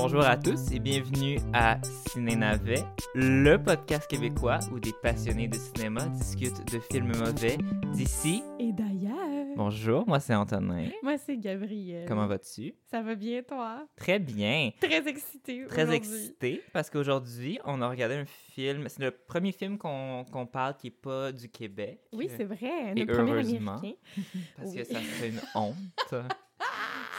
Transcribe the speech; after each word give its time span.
Bonjour 0.00 0.24
à 0.24 0.36
tous 0.36 0.70
et 0.72 0.78
bienvenue 0.78 1.38
à 1.52 1.78
Ciné 2.08 2.36
Navet, 2.36 2.84
le 3.14 3.56
podcast 3.56 4.08
québécois 4.08 4.60
où 4.72 4.78
des 4.78 4.92
passionnés 5.02 5.48
de 5.48 5.56
cinéma 5.56 6.06
discutent 6.06 6.64
de 6.72 6.78
films 6.78 7.12
mauvais 7.18 7.58
d'ici 7.92 8.42
Et 8.60 8.72
d'ailleurs, 8.72 9.16
Bonjour, 9.56 10.06
moi 10.06 10.20
c'est 10.20 10.34
Antonin. 10.36 10.88
moi 11.02 11.18
c'est 11.18 11.36
Gabriel. 11.36 12.06
Comment 12.06 12.26
vas-tu? 12.26 12.74
Ça 12.90 13.02
va 13.02 13.14
bien 13.16 13.42
toi? 13.42 13.86
Très 13.96 14.18
bien. 14.20 14.70
Très 14.80 15.06
excitée 15.08 15.64
Très 15.66 15.82
aujourd'hui. 15.82 15.96
excité 15.96 16.62
parce 16.72 16.90
qu'aujourd'hui, 16.90 17.58
on 17.64 17.82
a 17.82 17.88
regardé 17.88 18.14
un 18.14 18.24
film. 18.24 18.84
C'est 18.88 19.02
le 19.02 19.10
premier 19.10 19.50
film 19.52 19.78
qu'on 19.78 20.24
parle 20.50 20.76
qui 20.76 20.86
n'est 20.86 20.90
pas 20.92 21.32
du 21.32 21.48
Québec. 21.48 22.00
Oui, 22.12 22.30
c'est 22.36 22.44
vrai. 22.44 22.92
Et 22.94 23.00
Notre 23.00 23.14
premier 23.14 23.32
heureusement. 23.32 23.76
américain. 23.78 23.98
Parce 24.56 24.70
Oui. 24.70 24.76
que 24.76 24.84
ça 24.84 24.94
serait 25.00 25.28
une 25.30 25.40
honte 25.56 26.14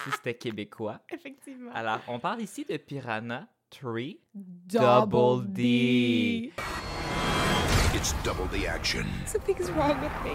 si 0.10 0.16
c'était 0.18 0.34
québécois. 0.36 1.00
Effectivement. 1.12 1.72
Alors, 1.74 2.00
on 2.08 2.20
parle 2.20 2.42
ici 2.42 2.66
de 2.66 2.78
Piranha 2.78 3.48
3. 3.70 4.02
Double, 4.34 5.10
Double 5.12 5.46
D. 5.48 5.54
D. 5.54 6.54
It's 7.96 8.14
double 8.24 8.48
the 8.52 8.68
action, 8.68 9.06
Something's 9.26 9.70
wrong 9.72 10.00
with 10.00 10.12
me. 10.24 10.32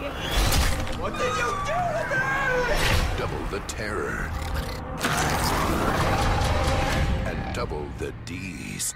double 3.16 3.44
the 3.50 3.60
terror, 3.68 4.28
and 7.26 7.54
double 7.54 7.86
the 7.98 8.12
D's. 8.26 8.92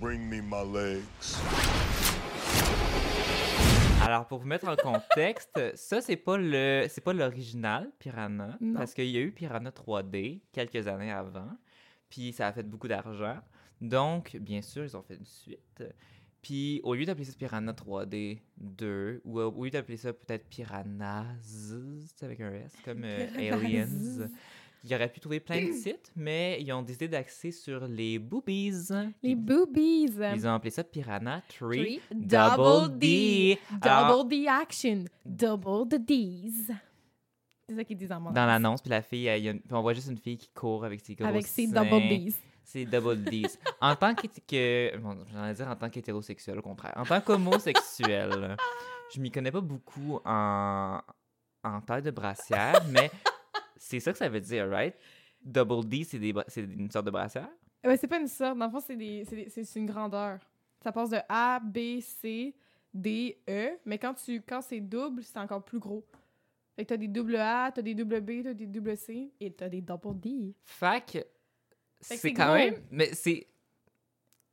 Bring 0.00 0.28
me 0.28 0.40
my 0.40 0.62
legs. 0.62 1.36
Alors, 4.10 4.26
pour 4.26 4.40
vous 4.40 4.46
mettre 4.48 4.66
en 4.66 4.74
contexte, 4.74 5.76
ça, 5.76 6.00
c'est 6.00 6.16
pas 6.16 6.36
le 6.36 6.86
c'est 6.88 7.00
pas 7.00 7.12
l'original 7.12 7.92
Piranha, 8.00 8.56
Non. 8.60 8.78
parce 8.80 8.92
qu'il 8.92 9.06
y 9.06 9.16
a 9.16 9.20
eu 9.20 9.30
Piranha 9.30 9.70
3D 9.70 10.40
quelques 10.52 10.88
années 10.88 11.12
avant, 11.12 11.50
puis 12.08 12.32
ça 12.32 12.48
a 12.48 12.52
fait 12.52 12.64
beaucoup 12.64 12.88
d'argent. 12.88 13.38
Donc, 13.80 14.36
bien 14.40 14.62
sûr, 14.62 14.84
ils 14.84 14.96
ont 14.96 15.02
fait 15.02 15.14
une 15.14 15.24
suite. 15.24 15.84
Puis, 16.42 16.80
au 16.82 16.94
lieu 16.94 17.04
d'appeler 17.04 17.24
ça 17.24 17.34
Piranha 17.38 17.72
3D 17.72 18.40
2, 18.56 19.20
ou 19.24 19.38
au 19.38 19.64
lieu 19.64 19.70
d'appeler 19.70 19.96
ça 19.96 20.12
peut-être 20.12 20.48
Piranhas, 20.48 21.72
avec 22.20 22.40
un 22.40 22.52
S, 22.52 22.74
comme 22.84 23.04
euh. 23.04 23.28
Aliens, 23.52 24.28
ils 24.84 24.94
auraient 24.94 25.10
pu 25.10 25.20
trouver 25.20 25.40
plein 25.40 25.66
de 25.66 25.72
sites, 25.72 26.10
mais 26.16 26.58
ils 26.60 26.72
ont 26.72 26.82
décidé 26.82 27.08
d'axer 27.08 27.52
sur 27.52 27.86
les 27.86 28.18
boobies. 28.18 28.72
Les 29.22 29.34
boobies. 29.34 30.08
Ils 30.34 30.46
ont 30.46 30.54
appelé 30.54 30.70
ça 30.70 30.84
Piranha 30.84 31.42
3 31.48 31.68
Three, 31.68 32.00
Double 32.12 32.98
D. 32.98 33.58
Double 33.82 34.28
D 34.28 34.46
action. 34.48 35.04
Double 35.24 35.88
the 35.88 35.98
D's. 36.04 36.70
C'est 37.68 37.76
ça 37.76 37.84
qu'ils 37.84 37.96
disent 37.98 38.10
en 38.10 38.20
dans 38.20 38.46
l'annonce, 38.46 38.80
puis 38.82 38.90
la 38.90 39.00
fille, 39.02 39.26
elle- 39.26 39.46
une- 39.46 39.60
puis 39.60 39.74
on 39.74 39.80
voit 39.82 39.92
juste 39.94 40.08
une 40.10 40.18
fille 40.18 40.36
qui 40.36 40.48
court 40.48 40.84
avec 40.84 41.00
ses 41.04 41.14
gros 41.14 41.26
Avec 41.28 41.46
ses 41.46 41.66
seins. 41.68 41.84
double 41.84 42.08
D's. 42.08 42.40
C'est 42.64 42.84
double 42.84 43.22
D's. 43.22 43.58
en 43.80 43.94
tant 43.96 44.14
que, 44.14 44.26
que 44.48 44.96
bon, 44.98 45.16
j'allais 45.32 45.54
dire 45.54 45.68
en 45.68 45.76
tant 45.76 45.88
qu'hétérosexuel, 45.88 46.58
au 46.58 46.62
contraire. 46.62 46.92
En 46.96 47.04
tant 47.04 47.20
qu'homosexuel, 47.20 48.56
je 49.14 49.20
m'y 49.20 49.30
connais 49.30 49.50
pas 49.52 49.60
beaucoup 49.60 50.18
en, 50.24 51.00
en 51.64 51.80
taille 51.80 52.02
de 52.02 52.10
brassière, 52.10 52.80
mais 52.90 53.10
c'est 53.82 53.98
ça 53.98 54.12
que 54.12 54.18
ça 54.18 54.28
veut 54.28 54.40
dire, 54.42 54.68
right? 54.68 54.94
Double 55.42 55.88
D, 55.88 56.04
c'est 56.04 56.18
des 56.18 56.34
bra- 56.34 56.44
c'est 56.48 56.60
une 56.62 56.90
sorte 56.90 57.06
de 57.06 57.10
brassière? 57.10 57.48
Ouais, 57.82 57.96
c'est 57.96 58.06
pas 58.06 58.18
une 58.20 58.28
sorte. 58.28 58.58
Dans 58.58 58.66
le 58.66 58.70
fond, 58.70 58.80
c'est 58.86 58.94
des- 58.96 59.24
c'est 59.24 59.36
des- 59.36 59.48
c'est- 59.48 59.64
c'est 59.64 59.78
une 59.80 59.86
grandeur. 59.86 60.38
Ça 60.82 60.92
passe 60.92 61.08
de 61.10 61.18
A, 61.30 61.60
B, 61.60 62.00
C, 62.00 62.54
D, 62.92 63.40
E. 63.48 63.78
Mais 63.86 63.98
quand, 63.98 64.12
tu, 64.14 64.42
quand 64.42 64.60
c'est 64.60 64.80
double, 64.80 65.22
c'est 65.24 65.38
encore 65.38 65.64
plus 65.64 65.78
gros. 65.78 66.06
Fait 66.76 66.84
que 66.84 66.88
t'as 66.90 66.96
des 66.98 67.08
double 67.08 67.36
A, 67.36 67.72
t'as 67.74 67.80
des 67.82 67.94
double 67.94 68.20
B, 68.20 68.42
t'as 68.42 68.52
des 68.52 68.66
double 68.66 68.96
C 68.98 69.32
et 69.40 69.50
t'as 69.52 69.68
des 69.70 69.80
double 69.80 70.20
D. 70.20 70.54
Fait 70.66 71.00
que 71.04 71.18
c'est 72.00 72.16
c'est 72.18 72.32
quand 72.34 72.46
gros. 72.48 72.54
même. 72.56 72.82
Mais 72.90 73.14
c'est. 73.14 73.46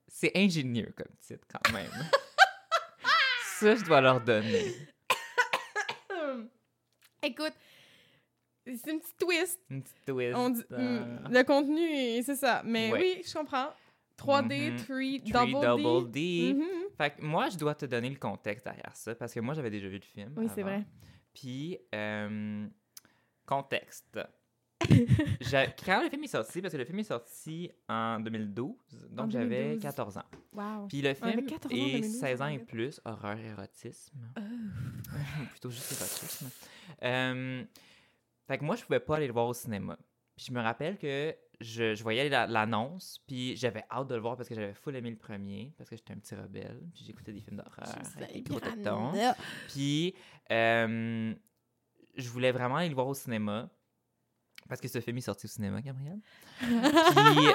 C'est 0.08 0.32
ingénieux 0.38 0.94
comme 0.96 1.14
titre, 1.20 1.46
quand 1.52 1.74
même. 1.74 1.92
ça, 3.60 3.76
je 3.76 3.84
dois 3.84 4.00
leur 4.00 4.22
donner. 4.22 4.74
Écoute, 7.22 7.54
c'est 8.76 8.92
une 8.92 9.00
petite 9.00 9.18
twist. 9.18 9.60
Une 9.70 9.82
petite 9.84 10.06
twist. 10.06 10.36
On 10.38 10.50
dit- 10.50 10.64
euh, 10.72 11.00
hum, 11.00 11.28
le 11.32 11.44
contenu, 11.44 12.24
c'est 12.24 12.36
ça. 12.36 12.62
Mais 12.66 12.92
Ouais. 12.92 13.00
oui, 13.18 13.24
je 13.28 13.34
comprends. 13.34 13.70
3D, 14.18 14.72
Mhm. 14.72 14.76
3, 14.78 14.86
Three 14.86 15.20
double, 15.20 15.66
double 15.84 16.12
D. 16.12 16.52
D. 16.52 16.54
Mhm. 16.56 16.66
Fait 16.98 17.12
que 17.16 17.22
moi, 17.24 17.50
je 17.50 17.58
dois 17.58 17.76
te 17.76 17.86
donner 17.86 18.10
le 18.10 18.16
contexte 18.18 18.66
derrière 18.66 18.96
ça 18.96 19.14
parce 19.14 19.34
que 19.34 19.40
moi, 19.40 19.54
j'avais 19.54 19.70
déjà 19.70 19.88
vu 19.88 19.96
le 20.00 20.02
film. 20.06 20.34
Oui, 20.38 20.48
c'est 20.56 20.64
vrai. 20.64 20.84
Puis, 21.34 21.78
euh, 21.94 22.66
contexte. 23.46 24.20
Quand 25.86 26.04
le 26.04 26.10
film 26.10 26.24
est 26.24 26.28
sorti, 26.28 26.62
parce 26.62 26.72
que 26.74 26.78
le 26.78 26.86
film 26.86 27.00
est 27.00 27.04
sorti 27.04 27.72
en 27.90 28.20
2012, 28.20 28.76
donc 29.10 29.32
j'avais 29.32 29.64
2012. 29.76 29.82
14 29.82 30.18
ans. 30.18 30.24
Wow. 30.54 30.88
Puis 30.88 31.02
le 31.02 31.14
film 31.14 31.46
14 31.46 31.74
ans 31.74 31.76
en 31.78 31.80
est 31.88 31.92
2012, 31.94 32.20
16 32.20 32.42
ans 32.42 32.48
et 32.48 32.60
plus, 32.60 33.02
horreur, 33.06 33.38
érotisme. 33.40 34.18
Oh. 34.38 34.42
Plutôt 35.52 35.70
juste 35.72 35.92
érotisme. 35.92 36.50
Euh, 37.04 37.64
fait 38.48 38.58
que 38.58 38.64
moi, 38.64 38.76
je 38.76 38.84
pouvais 38.84 39.00
pas 39.00 39.18
aller 39.18 39.28
le 39.28 39.34
voir 39.34 39.48
au 39.48 39.54
cinéma. 39.54 39.98
Puis 40.36 40.46
je 40.48 40.52
me 40.54 40.62
rappelle 40.62 40.98
que 40.98 41.36
je, 41.60 41.96
je 41.96 42.04
voyais 42.04 42.30
la- 42.30 42.46
l'annonce, 42.48 43.24
puis 43.28 43.56
j'avais 43.58 43.84
hâte 43.90 44.08
de 44.08 44.16
le 44.16 44.22
voir 44.22 44.38
parce 44.38 44.48
que 44.48 44.54
j'avais 44.56 44.74
full 44.74 44.96
aimé 44.96 45.10
le 45.10 45.18
premier, 45.18 45.74
parce 45.78 45.90
que 45.90 45.96
j'étais 45.96 46.14
un 46.14 46.18
petit 46.18 46.36
rebelle, 46.36 46.80
puis 46.94 47.04
j'écoutais 47.06 47.34
des 47.34 47.42
films 47.42 47.58
d'horreur 47.58 47.88
avec 48.18 48.34
des 48.34 48.42
gros 48.44 48.60
tétons. 48.76 49.12
Puis 49.70 50.14
euh, 50.52 51.34
je 52.16 52.30
voulais 52.30 52.52
vraiment 52.52 52.76
aller 52.78 52.90
le 52.90 52.96
voir 52.96 53.08
au 53.08 53.14
cinéma. 53.16 53.70
Parce 54.68 54.82
que 54.82 54.88
ce 54.88 55.00
film 55.00 55.18
est 55.18 55.22
sorti 55.22 55.46
au 55.46 55.50
cinéma, 55.50 55.82
Gabriel. 55.82 56.20
Puis 56.60 57.48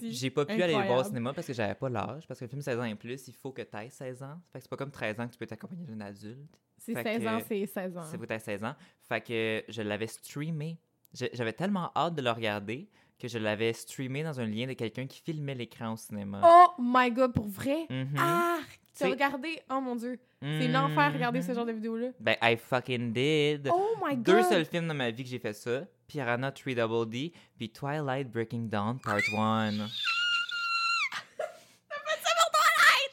j'ai 0.12 0.30
pas 0.30 0.44
pu 0.44 0.62
aller 0.62 0.74
le 0.74 0.86
voir 0.86 1.00
au 1.00 1.04
cinéma 1.04 1.32
parce 1.32 1.46
que 1.46 1.52
j'avais 1.52 1.74
pas 1.74 1.88
l'âge. 1.88 2.26
Parce 2.26 2.38
que 2.40 2.44
le 2.44 2.48
film 2.48 2.62
16 2.62 2.78
ans 2.78 2.84
et 2.84 2.94
plus, 2.94 3.28
il 3.28 3.34
faut 3.34 3.52
que 3.52 3.62
tu 3.62 3.76
aies 3.76 3.90
16 3.90 4.22
ans. 4.22 4.40
Fait 4.52 4.58
que 4.58 4.64
c'est 4.64 4.70
pas 4.70 4.76
comme 4.76 4.90
13 4.90 5.20
ans 5.20 5.26
que 5.26 5.32
tu 5.32 5.38
peux 5.38 5.46
t'accompagner 5.46 5.84
d'un 5.84 6.00
adulte. 6.00 6.58
C'est 6.78 6.94
Fait 6.94 7.18
16 7.18 7.26
ans, 7.26 7.38
c'est 7.46 7.66
16 7.66 7.96
ans. 7.98 8.02
C'est 8.10 8.18
que 8.18 8.24
t'aies 8.26 8.38
16 8.38 8.64
ans. 8.64 8.74
Fait 9.02 9.20
que 9.20 9.64
je 9.68 9.82
l'avais 9.82 10.06
streamé. 10.06 10.78
J'avais 11.12 11.52
tellement 11.52 11.90
hâte 11.96 12.14
de 12.14 12.22
le 12.22 12.30
regarder 12.30 12.88
que 13.18 13.26
je 13.26 13.38
l'avais 13.38 13.72
streamé 13.72 14.22
dans 14.22 14.38
un 14.40 14.46
lien 14.46 14.66
de 14.66 14.74
quelqu'un 14.74 15.06
qui 15.06 15.20
filmait 15.20 15.54
l'écran 15.54 15.92
au 15.92 15.96
cinéma. 15.96 16.40
Oh 16.44 16.80
my 16.80 17.10
god, 17.10 17.32
pour 17.32 17.48
vrai? 17.48 17.86
Mhm. 17.90 18.14
Ah! 18.16 18.58
Tu 18.98 19.04
as 19.04 19.08
regardé? 19.10 19.60
Oh 19.70 19.80
mon 19.80 19.96
dieu. 19.96 20.18
C'est 20.40 20.68
l'enfer 20.68 21.12
regarder 21.12 21.42
ce 21.42 21.52
genre 21.52 21.66
de 21.66 21.72
vidéo-là. 21.72 22.08
Ben, 22.20 22.36
I 22.42 22.56
fucking 22.56 23.12
did. 23.12 23.68
Oh 23.72 23.94
my 24.04 24.14
god! 24.16 24.24
Deux 24.24 24.42
seuls 24.42 24.64
films 24.64 24.86
dans 24.88 24.94
ma 24.94 25.10
vie 25.10 25.24
que 25.24 25.30
j'ai 25.30 25.38
fait 25.38 25.52
ça. 25.52 25.82
Piranha 26.06 26.50
3 26.52 26.74
Double 26.74 27.08
D, 27.10 27.32
puis 27.56 27.70
Twilight 27.70 28.30
Breaking 28.30 28.68
Dawn 28.68 28.98
Part 29.00 29.18
1. 29.36 29.86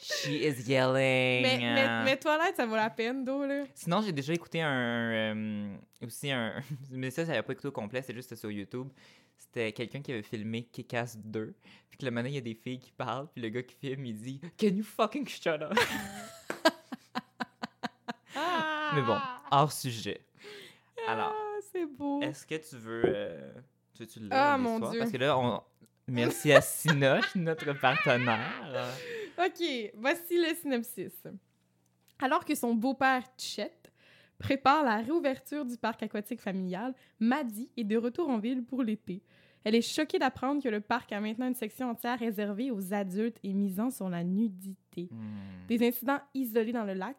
She 0.01 0.41
is 0.41 0.68
yelling. 0.68 1.44
Mais, 1.44 1.57
mais, 1.59 2.03
mais 2.03 2.18
Twilight, 2.18 2.56
ça 2.56 2.66
vaut 2.66 2.75
la 2.75 2.90
peine, 2.90 3.24
d'eau, 3.24 3.45
là. 3.45 3.63
Sinon, 3.75 4.01
j'ai 4.01 4.12
déjà 4.12 4.34
écouté 4.34 4.62
un. 4.62 4.72
euh, 5.35 5.75
aussi 6.03 6.31
un. 6.31 6.53
mais 6.91 7.12
ça, 7.12 7.25
ça 7.25 7.31
n'avait 7.31 7.44
pas 7.44 7.53
écouté 7.53 7.68
au 7.68 7.72
complet, 7.72 8.01
c'est 8.01 8.13
juste 8.13 8.35
sur 8.35 8.50
YouTube. 8.50 8.88
C'était 9.55 9.71
quelqu'un 9.71 10.01
qui 10.01 10.11
avait 10.11 10.21
filmé 10.21 10.63
Kick-Ass 10.69 11.17
2. 11.17 11.55
Puis 11.89 11.97
que 11.97 12.03
le 12.03 12.11
moment, 12.11 12.27
il 12.27 12.33
y 12.33 12.38
a 12.38 12.41
des 12.41 12.55
filles 12.55 12.77
qui 12.77 12.91
parlent, 12.91 13.29
puis 13.31 13.41
le 13.41 13.47
gars 13.47 13.63
qui 13.63 13.73
filme, 13.73 14.05
il 14.05 14.17
dit 14.17 14.41
Can 14.59 14.67
you 14.75 14.83
fucking 14.83 15.25
shut 15.25 15.61
up? 15.61 15.73
mais 18.94 19.01
bon, 19.01 19.17
hors 19.51 19.71
sujet. 19.71 20.19
Alors, 21.07 21.33
Ah, 21.33 21.57
c'est 21.71 21.85
beau. 21.85 22.21
est-ce 22.21 22.45
que 22.45 22.55
tu 22.55 22.75
veux. 22.75 23.03
euh, 23.05 23.53
tu 23.94 24.03
veux-tu 24.03 24.19
le 24.19 24.25
lire, 24.25 24.33
Ah, 24.38 24.57
mon? 24.57 24.77
Dieu. 24.89 24.99
Parce 24.99 25.11
que 25.11 25.17
là, 25.17 25.38
on. 25.38 25.61
Merci 26.07 26.51
à 26.51 26.59
Sinoche, 26.59 27.33
notre 27.35 27.71
partenaire. 27.79 28.91
OK, 29.39 29.63
voici 29.95 30.38
le 30.38 30.53
synopsis. 30.53 31.13
Alors 32.19 32.44
que 32.44 32.55
son 32.55 32.75
beau-père, 32.75 33.23
Chet, 33.38 33.71
prépare 34.38 34.83
la 34.83 34.97
réouverture 34.97 35.63
du 35.65 35.77
parc 35.77 36.03
aquatique 36.03 36.41
familial, 36.41 36.94
Maddie 37.21 37.71
est 37.77 37.85
de 37.85 37.95
retour 37.97 38.27
en 38.30 38.38
ville 38.38 38.63
pour 38.65 38.83
l'été. 38.83 39.24
Elle 39.65 39.73
est 39.73 39.81
choquée 39.81 40.19
d'apprendre 40.19 40.63
que 40.63 40.69
le 40.69 40.79
parc 40.79 41.12
a 41.12 41.19
maintenant 41.19 41.47
une 41.47 41.56
section 41.56 41.89
entière 41.89 42.19
réservée 42.19 42.69
aux 42.69 42.94
adultes 42.94 43.39
et 43.44 43.51
misant 43.51 43.89
sur 43.89 44.09
la 44.09 44.23
nudité. 44.23 45.09
Hmm. 45.12 45.67
Des 45.67 45.85
incidents 45.85 46.19
isolés 46.35 46.71
dans 46.71 46.83
le 46.83 46.94
lac, 46.94 47.17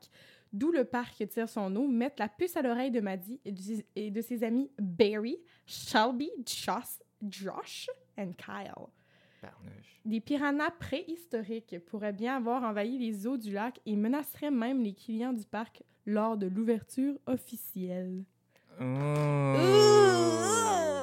d'où 0.52 0.70
le 0.70 0.84
parc 0.84 1.26
tire 1.28 1.48
son 1.48 1.74
eau, 1.74 1.88
mettent 1.88 2.20
la 2.20 2.28
puce 2.28 2.56
à 2.56 2.62
l'oreille 2.62 2.92
de 2.92 3.00
Maddie 3.00 3.40
et 3.44 3.50
de, 3.50 3.60
et 3.96 4.10
de 4.12 4.20
ses 4.20 4.44
amis 4.44 4.70
Barry, 4.78 5.38
Shelby, 5.66 6.30
Josh, 6.46 7.00
Josh 7.20 7.90
et 8.16 8.28
Kyle. 8.36 8.86
Barnouche. 9.42 10.00
Des 10.04 10.20
piranhas 10.20 10.70
préhistoriques 10.70 11.80
pourraient 11.86 12.12
bien 12.12 12.36
avoir 12.36 12.62
envahi 12.62 12.96
les 12.96 13.26
eaux 13.26 13.36
du 13.36 13.50
lac 13.50 13.80
et 13.86 13.96
menaceraient 13.96 14.52
même 14.52 14.82
les 14.82 14.94
clients 14.94 15.32
du 15.32 15.44
parc 15.44 15.82
lors 16.06 16.36
de 16.36 16.46
l'ouverture 16.46 17.18
officielle. 17.26 18.22
Ouh. 18.80 20.95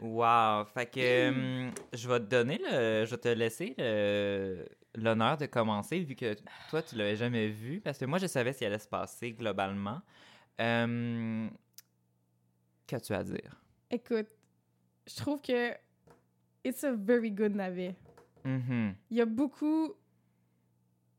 Wow! 0.00 0.64
Fait 0.66 0.86
que 0.86 1.28
hum, 1.28 1.70
je 1.92 2.08
vais 2.08 2.20
te 2.20 2.24
donner 2.24 2.58
le. 2.58 3.04
Je 3.04 3.10
vais 3.10 3.18
te 3.18 3.28
laisser 3.28 3.74
l'honneur 4.96 5.36
de 5.36 5.46
commencer 5.46 6.00
vu 6.00 6.14
que 6.14 6.36
toi 6.70 6.82
tu 6.82 6.94
l'avais 6.96 7.16
jamais 7.16 7.48
vu 7.48 7.80
parce 7.80 7.98
que 7.98 8.04
moi 8.04 8.18
je 8.18 8.26
savais 8.26 8.52
ce 8.52 8.58
qui 8.58 8.64
allait 8.64 8.78
se 8.78 8.88
passer 8.88 9.32
globalement. 9.32 10.00
Hum, 10.58 11.50
Qu'as-tu 12.86 13.14
à 13.14 13.24
dire? 13.24 13.60
Écoute, 13.90 14.28
je 15.06 15.16
trouve 15.16 15.40
que 15.40 15.72
it's 16.64 16.84
a 16.84 16.92
very 16.92 17.30
good 17.30 17.54
navet. 17.54 17.94
Mhm. 18.44 18.94
Il 19.10 19.16
y 19.16 19.20
a 19.20 19.26
beaucoup. 19.26 19.94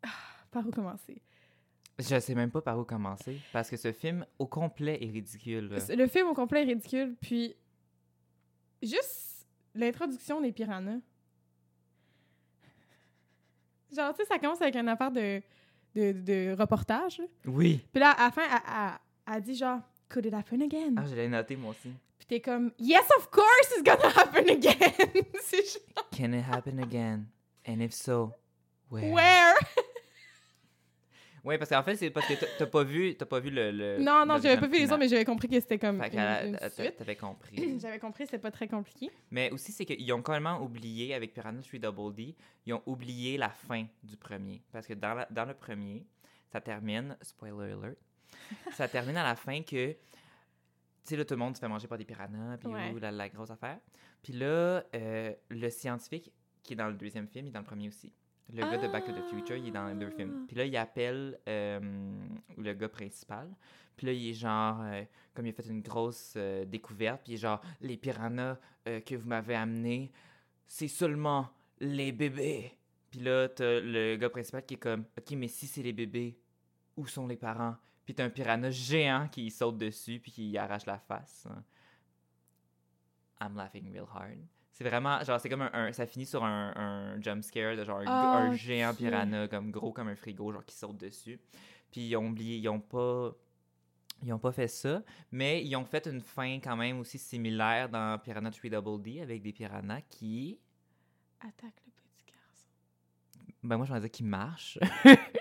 Ah, 0.04 0.10
par 0.52 0.68
où 0.68 0.72
commencer? 0.72 1.22
Je 1.98 2.20
sais 2.20 2.36
même 2.36 2.52
pas 2.52 2.62
par 2.62 2.78
où 2.78 2.84
commencer. 2.84 3.40
Parce 3.54 3.70
que 3.70 3.78
ce 3.78 3.92
film, 3.94 4.26
au 4.38 4.48
complet, 4.48 4.98
est 5.02 5.10
ridicule. 5.10 5.70
Le 5.90 6.08
film 6.08 6.28
au 6.28 6.34
complet 6.34 6.62
est 6.64 6.66
ridicule, 6.66 7.16
puis 7.22 7.56
juste 8.82 9.46
l'introduction 9.74 10.42
des 10.42 10.52
piranhas. 10.52 11.00
Genre, 13.96 14.14
tu 14.14 14.22
sais, 14.24 14.26
ça 14.28 14.40
commence 14.40 14.62
avec 14.62 14.76
une 14.76 14.90
affaire 14.90 15.12
de, 15.12 15.42
de, 15.96 16.12
de 16.12 16.56
reportage. 16.60 17.20
là. 17.20 17.26
Oui. 17.46 17.82
Puis 17.94 18.00
là, 18.00 18.12
à 18.12 18.26
la 18.26 18.32
fin, 18.32 18.42
elle, 18.44 18.62
elle- 18.68 19.36
elle 19.36 19.42
dit 19.44 19.56
genre, 19.56 19.80
Could 20.10 20.26
it 20.26 20.34
happen 20.34 20.62
again? 20.62 20.94
Ah, 20.98 21.06
je 21.10 21.16
l'ai 21.16 21.28
noté, 21.28 21.56
moi 21.56 21.72
aussi. 21.72 21.92
Puis 22.18 22.28
t'es 22.28 22.42
comme, 22.42 22.72
Yes, 22.80 23.06
of 23.18 23.30
course, 23.32 23.72
it's 23.78 23.84
gonna 23.84 24.10
happen 24.16 24.50
again! 24.50 25.24
C'est 25.44 25.82
Can 26.12 26.34
it 26.34 26.46
happen 26.50 26.80
again? 26.80 27.26
And 27.68 27.80
if 27.82 27.94
so, 27.94 28.34
where? 28.90 29.12
Where? 29.12 29.56
Oui, 31.46 31.58
parce 31.60 31.70
qu'en 31.70 31.84
fait, 31.84 31.96
c'est 31.96 32.10
parce 32.10 32.28
que 32.28 32.34
t'as- 32.58 32.66
pas 32.66 32.84
vu, 32.84 33.16
t'as 33.16 33.26
pas 33.28 33.40
vu 33.40 33.52
le. 33.52 33.70
le 33.72 34.00
non, 34.00 34.26
non, 34.26 34.40
j'avais 34.42 34.58
pas 34.60 34.66
vu 34.68 34.80
les 34.80 34.86
autres, 34.86 34.98
mais 34.98 35.08
j'avais 35.08 35.24
compris 35.26 35.48
que 35.48 35.60
c'était 35.60 35.78
comme 35.78 36.02
Fait 36.02 36.10
t'a- 36.10 36.70
suite. 36.72 36.98
t'avais 36.98 37.16
compris. 37.16 37.78
J'avais 37.80 38.00
compris, 38.00 38.26
c'était 38.26 38.40
pas 38.40 38.50
très 38.52 38.68
compliqué. 38.68 39.12
Mais 39.30 39.52
aussi, 39.52 39.72
c'est 39.72 39.86
qu'ils 39.86 40.12
ont 40.12 40.22
carrément 40.24 40.60
oublié, 40.62 41.14
avec 41.14 41.34
Piranha 41.34 41.62
3 41.62 41.80
Double 41.80 42.16
D, 42.16 42.36
ils 42.66 42.74
ont 42.74 42.82
oublié 42.88 43.38
la 43.38 43.50
fin 43.50 43.86
du 44.04 44.18
premier. 44.18 44.62
Parce 44.72 44.88
que 44.88 44.94
dans, 44.96 45.14
la- 45.14 45.28
dans 45.30 45.46
le 45.46 45.54
premier, 45.54 46.04
ça 46.52 46.60
termine, 46.62 47.16
spoiler 47.22 47.74
alert, 47.74 47.98
ça 48.74 48.88
termine 48.88 49.18
à 49.18 49.24
la 49.24 49.36
fin 49.36 49.62
que, 49.62 49.92
tu 49.92 49.98
sais, 51.04 51.16
là, 51.16 51.26
tout 51.26 51.36
le 51.36 51.40
monde 51.40 51.56
se 51.56 51.60
fait 51.62 51.68
manger 51.68 51.88
par 51.88 51.98
des 52.00 52.06
piranhas, 52.06 52.58
puis 52.58 52.70
Ouais. 52.70 52.92
la, 53.00 53.12
la 53.12 53.30
grosse 53.30 53.52
affaire. 53.52 53.78
Puis 54.24 54.34
là, 54.34 54.84
euh, 54.96 55.32
le 55.50 55.70
scientifique, 55.70 56.32
qui 56.64 56.74
est 56.74 56.76
dans 56.76 56.88
le 56.88 56.96
deuxième 56.96 57.28
film, 57.28 57.46
il 57.46 57.50
est 57.50 57.52
dans 57.52 57.60
le 57.60 57.66
premier 57.66 57.88
aussi. 57.88 58.12
Le 58.54 58.62
gars 58.62 58.78
de 58.78 58.88
Back 58.88 59.06
to 59.06 59.12
the 59.12 59.24
Future, 59.30 59.58
il 59.58 59.68
est 59.68 59.72
dans 59.72 59.88
les 59.88 59.96
deux 59.96 60.12
films. 60.12 60.34
Ah. 60.36 60.46
Puis 60.48 60.56
là, 60.56 60.66
il 60.66 60.78
appelle 60.78 61.40
euh, 61.48 61.80
le 62.58 62.74
gars 62.74 62.90
principal. 62.90 63.50
Puis 63.98 64.08
là, 64.08 64.14
il 64.14 64.30
est 64.30 64.34
genre, 64.34 64.82
euh, 64.82 65.04
comme 65.34 65.48
il 65.48 65.50
a 65.50 65.54
fait 65.54 65.68
une 65.68 65.82
grosse 65.82 66.34
euh, 66.38 66.66
découverte, 66.66 67.22
puis 67.24 67.34
il 67.34 67.36
est 67.36 67.40
genre, 67.40 67.62
les 67.82 67.98
piranhas 67.98 68.58
que 68.86 69.16
vous 69.16 69.28
m'avez 69.28 69.56
amenés, 69.56 70.12
c'est 70.68 70.88
seulement 70.88 71.50
les 71.80 72.12
bébés. 72.12 72.78
Puis 73.10 73.20
là, 73.20 73.50
t'as 73.50 73.80
le 73.80 74.16
gars 74.16 74.30
principal 74.30 74.64
qui 74.64 74.76
est 74.76 74.78
comme, 74.78 75.06
ok, 75.18 75.32
mais 75.32 75.48
si 75.48 75.66
c'est 75.66 75.82
les 75.82 75.94
bébés, 75.94 76.38
où 76.96 77.08
sont 77.08 77.26
les 77.26 77.36
parents? 77.36 77.76
Puis 78.06 78.14
t'as 78.14 78.26
un 78.26 78.30
piranha 78.30 78.70
géant 78.70 79.28
qui 79.28 79.50
saute 79.50 79.80
dessus, 79.80 80.20
puis 80.20 80.32
qui 80.32 80.56
arrache 80.56 80.86
la 80.86 81.00
face. 81.00 81.48
I'm 83.42 83.56
laughing 83.56 83.92
real 83.92 84.06
hard. 84.06 84.38
C'est 84.78 84.84
vraiment, 84.84 85.24
genre, 85.24 85.40
c'est 85.40 85.48
comme 85.48 85.62
un, 85.62 85.72
un- 85.74 85.94
ça 85.94 86.06
finit 86.06 86.26
sur 86.26 86.44
un, 86.44 86.74
un 86.76 87.22
jump 87.22 87.42
scare 87.46 87.78
de 87.78 87.86
genre 87.86 88.00
un, 88.00 88.06
Ah, 88.08 88.38
un 88.40 88.54
géant 88.54 88.94
piranha, 88.94 89.48
comme 89.48 89.72
gros 89.72 89.94
comme 89.94 90.10
un 90.10 90.16
frigo, 90.18 90.52
genre 90.52 90.66
qui 90.66 90.76
saute 90.76 90.98
dessus. 90.98 91.40
Puis 91.92 92.02
ils 92.10 92.16
ont 92.18 92.28
oublié, 92.28 92.58
ils 92.58 92.68
ont 92.68 92.82
pas, 92.82 93.32
ils 94.22 94.34
ont 94.34 94.38
pas 94.40 94.52
fait 94.52 94.68
ça, 94.68 95.02
mais 95.32 95.64
ils 95.64 95.74
ont 95.78 95.86
fait 95.86 96.06
une 96.08 96.20
fin 96.20 96.60
quand 96.60 96.76
même 96.76 97.00
aussi 97.00 97.18
similaire 97.18 97.88
dans 97.88 98.20
Piranha 98.20 98.52
3 98.52 98.70
Double 98.70 99.02
D 99.02 99.22
avec 99.22 99.42
des 99.42 99.54
piranhas 99.54 100.02
qui, 100.02 100.60
Attaque 101.40 101.82
le 101.86 101.92
petit 101.94 102.26
garçon. 102.28 102.68
ben 103.64 103.78
moi 103.78 103.86
je 103.86 103.94
pensais 103.94 104.10
qu'ils 104.10 104.26
marchent, 104.26 104.78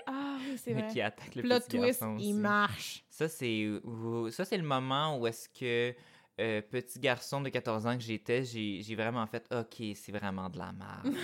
Ah 0.05 0.37
oui, 0.39 0.57
c'est 0.57 0.73
mais 0.73 0.83
vrai. 0.83 0.91
qui 0.93 1.01
attaquent 1.01 1.35
le 1.35 1.41
Plot 1.41 1.59
petit 1.59 1.77
twist, 1.77 1.99
garçon 1.99 2.17
il 2.19 2.31
aussi. 2.31 2.33
marche. 2.39 3.03
Ça, 3.09 3.27
c'est 3.27 3.67
où- 3.83 4.29
ça 4.31 4.45
c'est 4.45 4.57
le 4.57 4.63
moment 4.63 5.17
où 5.19 5.27
est-ce 5.27 5.49
que 5.49 5.93
euh, 6.39 6.61
petit 6.61 6.99
garçon 6.99 7.41
de 7.41 7.49
14 7.49 7.85
ans 7.87 7.95
que 7.95 8.03
j'étais, 8.03 8.43
j'ai 8.43 8.95
vraiment 8.95 9.25
fait 9.27 9.47
OK, 9.53 9.81
c'est 9.95 10.11
vraiment 10.11 10.49
de 10.49 10.57
la 10.57 10.71
merde. 10.73 11.15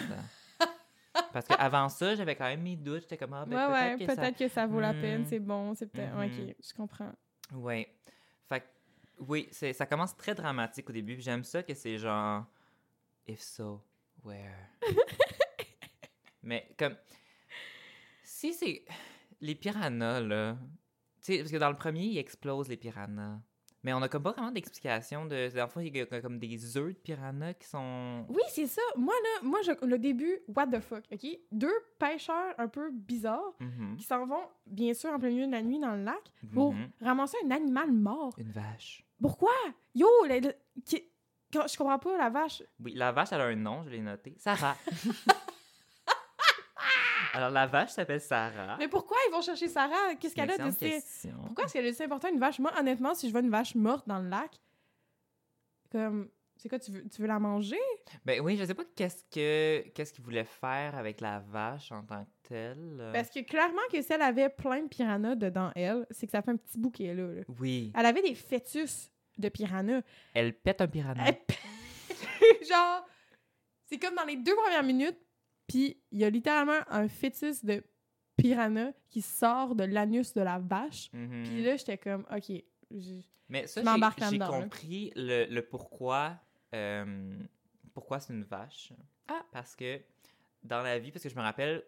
Parce 1.33 1.45
qu'avant 1.47 1.89
ça, 1.89 2.15
j'avais 2.15 2.35
quand 2.35 2.45
même 2.45 2.61
mes 2.61 2.75
doutes, 2.77 3.01
j'étais 3.01 3.17
comme 3.17 3.33
ah, 3.33 3.45
ben, 3.45 3.57
ouais, 3.67 3.73
ouais, 3.73 3.95
peut-être 3.97 3.99
que 4.09 4.15
ça- 4.15 4.21
peut-être 4.21 4.37
que 4.37 4.47
ça 4.47 4.67
vaut 4.67 4.79
la 4.79 4.93
Hmm. 4.93 5.01
peine, 5.01 5.25
c'est 5.25 5.39
bon, 5.39 5.73
c'est 5.75 5.87
peut-être... 5.87 6.15
Mhm. 6.15 6.25
Ok, 6.49 6.55
je 6.63 6.73
comprends. 6.73 7.11
Ouais. 7.53 7.93
Fait 8.47 8.63
oui, 9.19 9.47
ça 9.51 9.85
commence 9.85 10.15
très 10.15 10.33
dramatique 10.33 10.89
au 10.89 10.93
début, 10.93 11.19
j'aime 11.19 11.43
ça 11.43 11.61
que 11.63 11.73
c'est 11.73 11.97
genre 11.97 12.45
if 13.27 13.39
so, 13.41 13.81
where? 14.23 14.55
Mais 16.43 16.73
comme 16.77 16.95
si 18.23 18.53
c'est 18.53 18.83
les 19.41 19.55
piranhas 19.55 20.21
là, 20.21 20.57
tu 21.21 21.33
sais 21.33 21.37
parce 21.39 21.51
que 21.51 21.57
dans 21.57 21.69
le 21.69 21.75
premier, 21.75 22.05
ils 22.05 22.17
explosent 22.17 22.67
les 22.69 22.77
piranhas. 22.77 23.39
Mais 23.83 23.93
on 23.93 24.01
a 24.01 24.07
comme 24.07 24.21
pas 24.21 24.31
vraiment 24.33 24.51
d'explication 24.51 25.25
de 25.25 25.49
dans 25.55 25.63
le 25.63 25.67
fond, 25.69 25.79
il 25.79 25.95
y 25.95 26.01
a 26.01 26.21
comme 26.21 26.37
des 26.37 26.77
œufs 26.77 26.89
de 26.93 26.99
piranhas 26.99 27.53
qui 27.55 27.67
sont 27.67 28.25
Oui, 28.29 28.41
c'est 28.49 28.67
ça. 28.67 28.81
Moi, 28.95 29.13
là, 29.23 29.47
moi, 29.47 29.59
je- 29.63 29.85
le 29.85 29.97
début, 29.97 30.39
what 30.55 30.67
the 30.67 30.79
fuck, 30.79 31.03
OK? 31.11 31.25
Deux 31.51 31.73
pêcheurs 31.97 32.53
un 32.59 32.67
peu 32.67 32.91
bizarres 32.91 33.53
Mhm. 33.59 33.95
qui 33.97 34.03
s'en 34.03 34.25
vont, 34.27 34.43
bien 34.67 34.93
sûr, 34.93 35.09
en 35.11 35.17
plein 35.19 35.29
milieu 35.29 35.47
de 35.47 35.51
la 35.51 35.63
nuit 35.63 35.79
dans 35.79 35.95
le 35.95 36.03
lac 36.03 36.21
pour 36.53 36.73
Mhm. 36.73 36.89
ramasser 37.01 37.37
un 37.45 37.51
animal 37.51 37.91
mort. 37.91 38.33
une 38.37 38.51
vache. 38.51 39.03
Pourquoi? 39.19 39.51
Yo, 39.95 40.07
le- 40.27 40.39
le- 40.41 40.55
je 41.67 41.77
comprends 41.77 41.99
pas, 41.99 42.17
la 42.17 42.29
vache. 42.29 42.61
Oui, 42.83 42.93
la 42.95 43.11
vache 43.11 43.29
elle 43.31 43.41
a 43.41 43.45
un 43.45 43.55
nom, 43.55 43.83
je 43.83 43.89
l'ai 43.89 43.99
noté. 44.01 44.35
Sarah. 44.37 44.77
Alors 47.33 47.49
la 47.49 47.67
vache 47.67 47.89
s'appelle 47.91 48.21
Sarah. 48.21 48.77
Mais 48.79 48.87
pourquoi 48.87 49.17
ils 49.27 49.31
vont 49.31 49.41
chercher 49.41 49.67
Sarah? 49.67 50.15
Qu'est-ce 50.19 50.35
qu'elle 50.35 50.51
a 50.51 50.57
de 50.57 50.71
si... 50.71 51.29
Pourquoi 51.45 51.65
est-ce 51.65 51.73
qu'elle 51.73 51.85
est 51.85 51.93
si 51.93 52.03
important 52.03 52.29
une 52.29 52.39
vache? 52.39 52.59
Moi, 52.59 52.71
honnêtement, 52.79 53.13
si 53.13 53.27
je 53.27 53.31
vois 53.31 53.41
une 53.41 53.49
vache 53.49 53.75
morte 53.75 54.07
dans 54.07 54.19
le 54.19 54.29
lac, 54.29 54.59
comme... 55.91 56.29
C'est 56.57 56.69
quoi, 56.69 56.77
tu 56.77 56.91
veux, 56.91 57.09
tu 57.09 57.21
veux 57.23 57.27
la 57.27 57.39
manger? 57.39 57.79
Ben 58.23 58.39
oui, 58.39 58.55
je 58.55 58.63
sais 58.65 58.75
pas 58.75 58.83
qu'est-ce 58.95 59.23
que 59.31 59.83
qu'est-ce 59.95 60.13
qu'il 60.13 60.23
voulait 60.23 60.43
faire 60.45 60.95
avec 60.95 61.19
la 61.19 61.39
vache 61.39 61.91
en 61.91 62.03
tant 62.03 62.23
que 62.23 62.29
telle. 62.49 63.09
Parce 63.13 63.31
que 63.31 63.39
clairement 63.39 63.81
que 63.91 63.99
si 63.99 64.13
elle 64.13 64.21
avait 64.21 64.47
plein 64.49 64.83
de 64.83 64.87
piranhas 64.87 65.33
dedans 65.33 65.71
elle, 65.75 66.05
c'est 66.11 66.27
que 66.27 66.31
ça 66.31 66.43
fait 66.43 66.51
un 66.51 66.57
petit 66.57 67.03
est 67.05 67.15
là, 67.15 67.33
là. 67.33 67.41
Oui, 67.59 67.91
Elle 67.95 68.05
avait 68.05 68.21
des 68.21 68.35
fœtus 68.35 69.09
de 69.39 69.49
piranhas. 69.49 70.01
elle 70.35 70.53
pète 70.53 70.81
un 70.81 70.87
piranha. 70.87 71.23
Elle 71.25 71.39
p- 71.47 71.55
Genre, 72.69 73.07
c'est 73.87 73.97
comme 73.97 74.13
dans 74.13 74.25
les 74.25 74.35
deux 74.35 74.55
premières 74.55 74.83
minutes, 74.83 75.17
puis 75.71 75.97
il 76.11 76.19
y 76.19 76.23
a 76.25 76.29
littéralement 76.29 76.79
un 76.87 77.07
fœtus 77.07 77.63
de 77.63 77.83
piranha 78.37 78.91
qui 79.09 79.21
sort 79.21 79.75
de 79.75 79.83
l'anus 79.83 80.33
de 80.33 80.41
la 80.41 80.59
vache. 80.59 81.09
Mhm. 81.13 81.43
Puis 81.43 81.63
là, 81.63 81.75
j'étais 81.77 81.97
comme, 81.97 82.25
OK. 82.31 82.51
je- 82.91 83.21
Mais 83.49 83.67
ça, 83.67 83.81
j'ai- 83.93 83.99
compris 84.63 85.11
le, 85.15 85.45
le 85.45 85.61
pourquoi. 85.61 86.37
euh, 86.73 87.37
pourquoi 87.93 88.19
c'est 88.21 88.33
une 88.33 88.43
vache. 88.43 88.93
Ah. 89.27 89.43
Parce 89.51 89.75
que 89.75 90.01
dans 90.63 90.81
la 90.81 90.97
vie, 90.99 91.11
parce 91.11 91.23
que 91.23 91.29
je 91.29 91.35
me 91.35 91.41
rappelle, 91.41 91.83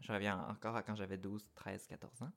je 0.00 0.12
reviens 0.12 0.38
encore 0.48 0.76
à 0.76 0.82
quand 0.82 0.94
j'avais 0.94 1.18
12, 1.18 1.50
13, 1.54 1.86
14 1.88 2.22
ans. 2.22 2.30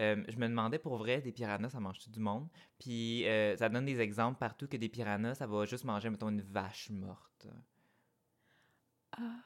euh, 0.00 0.22
je 0.28 0.36
me 0.36 0.48
demandais 0.48 0.78
pour 0.78 0.96
vrai, 0.96 1.20
des 1.20 1.32
piranhas, 1.32 1.70
ça 1.70 1.80
mange 1.80 1.98
tout 2.00 2.10
du 2.10 2.20
monde? 2.20 2.48
Puis 2.78 3.26
euh, 3.26 3.56
ça 3.56 3.68
donne 3.68 3.84
des 3.84 4.00
exemples 4.00 4.38
partout 4.38 4.66
que 4.68 4.76
des 4.76 4.88
piranhas, 4.88 5.34
ça 5.36 5.46
va 5.46 5.64
juste 5.64 5.84
manger, 5.84 6.10
mettons, 6.10 6.28
une 6.28 6.42
vache 6.42 6.90
morte. 6.90 7.46
Ah. 9.12 9.36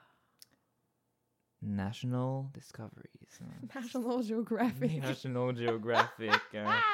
National 1.62 2.44
Discoveries. 2.52 3.10
National 3.74 4.22
Geographic. 4.22 5.00
National 5.00 5.56
Geographic. 5.56 6.30
hein. 6.54 6.64
Ah! 6.66 6.80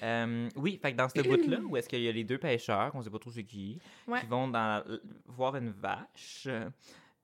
Euh, 0.00 0.48
oui, 0.54 0.78
fait 0.80 0.92
que 0.92 0.96
dans 0.96 1.08
ce 1.08 1.20
bout-là, 1.20 1.58
où 1.58 1.76
est-ce 1.76 1.88
qu'il 1.88 2.00
y 2.00 2.08
a 2.08 2.12
les 2.12 2.22
deux 2.22 2.38
pêcheurs, 2.38 2.92
on 2.94 3.02
sait 3.02 3.10
pas 3.10 3.18
trop 3.18 3.32
c'est 3.32 3.42
qui, 3.42 3.80
Ouais. 4.06 4.20
qui 4.20 4.26
vont 4.26 4.46
dans, 4.46 4.80
voir 5.26 5.56
une 5.56 5.70
vache, 5.70 6.46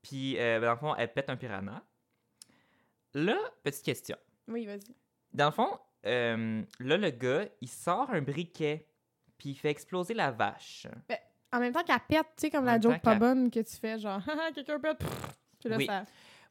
puis 0.02 0.37
euh, 0.40 0.59
ben, 0.59 0.66
dans 0.66 0.73
le 0.73 0.78
fond, 0.78 0.95
elle 0.97 1.12
pète 1.12 1.31
un 1.31 1.37
piranha. 1.37 1.85
Là, 3.14 3.37
petite 3.62 3.85
question. 3.85 4.16
Oui, 4.49 4.66
vas-y. 4.66 4.93
Dans 5.33 5.45
le 5.47 5.50
fond, 5.52 5.78
euh, 6.04 6.62
là, 6.81 6.97
le 6.97 7.11
gars, 7.11 7.45
il 7.61 7.69
sort 7.69 8.11
un 8.11 8.23
briquet, 8.23 8.88
puis 9.38 9.50
il 9.50 9.54
fait 9.54 9.71
exploser 9.71 10.14
la 10.14 10.33
vache. 10.33 10.88
En 11.52 11.61
même 11.61 11.73
temps 11.73 11.85
qu'elle 11.85 12.00
pète, 12.09 12.26
tu 12.37 12.40
sais, 12.40 12.50
comme 12.50 12.64
En 12.64 12.73
la 12.73 12.81
joke 12.81 13.00
pas 13.02 13.14
bonne 13.14 13.52
que 13.52 13.61
tu 13.61 13.76
fais, 13.76 14.00
genre, 14.00 14.21
quelqu'un 14.54 14.81
pète, 14.81 14.99
pfff. 14.99 15.38
Puis 15.61 15.69
là, 15.69 15.76
Oui. 15.76 15.87
ça... 15.87 16.04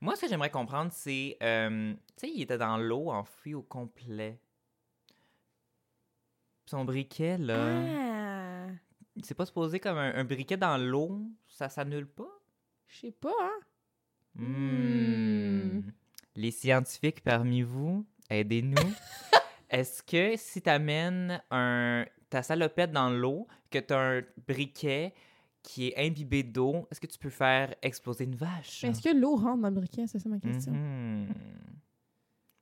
Moi, 0.04 0.18
ce 0.18 0.22
que 0.24 0.28
j'aimerais 0.28 0.50
comprendre, 0.50 0.92
c'est, 0.92 1.38
euh, 1.42 1.94
tu 2.18 2.28
sais, 2.28 2.30
il 2.30 2.42
était 2.42 2.58
dans 2.58 2.76
l'eau, 2.76 3.10
enfoui 3.10 3.54
au 3.54 3.62
complet. 3.62 4.38
Son 6.66 6.84
briquet, 6.84 7.38
là, 7.38 8.68
Ah! 8.68 8.68
c'est 9.24 9.34
pas 9.34 9.46
supposé 9.46 9.80
comme 9.80 9.98
un, 9.98 10.14
un 10.14 10.26
briquet 10.26 10.58
dans 10.58 10.78
l'eau, 10.78 11.22
ça 11.48 11.70
s'annule 11.70 12.06
pas? 12.06 12.28
Je 12.88 12.98
sais 13.00 13.12
pas, 13.14 13.32
hein? 13.40 13.60
Hmm. 14.36 15.84
Les 16.36 16.52
scientifiques 16.52 17.24
parmi 17.24 17.62
vous, 17.62 18.06
aidez-nous. 18.30 18.76
Est-ce 19.70 20.04
que 20.04 20.36
si 20.36 20.62
t'amènes 20.62 21.42
un, 21.50 22.06
ta 22.30 22.44
salopette 22.44 22.92
dans 22.92 23.10
l'eau, 23.10 23.48
que 23.72 23.80
t'as 23.80 24.18
un 24.18 24.22
briquet 24.48 25.14
qui 25.64 25.88
est 25.88 25.98
imbibé 25.98 26.44
d'eau, 26.44 26.88
est-ce 26.92 27.00
que 27.02 27.08
tu 27.08 27.18
peux 27.18 27.30
faire 27.30 27.74
exploser 27.82 28.26
une 28.26 28.36
vache? 28.36 28.84
Est-ce 28.84 29.02
que 29.02 29.16
l'eau 29.18 29.36
rentre 29.36 29.62
dans 29.62 29.70
le 29.70 29.76
briquet? 29.76 30.06
C'est 30.08 30.20
ça 30.20 30.30
ma 30.30 30.38
question. 30.40 30.74
Mhm. 30.74 31.34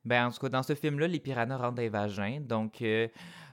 Ben, 0.06 0.28
en 0.28 0.32
tout 0.32 0.40
cas, 0.40 0.50
dans 0.50 0.64
ce 0.64 0.74
film-là, 0.76 1.08
les 1.08 1.20
piranhas 1.20 1.58
rentrent 1.58 1.76
dans 1.76 1.82
les 1.82 1.90
vagins, 1.90 2.40
donc 2.42 2.82
euh, 2.82 3.08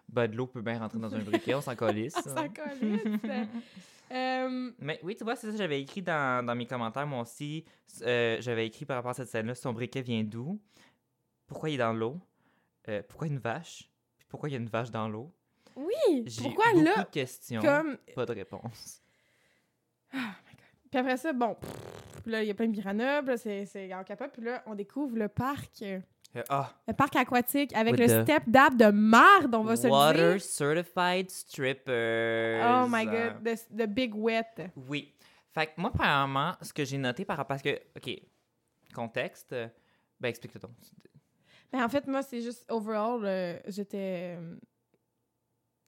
ben, 0.08 0.28
de 0.28 0.36
l'eau 0.36 0.46
peut 0.46 0.62
bien 0.62 0.78
rentrer 0.78 0.98
dans 0.98 1.14
un 1.14 1.18
briquet, 1.20 1.54
on 1.54 1.60
s'en 1.60 1.74
calisse. 1.76 2.14
Ah, 2.16 2.22
ça 2.22 2.48
calisse. 2.48 3.02
Euh, 4.10 4.70
Mais 4.78 4.98
oui, 5.02 5.14
tu 5.16 5.22
vois, 5.24 5.36
c'est 5.36 5.50
ça, 5.50 5.56
j'avais 5.58 5.82
écrit 5.82 6.00
dans, 6.00 6.42
dans 6.46 6.54
mes 6.54 6.64
commentaires, 6.64 7.06
moi 7.06 7.20
aussi. 7.20 7.66
euh, 8.00 8.38
j'avais 8.40 8.66
écrit 8.66 8.86
par 8.86 8.96
rapport 8.96 9.10
à 9.10 9.14
cette 9.14 9.28
scène-là, 9.28 9.54
son 9.54 9.74
briquet 9.74 10.00
vient 10.00 10.24
d'où? 10.24 10.58
Pourquoi 11.46 11.68
il 11.68 11.74
est 11.74 11.78
dans 11.78 11.92
l'eau? 11.92 12.18
Euh, 12.88 13.02
pourquoi 13.06 13.26
une 13.26 13.36
vache? 13.38 13.90
Puis 14.16 14.26
pourquoi 14.30 14.48
il 14.48 14.52
y 14.52 14.54
a 14.54 14.58
une 14.60 14.68
vache 14.70 14.90
dans 14.90 15.10
l'eau? 15.10 15.30
oui, 15.76 16.22
J'ai 16.24 16.40
pourquoi 16.40 16.64
beaucoup 16.72 16.84
là, 16.84 17.04
de 17.04 17.10
questions, 17.10 17.60
comme... 17.60 17.98
pas 18.14 18.24
de 18.24 18.32
réponse. 18.32 19.02
Puis 20.10 20.98
après 20.98 21.16
ça, 21.16 21.32
bon, 21.32 21.54
pff, 21.54 22.26
là, 22.26 22.42
il 22.42 22.48
y 22.48 22.50
a 22.50 22.54
plein 22.54 22.68
de 22.68 22.72
piranhas, 22.72 23.20
puis 23.22 23.30
là, 23.30 23.36
c'est 23.36 23.66
c'est 23.66 23.92
en 23.94 24.02
puis 24.04 24.42
là, 24.42 24.62
on 24.66 24.74
découvre 24.74 25.16
le 25.16 25.28
parc, 25.28 25.82
euh, 25.82 26.00
Ah, 26.48 26.72
le 26.86 26.94
parc 26.94 27.16
aquatique 27.16 27.74
avec 27.74 27.92
With 27.98 28.08
le 28.10 28.18
the 28.20 28.22
step 28.22 28.42
dab 28.46 28.76
de 28.76 28.90
marde, 28.90 29.54
on 29.54 29.64
va 29.64 29.76
se 29.76 29.86
le 29.86 29.92
Water 29.92 30.32
dire. 30.32 30.42
Certified 30.42 31.30
Strippers. 31.30 32.62
Oh 32.64 32.86
my 32.88 33.04
god, 33.04 33.44
the, 33.44 33.76
the 33.76 33.86
big 33.86 34.14
wet. 34.14 34.70
Oui. 34.88 35.14
Fait 35.52 35.66
que 35.66 35.72
moi, 35.78 35.90
premièrement, 35.92 36.54
ce 36.62 36.72
que 36.72 36.84
j'ai 36.84 36.98
noté 36.98 37.24
par 37.24 37.36
rapport 37.36 37.54
à 37.54 37.58
ce 37.58 37.64
que. 37.64 37.80
OK. 37.96 38.22
Contexte. 38.94 39.54
Ben, 40.20 40.28
explique-le 40.28 40.60
donc. 40.60 40.72
Ben, 41.72 41.84
en 41.84 41.88
fait, 41.88 42.06
moi, 42.06 42.22
c'est 42.22 42.40
juste, 42.40 42.64
overall, 42.70 43.20
euh, 43.24 43.58
j'étais 43.66 44.36
euh, 44.38 44.56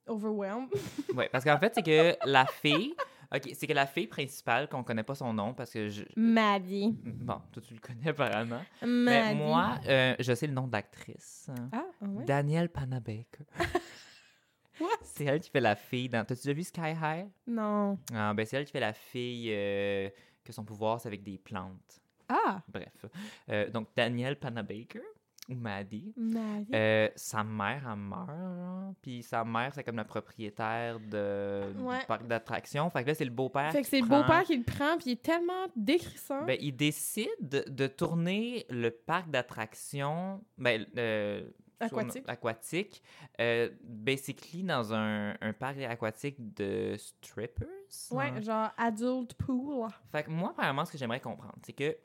overwhelmed. 0.06 0.68
Ouais, 1.14 1.28
parce 1.30 1.44
qu'en 1.44 1.58
fait, 1.58 1.74
c'est 1.74 1.82
que 1.82 2.16
la 2.26 2.46
fille. 2.46 2.94
OK, 3.34 3.48
c'est 3.54 3.66
que 3.66 3.72
la 3.72 3.86
fille 3.86 4.08
principale, 4.08 4.68
qu'on 4.68 4.82
connaît 4.82 5.04
pas 5.04 5.14
son 5.14 5.32
nom 5.32 5.54
parce 5.54 5.70
que 5.72 5.88
je. 5.88 6.02
Maddie. 6.16 6.96
Bon, 7.04 7.40
toi, 7.52 7.62
tu 7.62 7.74
le 7.74 7.80
connais 7.80 8.08
apparemment. 8.08 8.62
Maddie. 8.82 8.84
Mais 8.84 9.34
moi, 9.34 9.78
euh, 9.86 10.16
je 10.18 10.34
sais 10.34 10.48
le 10.48 10.52
nom 10.52 10.66
de 10.66 10.72
l'actrice. 10.72 11.48
Ah, 11.72 11.84
ah 12.00 12.06
ouais? 12.06 12.24
Danielle 12.24 12.68
Panabaker. 12.68 13.44
What? 14.80 14.88
C'est 15.02 15.26
elle 15.26 15.40
qui 15.40 15.50
fait 15.50 15.60
la 15.60 15.76
fille 15.76 16.08
dans. 16.08 16.24
T'as-tu 16.24 16.42
déjà 16.42 16.54
vu 16.54 16.64
Sky 16.64 16.94
High? 17.00 17.28
Non. 17.46 17.98
Ah, 18.14 18.32
ben, 18.34 18.44
c'est 18.46 18.56
elle 18.56 18.64
qui 18.64 18.72
fait 18.72 18.80
la 18.80 18.94
fille 18.94 19.50
euh, 19.52 20.08
que 20.42 20.52
son 20.52 20.64
pouvoir, 20.64 21.00
c'est 21.00 21.08
avec 21.08 21.22
des 21.22 21.38
plantes. 21.38 22.00
Ah, 22.28 22.62
Bref. 22.68 23.04
Euh, 23.50 23.68
donc, 23.70 23.88
Danielle 23.96 24.38
Panabaker, 24.38 25.02
ou 25.50 25.54
Maddie. 25.54 26.12
Maddie. 26.16 26.70
Euh, 26.74 27.08
sa 27.16 27.42
mère, 27.44 27.82
elle 27.90 27.98
meurt. 27.98 28.96
Puis 29.02 29.22
sa 29.22 29.44
mère, 29.44 29.72
c'est 29.74 29.84
comme 29.84 29.96
la 29.96 30.04
propriétaire 30.04 30.98
de, 31.00 31.72
Ouais. 31.78 32.00
du 32.00 32.06
parc 32.06 32.26
d'attractions. 32.26 32.88
Fait 32.90 33.02
que 33.02 33.08
là, 33.08 33.14
c'est 33.14 33.24
le 33.24 33.30
beau-père. 33.30 33.72
fait 33.72 33.82
que 33.82 33.88
c'est 33.88 34.00
le 34.00 34.06
beau-père 34.06 34.42
qui 34.44 34.56
le 34.56 34.64
prend, 34.64 34.96
puis 34.96 35.06
il 35.06 35.12
est 35.12 35.22
tellement 35.22 35.66
décrissant. 35.76 36.44
Ben, 36.44 36.56
il 36.60 36.76
décide 36.76 37.28
de 37.40 37.86
tourner 37.86 38.66
le 38.70 38.90
parc 38.90 39.30
d'attractions 39.30 40.42
ben, 40.58 40.86
euh, 40.96 41.42
Aquatique. 41.82 42.24
aquatique 42.28 43.02
euh, 43.40 43.70
basically 43.82 44.62
dans 44.62 44.92
un, 44.92 45.34
un 45.40 45.52
parc 45.54 45.78
aquatique 45.78 46.36
de 46.54 46.94
strippers. 46.98 47.66
ouais, 48.10 48.24
hein. 48.36 48.40
genre 48.42 48.70
adult 48.76 49.32
pool. 49.34 49.88
Fait 50.12 50.24
que 50.24 50.30
moi, 50.30 50.52
premièrement, 50.54 50.84
ce 50.84 50.92
que 50.92 50.98
j'aimerais 50.98 51.20
comprendre, 51.20 51.56
c'est 51.64 51.72
que 51.72 51.96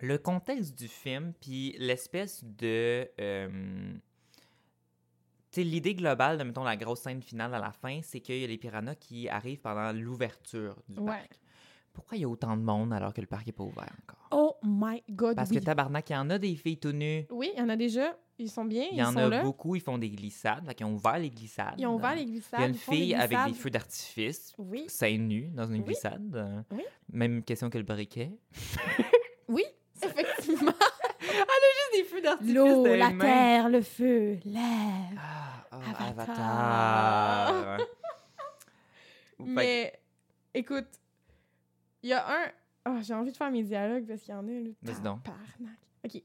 le 0.00 0.18
contexte 0.18 0.76
du 0.78 0.88
film, 0.88 1.32
puis 1.40 1.74
l'espèce 1.78 2.44
de. 2.44 3.08
euh, 3.20 3.94
tu 5.52 5.62
sais, 5.62 5.64
l'idée 5.64 5.94
globale 5.94 6.36
de, 6.38 6.44
mettons, 6.44 6.64
la 6.64 6.76
grosse 6.76 7.00
scène 7.00 7.22
finale 7.22 7.54
à 7.54 7.58
la 7.58 7.72
fin, 7.72 8.00
c'est 8.02 8.20
qu'il 8.20 8.38
y 8.38 8.44
a 8.44 8.46
les 8.46 8.58
piranhas 8.58 8.94
qui 8.96 9.28
arrivent 9.28 9.60
pendant 9.60 9.92
l'ouverture 9.92 10.76
du 10.88 10.98
Ouais. 11.00 11.06
parc. 11.06 11.40
Pourquoi 11.94 12.18
il 12.18 12.20
y 12.20 12.24
a 12.24 12.28
autant 12.28 12.54
de 12.58 12.62
monde 12.62 12.92
alors 12.92 13.14
que 13.14 13.22
le 13.22 13.26
parc 13.26 13.46
n'est 13.46 13.52
pas 13.54 13.64
ouvert 13.64 13.88
encore? 14.02 14.28
Oh 14.30 14.56
my 14.62 15.02
god, 15.08 15.34
Parce 15.34 15.48
oui. 15.48 15.58
que 15.58 15.64
tabarnak, 15.64 16.10
il 16.10 16.12
y 16.12 16.16
en 16.16 16.28
a 16.28 16.36
des 16.38 16.54
filles 16.56 16.76
tout 16.76 16.92
nues. 16.92 17.24
Oui, 17.30 17.50
il 17.54 17.58
y 17.58 17.62
en 17.62 17.70
a 17.70 17.76
déjà. 17.76 18.18
Ils 18.38 18.50
sont 18.50 18.66
bien, 18.66 18.84
Il 18.90 18.96
ils 18.96 18.98
y 18.98 19.02
en 19.02 19.12
sont 19.12 19.18
a 19.20 19.28
là. 19.30 19.42
beaucoup, 19.42 19.76
ils 19.76 19.80
font 19.80 19.96
des 19.96 20.10
glissades. 20.10 20.66
Fait 20.66 20.74
qu'ils 20.74 20.84
ont 20.84 20.92
ouvert 20.92 21.18
les 21.18 21.30
glissades. 21.30 21.76
Ils 21.78 21.86
ont 21.86 21.94
ouvert 21.94 22.14
les 22.14 22.26
glissades. 22.26 22.60
Il 22.60 22.62
y 22.62 22.64
a 22.64 22.68
une 22.68 22.74
ils 22.74 22.78
fille 22.78 23.14
avec 23.14 23.38
des 23.46 23.54
feux 23.54 23.70
d'artifice, 23.70 24.54
Oui, 24.58 24.84
seins 24.88 25.16
nus, 25.16 25.48
dans 25.54 25.64
une 25.68 25.76
Oui. 25.78 25.84
glissade. 25.84 26.64
Oui. 26.70 26.82
Même 27.14 27.42
question 27.42 27.70
que 27.70 27.78
le 27.78 27.84
briquet. 27.84 28.30
oui, 29.48 29.64
effectivement. 30.04 30.72
Juste 31.20 31.92
des 31.94 32.04
feux 32.04 32.20
d'artifice. 32.20 32.54
L'eau, 32.54 32.86
la 32.86 33.12
terre, 33.12 33.68
le 33.68 33.82
feu, 33.82 34.38
l'air. 34.44 34.62
Ah, 35.18 35.66
oh, 35.72 35.76
Avatar. 36.08 37.48
Avatar. 37.48 37.78
Mais 39.38 39.98
écoute, 40.54 40.88
il 42.02 42.10
y 42.10 42.12
a 42.12 42.26
un. 42.28 42.50
Oh, 42.88 42.98
j'ai 43.02 43.14
envie 43.14 43.32
de 43.32 43.36
faire 43.36 43.50
mes 43.50 43.62
dialogues 43.62 44.06
parce 44.06 44.22
qu'il 44.22 44.32
y 44.32 44.36
en 44.36 44.46
a. 44.46 44.52
Vas-y 44.82 45.02
donc. 45.02 45.20
Ok. 46.04 46.22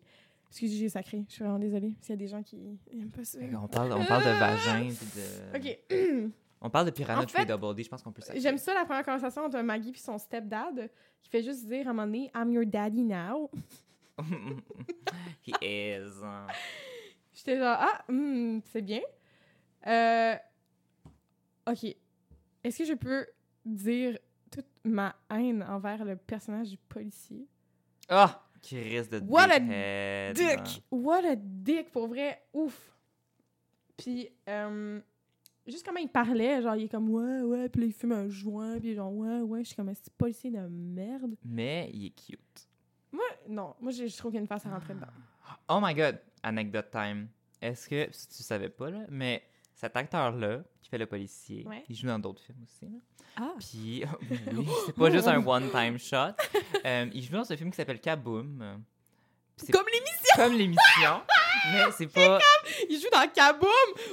Excusez, 0.49 0.77
j'ai 0.77 0.89
sacré. 0.89 1.23
Je 1.29 1.33
suis 1.33 1.43
vraiment 1.43 1.59
désolée 1.59 1.95
s'il 2.01 2.09
y 2.11 2.13
a 2.13 2.17
des 2.17 2.27
gens 2.27 2.43
qui 2.43 2.57
n'aiment 2.93 3.09
pas 3.09 3.23
ça. 3.23 3.39
qu'on 3.39 3.67
parle, 3.67 3.93
on 3.93 4.05
parle 4.05 4.23
de 4.23 4.29
vagin. 4.39 4.89
de... 4.89 5.57
Ok. 5.57 6.31
On 6.61 6.69
parle 6.69 6.85
de 6.85 6.91
piranha 6.91 7.23
En 7.23 7.27
fait, 7.27 7.45
Double 7.45 7.73
D. 7.75 7.83
Je 7.83 7.89
pense 7.89 8.03
qu'on 8.03 8.11
peut 8.11 8.21
J'aime 8.35 8.57
ça 8.57 8.73
la 8.73 8.85
première 8.85 9.03
conversation 9.03 9.45
entre 9.45 9.59
Maggie 9.61 9.89
et 9.89 9.97
son 9.97 10.17
stepdad 10.17 10.89
qui 11.21 11.29
fait 11.29 11.41
juste 11.43 11.65
dire 11.65 11.87
à 11.87 11.89
un 11.89 11.93
moment 11.93 12.05
donné 12.05 12.31
I'm 12.35 12.51
your 12.51 12.65
daddy 12.65 13.03
now. 13.03 13.49
He 15.43 15.53
is. 15.61 16.23
hein. 16.23 16.47
J'étais 17.33 17.57
genre 17.57 17.77
Ah, 17.79 18.03
hmm, 18.07 18.59
c'est 18.71 18.81
bien. 18.83 19.01
Euh, 19.87 20.35
ok. 21.67 21.95
Est-ce 22.63 22.77
que 22.77 22.85
je 22.85 22.93
peux 22.93 23.25
dire 23.65 24.19
toute 24.51 24.67
ma 24.83 25.15
haine 25.31 25.63
envers 25.63 26.05
le 26.05 26.15
personnage 26.15 26.69
du 26.69 26.77
policier? 26.77 27.47
Ah! 28.07 28.43
Qui 28.61 28.79
risque 28.79 29.09
de 29.09 29.19
What 29.27 29.49
a. 29.49 30.33
Dick! 30.33 30.83
What 30.91 31.25
a 31.25 31.35
dick! 31.35 31.91
Pour 31.91 32.07
vrai, 32.07 32.43
ouf! 32.53 32.95
Puis, 33.97 34.29
euh, 34.47 35.01
juste 35.67 35.85
comment 35.85 35.99
il 35.99 36.09
parlait, 36.09 36.61
genre, 36.61 36.75
il 36.75 36.83
est 36.85 36.89
comme 36.89 37.09
ouais, 37.09 37.41
ouais, 37.41 37.69
puis 37.69 37.81
là, 37.81 37.87
il 37.87 37.93
fume 37.93 38.11
un 38.13 38.27
joint, 38.29 38.79
puis 38.79 38.93
genre, 38.95 39.13
ouais, 39.13 39.41
ouais, 39.41 39.59
je 39.63 39.67
suis 39.67 39.75
comme 39.75 39.89
un 39.89 39.93
petit 39.93 40.09
policier 40.17 40.51
de 40.51 40.59
merde? 40.69 41.35
Mais 41.43 41.89
il 41.93 42.05
est 42.07 42.09
cute. 42.09 42.67
Moi, 43.11 43.23
non, 43.49 43.75
moi, 43.81 43.91
je 43.91 44.05
trouve 44.17 44.31
qu'il 44.31 44.35
y 44.37 44.39
a 44.39 44.41
une 44.41 44.47
face 44.47 44.65
à 44.65 44.69
rentrer 44.69 44.93
dedans. 44.93 45.07
Oh 45.69 45.79
my 45.81 45.93
god! 45.93 46.19
Anecdote 46.43 46.89
time. 46.91 47.27
Est-ce 47.61 47.87
que, 47.89 48.07
si 48.11 48.27
tu 48.29 48.43
savais 48.43 48.69
pas, 48.69 48.89
là, 48.89 48.99
mais 49.09 49.43
cet 49.75 49.95
acteur-là, 49.95 50.63
qui 50.81 50.89
fait 50.89 50.97
le 50.97 51.05
policier, 51.05 51.65
Ouais. 51.67 51.83
il 51.89 51.95
joue 51.95 52.07
dans 52.07 52.19
d'autres 52.19 52.41
films 52.41 52.63
aussi, 52.63 52.85
là. 52.85 52.97
Ah! 53.37 53.53
Puis, 53.59 54.03
oui, 54.53 54.67
c'est 54.85 54.95
pas 54.95 55.09
juste 55.09 55.27
un 55.27 55.37
one-time 55.45 55.97
shot. 55.97 56.33
Euh, 56.85 57.09
il 57.13 57.23
joue 57.23 57.33
dans 57.33 57.43
ce 57.43 57.55
film 57.55 57.69
qui 57.71 57.77
s'appelle 57.77 57.99
Kaboom. 58.01 58.81
C'est 59.57 59.71
Comme 59.71 59.85
l'émission! 59.93 60.35
comme 60.37 60.53
l'émission, 60.53 61.21
mais 61.71 61.91
c'est 61.97 62.07
pas, 62.07 62.39
Il 62.89 62.99
joue 62.99 63.09
dans 63.11 63.27
Kaboom! 63.29 63.69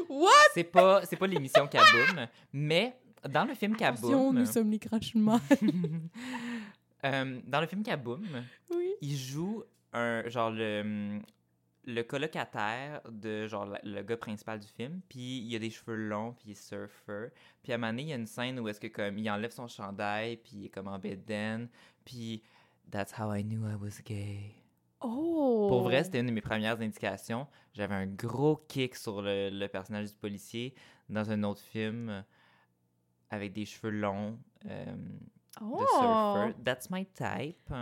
What? 0.08 0.30
c'est 0.54 0.64
pas, 0.64 1.04
c'est 1.04 1.16
pas 1.16 1.26
l'émission 1.26 1.66
Kaboom, 1.66 2.26
mais 2.52 2.96
dans 3.28 3.44
le 3.44 3.54
film 3.54 3.74
Attention, 3.74 4.08
Kaboom, 4.08 4.38
nous 4.38 4.46
sommes 4.46 4.70
les 4.70 4.78
crachements. 4.78 5.40
euh, 7.04 7.40
dans 7.46 7.60
le 7.60 7.66
film 7.66 7.82
Kaboom, 7.82 8.26
oui. 8.70 8.94
il 9.00 9.16
joue 9.16 9.64
un 9.92 10.28
genre 10.28 10.50
le 10.50 11.20
le 11.88 12.02
colocataire 12.02 13.00
de 13.10 13.46
genre 13.46 13.66
le 13.82 14.02
gars 14.02 14.18
principal 14.18 14.60
du 14.60 14.66
film 14.66 15.00
puis 15.08 15.38
il 15.38 15.56
a 15.56 15.58
des 15.58 15.70
cheveux 15.70 15.96
longs 15.96 16.32
puis 16.32 16.48
il 16.48 16.50
est 16.52 16.54
surfer 16.54 17.28
puis 17.62 17.72
à 17.72 17.76
un 17.76 17.78
moment 17.78 17.92
donné 17.92 18.02
il 18.02 18.08
y 18.08 18.12
a 18.12 18.16
une 18.16 18.26
scène 18.26 18.60
où 18.60 18.68
est-ce 18.68 18.78
que 18.78 18.88
comme 18.88 19.16
il 19.16 19.28
enlève 19.30 19.52
son 19.52 19.68
chandail 19.68 20.36
puis 20.36 20.52
il 20.54 20.66
est 20.66 20.68
comme 20.68 20.86
en 20.86 20.98
bedaine 20.98 21.68
puis 22.04 22.42
that's 22.90 23.18
how 23.18 23.32
I 23.34 23.42
knew 23.42 23.66
I 23.66 23.74
was 23.74 24.02
gay 24.04 24.57
Oh! 25.00 25.66
pour 25.68 25.82
vrai 25.82 26.02
c'était 26.04 26.20
une 26.20 26.26
de 26.26 26.32
mes 26.32 26.40
premières 26.40 26.80
indications 26.80 27.46
j'avais 27.72 27.94
un 27.94 28.06
gros 28.06 28.56
kick 28.68 28.96
sur 28.96 29.22
le, 29.22 29.50
le 29.50 29.68
personnage 29.68 30.08
du 30.08 30.16
policier 30.16 30.74
dans 31.08 31.30
un 31.30 31.42
autre 31.44 31.60
film 31.60 32.08
euh, 32.08 32.22
avec 33.30 33.52
des 33.52 33.64
cheveux 33.64 33.90
longs 33.90 34.38
euh, 34.66 34.96
oh. 35.60 35.80
de 35.80 35.86
surfer 35.86 36.62
that's 36.64 36.90
my 36.90 37.06
type 37.06 37.72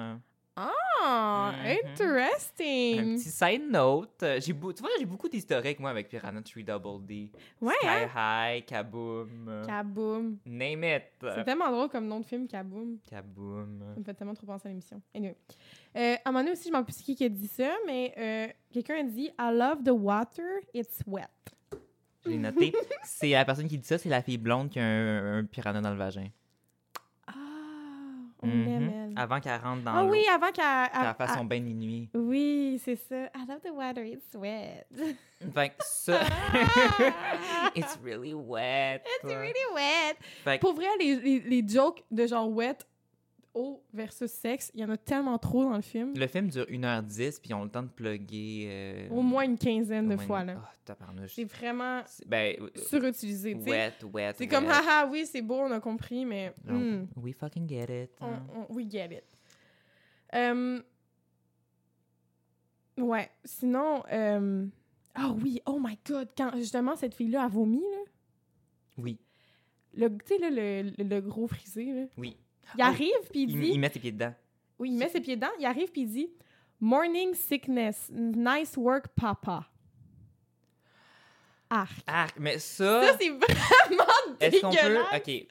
Ah, 0.58 1.52
Mhm. 1.52 1.90
interesting! 1.90 2.98
Un 2.98 3.16
petit 3.16 3.28
side 3.30 3.70
note, 3.70 4.22
euh, 4.22 4.40
j'ai 4.40 4.54
beau- 4.54 4.72
tu 4.72 4.80
vois, 4.80 4.90
j'ai 4.98 5.04
beaucoup 5.04 5.28
d'historiques, 5.28 5.78
moi, 5.78 5.90
avec 5.90 6.08
Piranha 6.08 6.40
3 6.40 6.62
Double 6.62 7.04
D. 7.04 7.30
Ouais, 7.60 7.74
Sky 7.80 7.86
hein? 7.86 8.08
High, 8.56 8.64
Kaboom, 8.64 9.62
Kaboom. 9.66 10.38
name 10.46 10.84
it. 10.84 11.02
C'est 11.34 11.44
tellement 11.44 11.70
drôle 11.70 11.88
comme 11.90 12.06
nom 12.06 12.20
de 12.20 12.24
film, 12.24 12.46
Kaboom. 12.48 12.98
Kaboom. 13.08 13.84
Ça 13.94 14.00
me 14.00 14.04
fait 14.04 14.14
tellement 14.14 14.34
trop 14.34 14.46
penser 14.46 14.68
à 14.68 14.70
l'émission. 14.70 15.00
Anyway. 15.14 15.36
Euh, 15.96 16.14
à 16.24 16.28
un 16.28 16.32
moment 16.32 16.40
donné 16.42 16.52
aussi, 16.52 16.68
je 16.68 16.72
m'en 16.72 16.82
plus 16.84 16.96
qui 16.96 17.14
qui 17.14 17.24
a 17.24 17.28
dit 17.28 17.48
ça, 17.48 17.70
mais 17.86 18.14
euh, 18.16 18.46
quelqu'un 18.72 18.96
a 19.00 19.02
dit 19.02 19.30
I 19.38 19.50
love 19.52 19.82
the 19.84 19.90
water, 19.92 20.60
it's 20.72 21.00
wet. 21.06 21.26
Je 22.24 22.30
l'ai 22.30 22.38
noté. 22.38 22.72
c'est 23.04 23.28
la 23.30 23.44
personne 23.44 23.68
qui 23.68 23.76
dit 23.78 23.86
ça, 23.86 23.98
c'est 23.98 24.08
la 24.08 24.22
fille 24.22 24.38
blonde 24.38 24.70
qui 24.70 24.78
a 24.80 24.84
un, 24.84 25.38
un 25.40 25.44
piranha 25.44 25.80
dans 25.82 25.90
le 25.90 25.96
vagin. 25.96 26.28
Mhm. 28.42 28.64
l'aime. 28.64 29.14
Avant 29.16 29.40
qu'elle 29.40 29.60
rentre 29.60 29.82
dans 29.82 29.92
Ah 29.94 30.04
oui, 30.04 30.24
avant 30.32 30.50
qu'elle. 30.52 30.64
qu'elle 30.92 31.02
elle- 31.08 31.14
fasse 31.16 31.36
son 31.36 31.44
bain 31.44 31.58
de 31.58 31.64
minuit. 31.64 32.10
Oui, 32.14 32.80
c'est 32.84 32.96
ça. 32.96 33.24
I 33.34 33.46
love 33.48 33.60
the 33.64 33.70
water, 33.74 34.04
it's 34.04 34.34
wet. 34.34 34.86
Fait 35.54 35.68
que 35.70 35.74
ça... 35.80 36.20
It's 37.74 37.98
really 38.02 38.34
wet. 38.34 39.02
it's 39.04 39.24
really 39.32 39.52
wet. 39.74 40.16
Fait 40.44 40.58
que- 40.58 40.60
Pour 40.60 40.74
vrai, 40.74 40.86
les, 40.98 41.16
les, 41.16 41.40
les 41.40 41.68
jokes 41.68 42.02
de 42.10 42.26
genre 42.26 42.48
wet 42.50 42.78
eau 43.56 43.82
versus 43.92 44.30
sexe, 44.30 44.70
il 44.74 44.80
y 44.80 44.84
en 44.84 44.90
a 44.90 44.96
tellement 44.96 45.38
trop 45.38 45.64
dans 45.64 45.74
le 45.74 45.82
film. 45.82 46.12
Le 46.16 46.26
film 46.26 46.48
dure 46.48 46.66
1h10, 46.66 47.40
puis 47.40 47.50
ils 47.50 47.54
ont 47.54 47.64
le 47.64 47.70
temps 47.70 47.82
de 47.82 47.88
plugger. 47.88 48.66
euh, 48.68 49.08
Au 49.10 49.22
moins 49.22 49.44
une 49.44 49.58
quinzaine 49.58 50.08
de 50.08 50.16
fois, 50.16 50.40
une- 50.42 50.48
là. 50.48 50.62
Ah. 50.88 50.94
C'est 51.26 51.44
vraiment 51.44 52.02
Ben, 52.26 52.56
euh, 52.60 52.68
surutilisé, 52.76 53.54
sais. 53.54 53.70
wet, 53.70 53.94
wet. 54.12 54.34
C'est 54.38 54.46
comme, 54.46 54.66
wet. 54.66 54.72
haha, 54.72 55.06
oui, 55.08 55.26
c'est 55.26 55.42
beau, 55.42 55.56
on 55.60 55.70
a 55.72 55.80
compris, 55.80 56.24
mais... 56.24 56.54
Hmm, 56.64 57.06
We 57.16 57.34
fucking 57.34 57.68
get 57.68 58.04
it. 58.04 58.10
on, 58.20 58.26
hein. 58.26 58.46
on- 58.54 58.72
we 58.74 58.86
get 58.88 59.06
it. 59.12 59.24
Euh, 60.34 60.80
ouais, 62.98 63.30
sinon... 63.44 64.02
euh, 64.12 64.66
Ah 65.14 65.32
oui, 65.42 65.60
oh 65.66 65.78
my 65.80 65.98
God, 66.06 66.28
quand 66.36 66.50
justement 66.56 66.94
cette 66.94 67.14
fille-là 67.14 67.44
a 67.44 67.48
vomi, 67.48 67.80
là, 67.80 68.10
Oui, 68.98 69.18
le, 69.94 70.08
tu 70.10 70.16
sais, 70.26 70.38
là, 70.38 70.50
le, 70.50 70.90
le, 70.98 71.04
le 71.04 71.20
gros 71.22 71.46
frisé, 71.48 71.92
là, 71.92 72.04
oui. 72.18 72.36
Il 72.76 72.82
arrive, 72.82 73.28
puis 73.30 73.42
il 73.42 73.50
Il, 73.50 73.60
dit... 73.60 73.68
il 73.72 73.80
met 73.80 73.90
ses 73.90 73.98
pieds 74.00 74.12
dedans. 74.12 74.34
Oui, 74.78 74.90
il 74.90 74.96
met 74.98 75.08
ses 75.08 75.20
pieds 75.20 75.36
dedans, 75.36 75.50
il 75.58 75.64
arrive, 75.66 75.90
puis 75.90 76.02
il 76.02 76.08
dit 76.08 76.30
«Morning 76.80 77.34
sickness, 77.34 78.10
nice 78.12 78.76
work, 78.76 79.08
papa.» 79.14 79.66
Arc. 81.70 81.90
Ah, 82.06 82.26
mais 82.38 82.58
ça, 82.58 83.02
Ça, 83.02 83.16
c'est 83.20 83.28
vraiment 83.30 84.36
est-ce 84.40 84.60
qu'on 84.60 84.70
peut... 84.70 85.00
OK, 85.16 85.46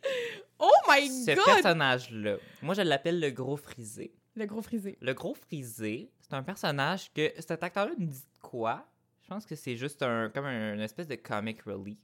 Oh 0.60 0.72
my 0.89 1.07
ce 1.10 1.36
God! 1.36 1.43
personnage-là, 1.45 2.38
moi, 2.62 2.74
je 2.74 2.81
l'appelle 2.81 3.19
le 3.19 3.29
gros 3.31 3.57
frisé. 3.57 4.13
Le 4.36 4.45
gros 4.45 4.62
frisé. 4.62 4.98
Le 5.01 5.13
gros 5.13 5.34
frisé, 5.34 6.12
c'est 6.22 6.34
un 6.34 6.43
personnage 6.43 7.12
que 7.13 7.31
cet 7.39 7.62
acteur-là 7.63 7.93
nous 7.98 8.07
dit 8.07 8.24
quoi? 8.41 8.88
Je 9.25 9.29
pense 9.29 9.46
que 9.48 9.55
c'est 9.55 9.75
juste 9.75 10.03
un 10.03 10.29
comme 10.29 10.46
un, 10.46 10.75
une 10.75 10.82
espèce 10.82 11.08
de 11.08 11.15
comic 11.15 11.63
relief, 11.63 11.98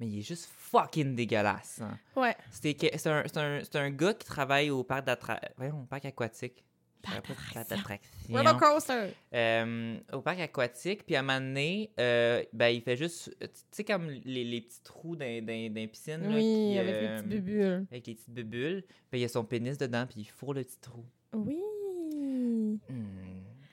mais 0.00 0.06
il 0.08 0.20
est 0.20 0.22
juste 0.22 0.48
fucking 0.56 1.14
dégueulasse. 1.14 1.82
hein. 1.82 1.98
Ouais. 2.16 2.34
C'est 2.50 3.06
un, 3.06 3.22
un, 3.36 3.60
un 3.74 3.90
gars 3.90 4.14
qui 4.14 4.24
travaille 4.26 4.70
au 4.70 4.82
parc 4.82 5.04
d'attraction. 5.04 5.50
Voyons, 5.58 5.82
au 5.82 5.84
parc 5.84 6.06
aquatique. 6.06 6.64
Parc 7.02 7.16
d'attraction. 7.28 7.60
d'attraction. 7.76 8.10
Roller 8.34 8.56
coaster. 8.56 9.08
Euh, 9.34 9.98
au 10.14 10.22
parc 10.22 10.40
aquatique, 10.40 11.04
puis 11.04 11.16
à 11.16 11.18
un 11.18 11.22
moment 11.22 11.38
donné, 11.38 11.90
euh, 12.00 12.42
ben, 12.54 12.68
il 12.68 12.80
fait 12.80 12.96
juste, 12.96 13.36
tu 13.38 13.48
sais, 13.72 13.84
comme 13.84 14.08
les, 14.08 14.42
les 14.44 14.62
petits 14.62 14.80
trous 14.82 15.14
dans 15.16 15.26
les 15.26 15.86
piscines. 15.88 16.22
là, 16.22 16.28
Oui, 16.34 16.40
qui, 16.72 16.78
avec 16.78 16.94
les 16.94 17.06
euh, 17.08 17.16
petits 17.18 17.28
bubules. 17.28 17.86
Avec 17.90 18.06
les 18.06 18.14
petites 18.14 18.32
bulles. 18.48 18.84
Puis 19.10 19.20
il 19.20 19.20
y 19.20 19.24
a 19.26 19.28
son 19.28 19.44
pénis 19.44 19.76
dedans, 19.76 20.06
puis 20.06 20.20
il 20.22 20.24
fourre 20.24 20.54
le 20.54 20.64
petit 20.64 20.80
trou. 20.80 21.04
Oui. 21.34 21.60
Hmm, 22.08 22.76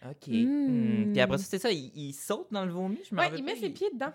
ok. 0.10 0.28
Hmm. 0.28 1.06
Hmm. 1.08 1.12
Puis 1.12 1.22
après 1.22 1.38
ça, 1.38 1.44
c'est 1.46 1.60
ça, 1.60 1.72
il, 1.72 1.92
il 1.96 2.14
saute 2.14 2.48
dans 2.52 2.66
le 2.66 2.72
vomi. 2.72 3.00
Je 3.10 3.16
me 3.16 3.20
Ouais, 3.20 3.30
il 3.38 3.44
met 3.44 3.54
pas, 3.54 3.60
ses 3.60 3.70
pieds 3.70 3.90
dedans. 3.94 4.14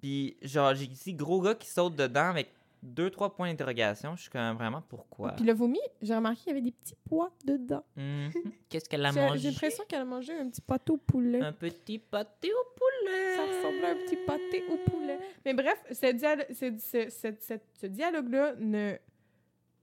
Puis 0.00 0.36
genre, 0.42 0.74
j'ai 0.74 0.84
ici 0.86 1.14
gros 1.14 1.40
gars 1.40 1.54
qui 1.54 1.68
saute 1.68 1.96
dedans 1.96 2.28
avec 2.30 2.48
deux, 2.82 3.10
trois 3.10 3.34
points 3.34 3.48
d'interrogation. 3.50 4.14
Je 4.16 4.22
suis 4.22 4.30
quand 4.30 4.38
même 4.38 4.56
vraiment 4.56 4.82
pourquoi? 4.88 5.32
Puis 5.32 5.44
le 5.44 5.54
vomi, 5.54 5.80
j'ai 6.02 6.14
remarqué 6.14 6.40
qu'il 6.42 6.48
y 6.48 6.52
avait 6.52 6.60
des 6.60 6.70
petits 6.72 6.94
pois 7.08 7.32
dedans. 7.44 7.82
Mhm. 7.96 8.30
Qu'est-ce 8.68 8.88
qu'elle 8.88 9.04
a 9.04 9.12
mangé? 9.12 9.38
j'ai 9.40 9.50
l'impression 9.50 9.84
qu'elle 9.88 10.02
a 10.02 10.04
mangé 10.04 10.32
un 10.34 10.48
petit 10.48 10.60
pâté 10.60 10.92
au 10.92 10.96
poulet. 10.98 11.40
Un 11.40 11.52
petit 11.52 11.98
pâté 11.98 12.50
au 12.52 12.66
poulet. 12.78 13.36
Ça 13.36 13.42
ressemble 13.42 13.84
à 13.84 13.90
un 13.90 13.94
petit 13.96 14.16
pâté 14.26 14.64
au 14.70 14.76
poulet. 14.90 15.18
Mais 15.44 15.54
bref, 15.54 15.82
ce, 15.90 16.06
dialo- 16.14 16.46
ce- 16.52 16.78
ce- 16.78 17.10
ce- 17.10 17.34
ce- 17.40 17.60
ce 17.80 17.86
dialogue-là 17.86 18.54
ne... 18.58 18.96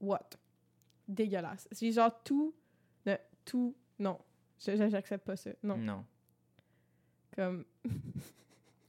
What? 0.00 0.30
Dégueulasse. 1.08 1.68
C'est 1.72 1.92
genre 1.92 2.22
tout... 2.24 2.54
Ne, 3.04 3.14
tout... 3.44 3.74
Non. 3.98 4.18
J'accepte 4.58 5.24
pas 5.24 5.36
ça. 5.36 5.50
Non. 5.62 5.76
Non. 5.76 6.04
Comme... 7.34 7.64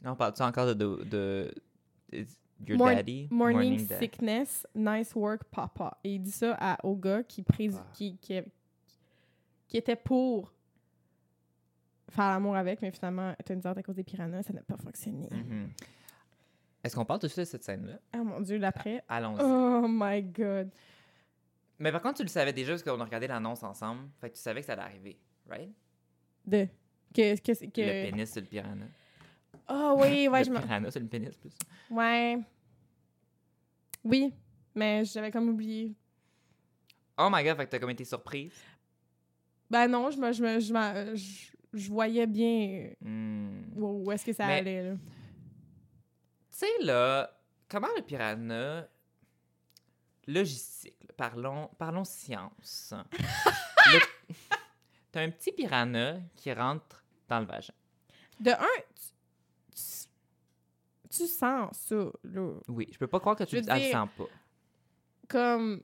On 0.04 0.16
parle-tu 0.16 0.42
encore 0.44 0.68
de, 0.68 0.74
de, 0.74 1.54
Your 2.66 2.78
daddy? 2.78 3.28
Morning, 3.32 3.86
dad. 3.88 4.00
sickness, 4.00 4.66
nice 4.76 5.14
work, 5.16 5.44
papa. 5.46 5.98
Et 6.04 6.16
il 6.16 6.22
dit 6.22 6.32
ça 6.32 6.56
à, 6.60 6.86
au 6.86 6.96
gars 6.96 7.24
qui, 7.24 7.44
Papa. 7.44 7.58
qui, 7.94 8.18
qui, 8.18 8.42
qui 9.68 9.78
était 9.78 9.96
pour 9.96 10.54
faire 12.10 12.30
l'amour 12.30 12.56
avec, 12.56 12.82
mais 12.82 12.92
finalement, 12.92 13.32
Hawk, 13.32 13.78
à 13.78 13.84
cause 13.84 13.96
des 13.96 14.04
piranhas, 14.04 14.44
ça 14.44 14.54
n'a 14.54 14.62
pas 14.62 14.78
fonctionné. 14.78 15.28
Mhm. 15.32 15.70
Est-ce 16.84 16.96
qu'on 16.96 17.04
parle 17.04 17.20
tout 17.20 17.26
de 17.28 17.32
suite 17.32 17.46
de 17.46 17.50
cette 17.50 17.64
scène-là? 17.64 18.00
Oh 18.16 18.24
mon 18.24 18.40
Dieu, 18.42 18.58
l'après. 18.58 19.04
Allons-y. 19.10 19.42
Oh 19.42 19.88
my 19.90 20.22
God. 20.22 20.70
Mais 21.80 21.92
par 21.92 22.02
contre, 22.02 22.18
tu 22.18 22.24
le 22.24 22.30
savais 22.30 22.54
déjà 22.54 22.74
parce 22.74 22.84
qu'on 22.84 23.02
a 23.02 23.04
regardé 23.04 23.28
l'annonce 23.28 23.64
ensemble. 23.64 24.08
Fait 24.22 24.30
que 24.30 24.36
tu 24.36 24.42
savais 24.42 24.62
que 24.62 24.68
ça 24.68 24.74
allait 24.74 24.84
arriver, 24.84 25.20
right? 25.50 25.72
De... 26.46 26.68
Que, 27.14 27.36
que, 27.40 27.52
que... 27.70 27.82
Le 27.82 28.10
pénis 28.12 28.32
sur 28.32 28.42
le 28.42 28.48
piranha. 28.48 28.86
Oh 29.70 29.96
oui, 30.00 30.28
ouais, 30.28 30.40
le 30.44 30.46
je 30.46 30.52
me... 30.52 30.60
piranha 30.60 30.92
sur 30.92 31.00
le 31.00 31.08
pénis, 31.08 31.36
plus. 31.38 31.52
Ouais. 31.90 32.38
Oui, 34.04 34.34
mais 34.76 35.04
j'avais 35.06 35.32
comme 35.32 35.50
oublié. 35.50 35.96
Oh 37.18 37.30
my 37.32 37.44
god, 37.44 37.58
fait 37.58 37.66
que 37.66 37.72
t'as 37.72 37.80
comme 37.80 37.90
été 37.92 38.04
surprise? 38.06 38.54
Ben 39.70 39.88
non, 39.88 40.12
je 40.12 40.18
me, 40.20 40.32
je 40.32 40.44
me, 40.44 40.60
je, 40.60 40.74
me- 40.74 41.16
je, 41.16 41.52
je 41.74 41.90
voyais 41.90 42.28
bien 42.28 42.92
Hmm. 43.02 43.64
où, 43.76 44.12
est-ce 44.12 44.26
que 44.26 44.34
ça 44.34 44.46
Mais- 44.48 44.60
allait, 44.60 44.84
là. 44.84 44.96
Tu 46.52 46.60
sais, 46.60 46.84
là, 46.84 47.32
comment 47.70 47.88
le 47.96 48.02
piranha. 48.02 48.88
Logistique, 50.28 50.96
là, 51.08 51.14
parlons, 51.16 51.70
parlons 51.78 52.04
science. 52.04 52.94
Le- 53.94 54.00
T'as 55.16 55.22
un 55.22 55.30
petit 55.30 55.54
piranha 55.54 56.18
qui 56.36 56.52
rentre 56.52 57.02
dans 57.30 57.40
le 57.40 57.46
vagin. 57.46 57.74
De 58.38 58.52
un, 58.52 58.58
tu, 58.94 59.04
tu, 59.74 59.82
tu 61.10 61.26
sens 61.26 61.70
ça, 61.72 61.96
là. 62.26 62.52
Oui, 62.68 62.90
je 62.92 62.98
peux 62.98 63.08
pas 63.08 63.22
croire 63.22 63.38
que 63.38 63.46
tu 63.46 63.56
le 63.56 63.64
sens 63.64 64.10
pas. 64.18 64.26
Comme. 65.30 65.82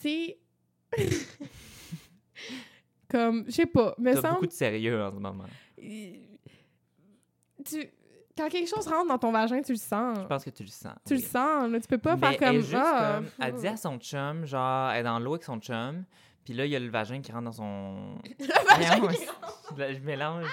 Tu 0.00 0.08
sais. 0.08 0.40
comme, 3.08 3.44
je 3.46 3.52
sais 3.52 3.66
pas, 3.66 3.94
T'as 4.02 4.16
semble. 4.16 4.34
beaucoup 4.34 4.46
de 4.48 4.52
sérieux 4.52 5.00
en 5.00 5.12
ce 5.12 5.18
moment. 5.20 5.44
Tu, 5.78 6.18
quand 8.36 8.48
quelque 8.48 8.68
chose 8.68 8.88
rentre 8.88 9.06
dans 9.06 9.18
ton 9.18 9.30
vagin, 9.30 9.62
tu 9.62 9.70
le 9.70 9.78
sens. 9.78 10.18
Je 10.18 10.26
pense 10.26 10.44
que 10.44 10.50
tu 10.50 10.64
le 10.64 10.68
sens. 10.68 10.94
Tu 11.06 11.14
oui. 11.14 11.20
le 11.22 11.28
sens, 11.28 11.70
là. 11.70 11.78
Tu 11.78 11.86
peux 11.86 11.98
pas 11.98 12.16
Mais 12.16 12.32
faire 12.32 12.38
comme. 12.38 12.56
elle, 12.56 12.62
juste 12.62 12.74
ah, 12.74 13.20
comme- 13.20 13.30
elle 13.46 13.54
dit 13.54 13.68
à 13.68 13.76
son 13.76 14.00
chum, 14.00 14.46
genre, 14.46 14.90
elle 14.90 15.02
est 15.02 15.04
dans 15.04 15.20
l'eau 15.20 15.34
avec 15.34 15.44
son 15.44 15.60
chum, 15.60 16.04
puis 16.50 16.58
là, 16.58 16.66
il 16.66 16.72
y 16.72 16.74
a 16.74 16.80
le 16.80 16.90
vagin 16.90 17.22
qui 17.22 17.30
rentre 17.30 17.44
dans 17.44 17.52
son... 17.52 18.18
Le 18.40 18.46
vagin 18.68 19.08
je, 19.78 19.94
je 19.94 20.00
mélange. 20.00 20.46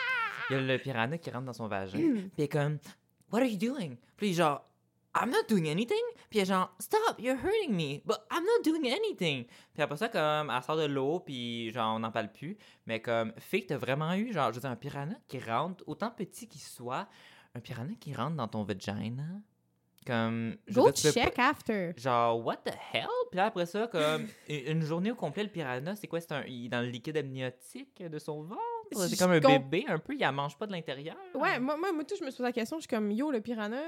Il 0.48 0.56
y 0.56 0.60
a 0.60 0.62
le 0.62 0.78
piranha 0.78 1.18
qui 1.18 1.32
rentre 1.32 1.46
dans 1.46 1.54
son 1.54 1.68
vagin, 1.68 1.98
puis 1.98 2.32
elle 2.38 2.44
est 2.44 2.48
comme, 2.48 2.78
«What 3.32 3.40
are 3.40 3.48
you 3.48 3.58
doing?» 3.58 3.96
Puis 4.16 4.28
il 4.28 4.34
genre, 4.36 4.64
«I'm 5.20 5.32
not 5.32 5.48
doing 5.50 5.68
anything.» 5.68 5.98
Puis 6.30 6.38
elle 6.38 6.46
genre, 6.46 6.72
«Stop, 6.80 7.16
you're 7.18 7.36
hurting 7.36 7.72
me, 7.72 8.04
but 8.06 8.18
I'm 8.32 8.44
not 8.44 8.62
doing 8.64 8.88
anything.» 8.92 9.46
Puis 9.74 9.82
après 9.82 9.98
ça, 9.98 10.08
comme, 10.08 10.52
elle 10.56 10.62
sort 10.64 10.78
de 10.78 10.86
l'eau, 10.86 11.20
puis 11.20 11.72
genre, 11.72 11.96
on 11.96 12.00
n'en 12.00 12.12
parle 12.12 12.32
plus. 12.32 12.60
Mais 12.86 13.02
comme, 13.02 13.34
fille, 13.40 13.66
t'as 13.66 13.78
vraiment 13.78 14.14
eu, 14.14 14.32
genre, 14.32 14.52
je 14.52 14.58
veux 14.58 14.62
dire, 14.62 14.70
un 14.70 14.76
piranha 14.76 15.16
qui 15.28 15.40
rentre, 15.40 15.84
autant 15.88 16.12
petit 16.12 16.48
qu'il 16.48 16.62
soit, 16.62 17.08
un 17.56 17.60
piranha 17.60 17.96
qui 18.00 18.14
rentre 18.14 18.36
dans 18.36 18.48
ton 18.48 18.62
vagina? 18.62 19.24
Comme, 20.08 20.56
Go 20.72 20.90
dire, 20.92 21.12
peux 21.12 21.20
check 21.20 21.38
after. 21.38 21.92
Genre, 21.98 22.46
what 22.46 22.58
the 22.64 22.72
hell? 22.94 23.10
Puis 23.30 23.38
là, 23.38 23.48
après 23.48 23.66
ça, 23.66 23.88
comme 23.88 24.26
une 24.50 24.82
journée 24.82 25.12
au 25.12 25.16
complet, 25.16 25.44
le 25.44 25.50
piranha, 25.50 25.98
c'est 25.98 26.08
quoi? 26.08 26.22
C'est 26.22 26.32
un, 26.32 26.46
il 26.48 26.68
est 26.68 26.70
dans 26.70 26.80
le 26.80 26.88
liquide 26.88 27.18
amniotique 27.18 28.02
de 28.02 28.18
son 28.18 28.44
ventre? 28.44 28.62
C'est 28.94 29.20
comme 29.20 29.32
un 29.32 29.42
bébé, 29.42 29.84
un 29.90 30.00
peu, 30.00 30.14
il 30.14 30.20
la 30.20 30.32
mange 30.32 30.58
pas 30.58 30.66
de 30.66 30.72
l'intérieur. 30.72 31.18
Ouais, 31.36 31.60
moi, 31.60 31.76
moi, 31.76 31.92
moi, 31.92 32.06
tout, 32.06 32.16
je 32.18 32.24
me 32.24 32.30
suis 32.30 32.38
posé 32.38 32.44
la 32.44 32.54
question. 32.54 32.78
Je 32.78 32.84
suis 32.84 32.88
comme, 32.88 33.12
yo, 33.12 33.32
le 33.32 33.42
piranha, 33.42 33.82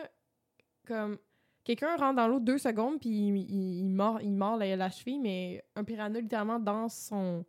comme, 0.85 1.17
quelqu'un 1.63 1.95
rentre 1.95 2.17
dans 2.17 2.27
l'eau 2.27 2.41
deux 2.41 2.57
secondes, 2.57 2.99
puis 2.99 3.09
il, 3.09 3.37
il, 3.37 3.79
il 3.79 3.89
mord, 3.89 4.19
il 4.21 4.33
mord 4.33 4.57
la, 4.57 4.75
la 4.75 4.89
cheville, 4.89 5.19
mais 5.19 5.63
un 5.77 5.85
piranha, 5.85 6.19
littéralement, 6.19 6.59
dans 6.59 6.89
son. 6.89 7.45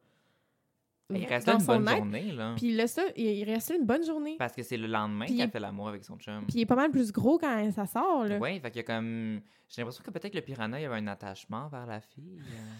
Il 1.18 1.26
dans 1.28 1.28
là 1.46 1.52
une 1.54 1.60
son 1.60 1.66
bonne 1.80 1.88
journée, 1.96 2.32
là. 2.32 2.54
Puis 2.56 2.72
là, 2.74 2.86
ça, 2.86 3.02
il, 3.16 3.24
il 3.26 3.44
reste 3.44 3.70
là 3.70 3.76
une 3.76 3.86
bonne 3.86 4.04
journée. 4.04 4.36
Parce 4.38 4.52
que 4.54 4.62
c'est 4.62 4.76
le 4.76 4.86
lendemain 4.86 5.24
Puis 5.26 5.34
il- 5.34 5.38
qu'elle 5.38 5.50
fait 5.50 5.60
l'amour 5.60 5.88
avec 5.88 6.04
son 6.04 6.16
chum. 6.18 6.44
Puis 6.46 6.58
il 6.58 6.60
est 6.62 6.66
pas 6.66 6.76
mal 6.76 6.90
plus 6.90 7.10
gros 7.12 7.38
quand 7.38 7.70
ça 7.72 7.86
sort, 7.86 8.24
là. 8.24 8.38
Ouais, 8.38 8.60
fait 8.60 8.70
qu'il 8.70 8.78
y 8.78 8.80
a 8.80 8.82
comme. 8.84 9.40
J'ai 9.68 9.82
l'impression 9.82 10.02
que 10.04 10.10
peut-être 10.10 10.34
le 10.34 10.40
piranha, 10.40 10.80
il 10.80 10.84
avait 10.84 10.96
un 10.96 11.06
attachement 11.06 11.68
vers 11.68 11.86
la 11.86 12.00
fille. 12.00 12.38
euh, 12.40 12.72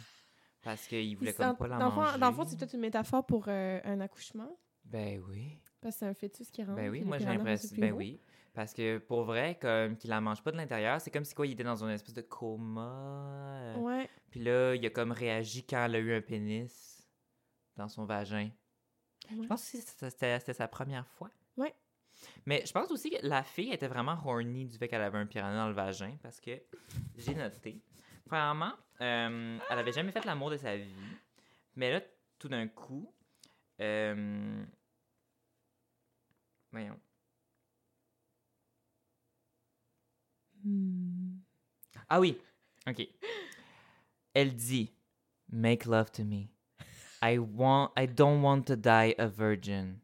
parce 0.62 0.86
qu'il 0.86 1.16
voulait 1.16 1.32
comme 1.32 1.56
pas 1.56 1.68
la 1.68 1.78
dans, 1.78 1.86
le 1.86 1.90
fond- 1.92 2.00
manger. 2.02 2.18
dans 2.18 2.28
le 2.28 2.34
fond, 2.34 2.44
c'est 2.46 2.58
peut-être 2.58 2.74
une 2.74 2.80
métaphore 2.80 3.24
pour 3.24 3.44
euh, 3.48 3.80
un 3.84 4.00
accouchement. 4.00 4.56
Ben 4.84 5.20
oui. 5.28 5.58
Parce 5.80 5.94
que 5.94 5.98
c'est 6.00 6.06
un 6.06 6.14
fœtus 6.14 6.50
qui 6.50 6.62
rentre. 6.62 6.76
Ben 6.76 6.90
oui, 6.90 6.98
puis 6.98 7.00
le 7.00 7.06
moi 7.06 7.18
j'ai 7.18 7.24
piranha, 7.24 7.38
l'impression. 7.38 7.68
plus 7.70 7.80
Ben 7.80 7.90
gros. 7.90 7.98
oui. 7.98 8.20
Parce 8.52 8.74
que 8.74 8.98
pour 8.98 9.22
vrai, 9.22 9.56
comme 9.62 9.96
qu'il 9.96 10.10
la 10.10 10.20
mange 10.20 10.42
pas 10.42 10.50
de 10.50 10.56
l'intérieur, 10.56 11.00
c'est 11.00 11.10
comme 11.12 11.24
si 11.24 11.34
quoi, 11.34 11.46
il 11.46 11.52
était 11.52 11.62
dans 11.62 11.82
une 11.84 11.90
espèce 11.90 12.14
de 12.14 12.20
coma. 12.22 12.90
euh, 13.60 13.76
Ouais. 13.78 14.08
Puis 14.30 14.40
là, 14.40 14.74
il 14.74 14.84
a 14.84 14.90
comme 14.90 15.12
réagi 15.12 15.62
quand 15.64 15.84
elle 15.84 15.94
a 15.94 15.98
eu 16.00 16.12
un 16.14 16.20
pénis 16.20 16.89
dans 17.80 17.88
son 17.88 18.04
vagin. 18.04 18.50
Ouais. 19.30 19.42
Je 19.42 19.46
pense 19.46 19.70
que 19.70 19.78
c'était 20.10 20.52
sa 20.52 20.68
première 20.68 21.06
fois. 21.06 21.30
Ouais. 21.56 21.74
Mais 22.46 22.64
je 22.66 22.72
pense 22.72 22.90
aussi 22.90 23.10
que 23.10 23.16
la 23.22 23.42
fille 23.42 23.72
était 23.72 23.88
vraiment 23.88 24.18
horny 24.24 24.66
du 24.66 24.76
fait 24.76 24.88
qu'elle 24.88 25.02
avait 25.02 25.18
un 25.18 25.26
piranha 25.26 25.56
dans 25.56 25.68
le 25.68 25.74
vagin 25.74 26.16
parce 26.22 26.40
que 26.40 26.50
j'ai 27.16 27.34
noté. 27.34 27.80
Premièrement, 28.26 28.72
euh, 29.00 29.58
elle 29.70 29.78
avait 29.78 29.92
jamais 29.92 30.12
fait 30.12 30.24
l'amour 30.24 30.50
de 30.50 30.56
sa 30.56 30.76
vie. 30.76 30.94
Mais 31.74 31.92
là, 31.92 32.00
tout 32.38 32.48
d'un 32.48 32.68
coup, 32.68 33.12
euh, 33.80 34.64
voyons. 36.70 37.00
Hmm. 40.62 41.38
Ah 42.08 42.20
oui, 42.20 42.38
ok. 42.86 43.08
Elle 44.34 44.54
dit 44.54 44.92
Make 45.48 45.86
love 45.86 46.10
to 46.12 46.24
me. 46.24 46.48
I 47.22 47.38
want 47.38 47.92
I 47.96 48.06
don't 48.06 48.42
want 48.42 48.62
to 48.66 48.76
die 48.76 49.14
a 49.18 49.26
virgin. 49.28 50.00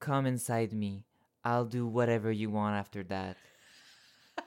Come 0.00 0.26
inside 0.26 0.72
me. 0.72 1.04
I'll 1.44 1.64
do 1.66 1.86
whatever 1.86 2.30
you 2.32 2.50
want 2.50 2.74
after 2.74 3.04
that. 3.06 3.36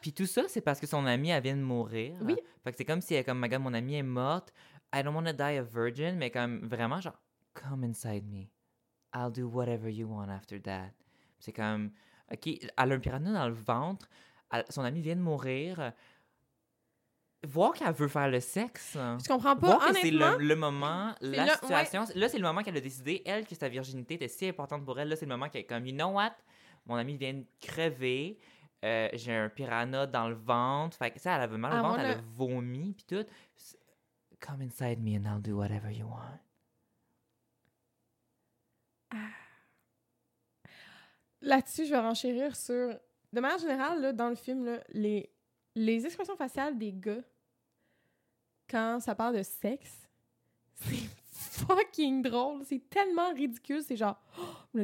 Puis 0.01 0.11
tout 0.11 0.25
ça, 0.25 0.43
c'est 0.47 0.61
parce 0.61 0.79
que 0.79 0.87
son 0.87 1.05
amie, 1.05 1.29
elle 1.29 1.41
vient 1.43 1.55
de 1.55 1.61
mourir. 1.61 2.15
Oui. 2.21 2.35
Fait 2.63 2.71
que 2.71 2.77
c'est 2.77 2.85
comme 2.85 3.01
si 3.01 3.13
elle 3.15 3.23
comme, 3.23 3.41
regarde, 3.41 3.63
mon 3.63 3.73
amie 3.73 3.95
est 3.95 4.03
morte. 4.03 4.51
I 4.93 5.01
don't 5.01 5.15
want 5.15 5.25
to 5.25 5.33
die 5.33 5.57
a 5.57 5.63
virgin, 5.63 6.17
mais 6.17 6.29
comme 6.29 6.67
vraiment 6.67 6.99
genre, 6.99 7.17
come 7.53 7.83
inside 7.83 8.25
me. 8.29 8.49
I'll 9.15 9.31
do 9.31 9.47
whatever 9.47 9.89
you 9.89 10.07
want 10.07 10.29
after 10.29 10.59
that. 10.63 10.91
C'est 11.39 11.53
comme, 11.53 11.91
ok, 12.31 12.47
elle 12.47 12.69
a 12.75 12.83
un 12.95 12.99
piranha 12.99 13.31
dans 13.31 13.47
le 13.47 13.53
ventre. 13.55 14.07
elle- 14.51 14.65
son 14.69 14.83
amie 14.83 15.01
vient 15.01 15.15
de 15.15 15.21
mourir. 15.21 15.93
Voir 17.45 17.73
qu'elle 17.73 17.91
veut 17.93 18.07
faire 18.07 18.29
le 18.29 18.39
sexe. 18.39 18.93
Je 18.93 19.27
comprends 19.27 19.55
pas, 19.57 19.67
Voir 19.75 19.89
c'est 19.93 20.11
le, 20.11 20.37
le 20.37 20.55
moment, 20.55 21.13
la 21.19 21.55
situation. 21.57 22.05
Là, 22.15 22.29
c'est 22.29 22.37
le 22.37 22.43
moment 22.43 22.63
qu'elle 22.63 22.77
a 22.77 22.81
décidé, 22.81 23.21
elle, 23.25 23.45
que 23.45 23.53
sa 23.55 23.67
virginité 23.67 24.13
était 24.13 24.29
si 24.29 24.47
importante 24.47 24.85
pour 24.85 24.97
elle. 24.99 25.09
Là, 25.09 25.15
c'est 25.17 25.25
le 25.25 25.35
moment 25.35 25.49
qu'elle 25.49 25.61
est 25.61 25.65
comme, 25.65 25.85
you 25.85 25.93
know 25.93 26.07
what? 26.09 26.33
Mon 26.85 26.95
ami 26.95 27.17
vient 27.17 27.33
de 27.33 27.45
crever. 27.59 28.39
euh, 28.85 29.09
J'ai 29.13 29.35
un 29.35 29.49
piranha 29.49 30.07
dans 30.07 30.29
le 30.29 30.35
ventre. 30.35 30.95
Fait 30.97 31.11
que 31.11 31.19
ça, 31.19 31.35
elle 31.35 31.41
avait 31.41 31.57
mal 31.57 31.73
au 31.73 31.77
I 31.77 31.81
ventre, 31.81 31.99
elle 31.99 32.11
a 32.17 32.21
vomi, 32.35 32.93
puis 32.93 33.05
tout. 33.05 33.25
Come 34.39 34.61
inside 34.61 34.99
me 34.99 35.17
and 35.17 35.25
I'll 35.25 35.41
do 35.41 35.57
whatever 35.57 35.91
you 35.91 36.05
want. 36.07 36.39
Là-dessus, 41.41 41.85
je 41.85 41.91
vais 41.91 41.99
renchérir 41.99 42.55
sur. 42.55 42.97
De 43.33 43.39
manière 43.41 43.57
générale, 43.57 44.01
là, 44.01 44.13
dans 44.13 44.29
le 44.29 44.35
film, 44.35 44.65
là, 44.65 44.79
les, 44.89 45.29
les 45.75 46.05
expressions 46.05 46.35
faciales 46.35 46.77
des 46.77 46.93
gars, 46.93 47.21
quand 48.69 48.99
ça 48.99 49.15
parle 49.15 49.37
de 49.37 49.43
sexe, 49.43 50.07
c'est 50.75 51.65
fucking 51.65 52.21
drôle. 52.21 52.63
C'est 52.65 52.89
tellement 52.89 53.33
ridicule. 53.33 53.81
C'est 53.85 53.95
genre. 53.95 54.19
Oh! 54.75 54.79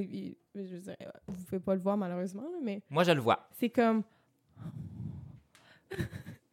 Je 0.55 0.61
veux 0.61 0.79
dire, 0.81 0.95
euh, 1.01 1.09
vous 1.27 1.43
pouvez 1.45 1.59
pas 1.59 1.73
le 1.73 1.81
voir 1.81 1.97
malheureusement, 1.97 2.43
mais 2.61 2.81
Moi, 2.89 3.03
je 3.03 3.11
le 3.11 3.21
vois. 3.21 3.47
c'est 3.53 3.69
comme. 3.69 4.03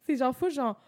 c'est 0.05 0.15
genre 0.15 0.35
fou, 0.35 0.49
genre. 0.49 0.79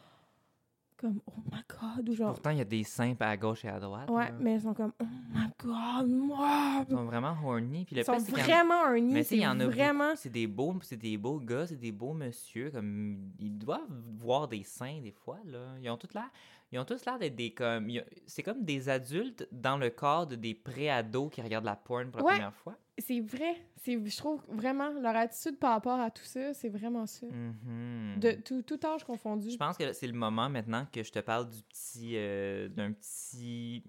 Comme, 1.00 1.22
oh 1.28 1.32
my 1.50 1.62
god, 1.70 2.10
ou 2.10 2.14
genre. 2.14 2.34
Pourtant, 2.34 2.50
il 2.50 2.58
y 2.58 2.62
a 2.62 2.66
des 2.66 2.84
seins 2.84 3.16
à 3.22 3.38
gauche 3.38 3.64
et 3.64 3.70
à 3.70 3.80
droite. 3.80 4.10
Ouais, 4.10 4.26
là. 4.26 4.36
mais 4.38 4.56
ils 4.56 4.62
sont 4.62 4.74
comme, 4.74 4.92
oh 5.02 5.06
my 5.34 5.48
god, 5.64 6.10
moi. 6.10 6.84
Ils 6.90 6.94
sont 6.94 7.06
vraiment 7.06 7.38
horny. 7.42 7.86
Puis 7.86 7.96
le 7.96 8.02
Ils 8.02 8.06
sont 8.06 8.18
pire, 8.18 8.38
en- 8.38 8.44
vraiment 8.44 8.84
un 8.86 9.02
Mais 9.02 9.24
tu 9.24 9.36
il 9.36 9.42
y 9.42 9.48
en 9.48 9.58
a 9.62 9.66
vraiment. 9.68 10.12
C'est 10.16 10.30
des 10.30 10.46
beaux, 10.46 10.76
c'est 10.82 10.98
des 10.98 11.18
beaux 11.18 11.40
gars, 11.40 11.68
c'est 11.68 11.78
des 11.78 11.94
beaux 11.94 12.14
monsieur. 12.14 12.70
Comme 12.70 13.32
ils 13.40 13.58
doivent 13.58 13.80
voir 14.18 14.50
des 14.50 14.64
seins 14.64 15.00
des 15.02 15.12
fois 15.14 15.38
là. 15.46 15.60
Ils 15.82 15.90
ont 15.90 15.96
tous 15.98 16.14
l'air, 16.14 16.30
ils 16.72 16.80
ont 16.80 16.86
tous 16.86 17.04
l'air 17.06 17.18
d'être 17.20 17.36
des 17.36 17.52
comme, 17.52 17.90
c'est 18.28 18.44
comme 18.44 18.64
des 18.64 18.90
adultes 18.90 19.48
dans 19.52 19.78
le 19.78 19.90
corps 19.90 20.28
de 20.28 20.36
des 20.36 20.54
pré-ados 20.54 21.30
qui 21.32 21.42
regardent 21.42 21.66
la 21.66 21.76
porn 21.76 22.10
pour 22.12 22.20
la 22.22 22.26
Ouais. 22.26 22.34
première 22.34 22.54
fois. 22.54 22.76
C'est 22.98 23.22
vrai. 23.22 23.56
C'est, 23.78 23.94
je 24.06 24.18
trouve 24.18 24.44
vraiment 24.50 24.90
leur 24.90 25.16
attitude 25.16 25.58
par 25.58 25.72
rapport 25.72 26.00
à 26.00 26.12
tout 26.12 26.26
ça, 26.26 26.54
c'est 26.54 26.68
vraiment 26.68 27.06
ça. 27.06 27.26
Mhm. 27.28 28.20
De 28.20 28.32
tout, 28.34 28.62
tout 28.62 28.80
âge 28.86 29.06
confondu. 29.06 29.50
Je 29.52 29.58
pense 29.58 29.78
que 29.78 29.94
c'est 29.94 30.08
le 30.08 30.14
moment 30.14 30.50
maintenant 30.50 30.86
que 30.92 31.02
je 31.02 31.12
te 31.12 31.20
parle 31.20 31.50
du 31.50 31.62
petit, 31.64 32.12
euh, 32.16 32.68
d'un 32.68 32.92
petit, 32.92 33.82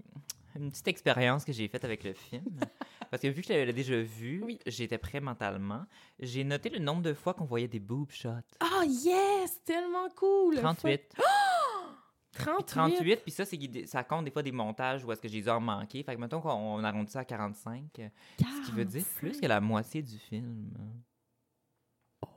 une 0.57 0.71
petite 0.71 0.87
expérience 0.89 1.45
que 1.45 1.53
j'ai 1.53 1.67
faite 1.67 1.85
avec 1.85 2.05
le 2.05 2.13
film. 2.13 2.45
Parce 3.11 3.21
que 3.23 3.27
vu 3.27 3.43
que 3.43 3.49
je 3.49 3.53
l'avais 3.53 3.73
déjà 3.73 4.01
vu, 4.01 4.41
Oui. 4.45 4.61
j'étais 4.67 4.99
prêt 4.99 5.19
mentalement. 5.21 5.85
J'ai 6.21 6.45
noté 6.45 6.69
le 6.71 6.79
nombre 6.79 7.03
de 7.03 7.13
fois 7.13 7.35
qu'on 7.35 7.45
voyait 7.45 7.67
des 7.67 7.81
boob 7.81 8.13
shots. 8.13 8.29
Ah 8.61 8.85
yes! 8.87 9.61
Tellement 9.65 10.09
cool! 10.15 10.55
38. 10.55 11.17
Fuck. 12.33 12.67
38! 12.67 12.97
38, 12.97 13.23
puis 13.23 13.31
ça, 13.33 13.45
c'est 13.45 13.87
ça 13.87 14.05
compte 14.05 14.25
des 14.25 14.31
fois 14.31 14.43
des 14.43 14.53
montages 14.53 15.05
où 15.05 15.11
est-ce 15.13 15.21
que 15.21 15.29
j'ai 15.29 15.43
dû 15.43 15.49
en 15.49 15.61
manquer. 15.61 16.03
Fait 16.03 16.15
que 16.15 16.21
mettons 16.21 16.41
qu'on 16.41 16.51
on 16.51 16.85
arrondit 16.85 17.11
ça 17.11 17.21
à 17.21 17.25
45, 17.25 17.99
euh, 17.99 18.09
ce 18.39 18.67
qui 18.67 18.73
veut 18.73 18.85
dire 18.85 19.05
plus 19.17 19.41
que 19.41 19.47
la 19.47 19.61
moitié 19.61 20.03
du 20.03 20.17
film. 20.19 20.71
Oh 22.23 22.29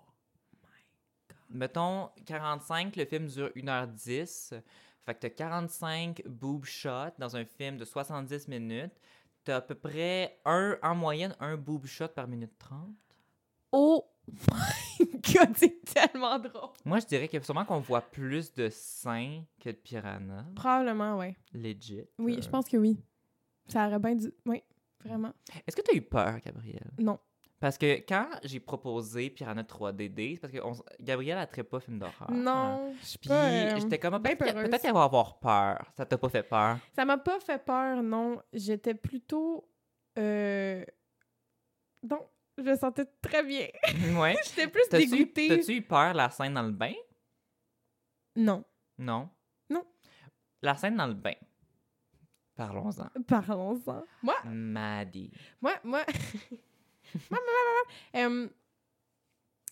Mettons 1.49 2.09
45, 2.25 2.95
le 2.95 3.05
film 3.05 3.27
dure 3.27 3.49
1h10. 3.55 4.61
Fait 5.05 5.13
que 5.13 5.19
t'as 5.19 5.29
45 5.29 6.23
boob 6.27 6.65
shots 6.65 7.13
dans 7.19 7.35
un 7.35 7.45
film 7.45 7.77
de 7.77 7.85
70 7.85 8.47
minutes. 8.47 8.93
T'as 9.43 9.57
à 9.57 9.61
peu 9.61 9.75
près 9.75 10.39
un, 10.45 10.77
en 10.81 10.95
moyenne 10.95 11.35
un 11.39 11.57
boob 11.57 11.85
shot 11.85 12.07
par 12.09 12.27
minute 12.27 12.57
30. 12.57 12.89
Oh 13.71 14.05
my 14.27 14.82
c'est 15.55 15.81
tellement 15.85 16.37
drôle! 16.39 16.69
Moi, 16.85 16.99
je 16.99 17.05
dirais 17.05 17.27
que 17.27 17.39
sûrement 17.41 17.65
qu'on 17.65 17.79
voit 17.79 18.01
plus 18.01 18.53
de 18.53 18.69
seins 18.69 19.43
que 19.59 19.69
de 19.69 19.75
piranha. 19.75 20.45
Probablement, 20.55 21.17
ouais. 21.17 21.35
Legit. 21.53 22.03
Oui, 22.19 22.35
Euh, 22.37 22.41
je 22.41 22.49
pense 22.49 22.67
que 22.67 22.77
oui. 22.77 22.97
Ça 23.67 23.87
aurait 23.87 23.99
bien 23.99 24.15
dû. 24.15 24.31
Oui, 24.45 24.61
vraiment. 25.03 25.31
Est-ce 25.65 25.75
que 25.75 25.81
tu 25.81 25.91
as 25.91 25.97
eu 25.97 26.01
peur, 26.01 26.37
Gabrielle? 26.43 26.91
Non. 26.99 27.17
Parce 27.59 27.77
que 27.77 27.99
quand 28.05 28.27
j'ai 28.43 28.59
proposé 28.59 29.29
Piranha 29.29 29.63
3DD, 29.63 30.33
c'est 30.35 30.41
parce 30.41 30.51
que 30.51 30.59
on 30.61 30.73
Gabrielle 30.99 31.37
a 31.37 31.47
très 31.47 31.63
pas 31.63 31.79
film 31.79 31.97
d'horreur. 31.97 32.29
non, 32.29 32.93
je 32.99 33.05
suis 33.05 33.17
Puis 33.19 33.29
pas. 33.29 33.45
euh, 33.45 33.79
j'étais 33.79 33.97
comme, 33.99 34.17
ben 34.17 34.35
peut-être 34.35 34.53
peut-être 34.55 34.81
qu'elle 34.81 34.93
va 34.93 35.03
avoir 35.03 35.39
peur. 35.39 35.89
Ça 35.95 36.05
t'a 36.05 36.17
pas 36.17 36.27
fait 36.27 36.43
peur? 36.43 36.77
Ça 36.93 37.05
m'a 37.05 37.17
pas 37.17 37.39
fait 37.39 37.63
peur, 37.63 38.03
non. 38.03 38.41
J'étais 38.51 38.93
plutôt. 38.93 39.65
Euh... 40.19 40.83
Non, 42.09 42.19
je 42.57 42.63
me 42.63 42.75
sentais 42.75 43.05
très 43.21 43.43
bien. 43.43 43.67
ouais. 44.17 44.35
J'étais 44.45 44.67
plus 44.67 44.83
T'as-tu 44.89 45.07
dégoûtée. 45.07 45.47
t'as-tu 45.49 45.75
eu 45.77 45.81
peur 45.81 46.13
la 46.13 46.29
scène 46.29 46.53
dans 46.53 46.63
le 46.63 46.71
bain? 46.71 46.93
Non. 48.35 48.63
Non? 48.97 49.29
Non. 49.69 49.83
La 50.61 50.75
scène 50.75 50.95
dans 50.97 51.07
le 51.07 51.13
bain. 51.13 51.33
Parlons-en. 52.55 53.09
Parlons-en. 53.27 54.03
Moi, 54.21 54.35
Maddie. 54.45 55.31
moi, 55.61 55.73
moi. 55.83 56.03
moi, 56.05 56.09
moi, 57.31 57.39
moi, 57.41 57.73
moi. 58.13 58.21
Euh, 58.21 58.47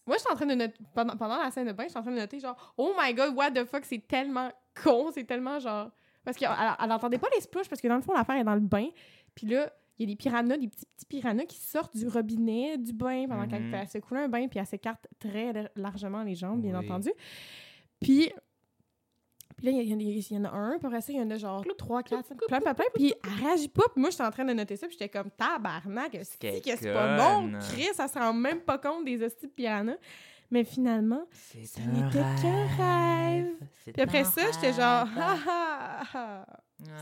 moi, 0.07 0.17
je 0.17 0.21
suis 0.21 0.31
en 0.31 0.35
train 0.35 0.45
de 0.47 0.55
noter. 0.55 0.73
Pendant, 0.95 1.15
pendant 1.15 1.37
la 1.37 1.51
scène 1.51 1.67
de 1.67 1.73
bain, 1.73 1.83
je 1.83 1.89
suis 1.89 1.99
en 1.99 2.01
train 2.01 2.11
de 2.11 2.17
noter 2.17 2.39
genre, 2.39 2.73
oh 2.77 2.93
my 2.99 3.13
god, 3.13 3.35
what 3.35 3.51
the 3.51 3.65
fuck, 3.65 3.85
c'est 3.85 4.05
tellement 4.07 4.51
con, 4.83 5.11
c'est 5.13 5.25
tellement 5.25 5.59
genre. 5.59 5.91
Parce 6.23 6.37
qu'elle 6.37 6.49
elle 6.79 6.91
entendait 6.91 7.19
pas 7.19 7.29
les 7.35 7.41
splouches, 7.41 7.69
parce 7.69 7.81
que 7.81 7.87
dans 7.87 7.95
le 7.95 8.01
fond, 8.01 8.13
l'affaire 8.13 8.35
est 8.35 8.43
dans 8.43 8.55
le 8.55 8.59
bain. 8.61 8.87
Puis 9.35 9.47
là, 9.47 9.71
il 10.01 10.09
y 10.09 10.11
a 10.11 10.13
des 10.13 10.15
piranhas, 10.15 10.57
des 10.57 10.67
petits, 10.67 10.85
petits 10.85 11.05
piranhas 11.05 11.45
qui 11.45 11.57
sortent 11.57 11.95
du 11.95 12.07
robinet 12.07 12.77
du 12.77 12.93
bain 12.93 13.25
pendant 13.27 13.47
qu'elle 13.47 13.63
Mhm. 13.63 13.71
fait 13.71 13.77
elle 13.81 13.87
se 13.89 13.97
coule 13.99 14.17
un 14.17 14.27
bain, 14.27 14.47
puis 14.47 14.59
elle 14.59 14.65
s'écarte 14.65 15.07
très 15.19 15.53
lar- 15.53 15.69
largement 15.75 16.23
les 16.23 16.35
jambes, 16.35 16.61
bien 16.61 16.77
Oui. 16.79 16.85
entendu. 16.85 17.11
Puis. 17.99 18.31
Puis 19.57 19.65
là, 19.67 19.71
il 19.73 19.87
y, 19.87 19.93
en 19.93 19.99
a- 19.99 20.01
il 20.01 20.31
y 20.31 20.37
en 20.37 20.45
a 20.45 20.49
un, 20.49 20.77
puis 20.79 20.87
après 20.87 21.01
ça, 21.01 21.13
il 21.13 21.19
y 21.19 21.21
en 21.21 21.29
a 21.29 21.37
genre 21.37 21.63
3, 21.77 22.01
4, 22.01 22.25
5, 22.25 22.37
plein, 22.47 22.59
plein, 22.61 22.73
plein. 22.73 22.85
Puis 22.95 23.13
elle 23.23 23.45
réagit 23.45 23.67
pas. 23.67 23.83
Puis 23.93 24.01
moi, 24.01 24.09
j'étais 24.09 24.23
en 24.23 24.31
train 24.31 24.45
de 24.45 24.53
noter 24.53 24.75
ça, 24.75 24.87
puis 24.87 24.97
j'étais 24.99 25.09
comme 25.09 25.29
tabarnak, 25.29 26.11
Qu'elle 26.39 26.61
que 26.61 26.75
c'est 26.77 26.91
pas 26.93 27.17
bon? 27.17 27.51
Chris, 27.59 27.89
ça 27.93 28.07
se 28.07 28.17
rend 28.17 28.33
même 28.33 28.61
pas 28.61 28.79
compte 28.79 29.05
des 29.05 29.21
hosties 29.21 29.45
de 29.45 29.51
piranhas. 29.51 29.97
Mais 30.49 30.63
finalement, 30.63 31.25
C'est 31.31 31.63
Ce 31.65 31.79
n'était 31.79 32.17
qu'un 32.41 32.65
rêve. 32.77 33.53
C'est 33.85 33.91
puis 33.93 34.01
après 34.01 34.23
ça, 34.23 34.41
j'étais 34.51 34.73
genre, 34.73 35.07
ha 35.15 35.37
ha 35.45 36.03
ha. 36.13 36.45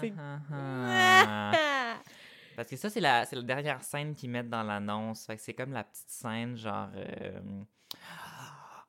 c'est-. 0.02 0.14
Parce 2.60 2.72
que 2.72 2.76
ça, 2.76 2.90
c'est 2.90 3.00
la, 3.00 3.24
c'est 3.24 3.38
la 3.38 3.42
dernière 3.42 3.82
scène 3.86 4.14
qu'ils 4.14 4.30
mettent 4.30 4.50
dans 4.50 4.64
l'annonce. 4.64 5.26
Fait 5.26 5.38
que 5.38 5.42
c'est 5.42 5.54
comme 5.54 5.72
la 5.72 5.86
petite 5.86 6.10
scène, 6.10 6.58
genre. 6.58 6.90
euh, 6.94 7.40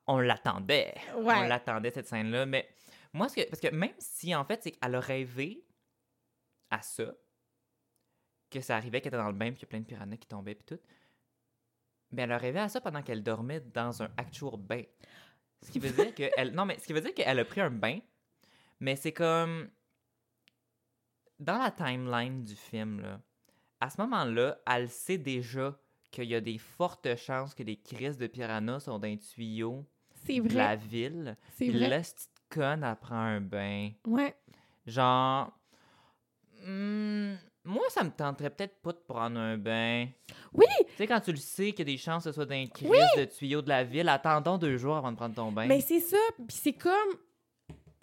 on 0.07 0.19
l'attendait. 0.19 0.93
On 1.15 1.47
l'attendait, 1.47 1.89
cette 1.91 2.09
scène-là. 2.09 2.45
Mais 2.45 2.67
moi, 3.13 3.29
ce 3.29 3.37
que, 3.37 3.49
parce 3.49 3.61
que 3.61 3.69
même 3.69 3.93
si, 3.97 4.35
en 4.35 4.43
fait, 4.43 4.61
c'est 4.61 4.71
qu'elle 4.71 4.93
a 4.93 4.99
rêvé 4.99 5.63
à 6.69 6.81
ça, 6.81 7.13
que 8.49 8.59
ça 8.59 8.75
arrivait 8.75 8.99
qu'elle 8.99 9.13
était 9.13 9.23
dans 9.23 9.31
le 9.31 9.37
bain, 9.37 9.51
puis 9.51 9.59
qu'il 9.59 9.67
y 9.67 9.69
a 9.69 9.69
plein 9.69 9.79
de 9.79 9.85
piranhas 9.85 10.17
qui 10.17 10.27
tombaient, 10.27 10.55
puis 10.55 10.65
tout. 10.65 10.83
Mais 12.11 12.23
elle 12.23 12.33
a 12.33 12.37
rêvé 12.37 12.59
à 12.59 12.67
ça 12.67 12.81
pendant 12.81 13.01
qu'elle 13.01 13.23
dormait 13.23 13.61
dans 13.61 14.03
un 14.03 14.11
actual 14.17 14.57
bain. 14.57 14.83
Ce 15.61 15.71
qui 15.71 15.79
veut 15.79 15.91
dire 15.91 16.11
non 16.51 16.65
mais 16.65 16.77
ce 16.77 16.87
qui 16.87 16.91
veut 16.91 16.99
dire 16.99 17.13
qu'elle 17.13 17.39
a 17.39 17.45
pris 17.45 17.61
un 17.61 17.71
bain, 17.71 17.99
mais 18.81 18.97
c'est 18.97 19.13
comme 19.13 19.71
dans 21.39 21.57
la 21.57 21.71
timeline 21.71 22.43
du 22.43 22.57
film 22.57 22.99
là. 22.99 23.21
À 23.81 23.89
ce 23.89 23.99
moment-là, 24.01 24.59
elle 24.71 24.89
sait 24.89 25.17
déjà 25.17 25.75
qu'il 26.11 26.25
y 26.25 26.35
a 26.35 26.41
des 26.41 26.59
fortes 26.59 27.15
chances 27.15 27.55
que 27.55 27.63
les 27.63 27.77
crises 27.77 28.17
de 28.17 28.27
piranha 28.27 28.79
sont 28.79 28.99
tuyaux 28.99 29.85
C'est 30.25 30.39
de 30.39 30.55
la 30.55 30.75
ville. 30.75 31.35
C'est 31.55 31.65
Puis 31.65 31.77
vrai. 31.77 31.89
là, 31.89 32.03
cette 32.03 32.15
petite 32.17 32.31
conne, 32.49 32.83
elle 32.83 32.95
prend 32.97 33.15
un 33.15 33.41
bain. 33.41 33.89
Ouais. 34.05 34.35
Genre, 34.85 35.51
hmm, 36.63 37.33
moi, 37.63 37.85
ça 37.89 38.03
me 38.03 38.11
tenterait 38.11 38.51
peut-être 38.51 38.81
pas 38.81 38.91
de 38.91 38.99
prendre 38.99 39.39
un 39.39 39.57
bain. 39.57 40.07
Oui! 40.53 40.65
Tu 40.89 40.95
sais, 40.97 41.07
quand 41.07 41.21
tu 41.21 41.31
le 41.31 41.37
sais 41.37 41.71
qu'il 41.71 41.79
y 41.79 41.91
a 41.91 41.93
des 41.95 41.97
chances 41.97 42.23
que 42.23 42.29
ce 42.29 42.35
soit 42.35 42.45
dans 42.45 42.53
les 42.53 42.69
crises 42.69 42.91
de 43.17 43.25
tuyaux 43.25 43.63
de 43.63 43.69
la 43.69 43.83
ville, 43.83 44.09
attendons 44.09 44.59
deux 44.59 44.77
jours 44.77 44.97
avant 44.97 45.11
de 45.11 45.17
prendre 45.17 45.33
ton 45.33 45.51
bain. 45.51 45.65
Mais 45.65 45.81
c'est 45.81 46.01
ça. 46.01 46.17
Puis 46.35 46.57
c'est 46.61 46.73
comme 46.73 47.17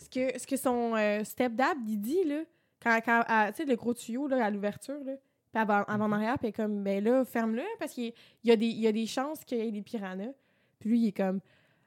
ce 0.01 0.09
que, 0.09 0.39
ce 0.39 0.47
que 0.47 0.57
son 0.57 0.97
euh, 0.97 1.23
stepdad 1.23 1.77
il 1.87 1.99
dit, 2.01 2.25
là. 2.25 2.43
Quand, 2.81 3.01
quand 3.05 3.25
tu 3.49 3.55
sais, 3.55 3.65
le 3.65 3.77
gros 3.77 3.95
tuyau, 3.95 4.29
là, 4.29 4.45
à 4.45 4.51
l'ouverture, 4.51 5.03
là. 5.05 5.13
Puis 5.53 5.61
avant, 5.63 5.83
avant 5.85 6.05
en 6.05 6.09
Mhm. 6.09 6.13
arrière, 6.15 6.39
puis 6.39 6.47
elle 6.47 6.51
est 6.51 6.53
comme, 6.53 6.83
ben 6.83 7.03
là, 7.03 7.25
ferme-le, 7.25 7.63
parce 7.79 7.93
qu'il 7.93 8.13
y 8.45 8.51
a 8.51 8.57
des, 8.57 8.67
il 8.67 8.81
y 8.81 8.87
a 8.87 8.93
des 8.93 9.07
chances 9.07 9.45
qu'il 9.45 9.59
y 9.59 9.63
ait 9.69 9.73
des 9.73 9.83
piranhas. 9.83 10.33
Puis 10.79 10.91
lui, 10.91 10.99
il 11.01 11.09
est 11.09 11.13
comme, 11.13 11.41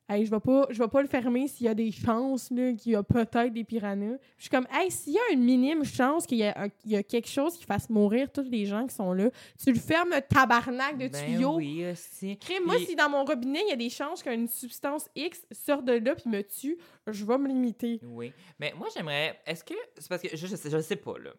hey, 0.09 0.25
je 0.25 0.31
vais 0.31 0.39
pas, 0.41 0.65
je 0.71 0.77
vais 0.81 0.89
pas 0.89 1.01
le 1.01 1.07
fermer 1.07 1.47
s'il 1.47 1.67
y 1.67 1.69
a 1.69 1.73
des 1.73 1.91
chances 1.91 2.49
là, 2.51 2.73
qu'il 2.73 2.91
y 2.91 2.95
a 2.95 3.03
peut-être 3.03 3.53
des 3.53 3.63
piranhas. 3.63 4.17
Je 4.37 4.41
suis 4.41 4.49
comme, 4.49 4.67
hey, 4.73 4.91
s'il 4.91 5.13
y 5.13 5.17
a 5.17 5.31
une 5.31 5.43
minime 5.43 5.85
chance 5.85 6.25
qu'il 6.25 6.39
y, 6.39 6.43
a 6.43 6.59
un- 6.63 6.67
y 6.85 6.95
a 6.97 7.03
quelque 7.03 7.29
chose 7.29 7.55
qui 7.55 7.63
fasse 7.63 7.89
mourir 7.89 8.29
tous 8.31 8.41
les 8.49 8.65
gens 8.65 8.85
qui 8.87 8.93
sont 8.95 9.13
là, 9.13 9.29
tu 9.63 9.71
le 9.71 9.79
fermes, 9.79 10.09
le 10.09 10.21
tabarnak 10.21 10.97
de 10.97 11.07
Ben 11.07 11.25
tuyau. 11.35 11.55
oui, 11.55 11.85
aussi. 11.89 12.35
Crime, 12.39 12.63
moi, 12.65 12.75
Puis- 12.75 12.87
si 12.87 12.95
dans 12.97 13.09
mon 13.09 13.23
robinet, 13.23 13.61
il 13.67 13.69
y 13.69 13.73
a 13.73 13.77
des 13.77 13.89
chances 13.91 14.21
qu'une 14.23 14.47
substance 14.49 15.07
X 15.15 15.45
sorte 15.51 15.85
de 15.85 15.93
là 15.93 16.15
puis 16.15 16.29
me 16.29 16.41
tue, 16.41 16.77
je 17.07 17.23
vais 17.23 17.37
me 17.37 17.47
limiter. 17.47 18.01
Oui. 18.03 18.33
Mais 18.59 18.73
moi, 18.75 18.87
j'aimerais. 18.93 19.39
Est-ce 19.45 19.63
que. 19.63 19.75
C'est 19.97 20.09
parce 20.09 20.21
que 20.23 20.35
je, 20.35 20.47
je, 20.47 20.55
sais, 20.57 20.69
je 20.69 20.79
sais 20.81 20.95
pas, 20.97 21.17
là. 21.19 21.29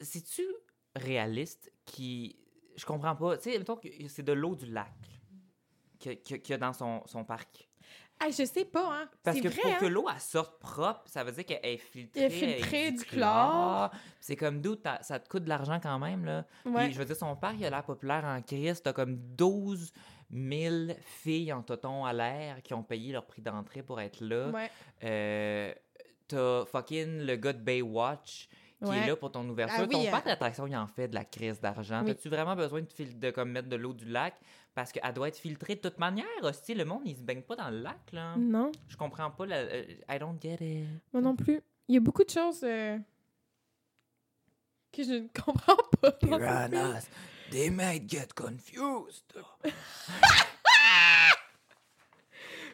C'est-tu 0.00 0.42
réaliste 0.94 1.72
qui. 1.84 2.36
Je 2.76 2.84
comprends 2.84 3.16
pas. 3.16 3.36
Tu 3.38 3.50
sais, 3.50 3.58
mettons 3.58 3.76
que 3.76 3.88
c'est 4.08 4.22
de 4.22 4.32
l'eau 4.32 4.54
du 4.54 4.66
lac 4.66 4.92
qu'il 5.98 6.18
y 6.48 6.52
a- 6.52 6.58
dans 6.58 6.72
son, 6.72 7.02
son 7.06 7.24
parc. 7.24 7.68
Hey, 8.20 8.32
je 8.32 8.44
sais 8.44 8.64
pas, 8.64 9.02
hein. 9.02 9.10
Parce 9.22 9.40
que 9.40 9.48
vrai, 9.48 9.60
pour 9.60 9.70
hein. 9.72 9.76
que 9.78 9.86
l'eau 9.86 10.06
elle 10.12 10.20
sorte 10.20 10.58
propre, 10.58 11.02
ça 11.06 11.22
veut 11.22 11.32
dire 11.32 11.44
qu'elle 11.44 11.60
est 11.64 11.76
filtrée. 11.76 12.20
Elle 12.22 12.32
est 12.32 12.34
filtrée 12.56 12.86
avec 12.88 12.98
du 12.98 13.04
chlore. 13.04 13.90
C'est 14.20 14.36
comme 14.36 14.60
d'où 14.62 14.76
ça 15.02 15.18
te 15.20 15.28
coûte 15.28 15.44
de 15.44 15.48
l'argent 15.50 15.78
quand 15.82 15.98
même. 15.98 16.24
Là. 16.24 16.46
Puis, 16.64 16.72
Ouais. 16.72 16.90
je 16.90 16.98
veux 16.98 17.04
dire, 17.04 17.16
son 17.16 17.36
parc, 17.36 17.56
il 17.58 17.66
a 17.66 17.70
l'air 17.70 17.84
populaire 17.84 18.24
en 18.24 18.40
crise. 18.40 18.82
T'as 18.82 18.94
comme 18.94 19.16
12 19.16 19.92
000 20.32 20.74
filles 21.02 21.52
en 21.52 21.62
toton 21.62 22.04
à 22.06 22.12
l'air 22.14 22.62
qui 22.62 22.72
ont 22.74 22.82
payé 22.82 23.12
leur 23.12 23.26
prix 23.26 23.42
d'entrée 23.42 23.82
pour 23.82 24.00
être 24.00 24.20
là. 24.20 24.48
Ouais. 24.48 24.70
Euh, 25.04 25.74
T'as 26.28 26.64
fucking 26.64 27.20
le 27.20 27.36
gars 27.36 27.52
de 27.52 27.60
Baywatch 27.62 28.48
qui 28.82 28.90
Ouais. 28.90 28.98
est 28.98 29.06
là 29.06 29.16
pour 29.16 29.32
ton 29.32 29.48
ouverture. 29.48 29.78
Ah 29.80 29.86
oui, 29.88 29.94
ton 29.94 30.06
euh. 30.06 30.10
parc 30.10 30.26
d'attraction, 30.26 30.66
il 30.66 30.76
en 30.76 30.86
fait 30.86 31.08
de 31.08 31.14
la 31.14 31.24
crise 31.24 31.60
d'argent. 31.60 32.00
Oui. 32.00 32.08
T'as-tu 32.08 32.28
vraiment 32.28 32.54
besoin 32.54 32.82
de, 32.82 32.92
fil- 32.92 33.18
de 33.18 33.30
comme, 33.30 33.50
mettre 33.50 33.68
de 33.68 33.76
l'eau 33.76 33.94
du 33.94 34.04
lac? 34.04 34.34
Parce 34.74 34.92
qu'elle 34.92 35.12
doit 35.14 35.28
être 35.28 35.38
filtrée 35.38 35.76
de 35.76 35.80
toute 35.80 35.98
manière. 35.98 36.26
Aussi, 36.42 36.74
le 36.74 36.84
monde, 36.84 37.02
il 37.06 37.16
se 37.16 37.22
baigne 37.22 37.40
pas 37.42 37.56
dans 37.56 37.70
le 37.70 37.80
lac. 37.80 37.98
là. 38.12 38.34
Non, 38.36 38.70
Je 38.88 38.96
comprends 38.98 39.30
pas. 39.30 39.46
La, 39.46 39.56
euh, 39.56 39.84
I 40.10 40.18
don't 40.18 40.36
get 40.42 40.58
it. 40.60 40.86
moi 41.12 41.22
non 41.22 41.34
plus. 41.34 41.60
Il 41.88 41.94
y 41.94 41.98
a 41.98 42.00
beaucoup 42.00 42.24
de 42.24 42.28
choses 42.30 42.60
euh, 42.64 42.98
que 44.92 45.02
je 45.04 45.12
ne 45.12 45.28
comprends 45.42 45.76
pas. 46.00 46.12
Piranhas, 46.12 47.06
they 47.50 47.70
might 47.70 48.06
get 48.10 48.28
confused. 48.36 49.24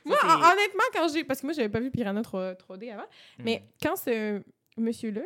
Moi, 0.04 0.16
honnêtement, 0.24 0.82
quand 0.92 1.06
j'ai. 1.12 1.22
Parce 1.24 1.40
que 1.40 1.46
moi, 1.46 1.52
j'avais 1.52 1.68
pas 1.68 1.78
vu 1.78 1.90
Piranha 1.90 2.22
3, 2.22 2.54
3D 2.54 2.92
avant. 2.92 3.06
Mais 3.38 3.58
Hmm, 3.60 3.70
quand 3.86 3.96
ce 3.96 4.42
monsieur-là 4.76 5.20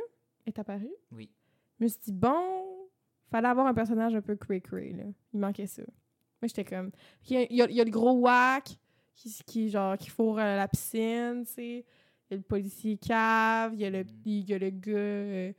est 0.47 0.59
apparu, 0.59 0.89
Oui. 1.13 1.31
je 1.79 1.85
me 1.85 1.89
suis 1.89 2.01
dit, 2.07 2.13
bon, 2.13 2.89
fallait 3.31 3.49
avoir 3.49 3.67
un 3.67 3.75
personnage 3.75 4.15
un 4.15 4.21
peu 4.23 4.37
cray-cray, 4.37 4.93
là. 4.93 5.05
Il 5.33 5.41
manquait 5.41 5.67
ça. 5.67 5.83
Moi, 5.83 6.49
j'étais 6.49 6.65
comme. 6.65 6.91
Il 7.29 7.33
y 7.33 7.37
a, 7.39 7.43
il 7.51 7.57
y 7.57 7.63
a- 7.63 7.71
il 7.71 7.77
y 7.77 7.81
a 7.81 7.85
le 7.85 7.91
gros 7.91 8.13
whack 8.13 8.77
qui, 9.15 9.35
qui, 9.47 9.71
genre, 9.71 9.97
qui 9.97 10.11
fourre 10.11 10.39
à 10.39 10.57
la 10.57 10.69
piscine, 10.69 11.45
tu 11.47 11.53
sais. 11.53 11.85
Il 12.29 12.33
y 12.33 12.35
a 12.35 12.37
le 12.39 12.43
policier 12.43 12.97
cave, 12.97 13.73
il 13.75 13.81
y 13.81 13.85
a 13.85 13.91
le, 13.91 14.03
Mm. 14.05 14.07
il 14.27 14.51
y 14.51 14.55
a 14.55 14.59
le 14.59 14.71
gars 14.71 14.93
euh, 14.97 15.53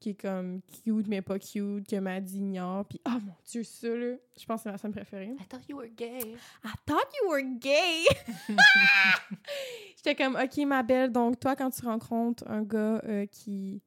qui 0.00 0.10
est 0.10 0.20
comme 0.20 0.60
cute, 0.84 1.06
mais 1.08 1.20
pas 1.22 1.38
cute, 1.38 1.86
que 1.88 1.96
Maddie 1.96 2.38
ignore. 2.38 2.84
Puis, 2.86 3.00
oh 3.06 3.10
mon 3.24 3.34
Dieu, 3.44 3.62
ça, 3.62 3.88
là, 3.88 4.14
je 4.38 4.44
pense 4.46 4.60
que 4.60 4.62
c'est 4.64 4.70
ma 4.72 4.78
scène 4.78 4.92
préférée. 4.92 5.34
I 5.38 5.46
thought 5.48 5.68
you 5.68 5.76
were 5.76 5.88
gay. 5.88 6.34
I 6.64 6.70
thought 6.86 7.06
you 7.22 7.28
were 7.30 7.42
gay. 7.58 8.04
J'étais 9.96 10.14
comme, 10.14 10.36
OK, 10.36 10.56
ma 10.66 10.82
belle, 10.82 11.12
donc 11.12 11.38
toi, 11.38 11.54
quand 11.56 11.70
tu 11.70 11.84
rencontres 11.84 12.44
un 12.48 12.62
gars 12.62 13.00
euh, 13.04 13.26
qui 13.26 13.80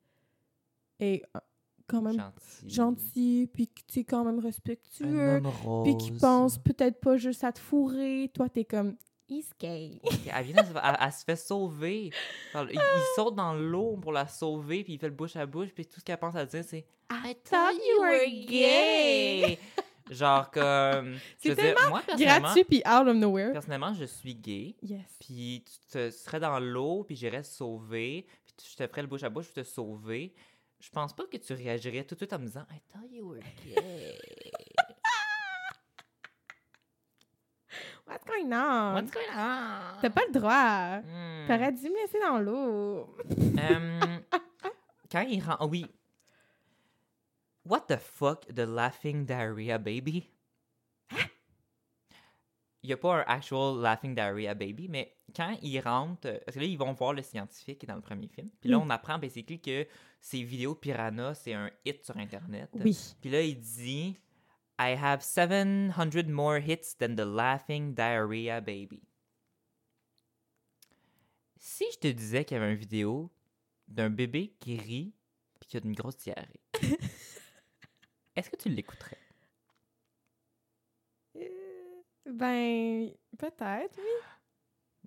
est 1.00 1.24
euh, 1.36 1.40
quand 1.88 2.02
même 2.02 2.16
Gentil. 2.18 2.70
gentil, 2.70 3.50
puis 3.54 3.68
que 3.68 3.82
tu 3.88 4.00
es 4.00 4.04
quand 4.04 4.24
même 4.26 4.40
respectueux, 4.40 5.42
puis 5.84 5.98
qui 5.98 6.12
pense 6.12 6.58
peut-être 6.58 7.00
pas 7.00 7.18
juste 7.18 7.44
à 7.44 7.52
te 7.52 7.60
fourrer, 7.60 8.32
toi, 8.34 8.50
t'es 8.50 8.66
comme, 8.66 8.96
he's 9.30 9.50
gay. 9.60 10.00
Elle, 10.34 10.46
vient, 10.46 10.56
elle, 10.58 10.66
se- 10.66 10.72
elle- 10.84 10.98
elle 11.00 11.12
se 11.12 11.24
fait 11.24 11.36
sauver. 11.36 12.10
Il, 12.56 12.72
il 12.74 12.80
saute 13.16 13.36
dans 13.36 13.54
l'eau 13.54 13.98
pour 13.98 14.12
la 14.12 14.28
sauver, 14.28 14.84
puis 14.84 14.94
il 14.94 15.00
fait 15.00 15.10
le 15.10 15.14
bouche 15.16 15.36
à 15.36 15.46
bouche, 15.46 15.70
puis 15.76 15.86
tout 15.86 16.00
ce 16.00 16.06
qu'elle 16.06 16.18
pense 16.18 16.36
à 16.36 16.46
dire, 16.46 16.64
c'est 16.66 16.86
I 17.12 17.36
thought 17.44 17.76
you 17.76 18.02
were 18.02 18.48
gay. 18.48 19.60
Genre 20.10 20.50
comme. 20.52 21.16
C'est 21.40 21.50
je 21.50 21.56
veux 21.56 21.56
dire, 21.56 21.76
moi, 21.90 22.02
Gratuit, 22.16 22.64
puis 22.64 22.78
out 22.86 23.08
of 23.08 23.16
nowhere. 23.16 23.52
personnellement, 23.54 23.92
je 23.94 24.06
suis 24.06 24.36
gay. 24.36 24.76
Yes. 24.84 25.02
Puis 25.20 25.64
tu 25.66 25.80
te 25.92 26.10
serais 26.12 26.40
dans 26.40 26.60
l'eau, 26.60 27.04
puis 27.04 27.16
j'irais 27.16 27.42
te 27.42 27.48
sauver, 27.48 28.28
puis 28.46 28.54
tu- 28.58 28.70
je 28.72 28.76
te 28.76 28.88
ferais 28.88 29.02
le 29.02 29.08
bouche 29.08 29.24
à 29.24 29.30
bouche 29.30 29.46
pour 29.48 29.56
te 29.56 29.68
sauver. 29.68 30.34
Je 30.86 30.92
pense 30.92 31.14
pas 31.16 31.26
que 31.26 31.38
tu 31.38 31.54
réagirais 31.54 32.04
tout 32.04 32.14
de 32.14 32.20
suite 32.20 32.34
en 32.34 32.38
me 32.40 32.46
disant 32.46 32.66
I 32.72 32.80
thought 32.94 33.10
you 33.12 33.28
were 33.28 33.40
gay. 33.64 34.20
What's 38.08 38.24
going 38.24 38.54
on? 38.54 38.94
What's 38.94 39.12
going 39.12 39.32
on? 39.34 40.00
T'as 40.02 40.10
pas 40.12 40.22
le 40.28 40.32
droit. 40.32 41.00
Hmm. 41.02 41.48
T'aurais 41.48 41.72
dû 41.72 41.90
me 41.90 41.96
laisser 42.02 42.20
dans 42.20 42.38
l'eau. 42.40 43.18
Quand 45.12 45.22
il 45.22 45.42
rend. 45.44 45.58
ah 45.60 45.66
oui. 45.66 45.86
What 47.66 47.82
the 47.88 47.98
fuck, 47.98 48.46
the 48.54 48.60
laughing 48.68 49.26
diarrhea 49.26 49.80
baby? 49.80 50.30
Il 52.84 52.90
n'y 52.90 52.94
a 52.94 52.98
pas 52.98 53.16
un 53.16 53.24
actual 53.26 53.80
laughing 53.82 54.14
diarrhea 54.14 54.54
baby, 54.54 54.88
mais 54.88 55.18
quand 55.36 55.58
ils 55.64 55.80
rentrent, 55.80 56.40
parce 56.46 56.54
que 56.54 56.60
là, 56.60 56.66
ils 56.68 56.78
vont 56.78 56.94
voir 56.94 57.14
le 57.14 57.24
scientifique 57.24 57.84
dans 57.88 57.96
le 57.96 58.02
premier 58.02 58.28
film. 58.28 58.50
Puis 58.62 58.70
là, 58.70 58.78
Mm. 58.78 58.82
on 58.84 58.90
apprend 58.92 59.18
basically 59.18 59.60
que 59.60 59.88
ces 60.26 60.42
vidéos 60.42 60.74
piranha, 60.74 61.36
c'est 61.36 61.54
un 61.54 61.70
hit 61.86 62.04
sur 62.04 62.18
Internet. 62.18 62.72
Oui. 62.74 62.98
Puis 63.22 63.30
là, 63.30 63.44
il 63.44 63.60
dit 63.60 64.18
I 64.80 64.96
have 65.00 65.22
700 65.22 66.30
more 66.30 66.58
hits 66.58 66.98
than 66.98 67.16
the 67.16 67.20
laughing 67.20 67.94
diarrhea 67.94 68.60
baby. 68.60 69.04
Si 71.58 71.86
je 71.94 72.00
te 72.00 72.08
disais 72.08 72.44
qu'il 72.44 72.58
y 72.58 72.60
avait 72.60 72.72
une 72.72 72.80
vidéo 72.80 73.32
d'un 73.88 74.10
bébé 74.10 74.56
qui 74.60 74.78
rit 74.78 75.14
puis 75.60 75.70
qui 75.70 75.78
a 75.78 75.82
une 75.84 75.94
grosse 75.94 76.18
diarrhée, 76.18 76.60
est-ce 78.36 78.50
que 78.50 78.56
tu 78.56 78.70
l'écouterais? 78.70 79.20
Euh, 81.36 82.02
Ben, 82.26 83.12
peut-être, 83.38 84.00
oui. 84.00 84.24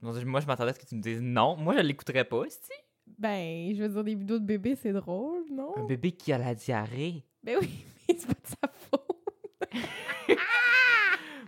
Moi, 0.01 0.41
je 0.41 0.47
m'attendais 0.47 0.71
à 0.71 0.75
ce 0.75 0.79
que 0.79 0.87
tu 0.87 0.95
me 0.95 1.03
dises 1.03 1.21
non. 1.21 1.57
Moi, 1.57 1.75
je 1.77 1.81
l'écouterais 1.81 2.25
pas, 2.25 2.49
si. 2.49 2.71
Ben, 3.19 3.75
je 3.75 3.83
veux 3.83 3.89
dire, 3.89 4.05
des 4.05 4.15
vidéos 4.15 4.39
de 4.39 4.45
bébés, 4.45 4.77
c'est 4.81 4.93
drôle, 4.93 5.45
non? 5.51 5.73
Un 5.77 5.85
bébé 5.85 6.13
qui 6.13 6.33
a 6.33 6.39
la 6.39 6.55
diarrhée. 6.55 7.25
Ben 7.43 7.57
oui, 7.61 7.69
mais 8.09 8.17
c'est 8.19 8.27
pas 8.27 8.33
de 8.35 8.49
sa 8.49 8.73
faute. 8.91 9.05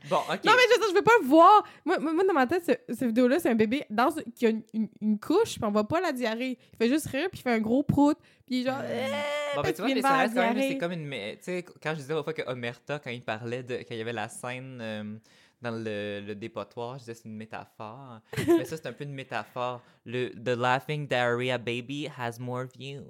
Bon, 0.08 0.16
ok. 0.16 0.44
Non, 0.44 0.52
mais 0.56 0.62
je 0.68 0.74
veux 0.74 0.80
dire, 0.80 0.88
je 0.90 0.94
veux 0.96 1.02
pas 1.02 1.12
le 1.20 1.26
voir. 1.26 1.62
Moi, 1.84 1.98
moi, 2.00 2.24
dans 2.26 2.32
ma 2.34 2.46
tête, 2.46 2.64
ce- 2.64 2.94
cette 2.94 3.08
vidéo-là, 3.08 3.38
c'est 3.38 3.50
un 3.50 3.54
bébé 3.54 3.84
dans, 3.90 4.10
ce- 4.10 4.22
qui 4.34 4.46
a 4.46 4.48
une, 4.48 4.62
une- 4.72 4.88
une 5.00 5.20
couche, 5.20 5.54
puis 5.54 5.60
on 5.62 5.70
voit 5.70 5.86
pas 5.86 6.00
la 6.00 6.10
diarrhée. 6.12 6.58
Il 6.72 6.76
fait 6.78 6.88
juste 6.88 7.06
rire, 7.08 7.28
puis 7.30 7.38
il 7.40 7.42
fait 7.42 7.52
un 7.52 7.60
gros 7.60 7.82
prout, 7.84 8.16
puis 8.46 8.64
genre... 8.64 8.78
Mm. 8.78 8.86
euh, 8.86 9.06
Bon, 9.54 9.62
mais 9.62 9.72
tu 9.72 9.82
vois, 9.82 9.94
mais 9.94 10.00
ça 10.02 10.16
reste 10.16 10.34
quand 10.34 10.40
la 10.42 10.54
même, 10.54 10.68
c'est 10.68 10.78
comme 10.78 10.92
une. 10.92 11.10
Tu 11.10 11.38
sais, 11.42 11.64
quand 11.82 11.90
je 11.90 11.96
disais 11.96 12.14
fois 12.22 12.32
que 12.32 12.42
Omerta, 12.50 12.98
quand 12.98 13.10
il 13.10 13.22
parlait 13.22 13.62
de. 13.62 13.76
quand 13.78 13.90
il 13.90 13.98
y 13.98 14.00
avait 14.00 14.12
la 14.12 14.28
scène 14.28 14.78
euh, 14.80 15.16
dans 15.62 15.70
le, 15.72 16.20
le 16.26 16.34
dépotoir, 16.34 16.94
je 16.94 17.00
disais 17.00 17.14
c'est 17.14 17.28
une 17.28 17.36
métaphore. 17.36 18.20
mais 18.48 18.64
ça, 18.64 18.76
c'est 18.76 18.86
un 18.86 18.92
peu 18.92 19.04
une 19.04 19.12
métaphore. 19.14 19.82
Le 20.04 20.30
The 20.30 20.56
Laughing 20.58 21.06
Diarrhea 21.06 21.58
Baby 21.58 22.08
has 22.18 22.38
more 22.38 22.64
views. 22.76 23.04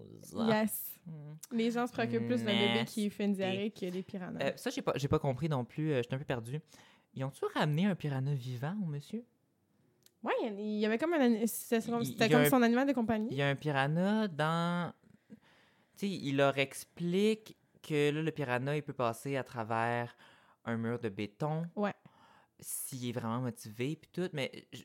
Yes. 0.48 0.98
Mm. 1.06 1.12
Les 1.52 1.70
gens 1.70 1.86
se 1.86 1.92
préoccupent 1.92 2.26
plus 2.26 2.42
d'un 2.44 2.52
bébé 2.52 2.84
qui 2.86 3.08
fait 3.10 3.24
une 3.24 3.32
diarrhée 3.34 3.70
que 3.70 3.86
des 3.88 4.02
piranhas. 4.02 4.38
Euh, 4.42 4.52
ça, 4.56 4.70
j'ai 4.70 4.82
pas, 4.82 4.92
j'ai 4.96 5.08
pas 5.08 5.18
compris 5.18 5.48
non 5.48 5.64
plus. 5.64 5.92
euh, 5.92 5.98
je 5.98 6.02
suis 6.08 6.14
un 6.14 6.18
peu 6.18 6.24
perdu. 6.24 6.60
Ils 7.14 7.24
ont-tu 7.24 7.44
ramené 7.54 7.86
un 7.86 7.94
piranha 7.94 8.34
vivant 8.34 8.76
au 8.82 8.86
monsieur? 8.86 9.24
Ouais, 10.22 10.32
il 10.42 10.60
y 10.60 10.78
il 10.80 10.84
avait 10.84 10.98
comme 10.98 11.14
un... 11.14 11.46
C'était 11.46 11.90
comme, 11.90 12.02
Il- 12.02 12.06
c'était 12.06 12.26
il 12.26 12.34
un- 12.34 12.44
son 12.50 12.60
animal 12.62 12.84
de 12.86 12.92
Il 12.92 12.94
compagnie. 12.94 13.34
y 13.34 13.42
a 13.42 13.48
un 13.48 13.54
piranha 13.56 14.28
dans. 14.28 14.92
Tu 15.96 16.06
sais, 16.06 16.08
il 16.10 16.36
leur 16.36 16.56
explique 16.58 17.56
que 17.82 18.10
là, 18.10 18.22
le 18.22 18.30
piranha, 18.30 18.76
il 18.76 18.82
peut 18.82 18.92
passer 18.92 19.36
à 19.36 19.42
travers 19.44 20.14
un 20.66 20.76
mur 20.76 20.98
de 20.98 21.08
béton. 21.08 21.64
Ouais. 21.74 21.94
S'il 22.60 23.08
est 23.08 23.12
vraiment 23.12 23.40
motivé, 23.40 23.96
puis 23.96 24.10
tout, 24.12 24.28
mais 24.32 24.50
je, 24.72 24.82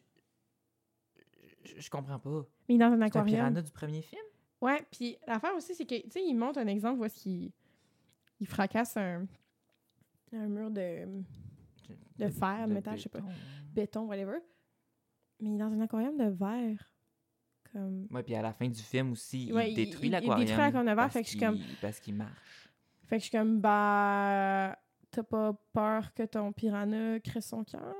je, 1.66 1.80
je 1.82 1.90
comprends 1.90 2.20
pas. 2.20 2.46
Mais 2.70 2.78
dans 2.78 2.86
un 2.86 2.92
C'est 2.96 2.96
un 2.98 3.02
aquarium. 3.02 3.36
piranha 3.36 3.62
du 3.62 3.72
premier 3.72 4.02
film? 4.02 4.22
Ouais, 4.62 4.86
puis 4.92 5.18
l'affaire 5.28 5.54
aussi, 5.56 5.76
c'est 5.76 5.86
que, 5.86 6.02
tu 6.04 6.10
sais, 6.12 6.24
il 6.24 6.34
montre 6.36 6.60
un 6.60 6.68
exemple 6.68 7.04
est-ce 7.06 7.22
qu'il 7.22 7.52
il 8.40 8.48
fracasse 8.48 8.98
un, 8.98 9.26
un 10.34 10.48
mur 10.48 10.72
de 10.72 11.06
De 12.18 12.30
fer, 12.30 12.68
de 12.68 12.74
métal, 12.74 12.98
je 12.98 13.04
sais 13.04 13.10
pas. 13.10 13.20
béton. 13.74 14.06
whatever. 14.08 14.40
Mais 15.40 15.50
il 15.50 15.56
est 15.56 15.58
dans 15.60 15.72
un 15.72 15.82
aquarium 15.82 16.18
de 16.18 16.26
verre. 16.30 16.92
Comme... 17.74 18.08
Ouais, 18.10 18.24
puis 18.24 18.36
à 18.36 18.42
la 18.42 18.54
fin 18.54 18.70
du 18.70 18.82
film 18.82 19.12
aussi, 19.12 19.52
Ouais, 19.52 19.72
il 19.72 19.76
détruit 19.76 20.04
il- 20.04 20.06
il 20.08 20.12
l'aquarium. 20.12 20.40
détruit 20.40 20.58
l'aquarium 20.58 20.86
de 20.90 20.96
verre, 20.96 21.12
fait 21.12 21.20
que 21.22 21.26
je 21.26 21.32
suis 21.32 21.40
comme- 21.40 21.60
Parce 21.82 22.00
qu'il 22.00 22.16
marche. 22.16 22.70
Fait 23.08 23.18
que 23.18 23.24
je 23.24 23.28
suis 23.30 23.38
comme, 23.38 23.60
bah, 23.60 24.78
t'as 25.16 25.24
pas 25.24 25.54
peur 25.74 26.14
que 26.14 26.24
ton 26.24 26.52
piranha 26.52 27.20
crisse 27.20 27.48
son 27.48 27.64
camp? 27.64 27.94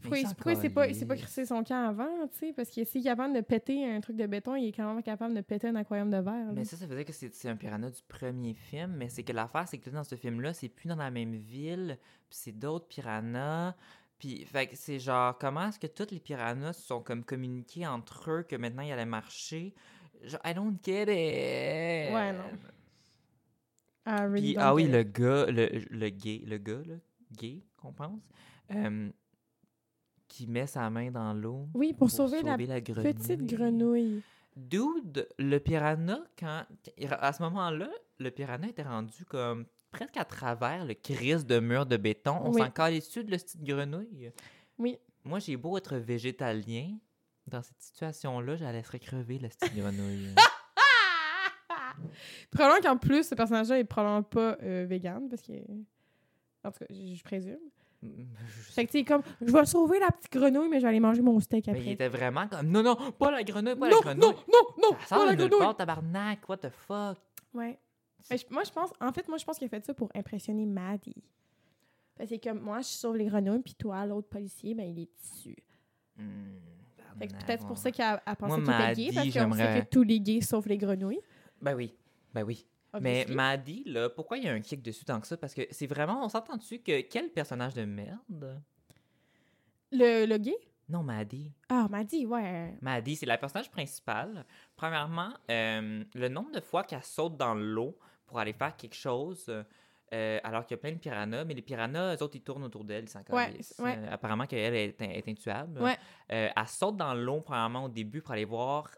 Pourquoi, 0.00 0.18
il 0.18 0.24
pourquoi 0.24 0.54
c'est 0.54 0.70
pas, 0.70 0.86
pas 1.06 1.16
crissé 1.16 1.44
son 1.44 1.62
camp 1.62 1.86
avant, 1.90 2.26
tu 2.28 2.38
sais? 2.38 2.52
Parce 2.54 2.70
que 2.70 2.82
s'il 2.82 3.02
est 3.02 3.04
capable 3.04 3.34
de 3.34 3.42
péter 3.42 3.84
un 3.84 4.00
truc 4.00 4.16
de 4.16 4.26
béton, 4.26 4.56
il 4.56 4.68
est 4.68 4.72
quand 4.72 4.90
même 4.90 5.02
capable 5.02 5.34
de 5.34 5.42
péter 5.42 5.68
un 5.68 5.76
aquarium 5.76 6.08
de 6.08 6.16
verre. 6.16 6.46
là. 6.46 6.52
Mais 6.54 6.64
ça, 6.64 6.78
ça 6.78 6.86
veut 6.86 6.96
dire 6.96 7.04
que 7.04 7.12
c'est 7.12 7.48
un 7.48 7.56
piranha 7.56 7.90
du 7.90 8.00
premier 8.08 8.54
film, 8.54 8.94
mais 8.96 9.10
c'est 9.10 9.22
que 9.22 9.32
l'affaire, 9.34 9.68
c'est 9.68 9.76
que 9.76 9.90
là, 9.90 9.96
dans 9.96 10.04
ce 10.04 10.14
film-là, 10.14 10.54
c'est 10.54 10.70
plus 10.70 10.88
dans 10.88 10.96
la 10.96 11.10
même 11.10 11.34
ville, 11.34 11.98
puis 12.30 12.38
c'est 12.38 12.58
d'autres 12.58 12.86
piranhas, 12.86 13.74
Puis, 14.18 14.44
fait 14.46 14.68
que 14.68 14.76
c'est 14.76 14.98
genre, 15.00 15.36
comment 15.36 15.68
est-ce 15.68 15.78
que 15.80 15.88
toutes 15.88 16.12
les 16.12 16.20
piranhas 16.20 16.72
se 16.72 16.82
sont 16.86 17.02
comme 17.02 17.22
communiqués 17.24 17.86
entre 17.86 18.30
eux 18.30 18.42
que 18.44 18.56
maintenant 18.56 18.82
ils 18.82 18.92
allaient 18.92 19.04
marcher? 19.04 19.74
Genre, 20.22 20.40
I 20.44 20.54
don't 20.54 20.76
get 20.82 21.02
it. 21.02 22.14
Ouais, 22.14 22.32
non. 22.32 22.44
Ah, 24.04 24.28
oui, 24.28 24.54
le 24.88 25.02
gars, 25.02 25.46
le, 25.46 25.68
le 25.90 26.08
gay, 26.10 26.42
le 26.46 26.58
gars, 26.58 26.82
là, 26.86 26.94
gay, 27.36 27.62
qu'on 27.76 27.92
pense, 27.92 28.20
euh, 28.74 29.10
qui 30.28 30.46
met 30.46 30.66
sa 30.66 30.88
main 30.90 31.10
dans 31.10 31.32
l'eau 31.34 31.68
Oui, 31.74 31.92
pour, 31.92 32.10
sauver, 32.10 32.42
la 32.42 32.80
grenouille. 32.80 33.12
petite 33.14 33.44
grenouille. 33.46 34.22
Dude, 34.56 35.26
le 35.38 35.58
piranha, 35.58 36.20
quand. 36.38 36.64
À 37.10 37.32
ce 37.32 37.42
moment-là, 37.44 37.88
le 38.18 38.30
piranha 38.30 38.68
était 38.68 38.82
rendu 38.82 39.24
comme 39.24 39.66
presque 39.90 40.16
à 40.16 40.24
travers 40.24 40.84
le 40.84 40.94
crise 40.94 41.46
de 41.46 41.58
mur 41.60 41.86
de 41.86 41.96
béton. 41.96 42.38
On 42.42 42.52
Oui. 42.52 42.60
s'en 42.60 42.70
calait 42.70 42.98
dessus 42.98 43.24
de 43.24 43.30
la 43.30 43.38
petite 43.38 43.62
grenouille. 43.62 44.30
Oui. 44.78 44.98
Moi, 45.24 45.38
j'ai 45.38 45.56
beau 45.56 45.76
être 45.78 45.96
végétalien. 45.96 46.98
Dans 47.46 47.62
cette 47.62 47.80
situation-là, 47.80 48.56
j'allais 48.56 48.82
se 48.82 48.96
crever 48.98 49.38
la 49.38 49.48
petite 49.48 49.74
grenouille. 49.74 50.34
Probablement 52.50 52.80
qu'en 52.82 52.96
plus, 52.98 53.26
ce 53.28 53.34
personnage-là 53.34 53.78
est 53.78 53.84
probablement 53.84 54.22
pas 54.22 54.56
euh, 54.62 54.86
vegan, 54.88 55.28
parce 55.28 55.42
que. 55.42 55.52
En 56.64 56.70
tout 56.70 56.78
cas, 56.80 56.86
je, 56.90 57.14
je 57.14 57.24
présume. 57.24 57.58
Je 58.02 58.08
Fait 58.72 58.84
que 58.86 58.90
tu 58.90 58.98
sais, 58.98 59.04
comme, 59.04 59.22
je 59.40 59.52
vais 59.52 59.64
sauver 59.64 60.00
la 60.00 60.10
petite 60.10 60.32
grenouille, 60.32 60.68
mais 60.68 60.78
je 60.78 60.82
vais 60.82 60.88
aller 60.88 61.00
manger 61.00 61.22
mon 61.22 61.38
steak 61.38 61.66
Mais 61.68 61.72
il 61.74 61.78
après. 61.78 61.90
était 61.92 62.08
vraiment 62.08 62.48
comme 62.48 62.66
non, 62.68 62.82
non, 62.82 62.96
pas 63.12 63.30
la 63.30 63.44
grenouille, 63.44 63.76
pas 63.76 63.88
non, 63.88 63.96
la 64.04 64.14
grenouille. 64.14 64.20
non, 64.20 64.32
non, 64.48 64.90
non, 64.90 64.96
Ça 65.06 65.16
pas 65.16 65.26
la 65.26 65.36
grenouille. 65.36 65.58
part, 65.60 65.76
tabarnak, 65.76 66.48
what 66.48 66.56
the 66.58 66.70
fuck? 66.70 67.18
Ouais. 67.54 67.78
Mais 68.30 68.38
je- 68.38 68.46
moi, 68.50 68.62
je 68.64 68.70
pense, 68.72 68.90
en 69.00 69.12
fait, 69.12 69.28
moi, 69.28 69.38
je 69.38 69.44
pense 69.44 69.56
qu'il 69.58 69.66
a 69.66 69.68
fait 69.68 69.84
ça 69.84 69.94
pour 69.94 70.10
impressionner 70.16 70.66
Maddie. 70.66 71.22
Parce 72.16 72.28
que 72.30 72.36
comme 72.36 72.60
moi, 72.60 72.80
je 72.80 72.86
sauve 72.88 73.16
les 73.16 73.26
grenouilles, 73.26 73.62
puis 73.62 73.74
toi, 73.74 74.04
l'autre 74.06 74.28
policier, 74.28 74.74
ben, 74.74 74.88
il 74.88 74.98
est 75.00 75.10
dessus. 75.20 75.56
Hmm, 76.16 76.56
Fait 77.18 77.28
que 77.28 77.32
peut-être 77.34 77.66
pour 77.66 77.78
ça 77.78 77.90
qu'il 77.92 78.02
a, 78.04 78.20
a 78.26 78.36
pensé 78.36 78.60
Moi, 78.60 78.64
qu'il 78.64 78.84
était 78.84 78.94
gay, 78.94 79.14
parce 79.32 79.46
qu'on 79.46 79.52
sait 79.56 79.80
que 79.80 79.88
tous 79.88 80.02
les 80.02 80.20
gays 80.20 80.40
sauvent 80.40 80.68
les 80.68 80.78
grenouilles. 80.78 81.20
Ben 81.62 81.74
oui, 81.74 81.94
ben 82.34 82.42
oui. 82.42 82.66
Mais 83.00 83.22
obviously. 83.22 83.34
Maddie, 83.34 83.84
là, 83.86 84.10
pourquoi 84.10 84.36
il 84.36 84.44
y 84.44 84.48
a 84.48 84.52
un 84.52 84.60
kick 84.60 84.82
dessus 84.82 85.04
tant 85.06 85.18
que 85.18 85.26
ça? 85.26 85.38
Parce 85.38 85.54
que 85.54 85.62
c'est 85.70 85.86
vraiment, 85.86 86.22
on 86.24 86.28
s'entend 86.28 86.56
dessus 86.56 86.80
que 86.80 87.00
quel 87.00 87.30
personnage 87.30 87.72
de 87.72 87.84
merde? 87.86 88.62
Le, 89.90 90.26
le 90.26 90.36
gay? 90.36 90.56
Non, 90.88 91.02
Maddie. 91.02 91.52
Ah, 91.70 91.86
Maddie, 91.88 92.26
ouais. 92.26 92.76
Maddie, 92.82 93.16
c'est 93.16 93.24
la 93.24 93.38
personnage 93.38 93.70
principale. 93.70 94.44
Premièrement, 94.76 95.30
euh, 95.50 96.04
le 96.14 96.28
nombre 96.28 96.52
de 96.52 96.60
fois 96.60 96.82
qu'elle 96.84 97.02
saute 97.02 97.36
dans 97.38 97.54
l'eau 97.54 97.96
pour 98.26 98.38
aller 98.38 98.52
faire 98.52 98.76
quelque 98.76 98.96
chose, 98.96 99.46
euh, 100.12 100.40
alors 100.44 100.66
qu'il 100.66 100.76
y 100.76 100.78
a 100.78 100.82
plein 100.82 100.92
de 100.92 100.98
piranhas, 100.98 101.44
mais 101.44 101.54
les 101.54 101.62
piranhas, 101.62 102.16
eux 102.16 102.22
autres, 102.22 102.36
ils 102.36 102.42
tournent 102.42 102.64
autour 102.64 102.84
d'elle, 102.84 103.04
ils 103.04 103.08
s'en 103.08 103.20
Ouais, 103.30 103.58
ouais. 103.78 103.96
Euh, 103.96 104.12
apparemment 104.12 104.46
qu'elle 104.46 104.74
est, 104.74 105.00
est 105.00 105.28
intuable. 105.28 105.80
Ouais. 105.80 105.96
Elle 106.28 106.52
saute 106.66 106.96
dans 106.98 107.14
l'eau, 107.14 107.40
premièrement, 107.40 107.84
au 107.84 107.88
début, 107.88 108.20
pour 108.20 108.32
aller 108.32 108.44
voir 108.44 108.90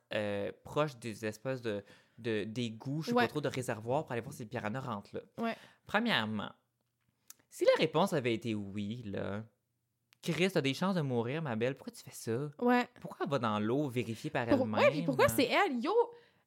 proche 0.64 0.96
des 0.98 1.24
espèces 1.24 1.62
de 1.62 1.84
de- 2.18 2.44
d'égouts, 2.44 3.02
je 3.02 3.08
sais 3.10 3.14
Ouais. 3.14 3.24
pas 3.24 3.28
trop, 3.28 3.40
de 3.40 3.48
réservoirs, 3.48 4.04
pour 4.04 4.12
aller 4.12 4.20
voir 4.20 4.32
si 4.32 4.42
les 4.42 4.48
piranhas 4.48 4.80
rentrent 4.80 5.14
là. 5.14 5.20
Ouais. 5.38 5.56
Premièrement, 5.86 6.50
si 7.50 7.64
la 7.64 7.72
réponse 7.78 8.12
avait 8.12 8.34
été 8.34 8.54
oui, 8.54 9.02
là, 9.04 9.44
Chris, 10.22 10.50
t'as 10.52 10.60
des 10.62 10.72
chances 10.74 10.94
de 10.94 11.02
mourir, 11.02 11.42
ma 11.42 11.54
belle, 11.54 11.76
pourquoi 11.76 11.92
tu 11.92 12.02
fais 12.02 12.10
ça? 12.14 12.48
Ouais. 12.58 12.88
Pourquoi 13.00 13.18
elle 13.26 13.30
va 13.30 13.38
dans 13.38 13.58
l'eau 13.58 13.88
vérifier 13.88 14.30
par 14.30 14.46
Pour- 14.46 14.60
elle-même? 14.62 14.74
ouais, 14.80 14.90
puis 14.90 15.02
pourquoi 15.02 15.28
c'est 15.28 15.44
elle? 15.46 15.78
Yo, 15.84 15.92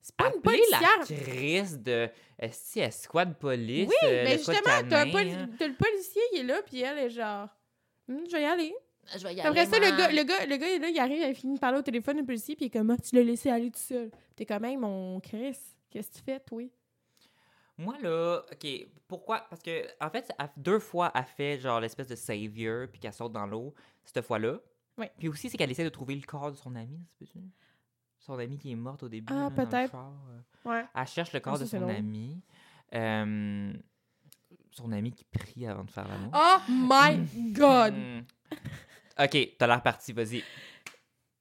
c'est 0.02 0.16
pas 0.16 0.30
une 0.30 0.40
Appelez 0.40 0.62
la 0.72 0.80
policière. 0.80 1.28
crise 1.28 1.80
de 1.80 2.10
si 2.52 2.80
elle 2.80 2.92
squad 2.92 3.38
police. 3.38 3.88
Oui, 3.88 3.96
euh, 4.10 4.24
mais 4.24 4.32
le 4.32 4.38
justement, 4.38 4.60
t'as 4.64 4.78
un 4.78 4.84
canin, 5.06 5.12
poli- 5.12 5.32
hein. 5.32 5.50
t'as 5.60 5.68
le 5.68 5.76
policier, 5.76 6.22
il 6.34 6.40
est 6.40 6.44
là, 6.44 6.62
puis 6.66 6.82
elle 6.82 6.98
est 6.98 7.10
genre, 7.12 7.50
Hum, 8.10 8.22
je 8.26 8.32
vais 8.32 8.42
y 8.42 8.46
aller. 8.46 8.74
Je 9.16 9.24
vais 9.28 9.36
y 9.36 9.42
Après 9.42 9.66
ça, 9.66 9.78
le 9.80 9.98
gars, 9.98 10.10
le, 10.12 10.24
gars, 10.24 10.46
le 10.46 10.58
gars, 10.58 10.80
là, 10.80 10.90
il 10.90 11.00
arrive, 11.00 11.24
il 11.30 11.36
finit 11.36 11.56
de 11.56 11.60
parler 11.60 11.78
au 11.80 11.82
téléphone, 11.82 12.18
le 12.18 12.26
policier, 12.26 12.56
puis 12.56 12.66
il 12.66 12.68
est 12.68 12.72
comme, 12.72 12.90
Ah, 12.92 12.98
tu 12.98 13.16
l'as 13.16 13.24
laissé 13.24 13.50
aller 13.50 13.72
tout 13.72 13.80
seul. 13.80 14.12
T'es 14.36 14.46
comme, 14.46 14.66
hey, 14.66 14.76
mon 14.78 15.20
Chris, 15.20 15.58
qu'est-ce 15.90 16.10
que 16.12 16.16
tu 16.18 16.22
fais, 16.24 16.40
toi? 16.40 16.64
Moi, 17.78 17.96
là, 18.02 18.42
OK, 18.52 18.68
pourquoi? 19.08 19.46
Parce 19.50 19.62
que, 19.62 19.86
en 20.04 20.10
fait, 20.10 20.32
deux 20.58 20.80
fois, 20.80 21.12
elle 21.14 21.24
fait 21.26 21.60
genre 21.60 21.80
l'espèce 21.80 22.08
de 22.08 22.16
savior, 22.16 22.88
puis 22.92 23.00
qu'elle 23.00 23.14
saute 23.14 23.32
dans 23.32 23.46
l'eau, 23.46 23.74
cette 24.04 24.22
fois-là. 24.26 24.60
Puis 25.20 25.28
aussi, 25.30 25.50
c'est 25.50 25.58
qu'elle 25.58 25.70
essaie 25.72 25.84
de 25.84 25.90
trouver 25.90 26.16
le 26.16 26.24
corps 26.26 26.52
de 26.52 26.58
son 26.58 26.76
ami, 26.76 27.00
Son 28.20 28.40
ami 28.40 28.58
qui 28.58 28.72
est 28.72 28.76
morte 28.76 29.04
au 29.04 29.10
début. 29.10 29.32
Ah, 29.32 29.50
peut-être. 29.56 29.96
euh. 29.96 30.70
Ouais. 30.70 30.86
Elle 30.96 31.08
cherche 31.08 31.32
le 31.34 31.40
corps 31.40 31.58
ça, 31.58 31.64
de 31.66 31.70
son 31.70 31.88
ami. 31.88 32.42
Euh, 32.96 33.74
son 34.72 34.92
ami 34.92 35.12
qui 35.12 35.24
prie 35.26 35.68
avant 35.68 35.84
de 35.84 35.92
faire 35.92 36.08
l'amour. 36.08 36.32
Oh 36.34 36.58
my 36.68 37.52
God! 37.54 37.94
Hmm. 39.18 39.24
OK, 39.24 39.56
t'as 39.58 39.68
l'air 39.68 39.82
parti, 39.82 40.14
vas-y. 40.14 40.44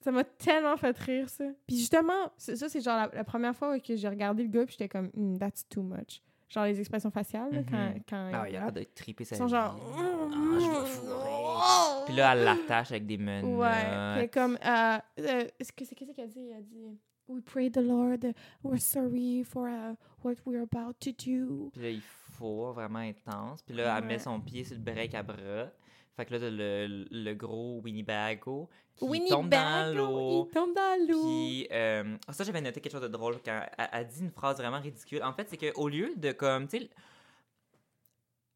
Ça 0.00 0.12
m'a 0.12 0.22
tellement 0.24 0.76
fait 0.76 0.96
rire, 0.98 1.28
ça. 1.28 1.44
Puis 1.66 1.78
justement, 1.78 2.30
ça, 2.36 2.68
c'est 2.68 2.80
genre 2.80 2.96
la, 2.96 3.10
la 3.12 3.24
première 3.24 3.56
fois 3.56 3.78
que 3.80 3.96
j'ai 3.96 4.08
regardé 4.08 4.44
le 4.44 4.48
gars, 4.48 4.64
puis 4.64 4.72
j'étais 4.78 4.88
comme, 4.88 5.10
Hmm, 5.14 5.36
that's 5.38 5.68
too 5.68 5.82
much. 5.82 6.22
Genre 6.48 6.64
les 6.64 6.78
expressions 6.78 7.10
faciales, 7.10 7.52
là, 7.52 7.62
quand, 7.68 7.76
Mhm. 7.76 8.02
quand 8.08 8.30
Ah, 8.32 8.48
il 8.48 8.54
a 8.56 8.60
l'air 8.60 8.72
de 8.72 8.84
triper 8.94 9.24
sa 9.24 9.34
ils 9.34 9.38
sont 9.38 9.46
vie. 9.46 9.50
genre. 9.50 9.80
Ah, 9.96 10.58
je 10.60 10.80
vais 10.80 10.86
fourrer. 10.86 12.04
Puis 12.06 12.14
là, 12.14 12.32
elle 12.34 12.44
l'attache 12.44 12.92
avec 12.92 13.04
des 13.06 13.18
menottes. 13.18 13.58
Ouais. 13.58 13.68
Puis 13.72 13.90
elle 14.18 14.22
est 14.24 14.28
comme. 14.28 14.56
Euh, 14.64 14.98
euh, 15.18 15.48
est-ce 15.58 15.72
que 15.72 15.84
c'est 15.84 15.96
qu'est-ce 15.96 16.12
qu'elle 16.12 16.28
dit? 16.28 16.48
Elle 16.56 16.62
dit. 16.64 16.84
We 17.28 17.42
pray 17.44 17.68
the 17.72 17.78
Lord, 17.78 18.18
we're 18.62 18.78
sorry 18.80 19.42
for 19.42 19.66
uh, 19.66 19.96
what 20.22 20.34
we're 20.46 20.62
about 20.62 20.92
to 21.00 21.10
do. 21.10 21.70
Puis 21.72 21.82
là, 21.82 21.90
il 21.90 22.00
faut 22.00 22.72
vraiment 22.72 23.00
intense. 23.00 23.62
Puis 23.62 23.74
là, 23.74 23.98
elle 23.98 24.04
met 24.04 24.20
son 24.20 24.38
pied 24.40 24.62
sur 24.62 24.76
le 24.76 24.82
break 24.82 25.12
à 25.16 25.24
bras. 25.24 25.72
Fait 26.16 26.24
que 26.24 26.34
là, 26.34 26.50
le, 26.50 27.06
le 27.10 27.34
gros 27.34 27.80
Winnebago 27.84 28.70
qui 28.96 29.04
Winnie 29.04 29.28
tombe 29.28 29.50
dans 29.50 29.94
l'eau. 29.94 30.46
Il 30.48 30.54
tombe 30.54 30.74
dans 30.74 31.06
l'eau. 31.06 31.22
Puis, 31.22 31.68
euh, 31.70 32.16
ça, 32.30 32.42
j'avais 32.42 32.62
noté 32.62 32.80
quelque 32.80 32.92
chose 32.92 33.02
de 33.02 33.08
drôle 33.08 33.36
quand 33.44 33.60
elle, 33.76 33.88
elle 33.92 34.06
dit 34.08 34.20
une 34.22 34.30
phrase 34.30 34.56
vraiment 34.56 34.80
ridicule. 34.80 35.22
En 35.22 35.34
fait, 35.34 35.46
c'est 35.50 35.58
qu'au 35.58 35.88
lieu 35.90 36.14
de 36.16 36.32
comme, 36.32 36.68
tu 36.68 36.78
sais, 36.78 36.90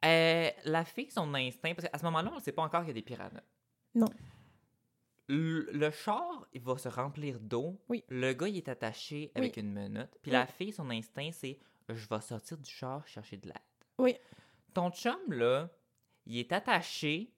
euh, 0.04 0.50
la 0.64 0.84
fille, 0.84 1.10
son 1.10 1.34
instinct, 1.34 1.74
parce 1.74 1.86
qu'à 1.88 1.98
ce 1.98 2.04
moment-là, 2.04 2.30
on 2.32 2.36
ne 2.36 2.40
sait 2.40 2.52
pas 2.52 2.62
encore 2.62 2.80
qu'il 2.80 2.88
y 2.88 2.92
a 2.92 2.94
des 2.94 3.02
piranhas. 3.02 3.42
Non. 3.94 4.08
Le, 5.28 5.68
le 5.72 5.90
char, 5.90 6.46
il 6.54 6.62
va 6.62 6.78
se 6.78 6.88
remplir 6.88 7.38
d'eau. 7.38 7.78
Oui. 7.88 8.02
Le 8.08 8.32
gars, 8.32 8.48
il 8.48 8.56
est 8.56 8.68
attaché 8.68 9.30
avec 9.34 9.58
une 9.58 9.70
menotte. 9.72 10.16
Puis 10.22 10.30
Oui. 10.30 10.38
la 10.38 10.46
fille, 10.46 10.72
son 10.72 10.88
instinct, 10.90 11.30
c'est 11.32 11.58
je 11.88 12.08
vais 12.08 12.20
sortir 12.20 12.56
du 12.56 12.70
char 12.70 13.06
chercher 13.06 13.36
de 13.36 13.46
l'aide. 13.48 13.56
Oui. 13.98 14.16
Ton 14.72 14.90
chum, 14.90 15.18
là, 15.28 15.68
il 16.26 16.38
est 16.38 16.52
attaché 16.52 17.30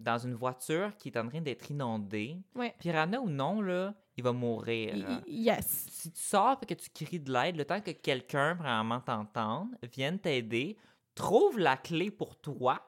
dans 0.00 0.18
une 0.18 0.34
voiture 0.34 0.90
qui 0.98 1.08
est 1.08 1.18
en 1.18 1.28
train 1.28 1.40
d'être 1.40 1.70
inondée. 1.70 2.36
Ouais. 2.54 2.74
Piranha 2.78 3.20
ou 3.20 3.28
non, 3.28 3.60
là, 3.60 3.94
il 4.16 4.24
va 4.24 4.32
mourir. 4.32 4.94
Y- 4.96 5.22
y- 5.26 5.42
Yes. 5.44 5.86
Si 5.90 6.10
tu 6.12 6.20
sors 6.22 6.58
et 6.62 6.66
que 6.66 6.74
tu 6.74 6.90
cries 6.90 7.20
de 7.20 7.32
l'aide, 7.32 7.56
le 7.56 7.64
temps 7.64 7.80
que 7.80 7.90
quelqu'un 7.92 8.54
vraiment 8.54 9.00
t'entende, 9.00 9.68
vienne 9.94 10.18
t'aider, 10.18 10.76
trouve 11.14 11.58
la 11.58 11.76
clé 11.76 12.10
pour 12.10 12.36
toi. 12.36 12.80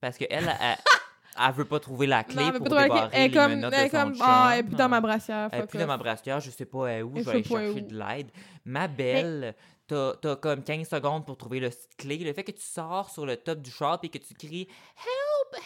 Parce 0.00 0.16
qu'elle, 0.18 0.28
elle, 0.30 0.56
elle, 0.60 0.76
elle 1.48 1.52
veut 1.54 1.64
pas 1.64 1.78
trouver 1.80 2.06
la 2.06 2.24
clé 2.24 2.44
Non, 2.44 2.52
pour 2.58 2.66
trouver 2.66 2.82
la 2.82 2.88
clé. 2.88 2.94
débarrer 2.94 3.16
Elle 3.24 3.30
les 3.30 3.36
comme, 3.36 3.50
menottes 3.52 3.74
elle 3.74 3.84
de 3.90 3.90
son 3.96 4.02
comme, 4.02 4.14
chum. 4.14 4.22
ah, 4.26 4.50
elle 4.52 4.58
est 4.60 4.62
plus 4.64 4.76
dans 4.76 4.88
ma 4.88 5.00
brassière. 5.00 5.48
Elle 5.52 5.62
est 5.62 5.66
plus 5.66 5.78
dans 5.78 5.86
ma 5.86 5.96
brassière, 5.96 6.40
je 6.40 6.50
sais 6.50 6.64
pas 6.66 6.86
elle 6.88 7.04
où, 7.04 7.12
je 7.16 7.22
vais 7.22 7.30
aller 7.30 7.44
chercher 7.44 7.70
où. 7.70 7.80
de 7.80 7.96
l'aide. 7.98 8.30
Ma 8.64 8.88
belle, 8.88 9.54
t'as 9.86 10.14
t'as 10.16 10.36
comme 10.36 10.62
15 10.64 10.88
secondes 10.88 11.24
pour 11.24 11.36
trouver 11.36 11.60
le 11.60 11.70
clé. 11.96 12.18
Le 12.18 12.32
fait 12.32 12.44
que 12.44 12.52
tu 12.52 12.62
sors 12.62 13.10
sur 13.10 13.24
le 13.26 13.36
top 13.36 13.60
du 13.60 13.70
char 13.70 13.98
et 14.02 14.08
que 14.08 14.18
tu 14.18 14.34
cries 14.34 14.62
Help, 14.68 15.54
help, 15.54 15.64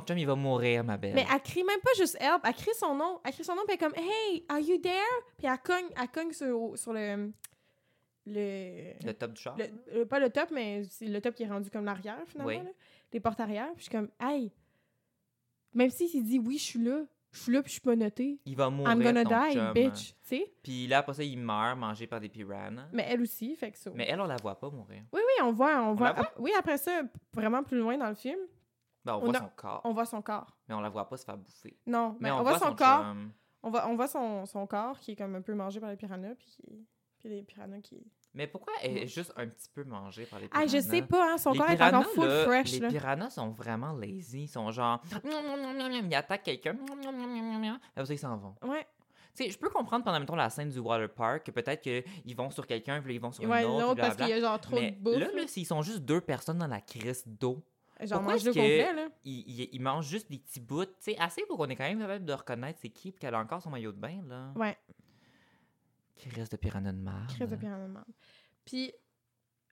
ton 0.00 0.06
chum 0.06 0.18
il 0.18 0.26
va 0.26 0.34
mourir, 0.34 0.84
ma 0.84 0.96
belle. 0.96 1.14
Mais 1.14 1.26
elle 1.32 1.40
crie 1.42 1.64
même 1.64 1.80
pas 1.80 1.90
juste 1.96 2.16
help, 2.20 2.42
elle 2.44 2.54
crie 2.54 2.74
son 2.78 2.94
nom. 2.94 3.20
Elle 3.24 3.32
crie 3.32 3.44
son 3.44 3.54
nom, 3.54 3.62
puis 3.66 3.76
elle 3.78 3.86
est 3.86 3.90
comme 3.90 4.04
Hey, 4.04 4.44
are 4.48 4.58
you 4.60 4.78
there? 4.78 4.94
Puis 5.38 5.46
elle 5.46 5.58
cogne, 5.58 5.86
elle 6.00 6.08
cogne 6.08 6.32
sur, 6.32 6.76
sur 6.78 6.92
le. 6.92 7.32
Le. 8.26 8.92
Le 9.04 9.12
top 9.14 9.32
du 9.32 9.40
char. 9.42 9.56
le- 9.56 10.00
euh, 10.00 10.04
pas 10.06 10.20
le 10.20 10.30
top, 10.30 10.50
mais 10.52 10.84
c'est 10.84 11.06
le 11.06 11.20
top 11.20 11.34
qui 11.34 11.42
est 11.42 11.48
rendu 11.48 11.70
comme 11.70 11.84
l'arrière, 11.84 12.22
finalement. 12.26 12.52
Oui. 12.52 12.58
là. 12.64 12.70
Les 13.12 13.20
portes 13.20 13.40
arrière. 13.40 13.66
Puis 13.74 13.78
je 13.78 13.90
suis 13.90 13.90
comme 13.90 14.08
Hey, 14.20 14.52
même 15.74 15.90
s'il 15.90 16.08
s'est 16.08 16.20
dit 16.20 16.38
Oui, 16.38 16.56
je 16.58 16.62
suis 16.64 16.78
là, 16.82 17.00
je 17.32 17.40
suis 17.40 17.52
là, 17.52 17.62
puis 17.62 17.68
je 17.70 17.72
suis 17.72 17.80
pas 17.80 17.96
noté. 17.96 18.38
Il 18.46 18.54
va 18.56 18.70
mourir. 18.70 18.92
I'm 18.92 19.02
gonna 19.02 19.24
die, 19.24 19.54
chum. 19.54 19.72
bitch. 19.72 20.08
Tu 20.10 20.14
sais? 20.22 20.52
Puis 20.62 20.86
là, 20.86 20.98
après 20.98 21.14
ça, 21.14 21.24
il 21.24 21.36
meurt 21.38 21.76
mangé 21.76 22.06
par 22.06 22.20
des 22.20 22.28
piranhas. 22.28 22.86
Mais 22.92 23.06
elle 23.08 23.22
aussi, 23.22 23.56
fait 23.56 23.72
que 23.72 23.78
ça. 23.78 23.90
Mais 23.94 24.06
elle, 24.08 24.20
on 24.20 24.26
la 24.26 24.36
voit 24.36 24.58
pas 24.58 24.70
mourir. 24.70 25.02
Oui, 25.12 25.20
oui, 25.20 25.42
on 25.42 25.52
voit. 25.52 25.82
On, 25.82 25.94
voit, 25.94 26.08
la 26.08 26.12
voit? 26.14 26.32
oui, 26.38 26.52
après 26.56 26.78
ça, 26.78 27.02
vraiment 27.34 27.62
plus 27.64 27.78
loin 27.78 27.98
dans 27.98 28.08
le 28.08 28.14
film, 28.14 28.38
Ben, 29.04 29.14
on, 29.14 29.18
On 29.18 29.24
voit 29.26 29.36
a- 29.36 29.40
son 29.40 29.50
corps. 29.56 29.80
on 29.84 29.92
voit 29.92 30.06
son 30.06 30.22
corps. 30.22 30.56
Mais 30.68 30.74
on 30.74 30.80
la 30.80 30.88
voit 30.88 31.08
pas 31.08 31.16
se 31.16 31.24
faire 31.24 31.36
bouffer. 31.36 31.76
Non, 31.86 32.12
mais, 32.20 32.28
Mais 32.28 32.30
on, 32.30 32.42
voit 32.42 32.58
son, 32.58 32.74
corps. 32.74 33.02
chum. 33.02 33.32
On 33.62 33.70
voit, 33.70 33.86
on 33.88 33.96
voit 33.96 34.08
son, 34.08 34.46
son 34.46 34.66
corps 34.66 34.98
qui 34.98 35.12
est 35.12 35.16
comme 35.16 35.34
un 35.34 35.42
peu 35.42 35.54
mangé 35.54 35.80
par 35.80 35.90
les 35.90 35.96
piranhas, 35.96 36.34
puis, 36.36 36.56
puis 37.18 37.28
les 37.28 37.42
piranhas 37.42 37.80
qui. 37.80 38.04
Mais 38.34 38.46
pourquoi 38.46 38.72
elle 38.82 38.96
est 38.96 39.06
juste 39.06 39.32
un 39.36 39.46
petit 39.46 39.68
peu 39.74 39.84
mangée 39.84 40.24
par 40.24 40.38
les 40.38 40.46
Ah, 40.46 40.60
piranhas? 40.60 40.66
je 40.68 40.78
sais 40.80 41.02
pas, 41.02 41.32
hein, 41.34 41.38
son 41.38 41.52
Les 41.52 41.58
corps 41.58 41.70
est 41.70 41.82
encore 41.82 42.06
full 42.06 42.26
là, 42.28 42.44
fresh. 42.44 42.72
Les 42.72 42.78
Là. 42.80 42.88
piranhas 42.88 43.30
sont 43.30 43.50
vraiment 43.50 43.92
lazy. 43.92 44.44
Ils 44.44 44.48
sont 44.48 44.70
genre... 44.70 45.02
Ils 45.24 46.14
attaquent 46.14 46.42
quelqu'un. 46.44 46.76
Après 47.94 48.06
ça, 48.06 48.14
ils 48.14 48.18
s'en 48.18 48.36
vont. 48.36 48.54
Ouais, 48.62 48.86
Tu 49.34 49.44
sais, 49.44 49.50
je 49.50 49.58
peux 49.58 49.68
comprendre 49.70 50.04
pendant, 50.04 50.18
mettons, 50.20 50.36
la 50.36 50.50
scène 50.50 50.68
du 50.70 50.78
water 50.78 51.08
park 51.12 51.44
que 51.46 51.50
peut-être 51.50 51.82
qu'ils 51.82 52.36
vont 52.36 52.50
sur 52.50 52.66
quelqu'un, 52.66 53.00
puis 53.02 53.14
ils 53.16 53.20
vont 53.20 53.32
sur 53.32 53.48
ouais 53.48 53.62
une 53.64 53.68
autre, 53.70 53.80
l'autre 53.80 53.94
puis 53.94 54.02
parce 54.02 54.16
qu'il 54.16 54.28
y 54.28 54.32
a 54.32 54.40
genre 54.40 54.60
trop 54.60 54.76
Mais 54.76 54.90
de 54.92 54.96
bouffe. 54.98 55.16
là, 55.18 55.28
là, 55.34 55.46
s'ils 55.46 55.66
sont 55.66 55.82
juste 55.82 56.00
deux 56.00 56.20
personnes 56.20 56.58
dans 56.58 56.66
la 56.66 56.80
crise 56.80 57.22
d'eau, 57.26 57.62
genre, 58.06 58.18
Pourquoi 58.18 58.34
mange-le 58.34 58.50
est-ce 58.50 58.58
complet, 58.58 58.92
là? 58.94 59.08
Il, 59.24 59.38
il, 59.60 59.68
il 59.72 59.80
mange 59.80 60.06
juste 60.08 60.30
des 60.30 60.38
petits 60.38 60.60
bouts, 60.60 60.84
tu 60.86 60.92
sais, 61.00 61.16
assez 61.18 61.42
pour 61.46 61.56
qu'on 61.56 61.66
est 61.68 61.76
quand 61.76 61.84
même 61.84 61.98
capable 62.00 62.24
de 62.24 62.32
reconnaître 62.32 62.78
c'est 62.82 62.88
qui, 62.90 63.10
puis 63.12 63.20
qu'elle 63.20 63.34
a 63.34 63.38
encore 63.40 63.62
son 63.62 63.70
maillot 63.70 63.92
de 63.92 63.98
bain, 63.98 64.22
là. 64.28 64.52
Ouais, 64.56 64.76
Qui 66.16 66.28
reste 66.30 66.52
de 66.52 66.56
piranha 66.56 66.92
de 66.92 66.98
marde. 66.98 67.28
crise 67.34 67.48
de 67.50 67.56
piano 67.56 67.86
de 67.86 67.92
marde. 67.92 68.08
Puis 68.64 68.92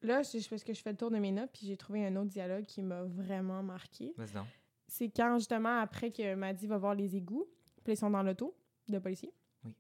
là, 0.03 0.25
c'est 0.25 0.47
parce 0.49 0.65
que 0.65 0.73
je 0.73 0.81
fais 0.83 0.91
le 0.91 0.97
tour 0.97 1.11
de 1.11 1.19
mes 1.19 1.31
notes, 1.33 1.51
puis 1.53 1.67
j'ai 1.67 1.77
trouvé 1.77 2.05
un 2.07 2.17
autre 2.17 2.31
dialogue 2.31 2.65
qui 2.65 2.83
m'a 2.83 3.03
vraiment 3.05 3.63
marqué. 3.63 4.13
Vas-y 4.17 4.33
donc. 4.33 4.47
C'est 4.89 5.09
quand, 5.11 5.39
justement, 5.39 5.79
après 5.81 6.11
que 6.11 6.35
Maddy 6.35 6.67
va 6.67 6.77
voir 6.79 6.95
les 6.95 7.15
égouts, 7.17 7.47
puis 7.85 7.93
ils 7.93 7.97
sont 7.97 8.11
dans 8.11 8.23
l'auto 8.23 8.57
de 8.89 8.99
policier. 8.99 9.33
Oui. 9.65 9.73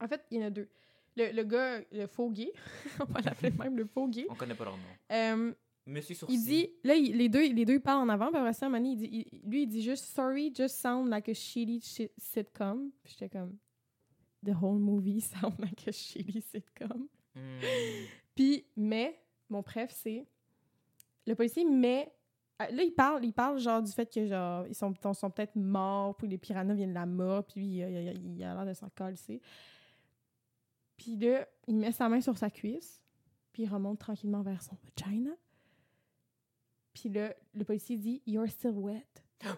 En 0.00 0.06
fait, 0.08 0.22
il 0.30 0.40
y 0.40 0.44
en 0.44 0.46
a 0.46 0.50
deux. 0.50 0.68
Le, 1.16 1.30
le 1.32 1.42
gars, 1.44 1.80
le 1.92 2.06
faux 2.06 2.30
gay, 2.30 2.52
on 3.00 3.04
va 3.04 3.20
l'appeler 3.20 3.50
même 3.50 3.76
le 3.78 3.84
faux 3.86 4.08
gay, 4.08 4.26
On 4.28 4.34
connaît 4.34 4.54
pas 4.54 4.64
leur 4.64 4.76
nom. 4.76 4.82
euh, 5.12 5.52
Monsieur 5.86 6.14
Sourcil. 6.14 6.36
il 6.38 6.44
dit, 6.44 6.68
là, 6.84 6.94
il- 6.94 7.16
les, 7.16 7.28
deux, 7.28 7.52
les 7.52 7.64
deux 7.64 7.80
parlent 7.80 8.02
en 8.02 8.08
avant, 8.08 8.28
puis 8.28 8.36
après 8.38 8.52
ça, 8.52 8.68
il 8.68 8.96
dit, 8.96 9.08
il- 9.32 9.40
lui, 9.50 9.62
il 9.64 9.66
dit 9.66 9.82
juste 9.82 10.04
«Sorry, 10.14 10.52
just 10.54 10.76
sound 10.76 11.08
like 11.08 11.28
a 11.28 11.34
shitty 11.34 11.80
shit 11.80 12.12
sitcom». 12.18 12.90
Puis 13.02 13.14
j'étais 13.18 13.28
comme 13.28 13.56
«The 14.46 14.50
whole 14.60 14.78
movie 14.78 15.20
sound 15.20 15.54
like 15.58 15.86
a 15.88 15.92
shitty 15.92 16.40
sitcom». 16.40 17.08
Hmm. 17.34 17.58
Puis, 18.34 18.64
mais, 18.76 19.18
mon 19.48 19.62
préf, 19.62 19.90
c'est. 19.90 20.26
Le 21.26 21.34
policier 21.34 21.64
met. 21.64 22.12
ah, 22.58 22.70
Là, 22.70 22.82
il 22.84 22.92
parle, 22.92 23.24
il 23.24 23.32
parle 23.32 23.58
genre 23.58 23.82
du 23.82 23.90
fait 23.90 24.06
que 24.12 24.26
genre 24.26 24.66
ils 24.68 24.74
sont, 24.74 24.92
sont 25.14 25.30
peut-être 25.30 25.56
morts, 25.56 26.16
puis 26.16 26.28
les 26.28 26.38
piranhas 26.38 26.74
viennent 26.74 26.90
de 26.90 26.94
la 26.94 27.06
mort, 27.06 27.44
puis 27.44 27.60
lui, 27.60 27.66
il, 27.78 27.82
a- 27.82 27.90
il 27.90 28.08
a- 28.08 28.12
il 28.12 28.44
a 28.44 28.54
l'air 28.54 28.66
de 28.66 28.74
s'en 28.74 28.88
calisser. 28.90 29.40
Puis 30.96 31.16
là, 31.16 31.46
il 31.66 31.76
met 31.76 31.92
sa 31.92 32.08
main 32.08 32.20
sur 32.20 32.36
sa 32.38 32.50
cuisse, 32.50 33.00
puis 33.52 33.64
il 33.64 33.68
remonte 33.68 33.98
tranquillement 33.98 34.42
vers 34.42 34.62
son 34.62 34.76
vagina. 34.84 35.30
Puis 36.94 37.08
là, 37.08 37.34
le 37.54 37.64
policier 37.64 37.96
dit 37.96 38.22
You're 38.26 38.48
still 38.48 38.72
wet. 38.76 39.06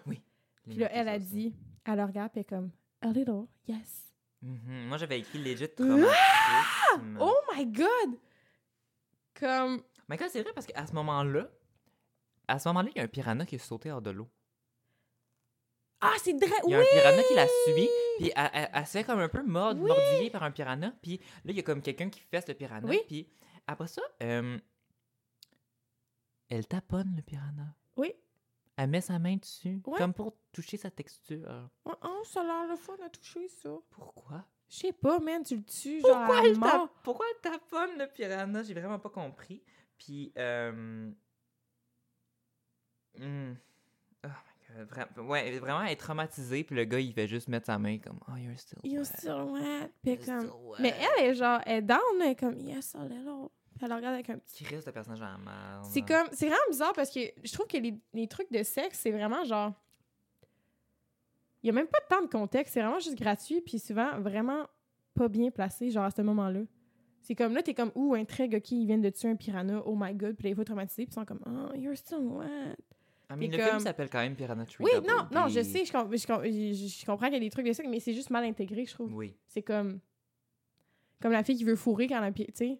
Oui. 0.05 0.21
Puis 0.63 0.77
là, 0.77 0.89
elle 0.91 1.07
a 1.09 1.19
dit, 1.19 1.53
elle 1.85 1.97
le 1.97 2.05
regarde, 2.05 2.31
puis 2.31 2.39
elle 2.39 2.41
est 2.41 2.49
comme 2.57 2.71
A 3.01 3.07
little, 3.11 3.45
yes. 3.67 4.03
Mhm. 4.41 4.87
Moi, 4.87 4.97
j'avais 4.97 5.19
écrit 5.19 5.37
legit 5.39 5.67
traumatisme. 5.69 7.17
Oh 7.19 7.35
my 7.55 7.65
god! 7.67 8.19
Comme. 9.39 9.83
Mais 10.07 10.17
quand 10.17 10.27
c'est 10.29 10.41
vrai, 10.41 10.53
parce 10.53 10.65
qu'à 10.67 10.85
ce 10.85 10.93
moment-là, 10.93 11.49
à 12.47 12.57
ce 12.59 12.67
moment-là, 12.69 12.89
il 12.93 12.97
y 12.97 13.01
a 13.01 13.03
un 13.03 13.07
piranha 13.07 13.45
qui 13.45 13.55
est 13.55 13.59
sauté 13.59 13.91
hors 13.91 14.01
de 14.01 14.11
l'eau. 14.11 14.29
Ah, 16.01 16.13
c'est 16.21 16.33
vrai! 16.33 16.55
Il 16.65 16.71
y 16.71 16.75
a 16.75 16.79
oui! 16.79 16.85
un 16.85 17.01
piranha 17.01 17.23
qui 17.23 17.33
l'a 17.35 17.47
subi, 17.65 17.87
puis 18.19 18.31
elle, 18.35 18.49
elle- 18.53 18.69
elle 18.73 18.85
se 18.85 18.91
fait 18.91 19.03
comme 19.03 19.19
un 19.19 19.29
peu 19.29 19.43
mord, 19.43 19.73
Oui. 19.75 19.87
mordillée 19.87 20.29
par 20.29 20.43
un 20.43 20.51
piranha, 20.51 20.93
puis 21.01 21.17
là, 21.43 21.51
il 21.51 21.55
y 21.55 21.59
a 21.59 21.63
comme 21.63 21.81
quelqu'un 21.81 22.09
qui 22.09 22.19
fesse 22.21 22.47
le 22.47 22.53
piranha, 22.53 22.87
Oui. 22.87 22.99
puis 23.07 23.27
après 23.67 23.87
ça, 23.87 24.01
euh, 24.21 24.57
elle 26.55 26.67
taponne 26.67 27.13
le 27.15 27.21
piranha. 27.21 27.75
Oui. 27.97 28.13
Elle 28.77 28.89
met 28.89 29.01
sa 29.01 29.19
main 29.19 29.35
dessus, 29.37 29.81
Ouais. 29.85 29.97
comme 29.97 30.13
pour 30.13 30.33
toucher 30.51 30.77
sa 30.77 30.89
texture. 30.91 31.69
Oh, 31.85 31.93
oh, 32.03 32.21
ça 32.25 32.41
a 32.41 32.43
l'air 32.43 32.67
le 32.69 32.75
fun 32.75 32.95
à 33.05 33.09
toucher, 33.09 33.47
ça. 33.47 33.69
Pourquoi? 33.89 34.45
Je 34.67 34.75
sais 34.77 34.93
pas, 34.93 35.19
man, 35.19 35.43
tu 35.43 35.57
le 35.57 35.63
tues, 35.63 36.01
genre 36.01 36.11
Pourquoi 36.25 36.45
elle, 36.45 36.59
tape- 36.59 36.89
Pourquoi 37.03 37.25
elle 37.31 37.51
taponne 37.51 37.97
le 37.99 38.07
piranha? 38.07 38.63
J'ai 38.63 38.73
vraiment 38.73 38.99
pas 38.99 39.09
compris. 39.09 39.61
Puis, 39.97 40.33
euh... 40.37 41.11
hmm. 43.17 43.53
Oh 44.23 44.27
my 44.27 44.85
God, 44.87 45.25
ouais, 45.29 45.59
vraiment, 45.59 45.83
elle 45.83 45.91
est 45.93 45.95
traumatisée, 45.95 46.63
puis 46.63 46.75
le 46.75 46.83
gars, 46.85 46.99
il 46.99 47.13
fait 47.13 47.27
juste 47.27 47.47
mettre 47.47 47.67
sa 47.67 47.77
main 47.77 47.97
comme 47.99 48.19
«Oh, 48.27 48.35
you're 48.35 48.57
still 48.57 48.79
You're 48.83 49.03
wet. 49.03 49.17
still 49.17 49.41
wet. 49.51 49.91
Puis 50.01 50.11
You're 50.13 50.25
comme... 50.25 50.47
still 50.47 50.75
Mais 50.81 50.93
elle 51.17 51.25
est 51.25 51.35
genre, 51.35 51.61
elle 51.65 51.77
est 51.77 51.81
down, 51.83 51.99
elle 52.21 52.27
est 52.31 52.35
comme, 52.35 52.59
yes, 52.59 52.93
a 52.95 53.05
little. 53.05 53.49
Elle 53.81 53.89
le 53.89 53.95
regarde 53.95 54.13
avec 54.13 54.29
un 54.29 54.37
petit... 54.37 54.63
Qui 54.63 54.73
reste 54.75 54.87
le 54.87 54.93
personnage 54.93 55.21
en 55.21 55.37
merde. 55.39 55.83
C'est 55.83 56.01
comme, 56.01 56.27
c'est 56.31 56.45
vraiment 56.47 56.59
bizarre 56.69 56.93
parce 56.93 57.11
que 57.11 57.19
je 57.43 57.51
trouve 57.53 57.67
que 57.67 57.77
les, 57.77 57.93
les 58.13 58.27
trucs 58.27 58.51
de 58.51 58.63
sexe, 58.63 58.99
c'est 58.99 59.11
vraiment 59.11 59.43
genre... 59.43 59.73
Il 61.63 61.67
y 61.67 61.69
a 61.69 61.73
même 61.73 61.87
pas 61.87 61.99
tant 62.09 62.21
de 62.21 62.27
contexte, 62.27 62.73
c'est 62.75 62.81
vraiment 62.81 62.99
juste 62.99 63.17
gratuit, 63.17 63.59
puis 63.61 63.79
souvent 63.79 64.19
vraiment 64.19 64.67
pas 65.15 65.27
bien 65.27 65.49
placé, 65.51 65.89
genre 65.89 66.03
à 66.05 66.11
ce 66.11 66.21
moment-là. 66.21 66.61
C'est 67.21 67.33
comme 67.33 67.53
là, 67.55 67.63
t'es 67.63 67.73
comme, 67.73 67.91
ouh, 67.95 68.13
intrigue, 68.13 68.53
ok, 68.55 68.71
ils 68.71 68.85
viennent 68.85 69.01
de 69.01 69.09
tuer 69.09 69.29
un 69.29 69.35
piranha, 69.35 69.81
oh 69.85 69.95
my 69.97 70.13
god, 70.13 70.35
puis 70.35 70.43
là, 70.45 70.49
il 70.51 70.55
faut 70.55 70.63
traumatiser, 70.63 71.05
puis 71.05 71.11
ils 71.11 71.15
sont 71.15 71.25
comme, 71.25 71.39
oh, 71.47 71.75
you're 71.75 71.95
wet. 72.11 72.75
I 73.27 73.33
mean, 73.33 73.39
T'es 73.39 73.47
le 73.47 73.53
film 73.57 73.69
comme- 73.71 73.79
s'appelle 73.79 74.09
quand 74.11 74.19
même 74.19 74.35
Piranha 74.35 74.63
3 74.65 74.85
Oui, 74.85 74.91
non, 75.07 75.27
non, 75.31 75.47
je 75.47 75.61
sais, 75.63 75.83
je, 75.85 75.91
com- 75.91 76.15
je 76.15 76.27
com- 76.27 76.43
je- 76.43 76.87
je 76.99 77.05
comprends 77.05 77.25
qu'il 77.25 77.33
y 77.33 77.37
a 77.37 77.39
des 77.39 77.49
trucs 77.49 77.65
de 77.65 77.73
ça, 77.73 77.81
mais 77.89 77.99
c'est 77.99 78.13
juste 78.13 78.29
mal 78.29 78.43
intégré, 78.43 78.85
je 78.85 78.93
trouve. 78.93 79.11
Oui. 79.15 79.35
C'est 79.47 79.63
comme. 79.63 79.99
Comme 81.19 81.31
la 81.31 81.43
fille 81.43 81.55
qui 81.57 81.63
veut 81.63 81.75
fourrer 81.75 82.05
quand 82.07 82.19
elle 82.19 82.25
a 82.25 82.31
pied, 82.31 82.45
tu 82.45 82.53
sais. 82.57 82.79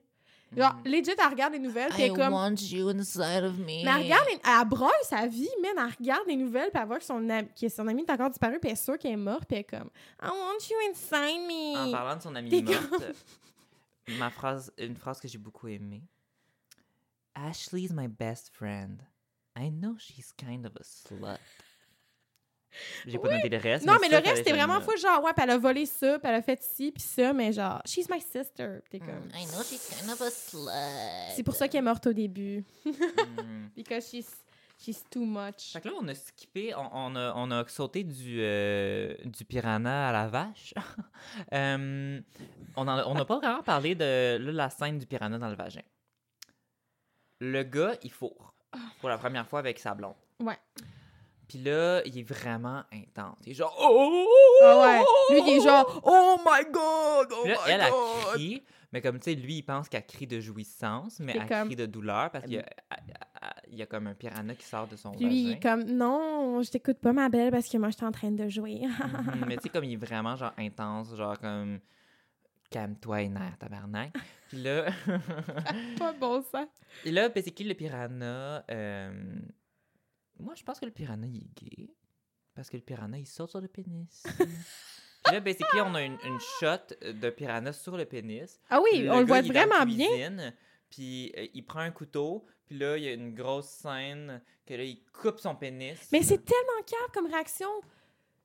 Genre, 0.57 0.75
legit, 0.85 1.11
elle 1.17 1.29
regarde 1.29 1.53
les 1.53 1.59
nouvelles, 1.59 1.89
puis 1.91 2.03
elle 2.03 2.11
est 2.11 2.15
comme. 2.15 2.33
want 2.33 2.55
you 2.71 2.89
inside 2.89 3.43
of 3.43 3.57
me. 3.57 3.65
Mais 3.65 3.81
elle 3.83 4.03
regarde, 4.03 4.25
les- 4.29 4.39
elle 4.43 4.67
broye 4.67 4.91
sa 5.03 5.27
vie, 5.27 5.49
man. 5.61 5.71
Elle 5.87 5.93
regarde 5.99 6.27
les 6.27 6.35
nouvelles, 6.35 6.69
puis 6.71 6.81
elle 6.81 6.87
voit 6.87 6.99
que 6.99 7.05
son, 7.05 7.29
am- 7.29 7.47
que 7.59 7.69
son 7.69 7.87
ami 7.87 8.03
est 8.03 8.11
encore 8.11 8.29
disparu, 8.29 8.59
puis 8.59 8.69
elle 8.69 8.73
est 8.73 8.83
sûre 8.83 8.97
qu'elle 8.97 9.11
est 9.11 9.17
morte, 9.17 9.45
puis 9.47 9.57
elle 9.57 9.61
est 9.61 9.63
comme. 9.79 9.89
I 10.21 10.27
want 10.27 10.69
you 10.69 10.77
inside 10.89 11.77
En 11.77 11.85
me. 11.87 11.91
parlant 11.91 12.15
de 12.17 12.21
son 12.21 12.35
amie 12.35 12.63
morte, 12.63 13.03
ma 14.19 14.29
phrase, 14.29 14.71
une 14.77 14.95
phrase 14.95 15.19
que 15.19 15.27
j'ai 15.27 15.37
beaucoup 15.37 15.67
aimée. 15.67 16.03
Ashley's 17.35 17.91
my 17.91 18.07
best 18.07 18.49
friend. 18.53 19.01
I 19.57 19.69
know 19.69 19.97
she's 19.97 20.31
kind 20.37 20.65
of 20.65 20.73
a 20.77 20.83
slut. 20.83 21.39
J'ai 23.05 23.17
pas 23.19 23.29
noté 23.29 23.49
le 23.49 23.57
reste. 23.57 23.85
Non, 23.85 23.97
mais 24.01 24.09
ça, 24.09 24.19
le 24.19 24.25
reste, 24.25 24.37
c'était 24.37 24.51
vraiment 24.53 24.81
fou, 24.81 24.91
genre, 24.97 25.23
ouais, 25.23 25.33
puis 25.33 25.43
elle 25.43 25.51
a 25.51 25.57
volé 25.57 25.85
ça, 25.85 26.19
puis 26.19 26.27
elle 26.29 26.35
a 26.35 26.41
fait 26.41 26.61
ci, 26.61 26.91
puis 26.91 27.01
ça, 27.03 27.33
mais 27.33 27.51
genre, 27.53 27.81
she's 27.85 28.09
my 28.09 28.19
sister. 28.21 28.79
T'es 28.89 28.99
comme. 28.99 29.29
I 29.33 29.45
know 29.47 29.63
she's 29.63 29.87
kind 29.99 30.09
of 30.11 30.21
a 30.21 30.29
slut. 30.31 30.69
C'est 31.35 31.43
pour 31.43 31.55
ça 31.55 31.67
qu'elle 31.67 31.79
est 31.79 31.81
morte 31.83 32.07
au 32.07 32.13
début. 32.13 32.63
Mm. 32.85 32.91
Because 33.75 34.09
she's, 34.09 34.29
she's 34.77 35.03
too 35.09 35.25
much. 35.25 35.71
Fait 35.73 35.81
que 35.81 35.87
là, 35.87 35.93
on 35.99 36.07
a 36.07 36.15
skippé, 36.15 36.73
on, 36.75 36.89
on 36.93 37.15
a, 37.15 37.33
on 37.35 37.51
a 37.51 37.67
sauté 37.67 38.03
du, 38.03 38.37
euh, 38.39 39.15
du 39.25 39.45
piranha 39.45 40.09
à 40.09 40.11
la 40.11 40.27
vache. 40.27 40.73
Euh, 41.53 42.21
on 42.75 42.87
en 42.87 42.97
a- 42.97 43.05
on 43.07 43.13
n'a 43.15 43.25
pas 43.25 43.39
vraiment 43.39 43.63
parlé 43.63 43.95
de 43.95 44.37
là, 44.39 44.51
la 44.51 44.69
scène 44.69 44.99
du 44.99 45.05
piranha 45.05 45.37
dans 45.37 45.49
le 45.49 45.55
vagin. 45.55 45.81
Le 47.39 47.63
gars, 47.63 47.95
il 48.03 48.11
fourre 48.11 48.53
pour 48.99 49.09
la 49.09 49.17
première 49.17 49.47
fois 49.47 49.59
avec 49.59 49.79
sa 49.79 49.93
blonde. 49.93 50.15
Ouais. 50.39 50.57
Puis 51.55 51.63
là, 51.63 52.01
il 52.05 52.19
est 52.19 52.23
vraiment 52.23 52.83
intense. 52.91 53.37
Il 53.45 53.51
est 53.51 53.55
genre 53.55 53.73
Oh! 53.81 54.27
Ah 54.61 54.81
ouais. 55.29 55.35
Lui, 55.41 55.51
il 55.51 55.57
est 55.57 55.61
genre, 55.63 56.01
Oh 56.03 56.35
my 56.45 56.65
god! 56.69 57.27
Oh 57.31 57.41
Puis 57.43 57.51
là, 57.53 57.57
my 57.65 57.71
elle, 57.71 57.81
elle 57.81 57.91
God! 57.91 58.33
crie. 58.33 58.63
Mais 58.91 59.01
comme 59.01 59.19
tu 59.19 59.23
sais, 59.31 59.35
lui, 59.35 59.55
il 59.57 59.63
pense 59.63 59.87
qu'elle 59.87 60.05
crie 60.05 60.27
de 60.27 60.39
jouissance, 60.41 61.19
mais 61.21 61.33
elle 61.35 61.47
comme- 61.47 61.67
crie 61.67 61.75
de 61.77 61.85
douleur 61.85 62.29
parce 62.31 62.43
qu'il 62.45 62.55
y, 62.55 62.57
a- 62.59 62.65
il 63.71 63.77
y 63.77 63.81
a 63.81 63.85
comme 63.85 64.07
un 64.07 64.13
piranha 64.13 64.53
qui 64.55 64.65
sort 64.65 64.87
de 64.87 64.95
son 64.97 65.11
Puis 65.11 65.25
lui, 65.25 65.41
il 65.43 65.51
est 65.53 65.59
comme, 65.61 65.83
non, 65.83 66.61
je 66.61 66.71
t'écoute 66.71 66.97
pas, 66.99 67.13
ma 67.13 67.29
belle, 67.29 67.51
parce 67.51 67.67
que 67.69 67.77
moi, 67.77 67.89
je 67.89 67.95
suis 67.95 68.05
en 68.05 68.11
train 68.11 68.31
de 68.31 68.47
jouer. 68.49 68.81
Mhm, 68.85 69.45
mais 69.47 69.55
tu 69.57 69.63
sais, 69.63 69.69
comme 69.69 69.83
il 69.85 69.93
est 69.93 70.05
vraiment 70.05 70.35
genre 70.35 70.53
intense, 70.57 71.15
genre 71.15 71.39
comme 71.39 71.79
calme-toi 72.69 73.21
et 73.21 73.29
nerf, 73.29 73.57
tabarnak. 73.59 74.13
Puis 74.49 74.61
là, 74.61 74.85
pas 75.99 76.13
bon 76.13 76.43
ça. 76.51 76.65
et 77.05 77.11
là, 77.11 77.29
ben, 77.29 77.41
c'est 77.43 77.51
qui 77.51 77.63
le 77.63 77.73
piranha? 77.75 78.63
Euh, 78.69 79.11
Moi, 80.39 80.53
je 80.55 80.63
pense 80.63 80.79
que 80.79 80.85
le 80.85 80.91
piranha, 80.91 81.27
il 81.27 81.37
est 81.37 81.63
gay. 81.63 81.89
Parce 82.53 82.69
que 82.69 82.77
le 82.77 82.83
piranha, 82.83 83.17
il 83.17 83.27
saute 83.27 83.49
sur 83.49 83.61
le 83.61 83.67
pénis. 83.67 84.23
Puis 84.37 85.33
là, 85.33 85.39
ben, 85.39 85.53
c'est 85.57 85.65
qui? 85.71 85.81
On 85.81 85.93
a 85.95 86.01
une, 86.03 86.17
une 86.23 86.39
shot 86.59 86.95
de 87.01 87.29
piranha 87.29 87.73
sur 87.73 87.97
le 87.97 88.05
pénis. 88.05 88.59
Ah 88.69 88.79
oui, 88.81 89.01
Le 89.03 89.11
on 89.11 89.19
le 89.19 89.25
voit 89.25 89.39
il 89.39 89.51
vraiment 89.51 89.85
bien. 89.85 90.53
Puis 90.89 91.33
euh, 91.37 91.47
il 91.53 91.65
prend 91.65 91.79
un 91.79 91.91
couteau. 91.91 92.45
Puis 92.65 92.77
là, 92.77 92.97
il 92.97 93.03
y 93.03 93.07
a 93.07 93.13
une 93.13 93.33
grosse 93.33 93.67
scène 93.69 94.41
que 94.65 94.73
là, 94.73 94.83
il 94.83 95.03
coupe 95.11 95.39
son 95.39 95.55
pénis. 95.55 95.97
Mais 96.11 96.21
c'est 96.23 96.43
tellement 96.43 96.83
calme 96.85 97.11
comme 97.13 97.27
réaction. 97.27 97.69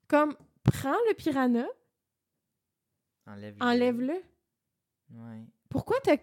Comme, 0.09 0.37
prends 0.65 0.97
le 1.09 1.15
piranha, 1.15 1.67
Enlève-le. 3.27 3.63
enlève-le. 3.65 4.23
Ouais. 5.11 5.45
Pourquoi 5.69 5.99
t'as... 6.03 6.17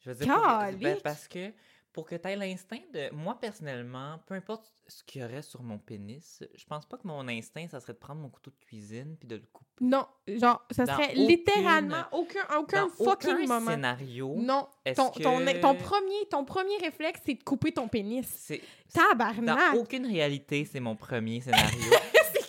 Je 0.00 0.10
veux 0.10 0.16
dire, 0.16 0.34
pour 0.34 0.78
ben, 0.80 0.98
parce 1.02 1.28
que 1.28 1.52
pour 1.98 2.06
que 2.06 2.14
tu 2.14 2.28
aies 2.28 2.36
l'instinct 2.36 2.78
de. 2.94 3.12
Moi, 3.12 3.36
personnellement, 3.40 4.20
peu 4.26 4.34
importe 4.34 4.72
ce 4.86 5.02
qu'il 5.02 5.20
y 5.20 5.24
aurait 5.24 5.42
sur 5.42 5.62
mon 5.64 5.78
pénis, 5.78 6.44
je 6.54 6.64
pense 6.64 6.86
pas 6.86 6.96
que 6.96 7.06
mon 7.08 7.26
instinct, 7.26 7.66
ça 7.68 7.80
serait 7.80 7.92
de 7.94 7.98
prendre 7.98 8.20
mon 8.20 8.28
couteau 8.28 8.52
de 8.52 8.64
cuisine 8.64 9.16
puis 9.18 9.26
de 9.26 9.34
le 9.34 9.42
couper. 9.52 9.68
Non, 9.80 10.06
genre, 10.28 10.64
ça 10.70 10.84
Dans 10.84 10.94
serait 10.94 11.10
aucune- 11.10 11.26
littéralement 11.26 12.04
aucun, 12.12 12.44
aucun 12.56 12.82
Dans 12.86 12.88
fucking 12.90 13.30
aucun 13.34 13.46
moment. 13.46 13.70
scénario. 13.72 14.34
Non, 14.38 14.68
est-ce 14.84 14.96
ton, 14.96 15.10
que- 15.10 15.60
ton 15.60 15.74
premier, 15.74 16.26
ton 16.30 16.44
premier 16.44 16.76
réflexe, 16.78 17.20
c'est 17.26 17.34
de 17.34 17.42
couper 17.42 17.72
ton 17.72 17.88
pénis. 17.88 18.26
C'est, 18.28 18.60
Tabarnak! 18.94 19.74
dans 19.74 19.80
aucune 19.80 20.06
réalité, 20.06 20.64
c'est 20.64 20.80
mon 20.80 20.94
premier 20.94 21.40
scénario. 21.40 21.92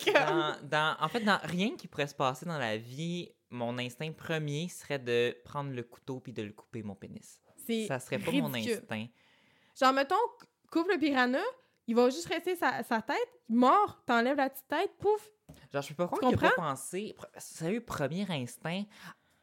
C'est 0.02 0.14
comme... 0.14 0.56
dans, 0.70 0.95
en 1.00 1.08
fait, 1.10 1.22
dans 1.22 1.39
rien 1.43 1.76
qui 1.76 1.88
pourrait 1.88 2.08
se 2.08 2.16
passer 2.16 2.45
dans 2.45 2.58
la 2.60 2.78
vie, 2.78 3.30
mon 3.50 3.78
instinct 3.80 4.12
premier 4.12 4.68
serait 4.70 5.00
de 5.00 5.36
prendre 5.43 5.72
le 5.72 5.84
couteau 5.84 6.20
puis 6.20 6.34
de 6.34 6.41
le 6.43 6.52
couper 6.52 6.84
mon 6.84 6.95
pénis. 6.95 7.41
C'est 7.68 7.86
Ça 7.86 8.00
serait 8.00 8.18
pas 8.18 8.32
mon 8.32 8.54
instinct. 8.54 9.06
Genre, 9.80 9.93
mettons, 9.93 10.15
coupe 10.71 10.89
le 10.91 10.97
piranha, 10.97 11.41
il 11.88 11.95
va 11.95 12.09
juste 12.09 12.27
rester 12.27 12.55
sa, 12.55 12.84
sa 12.84 13.01
tête, 13.01 13.30
mort, 13.47 14.03
t'enlèves 14.05 14.38
la 14.38 14.49
petite 14.49 14.67
tête, 14.67 14.91
pouf. 14.99 15.30
Genre, 15.73 15.82
je 15.82 15.88
peux 15.89 15.95
pas 15.95 16.07
croire 16.07 16.32
Tu 16.32 16.38
qu'il 16.38 16.45
a 16.45 16.49
pas 16.49 16.55
pensé. 16.55 17.15
Sérieux, 17.38 17.82
premier 17.82 18.30
instinct, 18.30 18.84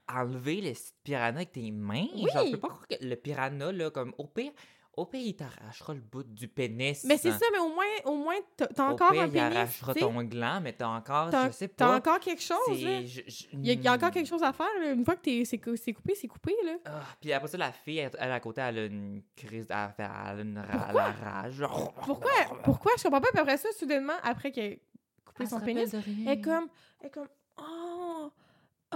enlever 0.08 0.60
le 0.60 0.72
piranha 1.02 1.28
avec 1.28 1.52
tes 1.52 1.70
mains. 1.70 2.06
Oui. 2.14 2.26
Genre, 2.32 2.46
je 2.46 2.52
peux 2.52 2.60
pas 2.60 2.68
croire 2.68 2.86
que 2.86 2.96
le 3.00 3.16
piranha, 3.16 3.72
là, 3.72 3.90
comme 3.90 4.14
au 4.18 4.26
pire, 4.26 4.52
Au 4.96 5.04
pire, 5.04 5.20
il 5.22 5.36
t'arrachera 5.36 5.92
le 5.92 6.00
bout 6.00 6.22
du 6.22 6.48
pénis. 6.48 7.04
Mais 7.04 7.18
c'est 7.18 7.30
ça, 7.30 7.44
mais 7.52 7.58
au 7.58 7.68
moins, 7.68 7.84
au 8.06 8.16
moins 8.16 8.36
t'as 8.56 8.66
t'as 8.68 8.88
Au 8.88 8.92
encore 8.94 9.10
pire, 9.12 9.22
un 9.22 9.26
il 9.26 9.32
pénis. 9.32 9.56
arrachera 9.56 9.92
tu 9.92 10.00
sais. 10.00 10.06
ton 10.06 10.22
gland, 10.24 10.60
mais 10.62 10.72
t'as 10.72 10.88
encore, 10.88 11.28
T'as 11.30 11.48
je 11.48 11.52
sais 11.52 11.68
t'as 11.68 11.86
pas. 11.88 11.96
encore 11.96 12.18
quelque 12.18 12.40
chose, 12.40 12.56
là. 12.68 12.74
c'est- 13.02 13.06
je- 13.06 13.20
je- 13.26 13.44
Il 13.52 13.66
y, 13.66 13.70
a, 13.70 13.72
il 13.74 13.82
y 13.82 13.88
a 13.88 13.92
encore 13.92 14.08
hmm. 14.08 14.12
quelque 14.12 14.26
chose 14.28 14.42
à 14.42 14.54
faire, 14.54 14.66
là. 14.80 14.92
Une 14.92 15.04
fois 15.04 15.16
que 15.16 15.20
t'es- 15.20 15.44
c'est 15.44 15.58
cou- 15.58 15.76
c'est 15.76 15.92
coupé, 15.92 16.14
c'est 16.14 16.28
coupé, 16.28 16.54
là. 16.64 16.72
Ah, 16.86 17.00
puis 17.20 17.30
après 17.32 17.48
ça, 17.48 17.58
la 17.58 17.72
fille, 17.72 17.98
elle, 17.98 18.10
elle, 18.18 18.32
à 18.32 18.40
côté, 18.40 18.62
elle 18.62 18.78
a 18.78 18.84
une 18.86 19.22
crise, 19.36 19.66
elle, 19.68 20.04
a 20.06 20.34
une 20.40 20.58
rage. 20.58 21.62
Pourquoi? 22.06 22.30
Pourquoi? 22.64 22.92
Je 22.96 23.02
comprends 23.02 23.20
pas. 23.20 23.28
Puis 23.32 23.40
après 23.40 23.58
ça, 23.58 23.68
soudainement, 23.78 24.14
après 24.22 24.50
qu'elle 24.50 24.64
ait 24.72 24.82
coupé 25.26 25.42
Elle 25.44 25.48
son 25.50 25.60
pénis, 25.60 25.92
elle 25.92 26.28
est 26.28 26.40
comme... 26.40 26.68
Elle 27.00 27.08
est 27.08 27.10
comme... 27.10 27.28
Oh! 27.58 27.95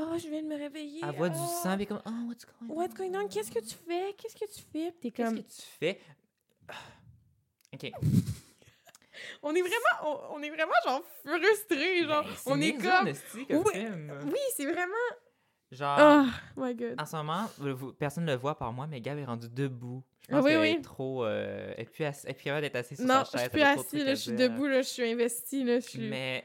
Oh, 0.02 0.16
je 0.18 0.28
viens 0.28 0.42
de 0.42 0.48
me 0.48 0.56
réveiller. 0.56 1.00
Elle 1.02 1.14
voit 1.14 1.28
du 1.28 1.38
oh. 1.38 1.60
sang, 1.62 1.76
puis 1.76 1.86
comme, 1.86 2.00
oh, 2.06 2.28
what's 2.28 2.46
going 2.46 2.70
on? 2.70 2.74
What's 2.74 2.94
going 2.94 3.14
on? 3.16 3.28
Qu'est-ce 3.28 3.50
que 3.50 3.58
tu 3.60 3.74
fais? 3.74 4.14
Qu'est-ce 4.16 4.34
que 4.34 4.50
tu 4.50 4.62
fais? 4.72 4.92
Puis 4.92 5.00
t'es 5.00 5.10
Qu'est-ce 5.10 5.28
comme... 5.28 5.42
que 5.42 5.48
tu 5.48 5.62
fais? 5.78 6.00
Ah. 6.68 6.74
Ok. 7.74 7.90
On 9.42 9.54
est 9.54 9.60
vraiment... 9.60 9.76
On, 10.30 10.36
on 10.36 10.42
est 10.42 10.50
vraiment, 10.50 10.72
genre, 10.84 11.02
frustrés, 11.24 12.04
genre... 12.04 12.24
Ben, 12.24 12.30
c'est 12.36 12.50
on 12.50 12.60
est 12.60 12.72
comme... 12.72 13.08
Oui, 13.64 13.72
film. 13.72 14.18
Oui, 14.26 14.38
c'est 14.56 14.64
vraiment... 14.66 14.94
Genre, 15.70 16.26
Oh 16.56 16.60
my 16.60 16.74
God. 16.74 17.00
en 17.00 17.06
ce 17.06 17.16
moment, 17.16 17.48
personne 17.98 18.24
ne 18.24 18.32
le 18.32 18.38
voit 18.38 18.56
par 18.58 18.72
moi, 18.72 18.86
mais 18.86 19.00
Gab 19.00 19.18
est 19.18 19.24
rendu 19.24 19.48
debout. 19.48 20.02
Je 20.28 20.34
Ah 20.34 20.36
pense 20.38 20.44
oui, 20.44 20.50
qu'elle 20.52 20.60
oui. 20.60 20.68
est 20.68 20.82
trop... 20.82 21.24
Euh, 21.24 21.72
elle 21.76 21.82
est 21.82 21.84
plus 21.84 22.04
plus 22.34 22.60
d'être 22.60 22.76
assise 22.76 22.98
sur 22.98 23.06
Non, 23.06 23.24
sa 23.24 23.24
je 23.24 23.30
chaise. 23.30 23.40
suis 23.40 23.50
plus 23.50 23.60
elle 23.60 23.66
a 23.66 23.74
trop 23.74 23.82
de 23.82 23.86
assis, 23.86 23.96
trucs 23.96 24.04
là. 24.06 24.10
à 24.10 24.14
Je 24.14 24.20
suis 24.20 24.32
debout, 24.32 24.66
là. 24.66 24.82
Je 24.82 24.88
suis 24.88 25.10
investie, 25.10 25.64
là. 25.64 25.80
Je 25.80 25.86
suis... 25.88 26.08
Mais, 26.08 26.44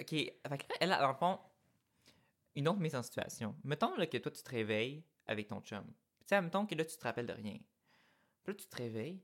OK, 0.00 0.10
fait 0.10 0.66
elle, 0.80 0.90
dans 0.90 1.08
le 1.08 1.14
fond, 1.14 1.38
une 2.58 2.68
autre 2.68 2.80
mise 2.80 2.94
en 2.94 3.02
situation. 3.02 3.54
Mettons 3.64 3.94
là, 3.96 4.06
que 4.06 4.16
toi, 4.18 4.32
tu 4.32 4.42
te 4.42 4.50
réveilles 4.50 5.04
avec 5.26 5.48
ton 5.48 5.60
chum. 5.60 5.84
Tu 5.86 6.26
sais, 6.26 6.40
mettons 6.42 6.66
que 6.66 6.74
là, 6.74 6.84
tu 6.84 6.96
te 6.96 7.02
rappelles 7.04 7.26
de 7.26 7.32
rien. 7.32 7.58
Puis 8.42 8.52
là, 8.52 8.54
tu 8.54 8.66
te 8.66 8.76
réveilles, 8.76 9.22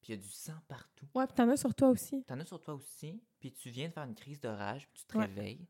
puis 0.00 0.12
il 0.12 0.16
y 0.16 0.18
a 0.18 0.22
du 0.22 0.28
sang 0.30 0.54
partout. 0.68 1.06
Ouais, 1.14 1.26
puis 1.26 1.34
t'en 1.34 1.48
as 1.48 1.56
sur 1.56 1.74
toi 1.74 1.88
aussi. 1.90 2.24
T'en 2.24 2.40
as 2.40 2.46
sur 2.46 2.60
toi 2.60 2.74
aussi, 2.74 3.22
puis 3.38 3.52
tu 3.52 3.70
viens 3.70 3.88
de 3.88 3.92
faire 3.92 4.04
une 4.04 4.14
crise 4.14 4.40
de 4.40 4.48
rage, 4.48 4.88
puis 4.88 5.02
tu 5.02 5.06
te 5.06 5.18
Ouais. 5.18 5.26
réveilles. 5.26 5.66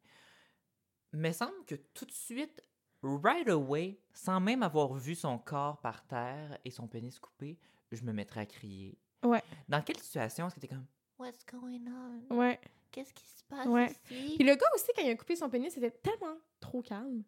Mais 1.12 1.32
semble 1.32 1.64
que 1.66 1.74
tout 1.74 2.06
de 2.06 2.12
suite, 2.12 2.62
right 3.02 3.48
away, 3.48 4.00
sans 4.14 4.40
même 4.40 4.62
avoir 4.62 4.94
vu 4.94 5.14
son 5.14 5.38
corps 5.38 5.80
par 5.80 6.06
terre 6.06 6.58
et 6.64 6.70
son 6.70 6.86
pénis 6.88 7.18
coupé, 7.18 7.58
je 7.90 8.02
me 8.02 8.12
mettrais 8.12 8.40
à 8.40 8.46
crier. 8.46 8.98
Ouais. 9.22 9.42
Dans 9.68 9.82
quelle 9.82 9.98
situation 9.98 10.46
est-ce 10.46 10.54
que 10.54 10.60
t'es 10.60 10.68
comme 10.68 10.86
What's 11.18 11.44
going 11.46 11.84
on? 11.88 12.34
Ouais. 12.36 12.60
Qu'est-ce 12.92 13.12
qui 13.12 13.26
se 13.26 13.42
passe 13.48 13.66
Ouais. 13.66 13.86
ici? 14.10 14.36
Puis 14.36 14.46
le 14.46 14.54
gars 14.54 14.66
aussi, 14.74 14.86
quand 14.94 15.02
il 15.02 15.10
a 15.10 15.16
coupé 15.16 15.34
son 15.34 15.50
pénis, 15.50 15.72
c'était 15.72 15.90
tellement 15.90 16.36
trop 16.60 16.82
calme. 16.82 17.24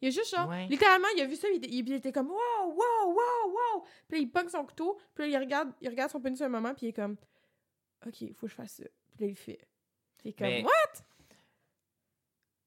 Il 0.00 0.08
a 0.08 0.10
juste 0.10 0.34
genre, 0.34 0.48
Ouais. 0.48 0.66
littéralement, 0.68 1.08
il 1.16 1.20
a 1.22 1.26
vu 1.26 1.36
ça, 1.36 1.46
il, 1.50 1.62
il- 1.66 1.86
il 1.88 1.92
était 1.92 2.12
comme 2.12 2.30
wow, 2.30 2.66
wow, 2.68 3.06
wow, 3.12 3.50
wow. 3.50 3.84
Puis 4.08 4.18
là, 4.18 4.22
il 4.22 4.30
pogne 4.30 4.48
son 4.48 4.64
couteau, 4.64 4.98
puis 5.14 5.24
là, 5.24 5.38
il 5.38 5.42
regarde, 5.44 5.72
il 5.82 5.88
regarde 5.90 6.10
son 6.10 6.20
pénis 6.20 6.40
un 6.40 6.48
moment, 6.48 6.74
puis 6.74 6.86
il 6.86 6.88
est 6.90 6.92
comme, 6.94 7.16
ok, 8.06 8.20
il 8.22 8.34
faut 8.34 8.46
que 8.46 8.50
je 8.52 8.56
fasse 8.56 8.72
ça. 8.76 8.84
Puis 9.10 9.24
là, 9.24 9.26
il 9.26 9.36
fait. 9.36 9.58
Puis 10.18 10.24
il 10.26 10.28
est 10.30 10.32
comme, 10.32 10.46
Mais- 10.46 10.64
what? 10.64 11.02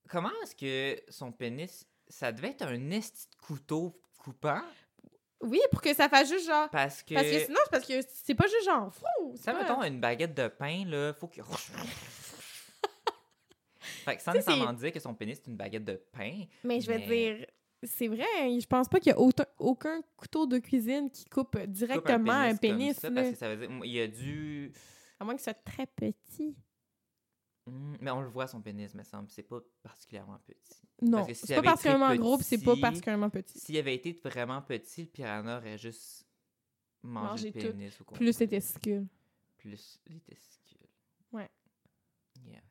Comment 0.09 0.29
est-ce 0.43 0.55
que 0.55 1.01
son 1.11 1.31
pénis, 1.31 1.87
ça 2.07 2.31
devait 2.31 2.49
être 2.49 2.63
un 2.67 2.91
esti 2.91 3.27
de 3.31 3.35
couteau 3.45 3.99
coupant? 4.17 4.61
Oui, 5.41 5.59
pour 5.71 5.81
que 5.81 5.93
ça 5.93 6.07
fasse 6.09 6.29
juste 6.29 6.45
genre. 6.45 6.69
Parce 6.69 7.01
que, 7.03 7.15
Parce 7.15 7.27
que 7.27 7.39
sinon, 7.45 7.59
c'est 7.63 7.71
parce 7.71 7.85
que 7.87 7.93
c'est 8.13 8.35
pas 8.35 8.47
juste 8.47 8.65
genre 8.65 8.93
fou. 8.93 9.35
ça, 9.37 9.53
mettons, 9.53 9.81
une 9.83 9.99
baguette 9.99 10.35
de 10.35 10.47
pain, 10.47 10.85
là, 10.85 11.13
faut 11.13 11.27
qu'il... 11.27 11.43
fait 14.03 14.17
que 14.17 14.21
sans 14.23 14.33
nécessairement 14.33 14.73
dire 14.73 14.91
que 14.91 14.99
son 14.99 15.13
pénis, 15.15 15.37
c'est 15.43 15.49
une 15.49 15.57
baguette 15.57 15.85
de 15.85 16.01
pain, 16.11 16.45
Mais 16.63 16.79
je 16.81 16.87
vais 16.87 16.99
Mais- 16.99 17.35
dire, 17.37 17.47
c'est 17.83 18.07
vrai, 18.07 18.25
je 18.59 18.65
pense 18.67 18.87
pas 18.87 18.99
qu'il 18.99 19.09
y 19.11 19.13
a 19.13 19.19
aucun, 19.19 19.45
aucun 19.59 20.01
couteau 20.15 20.45
de 20.45 20.57
cuisine 20.59 21.09
qui 21.11 21.25
coupe 21.25 21.57
coupe 21.57 21.67
directement 21.67 22.31
un 22.33 22.55
pénis. 22.55 22.99
comme 22.99 23.09
ça, 23.15 23.21
parce 23.21 23.29
que 23.31 23.35
ça 23.37 23.53
veut 23.55 23.67
dire, 23.67 23.85
il 23.85 23.99
a 23.99 24.07
dû... 24.07 24.71
À 25.19 25.25
moins 25.25 25.33
que 25.35 25.41
ce 25.41 25.45
soit 25.45 25.53
très 25.53 25.85
petit. 25.85 26.55
Hmm, 27.65 27.95
mais 28.01 28.11
on 28.11 28.21
le 28.21 28.27
voit, 28.27 28.45
son 28.47 28.61
pénis, 28.61 28.93
me 28.93 29.03
semble. 29.03 29.29
C'est 29.29 29.43
pas 29.43 29.59
particulièrement 29.81 30.37
petit. 30.45 30.81
Non, 31.01 31.25
c'est 31.33 31.55
pas 31.55 31.61
particulièrement 31.61 32.13
gros, 32.15 32.37
puis 32.37 32.45
c'est 32.45 32.57
pas 32.63 32.73
petit- 32.73 32.81
particulièrement 32.81 33.29
petit. 33.29 33.57
S'il 33.59 33.77
avait 33.77 33.95
été 33.95 34.11
vraiment 34.23 34.61
petit, 34.61 35.01
le 35.03 35.07
piranha 35.07 35.57
aurait 35.59 35.77
juste 35.77 36.25
mangé 37.03 37.29
Mangé 37.29 37.51
le 37.51 37.61
tout. 37.61 37.67
pénis 37.77 38.01
au 38.01 38.03
complet. 38.03 38.17
Plus 38.25 38.39
les 38.39 38.47
testicules. 38.49 39.07
Plus 39.57 39.99
les 40.07 40.19
testicules. 40.19 40.87
Ouais. 41.31 41.49
Yeah. 42.45 42.61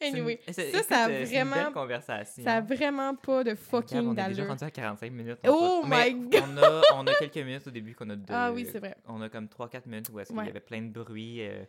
Anyway, 0.00 0.40
ça, 0.50 0.64
écoute, 0.64 0.84
ça 0.88 1.04
a 1.04 1.08
euh, 1.10 1.24
c'est 1.26 1.34
une 1.36 1.44
belle 1.44 1.48
vraiment, 1.48 1.72
conversation. 1.72 2.44
ça 2.44 2.54
a 2.56 2.60
vraiment 2.60 3.14
pas 3.14 3.44
de 3.44 3.54
fucking 3.54 3.98
on 3.98 4.12
est 4.12 4.16
déjà 4.16 4.28
d'allure. 4.28 4.48
rendu 4.48 4.64
à 4.64 4.70
45 4.70 5.12
minutes. 5.12 5.38
Oh 5.46 5.82
va- 5.84 6.06
my 6.06 6.14
mais 6.14 6.28
God! 6.40 6.44
On 6.48 6.56
a, 6.62 6.82
on 6.94 7.06
a 7.06 7.14
quelques 7.14 7.36
minutes 7.36 7.66
au 7.66 7.70
début 7.70 7.94
qu'on 7.94 8.10
a 8.10 8.16
de... 8.16 8.24
Ah 8.28 8.52
oui, 8.52 8.66
c'est 8.70 8.78
vrai. 8.78 8.96
On 9.06 9.20
a 9.22 9.28
comme 9.28 9.46
3-4 9.46 9.88
minutes 9.88 10.08
où 10.10 10.18
est-ce 10.20 10.28
qu'il 10.30 10.38
Ouais. 10.38 10.46
y 10.46 10.50
avait 10.50 10.60
plein 10.60 10.82
de 10.82 10.90
bruit. 10.90 11.42
euh, 11.42 11.64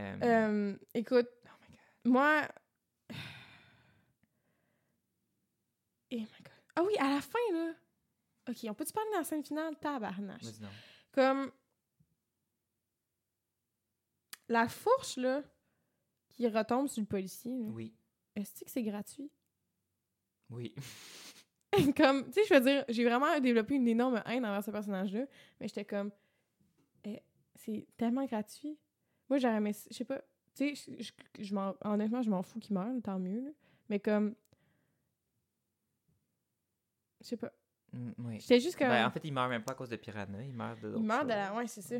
euh, 0.00 0.16
Euh, 0.22 0.76
écoute, 0.94 1.28
oh 1.46 1.50
my 1.60 1.68
God. 1.68 2.12
moi... 2.12 2.42
Oh 3.10 3.14
my 6.12 6.18
God. 6.20 6.52
Ah 6.76 6.82
oui, 6.86 6.94
à 6.98 7.08
la 7.14 7.20
fin, 7.20 7.38
là... 7.52 7.72
OK, 8.48 8.56
on 8.68 8.74
peut-tu 8.74 8.92
parler 8.92 9.10
de 9.12 9.16
la 9.18 9.24
scène 9.24 9.44
finale? 9.44 9.74
Tabarnache. 9.80 10.42
Comme... 11.12 11.50
La 14.48 14.68
fourche, 14.68 15.16
là, 15.18 15.42
qui 16.38 16.48
retombe 16.48 16.86
sur 16.88 17.00
le 17.00 17.06
policier, 17.06 17.58
là, 17.58 17.66
Oui. 17.72 17.92
est-ce 18.36 18.64
que 18.64 18.70
c'est 18.70 18.82
gratuit? 18.84 19.28
Oui. 20.50 20.72
comme, 21.96 22.26
tu 22.26 22.32
sais, 22.32 22.44
je 22.48 22.54
veux 22.54 22.60
dire, 22.60 22.84
j'ai 22.88 23.04
vraiment 23.04 23.38
développé 23.40 23.74
une 23.74 23.88
énorme 23.88 24.22
haine 24.24 24.46
envers 24.46 24.62
ce 24.62 24.70
personnage-là, 24.70 25.26
mais 25.60 25.66
j'étais 25.68 25.84
comme, 25.84 26.10
eh, 27.04 27.20
c'est 27.56 27.86
tellement 27.96 28.24
gratuit. 28.24 28.78
Moi, 29.28 29.38
j'aurais 29.38 29.56
aimé, 29.56 29.72
je 29.90 29.94
sais 29.94 30.04
pas, 30.04 30.20
tu 30.54 30.74
sais, 30.76 30.92
je- 30.96 31.02
je- 31.02 31.42
je 31.44 31.54
m'en- 31.54 31.74
honnêtement, 31.82 32.22
je 32.22 32.30
m'en 32.30 32.42
fous 32.42 32.60
qu'il 32.60 32.74
meure, 32.74 32.94
tant 33.02 33.18
mieux, 33.18 33.40
là. 33.44 33.50
mais 33.88 33.98
comme, 34.00 34.34
je 37.20 37.26
sais 37.26 37.36
pas, 37.36 37.52
Mm, 37.92 38.10
oui. 38.18 38.40
j'étais 38.40 38.60
juste 38.60 38.76
comme, 38.78 38.88
Ben, 38.88 39.06
en 39.06 39.10
fait, 39.10 39.20
il 39.24 39.32
meurt 39.32 39.48
même 39.50 39.64
pas 39.64 39.72
à 39.72 39.74
cause 39.74 39.88
de 39.88 39.96
piranha. 39.96 40.42
Il 40.42 40.52
meurt 40.54 40.78
de 40.80 40.94
il 40.96 41.02
meurt 41.02 41.24
de 41.24 41.28
la, 41.30 41.54
ouais, 41.54 41.66
c'est 41.66 41.82
ça. 41.82 41.96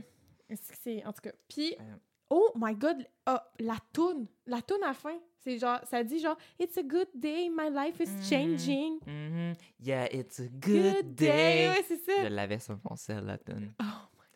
C'est, 0.55 1.05
en 1.05 1.13
tout 1.13 1.21
cas, 1.23 1.33
puis, 1.49 1.75
Euh. 1.81 1.97
Oh 2.31 2.53
my 2.57 2.75
god, 2.75 3.07
ah, 3.27 3.51
la 3.59 3.77
toune, 3.93 4.27
la 4.47 4.61
toune 4.63 4.83
à 4.83 4.89
la 4.89 4.95
fin, 4.95 5.19
c'est 5.39 5.59
genre, 5.59 5.81
ça 5.85 6.03
dit 6.05 6.19
genre, 6.19 6.37
it's 6.59 6.77
a 6.79 6.83
good 6.83 7.09
day, 7.15 7.49
my 7.51 7.71
life 7.71 8.01
is 8.01 8.09
Mhm. 8.11 8.23
changing. 8.23 8.99
Mhm. 9.07 9.55
Yeah, 9.81 10.07
it's 10.13 10.41
a 10.41 10.49
good, 10.49 11.15
day. 11.15 11.69
ouais, 11.69 11.85
c'est 11.87 11.99
ça. 11.99 12.23
Je 12.25 12.29
l'avais 12.29 12.59
sur 12.59 12.79
mon 12.89 12.97
sel, 12.97 13.25
la 13.25 13.39
tune. 13.39 13.73
Oh 13.81 13.85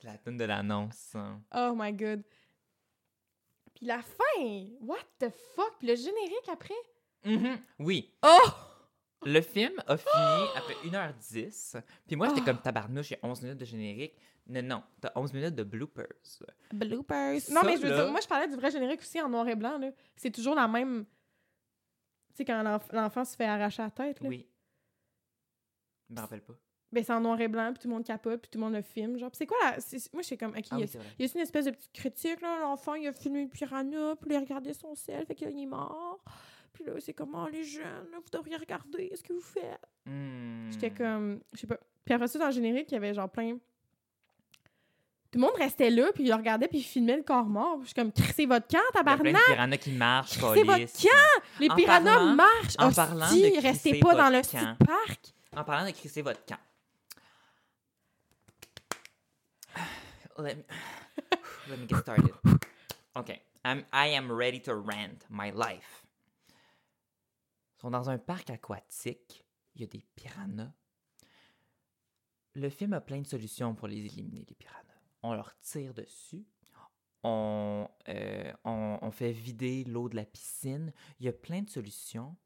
La 0.04 0.16
tune 0.18 0.36
de 0.36 0.44
l'annonce. 0.44 1.14
hein. 1.14 1.40
Oh 1.54 1.74
my 1.76 1.92
god. 1.92 2.22
Puis 3.74 3.86
la 3.86 4.00
fin, 4.02 4.66
what 4.80 4.98
the 5.18 5.30
fuck? 5.54 5.76
Puis 5.78 5.88
le 5.88 5.94
générique 5.96 6.48
après? 6.50 6.74
Mhm. 7.24 7.58
Oui. 7.78 8.12
Oh! 8.22 8.48
Le 9.24 9.40
film 9.40 9.72
a 9.86 9.96
fini 9.96 10.48
après 10.56 10.74
1h10. 10.84 11.80
Puis 12.06 12.16
moi, 12.16 12.28
j'étais 12.28 12.40
Ah. 12.42 12.44
comme 12.46 12.60
tabarnouche, 12.62 13.10
il 13.10 13.14
y 13.14 13.16
a 13.16 13.20
11 13.28 13.42
minutes 13.42 13.58
de 13.58 13.64
générique. 13.64 14.14
Non, 14.48 14.62
non, 14.62 14.82
t'as 15.00 15.12
11 15.14 15.32
minutes 15.32 15.54
de 15.54 15.62
bloopers. 15.62 16.06
Bloopers. 16.72 17.40
Ça, 17.40 17.54
Non, 17.54 17.60
mais 17.64 17.76
je 17.76 17.82
veux 17.82 17.90
là- 17.90 18.02
dire, 18.02 18.10
moi, 18.10 18.20
je 18.20 18.26
parlais 18.26 18.48
du 18.48 18.56
vrai 18.56 18.70
générique 18.72 19.00
aussi 19.00 19.20
en 19.20 19.28
noir 19.28 19.46
et 19.48 19.54
blanc, 19.54 19.78
là. 19.78 19.90
C'est 20.16 20.30
toujours 20.32 20.54
la 20.56 20.66
même... 20.66 21.04
Tu 22.30 22.38
sais, 22.38 22.44
quand 22.44 22.62
l'enf- 22.62 22.90
l'enfant 22.92 23.24
se 23.24 23.36
fait 23.36 23.44
arracher 23.44 23.82
la 23.82 23.90
tête, 23.90 24.20
là. 24.20 24.28
Oui. 24.28 24.48
Je 26.10 26.14
me 26.14 26.20
rappelle 26.20 26.40
pas. 26.42 26.54
Ben, 26.90 27.02
c'est 27.04 27.12
en 27.12 27.20
noir 27.20 27.40
et 27.40 27.48
blanc, 27.48 27.72
puis 27.72 27.82
tout 27.82 27.88
le 27.88 27.94
monde 27.94 28.04
capote, 28.04 28.40
puis 28.42 28.50
tout 28.50 28.58
le 28.58 28.64
monde 28.64 28.74
le 28.74 28.82
filme, 28.82 29.16
genre. 29.16 29.30
Puis 29.30 29.38
c'est 29.38 29.46
quoi 29.46 29.56
la... 29.62 29.80
c'est- 29.80 30.12
Moi, 30.12 30.22
je 30.22 30.26
suis 30.26 30.36
comme, 30.36 30.50
OK, 30.50 30.64
Ah 30.70 30.76
il 30.76 30.78
y 30.78 30.82
a- 30.82 30.84
oui, 30.84 30.88
c'est 30.88 30.98
vrai. 30.98 31.06
il 31.18 31.24
y 31.26 31.28
a 31.28 31.32
une 31.34 31.40
espèce 31.40 31.64
de 31.66 31.70
petite 31.70 31.92
critique, 31.92 32.40
là? 32.40 32.58
L'enfant, 32.60 32.94
il 32.94 33.06
a 33.06 33.12
filmé 33.12 33.44
le 33.44 33.48
piranha, 33.48 34.16
puis 34.16 34.30
il 34.30 34.36
a 34.36 34.40
regardé 34.40 34.74
son 34.74 34.94
sel, 34.94 35.24
fait 35.24 35.34
qu'il 35.34 35.48
est 35.58 35.66
mort. 35.66 36.22
Puis 36.82 36.92
là, 36.92 37.00
c'est 37.00 37.12
comme, 37.14 37.34
oh, 37.34 37.48
les 37.50 37.64
jeunes, 37.64 38.10
là, 38.10 38.18
vous 38.22 38.30
devriez 38.30 38.56
regarder 38.56 39.12
ce 39.14 39.22
que 39.22 39.32
vous 39.32 39.40
faites. 39.40 39.80
Hmm. 40.06 40.70
J'étais 40.70 40.90
comme, 40.90 41.40
je 41.52 41.60
sais 41.60 41.66
pas. 41.66 41.76
Puis 42.04 42.14
après 42.14 42.28
ça, 42.28 42.38
dans 42.38 42.46
le 42.46 42.52
générique, 42.52 42.86
il 42.90 42.94
y 42.94 42.96
avait 42.96 43.14
genre 43.14 43.30
plein. 43.30 43.54
Tout 45.30 45.38
le 45.38 45.40
monde 45.46 45.54
restait 45.56 45.88
là, 45.88 46.10
puis 46.12 46.24
il 46.24 46.28
le 46.28 46.34
regardait, 46.34 46.68
puis 46.68 46.78
il 46.78 46.82
filmait 46.82 47.16
le 47.16 47.22
corps 47.22 47.46
mort. 47.46 47.76
Puis 47.78 47.84
Je 47.84 47.86
suis 47.88 47.94
comme, 47.94 48.12
crissez 48.12 48.44
votre 48.46 48.66
camp, 48.68 48.78
Il 48.92 48.96
y 48.96 48.98
a 48.98 49.02
plein 49.04 49.14
tabarnak! 49.14 49.34
de 49.48 49.52
piranhas 49.54 49.76
qui 49.78 49.92
marchent, 49.92 50.38
Crissez 50.38 50.62
votre 50.64 50.92
camp! 50.92 51.42
Les 51.60 51.70
En 51.70 51.74
piranhas 51.74 52.14
parlant- 52.16 52.34
marchent! 52.34 52.74
en 52.78 52.86
hostie, 52.88 52.96
parlant 52.96 53.26
de 53.32 53.40
crisser 53.40 53.60
restez 53.60 53.98
pas 54.00 54.14
dans 54.14 54.30
votre 54.30 54.54
le 54.54 54.60
camp. 54.60 54.76
petit 54.76 54.86
parc! 54.86 55.20
En 55.56 55.64
parlant 55.64 55.86
de 55.86 55.92
crisser 55.92 56.22
votre 56.22 56.44
camp. 56.44 56.58
Let 60.38 60.56
me, 60.56 60.64
let 61.70 61.78
me 61.78 61.86
get 61.86 61.98
started. 62.00 62.30
OK. 63.16 63.40
I'm, 63.64 63.84
I 63.92 64.08
am 64.08 64.30
ready 64.32 64.58
to 64.60 64.74
rant 64.74 65.24
my 65.30 65.50
life. 65.50 66.01
Sont 67.82 67.90
dans 67.90 68.08
un 68.10 68.18
parc 68.18 68.48
aquatique. 68.50 69.44
Il 69.74 69.80
y 69.80 69.84
a 69.84 69.88
des 69.88 70.04
piranhas. 70.14 70.72
Le 72.54 72.68
film 72.70 72.92
a 72.92 73.00
plein 73.00 73.20
de 73.20 73.26
solutions 73.26 73.74
pour 73.74 73.88
les 73.88 73.98
éliminer, 74.06 74.46
les 74.48 74.54
piranhas. 74.54 74.78
On 75.22 75.34
leur 75.34 75.58
tire 75.58 75.92
dessus. 75.92 76.46
On, 77.24 77.88
euh, 78.08 78.52
on, 78.64 78.98
on 79.02 79.10
fait 79.10 79.32
vider 79.32 79.82
l'eau 79.84 80.08
de 80.08 80.14
la 80.16 80.24
piscine. 80.24 80.92
Il 81.18 81.26
y 81.26 81.28
a 81.28 81.32
plein 81.32 81.62
de 81.62 81.70
solutions. 81.70 82.36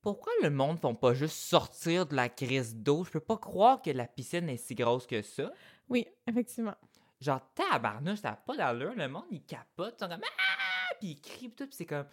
pourquoi 0.00 0.32
le 0.42 0.48
monde 0.50 0.78
font 0.78 0.94
pas 0.94 1.12
juste 1.12 1.36
sortir 1.36 2.06
de 2.06 2.14
la 2.14 2.30
crise 2.30 2.76
d'eau? 2.76 3.04
Je 3.04 3.10
peux 3.10 3.20
pas 3.20 3.36
croire 3.36 3.82
que 3.82 3.90
la 3.90 4.06
piscine 4.06 4.48
est 4.48 4.56
si 4.56 4.74
grosse 4.74 5.06
que 5.06 5.20
ça. 5.20 5.52
Oui, 5.88 6.06
effectivement. 6.26 6.74
Genre, 7.20 7.40
tabarnouche, 7.54 8.24
a 8.24 8.36
pas 8.36 8.56
d'allure. 8.56 8.94
Le 8.94 9.08
monde, 9.08 9.26
il 9.30 9.42
capote. 9.44 9.96
Ils 9.98 10.04
sont 10.04 10.08
comme 10.08 10.22
Ah! 10.22 10.94
Puis 10.98 11.08
ils 11.10 11.20
crient, 11.20 11.50
tout. 11.50 11.66
Puis 11.66 11.76
c'est 11.76 11.86
comme. 11.86 12.06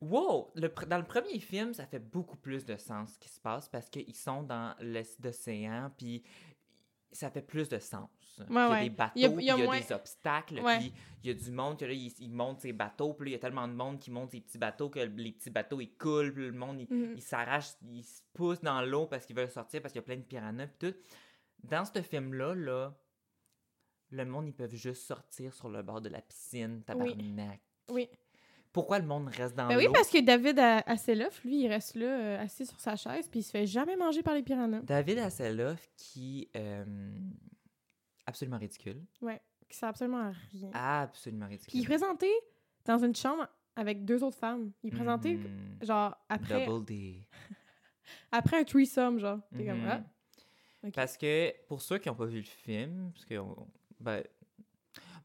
Wow! 0.00 0.52
Le 0.54 0.68
dans 0.86 0.98
le 0.98 1.04
premier 1.04 1.40
film, 1.40 1.74
ça 1.74 1.86
fait 1.86 1.98
beaucoup 1.98 2.36
plus 2.36 2.64
de 2.64 2.76
sens 2.76 3.14
ce 3.14 3.18
qui 3.18 3.28
se 3.28 3.40
passe 3.40 3.68
parce 3.68 3.88
qu'ils 3.90 4.14
sont 4.14 4.42
dans 4.42 4.74
l'océan. 4.80 5.90
Puis 5.96 6.22
ça 7.10 7.30
fait 7.30 7.42
plus 7.42 7.68
de 7.68 7.78
sens. 7.78 8.08
il 8.48 8.54
y 8.54 8.56
a 8.58 8.70
ouais. 8.70 8.82
des 8.84 8.90
bateaux, 8.90 9.12
Il 9.16 9.22
y 9.22 9.24
a- 9.24 9.30
puis 9.30 9.44
il 9.44 9.46
y 9.46 9.50
a 9.50 9.54
il 9.56 9.58
y 9.58 9.62
a 9.62 9.66
moins- 9.66 9.80
des 9.80 9.92
obstacles. 9.92 10.60
Ouais. 10.60 10.78
Puis 10.78 10.92
il 11.24 11.26
y 11.28 11.30
a 11.30 11.34
du 11.34 11.50
monde 11.50 11.78
que 11.78 11.84
là, 11.84 11.92
ils, 11.92 12.12
ils 12.20 12.30
montent 12.30 12.60
ces 12.60 12.72
bateaux. 12.72 13.14
Puis 13.14 13.24
là, 13.24 13.30
il 13.30 13.32
y 13.32 13.36
a 13.36 13.38
tellement 13.40 13.66
de 13.66 13.72
monde 13.72 13.98
qui 13.98 14.10
monte 14.12 14.30
ces 14.30 14.40
petits 14.40 14.58
bateaux 14.58 14.88
que 14.90 15.00
les 15.00 15.32
petits 15.32 15.50
bateaux, 15.50 15.80
ils 15.80 15.96
coulent. 15.96 16.32
Puis 16.32 16.46
le 16.46 16.52
monde, 16.52 16.80
il, 16.80 16.86
Mhm. 16.94 17.14
ils 17.16 17.22
s'arrachent, 17.22 17.72
ils 17.82 18.04
se 18.04 18.22
poussent 18.34 18.60
dans 18.60 18.82
l'eau 18.82 19.06
parce 19.06 19.26
qu'ils 19.26 19.34
veulent 19.34 19.50
sortir, 19.50 19.82
parce 19.82 19.92
qu'il 19.92 20.00
y 20.00 20.04
a 20.04 20.06
plein 20.06 20.16
de 20.16 20.22
piranhas, 20.22 20.66
puis 20.68 20.92
tout. 20.92 20.96
Dans 21.64 21.84
ce 21.84 22.00
film-là, 22.02 22.54
là, 22.54 22.94
le 24.10 24.24
monde, 24.24 24.46
ils 24.46 24.54
peuvent 24.54 24.74
juste 24.76 25.02
sortir 25.02 25.52
sur 25.52 25.68
le 25.68 25.82
bord 25.82 26.00
de 26.00 26.08
la 26.08 26.22
piscine, 26.22 26.82
tabarnak. 26.84 27.60
Oui. 27.90 28.08
Pourquoi 28.78 28.98
le 29.00 29.06
monde 29.06 29.28
reste 29.28 29.56
dans 29.56 29.66
Ben 29.68 29.74
l'eau? 29.74 29.80
oui, 29.80 29.88
parce 29.92 30.08
que 30.08 30.20
David 30.20 30.58
A- 30.58 30.78
Hasselhoff, 30.86 31.42
lui, 31.44 31.62
il 31.64 31.68
reste 31.68 31.96
là, 31.96 32.06
euh, 32.06 32.38
assis 32.44 32.64
sur 32.66 32.78
sa 32.80 32.94
chaise, 32.96 33.28
puis 33.28 33.40
il 33.40 33.42
se 33.42 33.50
fait 33.50 33.66
jamais 33.66 33.96
manger 33.96 34.22
par 34.22 34.34
les 34.34 34.42
piranhas. 34.42 34.80
David 34.82 35.18
Hasselhoff, 35.18 35.88
qui... 35.96 36.48
euh, 36.56 36.84
absolument 38.26 38.58
ridicule. 38.58 39.00
Qui 39.68 39.76
sert 39.76 39.88
absolument 39.88 40.18
à 40.28 40.32
rien. 40.52 40.70
Absolument 40.72 41.46
Puis 41.46 41.54
il 41.56 41.58
ridicule. 41.60 41.80
est 41.82 41.86
présenté 41.86 42.30
dans 42.84 42.98
une 43.04 43.14
chambre 43.14 43.46
avec 43.76 44.04
deux 44.04 44.22
autres 44.24 44.36
femmes. 44.38 44.70
Il 44.82 44.88
est 44.92 44.96
présenté, 44.96 45.34
Mhm. 45.36 45.78
genre, 45.82 46.16
après, 46.28 46.64
Double 46.64 46.84
D. 46.86 47.26
après 48.32 48.60
un 48.60 48.64
threesome, 48.64 49.18
genre. 49.18 49.40
T'es 49.56 49.66
comme, 49.66 49.80
Mhm. 49.82 49.88
ah. 50.84 50.90
Parce 50.94 51.16
que, 51.16 51.52
pour 51.66 51.82
ceux 51.82 51.98
qui 51.98 52.08
n'ont 52.08 52.14
pas 52.14 52.26
vu 52.26 52.38
le 52.38 52.44
film, 52.44 53.10
parce 53.12 53.24
que... 53.24 53.34
on- 53.38 53.66
ben, 54.00 54.22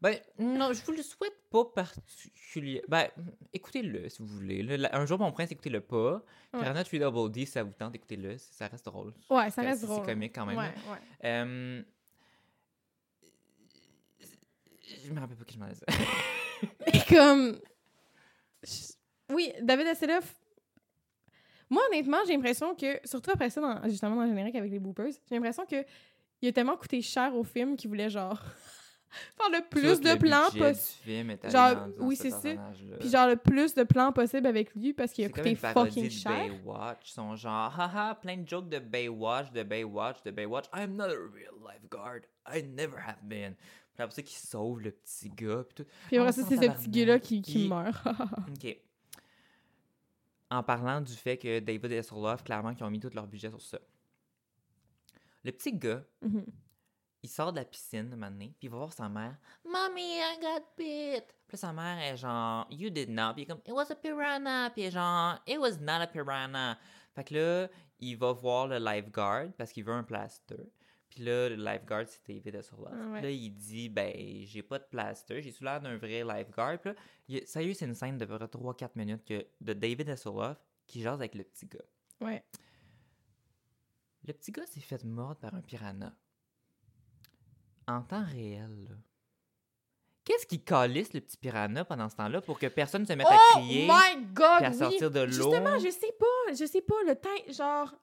ben, 0.03 0.19
non, 0.37 0.71
je 0.73 0.83
vous 0.83 0.91
le 0.91 1.01
souhaite 1.01 1.33
pas 1.49 1.65
particulièrement. 1.65 2.85
Ben, 2.89 3.07
écoutez-le 3.53 4.09
si 4.09 4.21
vous 4.21 4.27
voulez. 4.27 4.61
La- 4.77 4.95
un 4.95 5.05
jour, 5.05 5.17
mon 5.17 5.31
prince, 5.31 5.51
écoutez-le 5.51 5.79
pas. 5.81 6.21
Ouais. 6.53 6.59
Piranha 6.59 6.83
3 6.83 6.99
Double 6.99 7.31
D, 7.31 7.45
si 7.45 7.53
ça 7.53 7.63
vous 7.63 7.71
tente, 7.73 7.95
écoutez-le. 7.95 8.37
Ça 8.37 8.67
reste 8.67 8.85
drôle. 8.85 9.13
Ouais, 9.29 9.45
ça 9.49 9.61
C'est- 9.61 9.61
reste 9.61 9.81
c'est 9.81 9.87
drôle. 9.87 10.05
comique 10.05 10.35
quand 10.35 10.45
même, 10.45 10.57
Ouais, 10.57 10.65
ouais. 10.91 10.99
Euh, 11.23 11.81
Je 15.05 15.11
me 15.11 15.19
rappelle 15.19 15.37
pas 15.37 15.45
que 15.45 15.53
je 15.53 15.57
m'en 15.57 15.67
disais. 15.67 15.85
Mais 16.85 16.99
comme. 17.09 17.59
je- 18.63 18.93
Oui, 19.33 19.51
David 19.61 19.87
Hasselhoff. 19.87 20.35
Moi, 21.69 21.81
honnêtement, 21.89 22.17
j'ai 22.27 22.33
l'impression 22.33 22.75
que, 22.75 22.99
surtout 23.05 23.31
après 23.31 23.49
ça, 23.49 23.59
dans- 23.61 23.89
justement 23.89 24.15
dans 24.17 24.23
le 24.23 24.29
générique 24.29 24.55
avec 24.55 24.71
les 24.71 24.79
boopers, 24.79 25.11
j'ai 25.29 25.35
l'impression 25.35 25.65
que 25.65 25.83
il 26.41 26.49
a 26.49 26.51
tellement 26.51 26.77
coûté 26.77 27.01
cher 27.01 27.33
au 27.35 27.43
film 27.43 27.75
qu'il 27.77 27.89
voulait, 27.89 28.09
genre, 28.09 28.39
faire 29.37 29.49
le 29.51 29.67
plus 29.69 29.99
de 30.01 30.09
le 30.09 30.17
plans 30.17 30.49
possible. 30.57 31.37
Genre, 31.49 31.87
oui, 31.99 32.15
ce 32.15 32.23
c'est 32.23 32.29
ça. 32.31 32.71
Puis, 32.99 33.09
genre, 33.09 33.27
le 33.27 33.35
plus 33.35 33.73
de 33.73 33.83
plans 33.83 34.11
possible 34.11 34.47
avec 34.47 34.73
lui 34.75 34.93
parce 34.93 35.11
qu'il 35.13 35.25
a 35.25 35.27
C'est 35.27 35.33
coûté 35.33 35.55
fucking 35.55 36.05
de 36.05 36.09
cher. 36.09 36.31
Baywatch. 36.49 37.09
Ils 37.09 37.13
sont 37.13 37.35
genre, 37.35 37.71
haha, 37.79 38.15
plein 38.15 38.37
de 38.37 38.47
jokes 38.47 38.69
de 38.69 38.79
Baywatch, 38.79 39.51
de 39.51 39.63
Baywatch, 39.63 40.23
de 40.23 40.31
Baywatch. 40.31 40.65
I'm 40.75 40.95
not 40.95 41.05
a 41.05 41.07
real 41.09 41.53
lifeguard. 41.65 42.23
I 42.47 42.61
never 42.63 42.97
have 42.97 43.21
been. 43.23 43.55
Puis 43.93 44.01
après 44.03 44.15
ça, 44.15 44.21
qui 44.23 44.35
sauve 44.35 44.81
le 44.81 44.91
petit 44.91 45.29
gars. 45.29 45.63
Puis 45.63 45.75
tout. 45.83 45.89
Puis 46.07 46.17
après 46.17 46.29
Ah, 46.29 46.31
ça, 46.31 46.43
c'est 46.47 46.55
ce 46.57 46.71
petit 46.71 46.89
gars-là 46.89 47.19
qui, 47.19 47.41
qui 47.41 47.67
meurt. 47.67 48.05
OK. 48.07 48.77
En 50.49 50.61
parlant 50.63 51.01
du 51.01 51.13
fait 51.13 51.37
que 51.37 51.59
David 51.59 51.93
Hasselhoff, 51.93 52.43
clairement, 52.43 52.73
qui 52.75 52.83
ont 52.83 52.89
mis 52.89 52.99
tout 52.99 53.09
leur 53.13 53.25
budget 53.27 53.49
sur 53.49 53.61
ça. 53.61 53.79
Le 55.43 55.51
petit 55.51 55.73
gars, 55.73 56.03
Mhm. 56.21 56.45
Il 57.23 57.29
sort 57.29 57.51
de 57.53 57.59
la 57.59 57.65
piscine 57.65 58.09
un 58.21 58.29
puis 58.37 58.53
il 58.63 58.69
va 58.69 58.77
voir 58.77 58.93
sa 58.93 59.07
mère. 59.09 59.35
Mommy, 59.65 60.17
I 60.19 60.37
got 60.41 60.65
bit. 60.77 61.23
Puis 61.47 61.57
sa 61.57 61.71
mère 61.73 61.97
est 61.99 62.17
genre, 62.17 62.67
You 62.69 62.89
did 62.89 63.09
not. 63.09 63.33
Puis 63.33 63.41
il 63.41 63.43
est 63.43 63.47
comme, 63.47 63.61
It 63.65 63.71
was 63.73 63.91
a 63.91 63.95
piranha. 63.95 64.69
Puis 64.71 64.81
il 64.83 64.85
est 64.85 64.91
genre, 64.91 65.39
It 65.47 65.57
was 65.57 65.77
not 65.79 66.01
a 66.01 66.07
piranha. 66.07 66.77
Fait 67.15 67.23
que 67.23 67.33
là, 67.33 67.67
il 67.99 68.15
va 68.17 68.31
voir 68.33 68.67
le 68.67 68.77
lifeguard 68.77 69.53
parce 69.57 69.71
qu'il 69.71 69.83
veut 69.85 69.93
un 69.93 70.03
plaster. 70.03 70.69
Puis 71.09 71.23
là, 71.23 71.47
le 71.49 71.55
lifeguard, 71.55 72.05
c'est 72.07 72.21
David 72.27 72.55
Hasselhoff. 72.55 72.89
Ah 72.91 72.95
ouais. 73.11 73.13
Puis 73.19 73.21
là, 73.23 73.29
il 73.31 73.49
dit, 73.53 73.87
Ben, 73.89 74.13
j'ai 74.45 74.63
pas 74.63 74.79
de 74.79 74.83
plaster. 74.85 75.41
J'ai 75.41 75.51
sous 75.51 75.63
l'air 75.63 75.79
d'un 75.79 75.95
vrai 75.97 76.23
lifeguard. 76.23 76.79
Puis 76.79 76.89
là, 76.91 76.95
il- 77.29 77.47
sérieux, 77.47 77.73
c'est 77.73 77.85
une 77.85 77.93
scène 77.95 78.17
de 78.17 78.25
3-4 78.25 78.95
minutes 78.95 79.23
que, 79.23 79.45
de 79.61 79.73
David 79.73 80.09
Hasselhoff 80.09 80.57
qui 80.87 81.01
jase 81.01 81.19
avec 81.19 81.35
le 81.35 81.43
petit 81.43 81.67
gars. 81.67 81.79
Ouais. 82.19 82.43
Le 84.25 84.33
petit 84.33 84.51
gars 84.51 84.65
s'est 84.65 84.79
fait 84.81 85.03
mordre 85.03 85.39
par 85.39 85.53
un 85.53 85.61
piranha. 85.61 86.13
En 87.87 88.01
temps 88.01 88.23
réel, 88.25 88.85
là. 88.89 88.95
Qu'est-ce 90.25 90.45
qui 90.45 90.63
calisse 90.63 91.11
le 91.13 91.19
petit 91.19 91.35
piranha 91.35 91.83
pendant 91.83 92.07
ce 92.07 92.15
temps-là 92.15 92.39
pour 92.39 92.57
que 92.57 92.67
personne 92.67 93.05
se 93.05 93.11
mette 93.11 93.27
à 93.27 93.35
Oh 93.37 93.57
crier 93.59 93.87
my 93.89 94.23
god! 94.33 94.57
puis 94.57 94.65
à 94.65 94.69
oui. 94.69 94.77
sortir 94.77 95.11
de 95.11 95.19
l'eau? 95.19 95.31
Justement, 95.31 95.77
je 95.79 95.89
sais 95.89 96.13
pas, 96.17 96.53
je 96.53 96.65
sais 96.65 96.81
pas, 96.81 96.95
le 97.05 97.15
temps, 97.15 97.29
genre, 97.53 97.93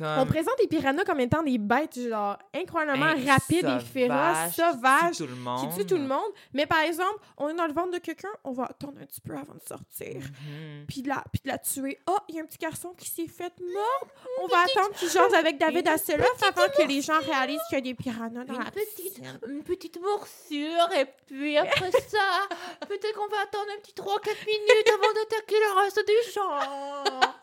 on 0.00 0.26
présente 0.26 0.54
les 0.60 0.66
piranhas 0.66 1.04
comme 1.04 1.20
étant 1.20 1.42
des 1.42 1.58
bêtes, 1.58 1.98
genre, 2.08 2.38
incroyablement 2.54 3.12
rapides 3.26 3.66
et 3.66 3.80
féroces, 3.84 4.54
sauvage 4.54 5.14
sauvages, 5.14 5.16
qui 5.16 5.18
tue 5.18 5.26
tout 5.26 5.26
le 5.28 5.34
qui 5.34 5.40
monde. 5.40 5.74
tuent 5.76 5.86
tout 5.86 5.96
le 5.96 6.06
monde. 6.06 6.32
Mais 6.54 6.66
par 6.66 6.80
exemple, 6.80 7.18
on 7.36 7.48
est 7.48 7.54
dans 7.54 7.66
le 7.66 7.72
ventre 7.72 7.92
de 7.92 7.98
quelqu'un, 7.98 8.30
on 8.44 8.52
va 8.52 8.64
attendre 8.64 8.94
un 9.00 9.06
petit 9.06 9.20
peu 9.20 9.34
avant 9.34 9.54
de 9.54 9.62
sortir. 9.66 10.16
Mhm. 10.16 10.86
Puis 10.88 11.02
de, 11.02 11.08
la, 11.08 11.22
puis 11.32 11.42
de 11.44 11.48
la 11.48 11.58
tuer. 11.58 11.98
Oh, 12.06 12.16
il 12.28 12.36
y 12.36 12.40
a 12.40 12.42
un 12.42 12.46
petit 12.46 12.58
garçon 12.58 12.94
qui 12.96 13.08
s'est 13.08 13.26
fait 13.26 13.52
mordre. 13.60 14.12
On 14.42 14.46
va 14.46 14.60
attendre 14.60 14.94
qu'il 14.96 15.08
jase 15.10 15.34
avec 15.34 15.58
David 15.58 15.86
Hasselhoff 15.88 16.42
avant 16.48 16.66
que 16.76 16.86
les 16.86 17.02
gens 17.02 17.20
réalisent 17.20 17.60
qu'il 17.68 17.78
y 17.78 17.80
a 17.80 17.82
des 17.82 17.94
piranhas 17.94 18.44
dans 18.44 18.54
Une 18.54 18.64
la 18.64 18.70
petite, 18.70 19.20
une 19.46 19.62
petite 19.62 20.00
morsure, 20.00 20.92
et 20.98 21.06
puis 21.26 21.56
après 21.58 21.90
ça, 22.08 22.48
peut-être 22.88 23.14
qu'on 23.14 23.28
va 23.28 23.42
attendre 23.42 23.66
un 23.76 23.80
petit 23.80 23.92
3-4 23.92 24.46
minutes 24.46 24.90
avant 24.94 25.12
d'attaquer 25.14 25.56
le 25.56 25.80
reste 25.80 26.06
des 26.06 26.32
gens. 26.32 27.39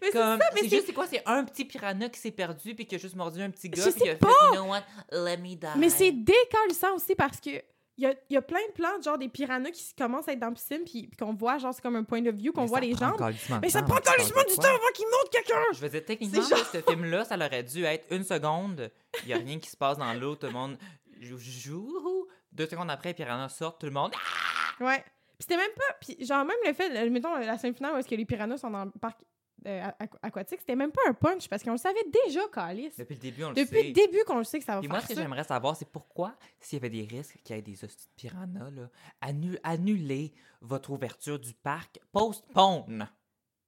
Mais 0.00 0.08
c'est 0.10 0.18
ça, 0.18 0.36
mais 0.36 0.60
c'est 0.62 0.68
juste, 0.68 0.86
c'est 0.86 0.92
quoi? 0.92 1.06
C'est 1.06 1.22
un 1.26 1.44
petit 1.44 1.64
piranha 1.64 2.08
qui 2.08 2.20
s'est 2.20 2.30
perdu 2.30 2.74
puis 2.74 2.86
qui 2.86 2.94
a 2.94 2.98
juste 2.98 3.16
mordu 3.16 3.40
un 3.42 3.50
petit 3.50 3.68
gars 3.68 3.84
Je 3.84 3.90
puis 3.90 4.00
sais 4.00 4.10
a 4.10 4.16
fait, 4.16 4.46
you 4.46 4.54
know 4.54 4.64
what, 4.64 4.82
let 5.12 5.36
me 5.38 5.54
die. 5.54 5.78
Mais 5.78 5.90
c'est 5.90 6.12
décalissant 6.12 6.94
aussi 6.94 7.14
parce 7.14 7.40
que 7.40 7.62
il 8.00 8.04
y 8.04 8.06
a, 8.06 8.14
y 8.30 8.36
a 8.38 8.40
plein 8.40 8.66
de 8.68 8.72
plans, 8.72 9.00
genre 9.02 9.18
des 9.18 9.28
piranhas 9.28 9.70
qui 9.72 9.94
commencent 9.94 10.26
à 10.26 10.32
être 10.32 10.38
dans 10.38 10.48
la 10.48 10.54
piscine, 10.54 10.84
puis, 10.86 11.06
puis 11.06 11.16
qu'on 11.18 11.34
voit, 11.34 11.58
genre, 11.58 11.74
c'est 11.74 11.82
comme 11.82 11.96
un 11.96 12.04
point 12.04 12.22
de 12.22 12.30
view, 12.30 12.50
qu'on 12.50 12.64
voit 12.64 12.80
les 12.80 12.94
jambes. 12.94 13.20
Mais 13.60 13.68
ça 13.68 13.82
prend 13.82 13.96
passe 13.96 14.26
du 14.26 14.32
temps 14.32 14.68
avant 14.68 14.92
qu'il 14.94 15.04
monte 15.04 15.30
quelqu'un! 15.30 15.62
Je 15.74 15.80
veux 15.80 15.88
dire, 15.90 16.04
techniquement, 16.06 16.40
là, 16.40 16.56
ce 16.72 16.80
film-là, 16.80 17.24
ça 17.26 17.36
aurait 17.36 17.62
dû 17.62 17.84
être 17.84 18.06
une 18.10 18.24
seconde. 18.24 18.90
Il 19.24 19.28
n'y 19.28 19.34
a 19.34 19.36
rien 19.36 19.58
qui 19.58 19.68
se 19.68 19.76
passe 19.76 19.98
dans 19.98 20.14
l'eau. 20.14 20.34
Tout 20.34 20.46
le 20.46 20.52
monde 20.54 20.78
joue. 21.20 22.26
Deux 22.52 22.66
secondes 22.66 22.90
après, 22.90 23.12
Piranha 23.12 23.50
sort. 23.50 23.76
Tout 23.76 23.86
le 23.86 23.92
monde. 23.92 24.12
Ah! 24.14 24.84
Ouais. 24.84 25.04
Puis 25.38 25.46
c'était 25.46 25.58
même 25.58 25.72
pas. 25.76 25.94
Puis 26.00 26.24
genre, 26.24 26.44
même 26.44 26.56
le 26.66 26.72
fait, 26.72 27.10
mettons, 27.10 27.36
la 27.36 27.58
scène 27.58 27.74
finale 27.74 27.94
où 27.94 27.96
est-ce 27.98 28.08
que 28.08 28.14
les 28.14 28.24
piranhas 28.24 28.56
sont 28.56 28.70
dans 28.70 28.86
le 28.86 28.90
parc 28.92 29.18
euh, 29.66 29.88
aqu- 30.00 30.18
aquatique, 30.22 30.60
c'était 30.60 30.76
même 30.76 30.92
pas 30.92 31.02
un 31.08 31.12
punch 31.14 31.48
parce 31.48 31.62
qu'on 31.62 31.72
le 31.72 31.76
savait 31.78 32.04
déjà, 32.26 32.40
Calice. 32.52 32.96
Depuis 32.96 33.14
le 33.14 33.20
début, 33.20 33.44
on 33.44 33.48
le 33.50 33.54
Depuis 33.54 33.76
sait. 33.80 33.86
le 33.88 33.92
début 33.92 34.24
qu'on 34.26 34.38
le 34.38 34.44
sait 34.44 34.58
que 34.58 34.64
ça 34.64 34.74
va 34.74 34.80
Puis 34.80 34.88
faire 34.88 34.96
moi, 34.96 35.02
ce 35.06 35.08
que 35.14 35.20
j'aimerais 35.20 35.44
savoir, 35.44 35.76
c'est 35.76 35.88
pourquoi, 35.90 36.34
s'il 36.60 36.78
y 36.78 36.80
avait 36.80 36.90
des 36.90 37.04
risques 37.04 37.38
qu'il 37.44 37.56
y 37.56 37.58
ait 37.58 37.62
des 37.62 37.84
hosties 37.84 38.06
de 38.08 38.14
piranhas, 38.16 38.70
là, 38.70 38.88
annu- 39.20 39.58
annulez 39.62 40.32
votre 40.60 40.90
ouverture 40.90 41.38
du 41.38 41.52
parc. 41.54 41.98
Postpone. 42.12 43.08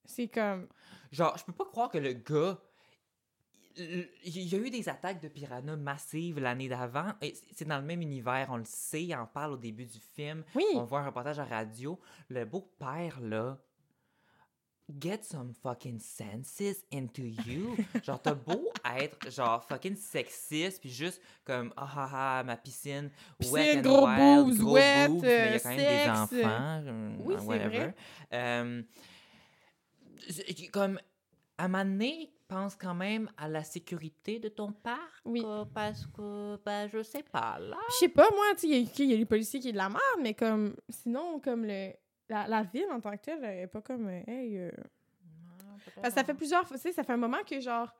C'est 0.04 0.28
comme. 0.28 0.66
Genre, 1.12 1.36
je 1.38 1.44
peux 1.44 1.52
pas 1.52 1.64
croire 1.66 1.90
que 1.90 1.98
le 1.98 2.12
gars. 2.14 2.58
Il 3.76 4.06
y 4.26 4.54
a 4.54 4.58
eu 4.58 4.68
des 4.68 4.86
attaques 4.90 5.22
de 5.22 5.28
piranhas 5.28 5.76
massives 5.76 6.38
l'année 6.38 6.68
d'avant. 6.68 7.12
et 7.22 7.32
C'est 7.54 7.64
dans 7.66 7.78
le 7.78 7.84
même 7.84 8.02
univers, 8.02 8.48
on 8.50 8.58
le 8.58 8.66
sait, 8.66 9.02
il 9.04 9.14
en 9.14 9.24
parle 9.26 9.52
au 9.52 9.56
début 9.56 9.86
du 9.86 9.98
film. 9.98 10.44
Oui. 10.54 10.64
On 10.74 10.84
voit 10.84 11.00
un 11.00 11.06
reportage 11.06 11.38
à 11.38 11.44
radio. 11.46 11.98
Le 12.28 12.44
beau-père, 12.44 13.18
là. 13.22 13.58
Get 15.00 15.22
some 15.24 15.52
fucking 15.54 16.00
senses 16.00 16.84
into 16.92 17.22
you. 17.46 17.76
genre, 18.02 18.20
t'as 18.20 18.34
beau 18.34 18.68
être, 18.98 19.30
genre, 19.30 19.62
fucking 19.64 19.96
sexiste, 19.96 20.80
puis 20.80 20.90
juste 20.90 21.20
comme, 21.44 21.72
ah 21.76 21.88
ah 21.96 22.10
ah, 22.12 22.42
ma 22.44 22.56
piscine, 22.56 23.10
Piscine, 23.38 23.54
wet 23.54 23.76
and 23.78 23.82
gros 23.82 24.04
wild, 24.06 24.44
boobs, 24.46 24.58
gros 24.58 24.72
wet, 24.74 25.08
boobs, 25.08 25.22
mais 25.22 25.46
il 25.46 25.52
y 25.52 25.54
a 25.54 25.60
quand 25.60 25.68
même 25.76 25.78
des 25.78 26.10
enfants. 26.10 26.82
euh, 26.86 27.16
Oui, 27.20 27.34
c'est 27.38 27.46
whatever. 27.46 27.78
vrai. 27.78 27.94
Euh, 28.32 28.82
comme, 30.72 30.98
à 31.58 31.64
un 31.64 31.68
moment 31.68 31.84
donné, 31.84 32.32
pense 32.48 32.74
quand 32.76 32.94
même 32.94 33.30
à 33.38 33.48
la 33.48 33.64
sécurité 33.64 34.38
de 34.38 34.48
ton 34.48 34.72
parc. 34.72 35.00
Oui. 35.24 35.42
euh, 35.44 35.64
Parce 35.72 36.06
que, 36.06 36.58
ben, 36.64 36.88
je 36.92 37.02
sais 37.02 37.22
pas, 37.22 37.58
là. 37.58 37.76
Je 37.92 37.94
sais 37.96 38.08
pas, 38.08 38.28
moi, 38.30 38.44
tu 38.54 38.60
sais, 38.62 38.68
il 38.68 38.72
y 38.72 38.76
a- 38.86 38.90
il 39.04 39.10
y, 39.10 39.14
a 39.14 39.16
les 39.16 39.24
policiers 39.24 39.58
qui 39.60 39.68
est 39.70 39.72
de 39.72 39.76
la 39.78 39.88
merde, 39.88 40.00
mais 40.20 40.34
comme. 40.34 40.76
Sinon, 40.88 41.40
comme 41.40 41.64
le. 41.64 41.92
La, 42.32 42.48
la 42.48 42.62
ville 42.62 42.86
en 42.90 43.00
tant 43.00 43.12
que 43.16 43.22
telle, 43.22 43.44
elle 43.44 43.58
est 43.60 43.66
pas 43.66 43.80
comme. 43.82 44.06
euh, 44.08 44.22
hey. 44.26 44.56
euh, 44.58 44.70
Parce 45.96 46.08
que 46.08 46.14
ça 46.14 46.24
fait 46.24 46.34
plusieurs 46.34 46.66
fois, 46.66 46.76
tu 46.76 46.82
sais, 46.82 46.92
ça 46.92 47.02
fait 47.04 47.12
un 47.12 47.16
moment 47.18 47.42
que 47.46 47.60
genre. 47.60 47.92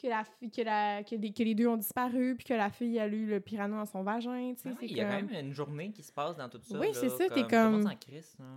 que, 0.00 0.08
la, 0.08 0.24
que, 0.24 0.62
la, 0.62 1.04
que, 1.04 1.14
les, 1.14 1.32
que 1.32 1.42
les 1.44 1.54
deux 1.54 1.66
ont 1.68 1.76
disparu, 1.76 2.34
puis 2.36 2.44
que 2.46 2.54
la 2.54 2.70
fille 2.70 2.98
a 2.98 3.06
eu 3.06 3.26
le 3.26 3.38
piranha 3.40 3.76
dans 3.76 3.86
son 3.86 4.02
vagin, 4.02 4.52
tu 4.56 4.62
sais. 4.62 4.68
Ah 4.72 4.76
oui, 4.80 4.88
il 4.90 4.96
y 4.96 5.00
a 5.00 5.04
quand 5.04 5.22
même 5.28 5.46
une 5.46 5.52
journée 5.52 5.92
qui 5.92 6.02
se 6.02 6.10
passe 6.12 6.36
dans 6.36 6.48
tout 6.48 6.58
ça. 6.62 6.78
Oui, 6.78 6.88
c'est 6.92 7.08
ça, 7.08 7.28
t'es 7.28 7.42
comme- 7.46 7.82
là. 7.84 7.90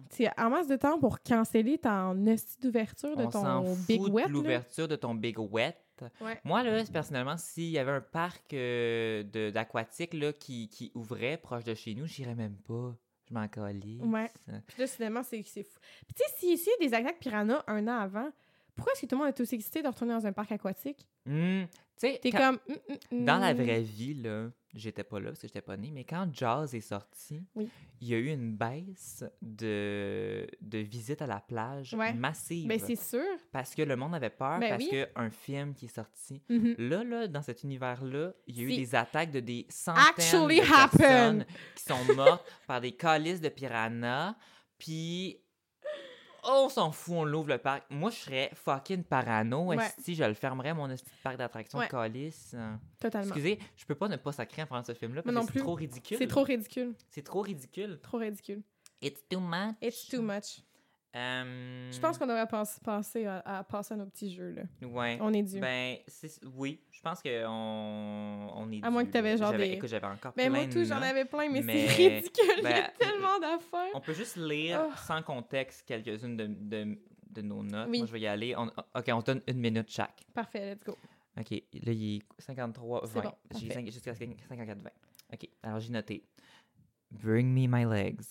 C'est 0.10 0.40
en 0.40 0.50
masse 0.50 0.68
de 0.68 0.76
temps 0.76 0.98
pour 1.00 1.20
canceller 1.22 1.78
ton 1.78 2.26
hostie 2.28 2.60
d'ouverture 2.62 3.16
de 3.16 3.26
ton 3.26 3.76
Big 3.88 4.02
Wet. 4.12 4.28
l'ouverture 4.30 4.88
de 4.88 4.96
ton 4.96 5.14
Big 5.14 5.38
Wet. 5.38 5.78
Ouais. 6.20 6.40
Moi, 6.44 6.64
là, 6.64 6.84
personnellement, 6.92 7.38
s'il 7.38 7.70
y 7.70 7.78
avait 7.78 7.92
un 7.92 8.02
parc 8.02 8.54
euh, 8.54 9.24
d'aquatique 9.52 10.16
qui, 10.40 10.68
qui 10.68 10.92
ouvrait 10.96 11.38
proche 11.38 11.64
de 11.64 11.74
chez 11.74 11.94
nous, 11.96 12.06
j'irais 12.06 12.36
même 12.36 12.58
pas. 12.68 12.96
Je 13.30 13.34
m'en 13.34 13.48
calisse. 13.48 14.02
Ouais. 14.04 14.32
Puis 14.68 14.76
là, 14.82 14.88
finalement, 14.88 15.24
c'est 15.24 15.42
fou. 15.44 15.80
Puis 16.08 16.16
tu 16.16 16.24
sais, 16.24 16.34
si 16.38 16.58
s'il 16.58 16.72
y 16.80 16.86
a 16.86 16.88
des 16.90 16.94
attaques 16.94 17.20
piranha 17.20 17.64
un 17.68 17.88
an 17.88 18.00
avant, 18.00 18.30
pourquoi 18.76 18.94
est-ce 18.94 19.02
que 19.02 19.08
tout 19.08 19.16
le 19.16 19.24
monde 19.26 19.34
est 19.34 19.40
aussi 19.42 19.56
excité 19.56 19.82
de 19.82 19.88
retourner 19.88 20.14
dans 20.14 20.26
un 20.28 20.34
parc 20.34 20.52
aquatique? 20.52 21.08
Hmm, 21.26 21.64
tu 21.64 21.70
sais, 21.98 22.20
T'es 22.22 22.32
comme... 22.32 22.60
hum, 22.70 22.76
hum, 23.12 23.26
Dans 23.26 23.38
la 23.38 23.54
vraie 23.54 23.82
vie, 23.82 24.14
là, 24.16 24.50
j'étais 24.76 25.04
pas 25.04 25.20
là 25.20 25.30
parce 25.30 25.40
que 25.42 25.48
j'étais 25.48 25.62
pas 25.62 25.78
né, 25.78 25.90
mais 25.92 26.04
quand 26.04 26.28
Jazz 26.34 26.76
est 26.76 26.82
sorti, 26.82 27.42
Oui. 27.56 27.70
il 28.02 28.08
y 28.10 28.14
a 28.14 28.18
eu 28.18 28.28
une 28.28 28.56
baisse 28.56 29.24
de, 29.42 30.46
de 30.62 30.78
visites 30.80 31.22
à 31.22 31.28
la 31.28 31.40
plage 31.40 31.94
Ouais. 31.94 32.14
massive. 32.14 32.68
Ben, 32.68 32.80
c'est 32.80 32.96
sûr. 32.96 33.24
parce 33.52 33.74
que 33.74 33.82
le 33.82 33.96
monde 33.96 34.14
avait 34.16 34.30
peur, 34.30 34.60
Ben 34.60 34.70
parce 34.72 34.84
oui. 34.84 34.90
qu'un 34.92 35.30
film 35.30 35.74
qui 35.74 35.86
est 35.86 35.96
sorti. 35.96 36.42
Mhm. 36.50 36.76
Là, 36.78 37.04
là, 37.04 37.28
dans 37.28 37.42
cet 37.42 37.64
univers-là, 37.64 38.34
il 38.48 38.58
y 38.58 38.60
a 38.62 38.64
eu 38.64 38.76
des 38.76 38.96
attaques 38.96 39.32
de 39.32 39.40
des 39.40 39.66
centaines 39.70 40.04
actually 40.10 40.60
de 40.62 40.66
personnes 40.66 41.46
qui 41.76 41.84
sont 41.84 42.14
mortes 42.16 42.46
par 42.68 42.82
des 42.82 42.92
calices 42.92 43.42
de 43.42 43.50
piranhas. 43.50 44.36
Puis, 44.78 45.40
on 46.48 46.70
s'en 46.70 46.92
fout, 46.92 47.16
on 47.16 47.24
l'ouvre 47.24 47.50
le 47.50 47.58
parc. 47.58 47.84
Moi, 47.90 48.10
je 48.12 48.16
serais 48.16 48.52
fucking 48.54 49.04
parano. 49.04 49.66
Ouais. 49.66 49.78
Si 50.02 50.16
je 50.16 50.24
le 50.24 50.34
fermerais, 50.34 50.74
mon 50.74 50.88
parc 51.24 51.38
d'attractions 51.38 51.80
Ouais. 51.80 51.88
Euh, 52.54 52.76
Totalement. 53.00 53.28
Excusez, 53.28 53.60
je 53.76 53.86
peux 53.86 53.96
pas 53.96 54.08
ne 54.08 54.16
pas 54.16 54.32
sacrer 54.32 54.64
en 54.64 54.68
parlant 54.68 54.82
de 54.82 54.88
ce 54.88 54.94
film-là 54.94 55.22
parce 55.22 55.36
non 55.36 55.46
que 55.46 55.54
c'est 55.54 55.60
trop 55.60 55.74
ridicule. 55.76 56.18
C'est 56.18 56.28
trop 56.28 56.44
ridicule. 56.44 56.96
C'est 57.10 57.24
trop 57.24 57.42
ridicule. 57.42 58.00
Trop 58.02 58.18
ridicule. 58.18 58.62
It's 59.02 59.22
too 59.30 59.40
much. 59.40 59.76
It's 59.82 60.08
too 60.08 60.22
much. 60.22 60.62
Euh, 61.16 61.92
Je 61.92 62.00
pense 62.00 62.18
qu'on 62.18 62.28
devrait 62.28 62.48
penser, 62.48 62.82
penser 62.84 63.26
à, 63.26 63.40
à 63.60 63.64
passer 63.64 63.94
à 63.94 63.98
nos 63.98 64.06
petits 64.06 64.34
jeux, 64.34 64.52
là. 64.52 64.64
Ouais. 64.88 65.18
On 65.22 65.32
est 65.34 65.44
dû. 65.44 65.60
Ben, 65.62 65.98
oui, 66.56 66.82
je 66.92 67.00
pense 67.02 67.22
qu'on 67.22 67.30
on 68.54 68.72
est 68.72 68.84
À 68.84 68.90
moins 68.90 69.04
dû, 69.04 69.10
que 69.10 69.14
t'avais 69.14 69.32
là. 69.32 69.38
genre 69.38 69.54
des- 69.54 69.72
Écoute, 69.72 69.88
j'avais 69.90 70.08
encore 70.08 70.34
Ben, 70.36 70.52
plein 70.52 70.64
moi, 70.66 70.74
tout, 70.74 70.84
j'en 70.84 71.02
avais 71.02 71.24
plein, 71.26 71.50
mais, 71.50 71.62
mais- 71.62 71.88
c'est 71.88 72.10
ridicule. 72.16 72.44
Il 72.58 72.60
y 72.60 72.64
ben, 72.64 72.84
a 72.84 72.90
tellement 72.90 73.40
d'affaires. 73.40 73.92
On 73.94 74.02
peut 74.02 74.14
juste 74.14 74.36
lire 74.36 74.88
Oh. 74.90 74.94
sans 75.08 75.22
contexte 75.24 75.84
quelques-unes 75.88 76.36
de, 76.36 76.48
de, 76.48 76.98
de 77.30 77.42
nos 77.42 77.64
notes. 77.64 77.88
Oui. 77.90 78.00
Moi, 78.00 78.08
je 78.08 78.12
vais 78.12 78.20
y 78.22 78.28
aller. 78.28 78.54
On- 78.58 78.68
OK, 78.68 79.06
on 79.10 79.20
se 79.22 79.26
donne 79.26 79.42
une 79.48 79.60
minute 79.60 79.90
chaque. 79.90 80.22
Parfait, 80.34 80.74
let's 80.76 80.84
go. 80.84 80.98
OK, 81.40 81.52
là, 81.52 81.92
il 81.94 82.18
est 82.18 82.22
53, 82.40 83.02
C'est 83.08 83.14
20. 83.14 83.22
bon, 83.24 83.32
J'ai 83.58 83.86
jusqu'à 83.92 84.14
54, 84.16 84.82
20. 84.82 84.90
OK, 85.34 85.50
alors 85.64 85.80
j'ai 85.80 85.92
noté. 85.92 86.24
Bring 87.12 87.48
me 87.54 87.68
my 87.74 87.86
legs. 87.86 88.22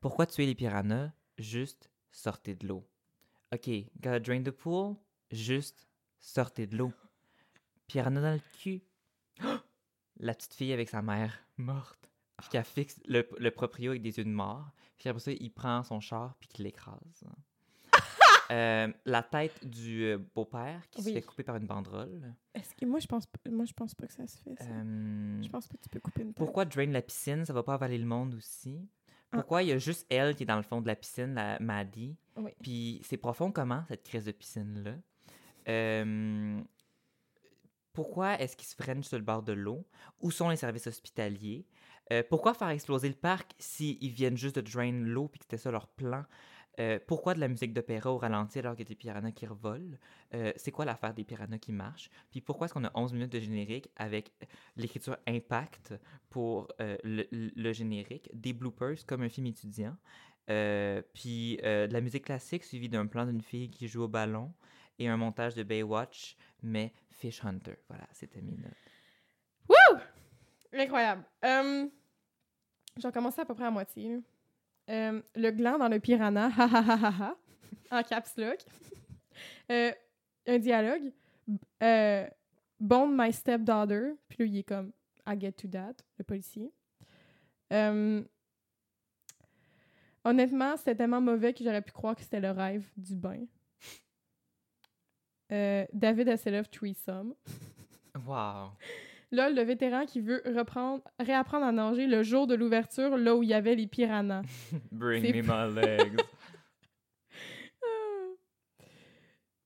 Pourquoi 0.00 0.24
tuer 0.26 0.46
les 0.46 0.54
piranhas? 0.54 1.10
Juste 1.38 1.90
sortez 2.10 2.54
de 2.54 2.66
l'eau. 2.66 2.86
OK, 3.52 3.68
gotta 4.00 4.20
drain 4.20 4.42
the 4.42 4.50
pool? 4.50 4.96
Juste 5.30 5.86
sortez 6.18 6.66
de 6.66 6.76
l'eau. 6.76 6.92
Piranha 7.86 8.20
dans 8.20 8.32
le 8.32 8.40
cul. 8.58 8.82
La 10.18 10.34
petite 10.34 10.54
fille 10.54 10.72
avec 10.72 10.88
sa 10.88 11.02
mère 11.02 11.38
morte. 11.58 12.10
Puis 12.38 12.48
qu'elle 12.50 12.64
fixe 12.64 13.00
le, 13.06 13.28
le 13.38 13.50
proprio 13.50 13.90
avec 13.92 14.02
des 14.02 14.16
yeux 14.18 14.24
de 14.24 14.30
mort. 14.30 14.70
Puis 14.98 15.08
après 15.08 15.20
ça, 15.20 15.32
il 15.32 15.50
prend 15.52 15.82
son 15.82 16.00
char 16.00 16.34
puis 16.40 16.48
qu'il 16.48 16.64
l'écrase. 16.64 17.24
Euh, 18.52 18.92
la 19.04 19.24
tête 19.24 19.66
du 19.66 20.04
euh, 20.04 20.18
beau-père 20.32 20.88
qui 20.92 21.02
se 21.02 21.08
Oui. 21.08 21.14
fait 21.14 21.22
couper 21.22 21.42
par 21.42 21.56
une 21.56 21.66
banderole. 21.66 22.32
Est-ce 22.54 22.76
que 22.76 22.86
moi, 22.86 23.00
je 23.00 23.08
pense, 23.08 23.26
pas- 23.26 23.50
moi, 23.50 23.64
je 23.64 23.72
pense 23.72 23.92
pas 23.92 24.06
que 24.06 24.12
ça 24.12 24.24
se 24.28 24.38
fait, 24.38 24.54
ça? 24.54 24.66
Euh, 24.70 25.42
Je 25.42 25.48
pense 25.48 25.66
pas 25.66 25.76
que 25.76 25.82
tu 25.82 25.88
peux 25.88 25.98
couper 25.98 26.22
une 26.22 26.28
tête. 26.28 26.36
pourquoi 26.36 26.64
drain 26.64 26.86
la 26.86 27.02
piscine? 27.02 27.44
Ça 27.44 27.52
va 27.52 27.64
pas 27.64 27.74
avaler 27.74 27.98
le 27.98 28.04
monde 28.06 28.34
aussi. 28.36 28.88
Ah. 29.36 29.40
Pourquoi 29.40 29.62
il 29.62 29.68
y 29.68 29.72
a 29.72 29.78
juste 29.78 30.06
elle 30.10 30.34
qui 30.34 30.44
est 30.44 30.46
dans 30.46 30.56
le 30.56 30.62
fond 30.62 30.80
de 30.80 30.86
la 30.86 30.96
piscine, 30.96 31.34
la 31.34 31.58
Maddie? 31.60 32.16
Oui. 32.36 32.52
Puis 32.62 33.00
c'est 33.04 33.16
profond 33.16 33.50
comment, 33.50 33.84
cette 33.88 34.02
crise 34.02 34.24
de 34.24 34.32
piscine-là? 34.32 34.94
Euh, 35.68 36.60
pourquoi 37.92 38.38
est-ce 38.40 38.56
qu'ils 38.56 38.68
se 38.68 38.74
freinent 38.74 39.02
sur 39.02 39.18
le 39.18 39.24
bord 39.24 39.42
de 39.42 39.52
l'eau? 39.52 39.86
Où 40.20 40.30
sont 40.30 40.48
les 40.48 40.56
services 40.56 40.86
hospitaliers? 40.86 41.66
Euh, 42.12 42.22
pourquoi 42.28 42.54
faire 42.54 42.68
exploser 42.68 43.08
le 43.08 43.14
parc 43.14 43.54
s'ils 43.58 44.12
viennent 44.12 44.36
juste 44.36 44.56
de 44.56 44.60
drain 44.60 44.92
l'eau 44.92 45.28
puis 45.28 45.40
que 45.40 45.44
c'était 45.44 45.58
ça 45.58 45.70
leur 45.70 45.88
plan? 45.88 46.24
Euh, 46.78 46.98
pourquoi 47.06 47.34
de 47.34 47.40
la 47.40 47.48
musique 47.48 47.72
d'opéra 47.72 48.12
au 48.12 48.18
ralenti 48.18 48.58
alors 48.58 48.74
qu'il 48.74 48.84
y 48.84 48.88
a 48.88 48.90
des 48.90 48.94
piranhas 48.94 49.32
qui 49.32 49.46
revolent? 49.46 49.98
Euh, 50.34 50.52
c'est 50.56 50.70
quoi 50.70 50.84
l'affaire 50.84 51.14
des 51.14 51.24
piranhas 51.24 51.58
qui 51.58 51.72
marchent? 51.72 52.10
Puis 52.30 52.40
pourquoi 52.40 52.66
est-ce 52.66 52.74
qu'on 52.74 52.84
a 52.84 52.90
11 52.94 53.12
minutes 53.12 53.32
de 53.32 53.40
générique 53.40 53.88
avec 53.96 54.32
l'écriture 54.76 55.16
impact 55.26 55.94
pour 56.30 56.68
euh, 56.80 56.96
le, 57.02 57.72
générique, 57.72 58.30
des 58.34 58.52
bloopers 58.52 59.06
comme 59.06 59.22
un 59.22 59.28
film 59.28 59.46
étudiant, 59.46 59.96
puis 60.46 61.58
de 61.62 61.92
la 61.92 62.00
musique 62.00 62.24
classique 62.24 62.64
suivie 62.64 62.88
d'un 62.88 63.06
plan 63.06 63.26
d'une 63.26 63.42
fille 63.42 63.70
qui 63.70 63.88
joue 63.88 64.02
au 64.02 64.08
ballon 64.08 64.52
et 64.98 65.08
un 65.08 65.16
montage 65.16 65.54
de 65.54 65.62
Baywatch, 65.62 66.36
mais 66.62 66.92
Fish 67.10 67.44
Hunter. 67.44 67.76
Voilà, 67.88 68.06
c'était 68.12 68.40
mes 68.40 68.56
notes. 68.56 68.72
Incroyable. 70.72 71.24
Euh, 71.44 71.86
J'en 72.98 73.10
commençais 73.10 73.42
à 73.42 73.44
peu 73.44 73.54
près 73.54 73.66
à 73.66 73.70
moitié. 73.70 74.20
Euh, 74.88 75.20
le 75.34 75.50
gland 75.50 75.78
dans 75.78 75.88
le 75.88 75.98
piranha, 75.98 76.50
ha 76.56 76.64
ha 76.64 76.80
ha 76.80 77.12
ha 77.20 77.36
en 77.90 78.02
caps 78.02 78.36
lock. 78.36 78.58
Euh, 79.70 79.92
un 80.46 80.58
dialogue. 80.58 81.12
Euh, 81.82 82.28
my 82.80 83.32
stepdaughter. 83.32 84.14
Puis 84.28 84.38
là, 84.38 84.44
il 84.46 84.58
est 84.58 84.62
comme 84.62 84.92
I 85.26 85.38
get 85.38 85.52
to 85.52 85.68
that, 85.68 85.94
le 86.18 86.24
policier. 86.24 86.72
Euh, 87.72 88.22
honnêtement, 90.24 90.76
c'était 90.76 90.94
tellement 90.94 91.20
mauvais 91.20 91.52
que 91.52 91.64
j'aurais 91.64 91.82
pu 91.82 91.92
croire 91.92 92.14
que 92.14 92.22
c'était 92.22 92.40
le 92.40 92.50
rêve 92.50 92.86
du 92.96 93.16
bain. 93.16 93.44
David 95.48 96.28
Hasselhoff 96.28 96.70
threesome. 96.70 97.34
Wow! 98.26 98.72
Là, 99.32 99.50
le 99.50 99.62
vétéran 99.62 100.06
qui 100.06 100.20
veut 100.20 100.40
reprendre, 100.56 101.02
réapprendre 101.18 101.66
à 101.66 101.72
nager 101.72 102.06
le 102.06 102.22
jour 102.22 102.46
de 102.46 102.54
l'ouverture, 102.54 103.16
là 103.16 103.34
où 103.34 103.42
il 103.42 103.48
y 103.48 103.54
avait 103.54 103.74
les 103.74 103.86
piranhas. 103.88 104.42
Bring 104.92 105.24
C'est 105.24 105.32
me 105.32 105.42
my 105.42 105.74
legs. 105.80 106.20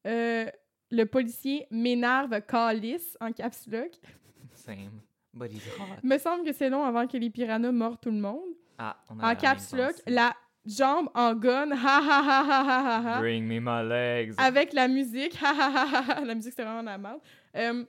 Euh, 0.07 0.47
le 0.91 1.05
policier 1.05 1.67
m'énerve 1.71 2.41
calice 2.43 3.17
en 3.21 3.33
caps 3.33 3.67
lock. 3.69 3.91
Same. 4.55 5.01
But 5.35 5.53
he's 5.53 5.63
hot. 5.79 5.99
Me 6.03 6.19
semble 6.19 6.45
que 6.45 6.53
c'est 6.53 6.71
long 6.71 6.85
avant 6.85 7.07
que 7.07 7.17
les 7.19 7.31
piranhas 7.31 7.71
mordent 7.71 8.01
tout 8.01 8.11
le 8.11 8.19
monde. 8.19 8.55
Ah, 8.79 8.97
on 9.11 9.21
a 9.21 9.33
En 9.33 9.37
caps 9.37 9.73
lock, 9.75 9.95
la 10.07 10.35
jambe 10.65 11.09
en 11.15 11.35
gun, 11.35 11.71
ha 11.73 12.01
ha 12.01 12.23
ha 12.23 12.45
ha 12.49 12.73
ha 12.79 13.03
ha. 13.17 13.21
Bring 13.21 13.47
me 13.47 13.61
my 13.61 13.87
legs. 13.87 14.35
Avec 14.39 14.73
la 14.73 14.89
musique, 14.89 15.37
ha 15.43 15.53
ha 15.53 15.71
ha 15.71 15.87
ha 15.87 16.15
ha. 16.17 16.25
La 16.25 16.35
musique, 16.35 16.53
c'était 16.53 16.65
vraiment 16.65 16.81
de 16.81 16.87
la 16.87 16.99
merde. 16.99 17.21
Euh, 17.57 17.85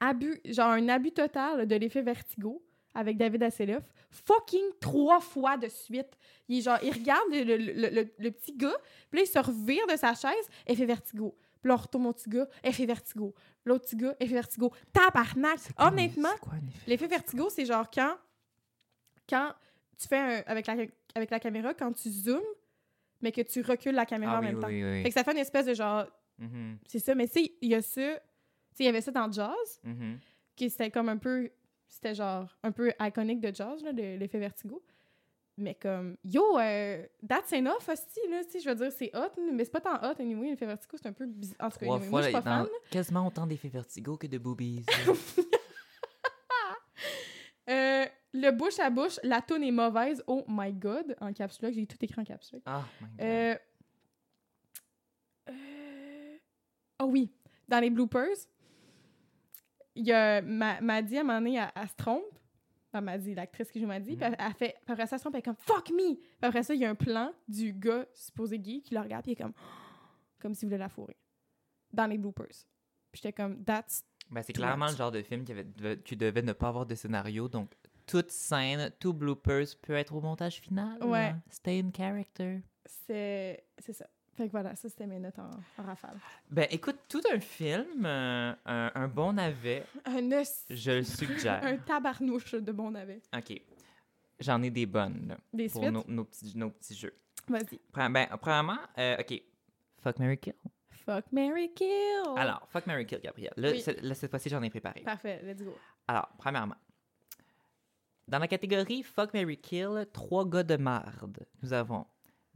abus, 0.00 0.40
genre 0.44 0.70
un 0.70 0.88
abus 0.88 1.12
total 1.12 1.66
de 1.66 1.74
l'effet 1.76 2.02
vertigo 2.02 2.62
avec 2.94 3.16
David 3.18 3.42
Hasselhoff. 3.42 3.84
Fucking 4.10 4.64
trois 4.80 5.20
fois 5.20 5.56
de 5.56 5.68
suite. 5.68 6.16
Il 6.48 6.58
est 6.58 6.62
genre, 6.62 6.78
il 6.82 6.92
regarde 6.92 7.28
le, 7.30 7.56
le- 7.56 8.10
le- 8.18 8.30
petit 8.30 8.54
gars, 8.56 8.76
puis 9.10 9.18
là, 9.20 9.24
il 9.24 9.26
se 9.26 9.38
revire 9.38 9.86
de 9.86 9.96
sa 9.96 10.14
chaise, 10.14 10.48
effet 10.66 10.86
vertigo. 10.86 11.36
Puis 11.60 11.68
là, 11.68 11.74
on 11.74 11.78
retourne 11.78 12.06
au 12.06 12.12
petit 12.12 12.30
gars, 12.30 12.46
effet 12.64 12.86
vertigo. 12.86 13.34
L'autre 13.64 13.84
petit 13.84 13.96
gars, 13.96 14.14
effet 14.20 14.34
vertigo. 14.34 14.72
Tabarnak! 14.92 15.58
Honnêtement? 15.78 16.28
L'effet 16.86 17.08
vertigo, 17.08 17.48
c'est 17.50 17.66
genre 17.66 17.90
quand, 17.90 18.16
quand 19.28 19.52
tu 19.98 20.06
fais 20.08 20.18
un- 20.18 20.42
avec, 20.46 20.66
la, 20.66 20.76
avec 21.14 21.30
la 21.30 21.40
caméra, 21.40 21.74
quand 21.74 21.92
tu 21.92 22.10
zoomes, 22.10 22.40
mais 23.20 23.32
que 23.32 23.40
tu 23.40 23.60
recules 23.62 23.94
la 23.94 24.06
caméra 24.06 24.34
Ah 24.34 24.38
en 24.38 24.40
oui, 24.40 24.46
même 24.46 24.56
oui, 24.56 24.60
temps. 24.62 24.68
oui. 24.68 25.02
Fait 25.02 25.08
que 25.08 25.14
ça 25.14 25.24
fait 25.24 25.32
une 25.32 25.38
espèce 25.38 25.66
de 25.66 25.74
genre. 25.74 26.06
Mhm, 26.38 26.78
C'est 26.86 26.98
ça, 26.98 27.14
mais 27.14 27.26
tu 27.26 27.42
sais, 27.44 27.52
il 27.60 27.70
y 27.70 27.74
a 27.74 27.82
ça. 27.82 28.20
Sais, 28.76 28.84
il 28.84 28.86
y 28.86 28.88
avait 28.88 29.00
ça 29.00 29.10
dans 29.12 29.30
Jazz, 29.30 29.80
mhm. 29.84 30.18
qui 30.54 30.70
c'était 30.70 30.90
comme 30.90 31.08
un 31.08 31.16
peu. 31.18 31.50
C'était 31.88 32.14
genre 32.14 32.48
un 32.64 32.72
peu 32.72 32.92
iconique 33.00 33.40
de 33.40 33.54
Jazz, 33.54 33.82
là, 33.84 33.92
le- 33.92 34.16
l'effet 34.16 34.38
vertigo. 34.38 34.82
Mais 35.58 35.74
comme, 35.74 36.16
yo, 36.24 36.58
euh, 36.58 37.06
that's 37.26 37.52
enough, 37.52 37.88
hostie, 37.88 38.20
là, 38.28 38.44
tu 38.44 38.50
sais, 38.50 38.60
je 38.60 38.68
veux 38.68 38.74
dire, 38.74 38.92
c'est 38.92 39.10
hot, 39.16 39.30
mais 39.54 39.64
c'est 39.64 39.70
pas 39.70 39.80
tant 39.80 39.94
hot, 40.02 40.20
anyway, 40.20 40.50
l'effet 40.50 40.66
vertigo, 40.66 40.96
c'est 41.00 41.08
un 41.08 41.12
peu 41.14 41.24
bizarre. 41.26 41.56
En 41.60 41.70
tout 41.70 41.78
cas, 41.78 41.86
anyway, 41.86 42.08
moi, 42.08 42.20
je 42.20 42.26
suis 42.26 42.32
pas 42.34 42.40
dans 42.42 42.64
fan. 42.64 42.68
quasiment 42.90 43.26
autant 43.26 43.46
d'effets 43.46 43.68
vertigo 43.68 44.16
que 44.18 44.26
de 44.26 44.38
boobies. 44.38 44.84
Euh, 47.68 48.06
le 48.32 48.50
bouche 48.52 48.78
à 48.78 48.90
bouche, 48.90 49.18
la 49.24 49.42
toune 49.42 49.64
est 49.64 49.72
mauvaise. 49.72 50.22
Oh 50.28 50.44
my 50.46 50.72
god, 50.72 51.16
en 51.20 51.32
caps 51.32 51.60
lock, 51.60 51.72
j'ai 51.72 51.84
tout 51.84 51.96
écrit 52.00 52.20
en 52.20 52.24
caps 52.24 52.52
lock. 52.52 52.62
Ah, 52.64 52.84
my 53.00 53.08
God. 53.08 53.20
Euh... 53.26 53.56
euh, 55.48 56.36
Oh 57.00 57.06
oui, 57.06 57.32
dans 57.68 57.80
les 57.80 57.90
bloopers, 57.90 58.36
il 59.96 60.06
y 60.06 60.12
a 60.12 60.40
Ma- 60.42 60.80
Maddy, 60.80 61.16
à 61.18 61.20
un 61.20 61.24
moment 61.24 61.38
donné, 61.38 61.56
elle, 61.56 61.70
elle 61.74 61.88
se 61.88 61.94
trompe. 61.96 62.22
Enfin, 62.92 63.00
Maddy, 63.00 63.34
l'actrice 63.34 63.70
qui 63.70 63.80
joue 63.80 63.86
Maddy, 63.86 64.12
Mhm. 64.12 64.16
puis 64.16 64.26
elle, 64.26 64.36
elle 64.38 64.52
fait, 64.54 64.76
puis 64.84 64.92
après 64.92 65.06
ça, 65.06 65.16
elle 65.16 65.20
se 65.20 65.24
trompe, 65.24 65.34
elle 65.34 65.40
est 65.40 65.42
comme 65.42 65.56
«fuck 65.58 65.90
me». 65.90 66.14
Puis 66.16 66.20
après 66.42 66.62
ça, 66.62 66.72
il 66.74 66.80
y 66.80 66.84
a 66.84 66.90
un 66.90 66.94
plan 66.94 67.32
du 67.48 67.72
gars 67.72 68.06
supposé 68.14 68.58
gay 68.58 68.80
qui 68.80 68.94
le 68.94 69.00
regarde, 69.00 69.22
puis 69.24 69.32
il 69.32 69.34
est 69.38 69.42
comme 69.42 69.52
«comme 70.40 70.54
s'il 70.54 70.68
voulait 70.68 70.78
la 70.78 70.88
fourrer». 70.88 71.16
Dans 71.92 72.06
les 72.06 72.18
bloopers. 72.18 72.46
Puis 73.12 73.22
j'étais 73.22 73.32
comme, 73.32 73.64
that's. 73.64 74.04
Ben, 74.30 74.42
c'est 74.42 74.52
clairement 74.52 74.84
much. 74.86 74.92
le 74.92 74.98
genre 74.98 75.12
de 75.12 75.22
film 75.22 75.44
qui, 75.44 75.52
avait, 75.52 75.98
qui 76.04 76.16
devait 76.16 76.42
ne 76.42 76.52
pas 76.52 76.68
avoir 76.68 76.84
de 76.86 76.94
scénario, 76.94 77.48
donc 77.48 77.72
toute 78.06 78.30
scène, 78.30 78.90
tout 79.00 79.12
bloopers 79.12 79.66
peut 79.82 79.94
être 79.94 80.14
au 80.14 80.20
montage 80.20 80.56
final. 80.60 81.02
Ouais. 81.04 81.34
Stay 81.50 81.80
in 81.80 81.90
character. 81.96 82.60
C'est 82.84 83.64
ça. 83.92 84.06
Fait 84.36 84.46
que 84.46 84.50
voilà, 84.52 84.74
ça 84.76 84.88
c'était 84.88 85.06
mes 85.06 85.18
notes 85.18 85.38
en, 85.38 85.50
en 85.78 85.82
rafale. 85.82 86.16
Ben, 86.50 86.66
écoute, 86.70 86.96
tout 87.08 87.22
un 87.32 87.40
film, 87.40 88.04
euh, 88.04 88.52
un, 88.66 88.92
un 88.94 89.08
bon 89.08 89.32
navet, 89.32 89.84
Un 90.04 90.30
os. 90.32 90.64
je 90.68 90.90
le 90.90 91.02
suggère. 91.02 91.60
Un 91.64 91.78
tabarnouche 91.78 92.52
de 92.54 92.72
bon 92.72 92.90
navet. 92.90 93.22
OK. 93.34 93.60
J'en 94.40 94.62
ai 94.62 94.70
des 94.70 94.84
bonnes, 94.84 95.28
là, 95.28 95.38
Des 95.54 95.68
pour 95.70 95.90
nos, 95.90 96.04
nos 96.06 96.24
petits, 96.24 96.52
nos 96.56 96.68
petits 96.70 96.94
jeux. 96.94 97.14
Vas-y. 97.48 97.80
Ben, 97.94 98.26
premièrement, 98.40 98.76
euh, 98.98 99.16
OK. 99.18 99.42
Fuck, 100.02 100.18
Mary 100.18 100.36
Kill. 100.36 100.54
Fuck, 100.90 101.24
Mary 101.32 101.72
Kill. 101.72 101.88
Alors, 102.36 102.66
fuck, 102.68 102.86
Mary 102.86 103.06
Kill, 103.06 103.20
Gabriel. 103.22 103.52
Là, 103.56 103.70
Oui. 103.70 103.80
c'est- 103.80 104.02
là, 104.02 104.14
cette 104.14 104.28
fois-ci, 104.30 104.50
j'en 104.50 104.62
ai 104.62 104.68
préparé. 104.68 105.00
Parfait, 105.00 105.40
let's 105.44 105.62
go. 105.62 105.74
Alors, 106.08 106.28
premièrement, 106.36 106.74
dans 108.28 108.38
la 108.38 108.48
catégorie 108.48 109.02
Fuck, 109.02 109.32
Mary 109.32 109.56
Kill, 109.56 110.06
trois 110.12 110.46
gars 110.46 110.64
de 110.64 110.76
marde, 110.76 111.46
nous 111.62 111.72
avons 111.72 112.06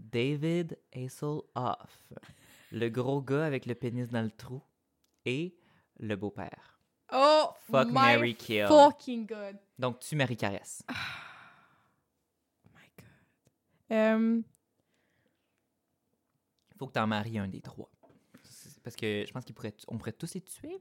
David 0.01 0.79
Hasselhoff, 0.95 2.13
le 2.73 2.89
gros 2.89 3.21
gars 3.23 3.45
avec 3.45 3.67
le 3.67 3.75
pénis 3.75 4.09
dans 4.09 4.23
le 4.23 4.31
trou, 4.31 4.63
et 5.25 5.57
le 5.99 6.17
beau-père. 6.17 6.81
Oh, 7.13 7.49
Fuck, 7.71 7.89
my 7.89 7.93
Mary 7.93 8.35
Kill. 8.35 8.67
fucking 8.69 9.27
god. 9.27 9.59
Donc, 9.79 9.99
tu 10.01 10.15
Marie 10.17 10.37
Caresse. 10.37 10.83
Oh 10.89 12.71
my 12.75 12.89
god. 12.99 13.97
Euh, 13.97 14.43
Faut 16.79 16.87
que 16.87 16.93
t'en 16.93 17.07
maries 17.07 17.39
un 17.39 17.49
des 17.49 17.61
trois. 17.61 17.91
Parce 18.83 18.97
que 18.97 19.25
je 19.27 19.33
pense 19.33 19.45
qu'on 19.45 19.53
pourrait, 19.53 19.75
on 19.89 19.99
pourrait 19.99 20.13
tous 20.13 20.35
les 20.35 20.41
tuer. 20.41 20.79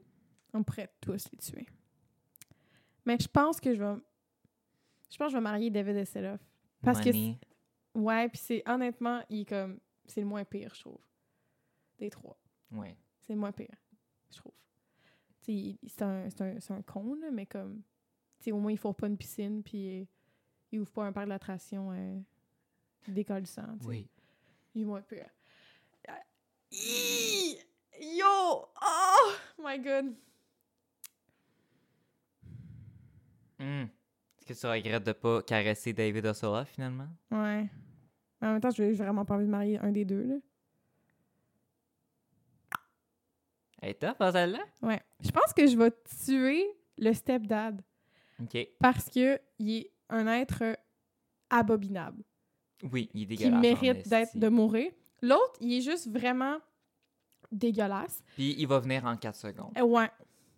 on 0.53 0.63
pourrait 0.63 0.93
tous 1.01 1.29
les 1.31 1.37
tuer. 1.39 1.67
Mais 3.05 3.17
je 3.19 3.27
pense 3.27 3.59
que 3.59 3.73
je 3.73 3.83
vais. 3.83 3.95
Je 5.11 5.17
pense 5.17 5.27
que 5.27 5.31
je 5.31 5.37
vais 5.37 5.41
marier 5.43 5.69
David 5.69 5.97
Hasselhoff. 5.97 6.39
Parce 6.81 7.01
que. 7.01 7.09
Ouais, 7.95 8.29
puis 8.29 8.37
c'est 8.37 8.63
honnêtement, 8.67 9.23
il 9.29 9.41
est 9.41 9.45
comme. 9.45 9.79
C'est 10.05 10.21
le 10.21 10.27
moins 10.27 10.45
pire, 10.45 10.73
je 10.75 10.81
trouve. 10.81 10.99
Des 11.97 12.09
trois. 12.09 12.39
Ouais. 12.71 12.97
C'est 13.21 13.33
le 13.33 13.39
moins 13.39 13.51
pire, 13.51 13.75
je 14.31 14.37
trouve. 14.37 14.53
C'est 15.41 16.01
un, 16.01 16.27
un, 16.39 16.57
un 16.69 16.81
con, 16.83 17.15
là, 17.15 17.31
mais 17.31 17.45
comme. 17.45 17.81
Tu 18.39 18.45
sais, 18.45 18.51
au 18.51 18.59
moins, 18.59 18.71
il 18.71 18.77
faut 18.77 18.93
pas 18.93 19.07
une 19.07 19.17
piscine, 19.17 19.61
puis 19.63 20.01
euh, 20.01 20.05
il 20.71 20.79
ouvre 20.79 20.91
pas 20.91 21.05
un 21.05 21.11
parc 21.11 21.27
d'attractions 21.27 21.91
euh, 21.91 22.19
décollissant. 23.07 23.77
Oui. 23.83 24.09
Il 24.73 24.83
est 24.83 24.85
moins 24.85 25.01
pire. 25.01 25.29
Hi! 26.71 27.57
Yo! 27.99 28.25
Oh 28.25 29.31
my 29.59 29.79
god! 29.79 30.15
Hmm. 33.59 33.85
Que 34.49 34.55
tu 34.55 34.65
regrettes 34.65 35.03
de 35.03 35.11
pas 35.11 35.43
caresser 35.43 35.93
David 35.93 36.25
Hasselhoff, 36.25 36.69
finalement? 36.69 37.07
Ouais. 37.29 37.69
Mais 38.41 38.47
en 38.47 38.53
même 38.53 38.59
temps, 38.59 38.71
j'ai 38.71 38.91
vraiment 38.93 39.23
pas 39.23 39.35
envie 39.35 39.45
de 39.45 39.51
marier 39.51 39.77
un 39.77 39.91
des 39.91 40.05
deux, 40.05 40.23
là. 40.23 40.35
Elle 43.79 43.89
est 43.91 43.93
top, 43.93 44.15
hein, 44.19 44.31
celle-là? 44.31 44.63
Ouais. 44.81 44.99
Je 45.23 45.29
pense 45.29 45.53
que 45.53 45.67
je 45.67 45.77
vais 45.77 45.91
tuer 46.25 46.65
le 46.97 47.13
stepdad 47.13 47.79
OK. 48.41 48.67
parce 48.79 49.07
que 49.11 49.39
il 49.59 49.77
est 49.77 49.91
un 50.09 50.25
être 50.25 50.63
abominable 51.51 52.23
Oui, 52.91 53.07
il 53.13 53.21
est 53.21 53.25
qui 53.27 53.37
dégueulasse. 53.37 53.53
en 53.53 53.61
mérite 53.61 54.09
d'être 54.09 54.35
de 54.35 54.49
mourir. 54.49 54.91
L'autre, 55.21 55.53
il 55.61 55.73
est 55.73 55.81
juste 55.81 56.09
vraiment 56.09 56.57
dégueulasse. 57.51 58.23
Puis 58.33 58.55
il 58.57 58.65
va 58.65 58.79
venir 58.79 59.05
en 59.05 59.15
4 59.15 59.35
secondes. 59.35 59.77
Euh, 59.77 59.83
ouais, 59.83 60.09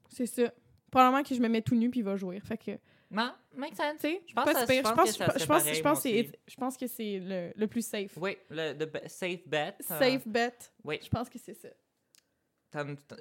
c'est 0.07 0.27
ça. 0.27 0.43
Probablement 0.89 1.23
que 1.23 1.35
je 1.35 1.41
me 1.41 1.49
mets 1.49 1.61
tout 1.61 1.75
nu 1.75 1.89
puis 1.89 1.99
il 1.99 2.03
va 2.03 2.15
jouer. 2.15 2.39
Fait 2.39 2.57
que, 2.57 2.71
Non, 3.11 3.33
make 3.55 3.75
sense. 3.75 3.99
sais, 3.99 4.21
Je 4.25 4.33
pense 4.33 4.45
ça- 4.45 4.65
je 4.65 4.65
pense 4.65 4.65
que 4.65 4.79
je 4.79 4.81
pense, 4.81 5.45
pense, 5.45 5.63
que 5.63 5.73
c'est- 5.73 6.21
aussi. 6.21 6.31
je 6.47 6.55
pense 6.55 6.77
que 6.77 6.87
c'est 6.87 7.19
le, 7.19 7.51
le 7.55 7.67
plus 7.67 7.85
safe. 7.85 8.17
Oui, 8.17 8.37
le 8.49 8.73
safe 9.07 9.45
bet. 9.47 9.75
euh, 9.91 9.99
Safe 9.99 10.25
bet. 10.27 10.53
Oui. 10.85 10.97
Je 11.03 11.09
pense 11.09 11.29
que 11.29 11.37
c'est 11.37 11.53
ça. 11.53 11.69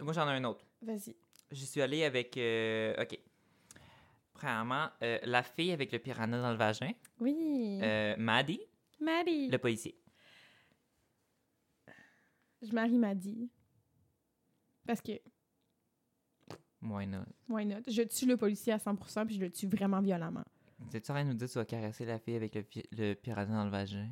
moi, 0.00 0.12
j'en 0.12 0.28
ai 0.30 0.34
un 0.36 0.44
autre. 0.44 0.64
Vas-y. 0.80 1.16
J'y 1.50 1.66
suis 1.66 1.82
allé 1.82 2.04
avec. 2.04 2.36
euh, 2.36 2.94
OK. 3.02 3.18
Premièrement, 4.32 4.88
euh, 5.02 5.18
la 5.24 5.42
fille 5.42 5.72
avec 5.72 5.90
le 5.92 5.98
piranha 5.98 6.40
dans 6.40 6.52
le 6.52 6.56
vagin, 6.56 6.92
Oui. 7.18 7.80
euh, 7.82 8.14
Maddie, 8.16 8.60
Maddie. 9.00 9.48
le 9.48 9.58
policier. 9.58 9.98
Je 12.62 12.72
marie 12.72 12.98
Maddie. 12.98 13.50
Parce 14.86 15.00
que, 15.00 15.12
Why 16.82 17.06
not? 17.06 17.24
why 17.48 17.66
not? 17.66 17.82
Je 17.88 18.02
tue 18.02 18.26
le 18.26 18.36
policier 18.36 18.72
à 18.72 18.78
100% 18.78 19.26
puis 19.26 19.34
je 19.36 19.40
le 19.40 19.50
tue 19.50 19.66
vraiment 19.66 20.00
violemment. 20.00 20.44
T'es-tu 20.90 21.10
en 21.10 21.14
train 21.14 21.24
de 21.24 21.28
nous 21.28 21.34
dire 21.34 21.46
que 21.46 21.52
tu 21.52 21.58
vas 21.58 21.64
caresser 21.66 22.06
la 22.06 22.18
fille 22.18 22.36
avec 22.36 22.54
le, 22.54 22.64
le 22.92 23.14
piranha 23.14 23.54
dans 23.54 23.64
le 23.64 23.70
vagin? 23.70 24.08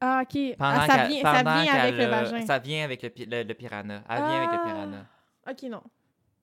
Ah, 0.00 0.22
ok. 0.22 0.38
Ah, 0.52 0.56
Pendant 0.58 0.86
ça, 0.86 1.06
vient, 1.08 1.22
ça 1.22 1.42
vient 1.42 1.74
avec 1.74 1.94
le 1.96 2.04
vagin. 2.06 2.46
Ça 2.46 2.58
vient 2.60 2.84
avec 2.84 3.02
le, 3.02 3.10
le, 3.26 3.42
le 3.42 3.54
piranha. 3.54 4.04
Elle 4.08 4.16
vient 4.16 4.36
avec 4.42 4.50
le 4.52 4.58
Ah. 4.60 4.64
piranha. 4.66 5.06
Ok, 5.50 5.62
non. 5.64 5.82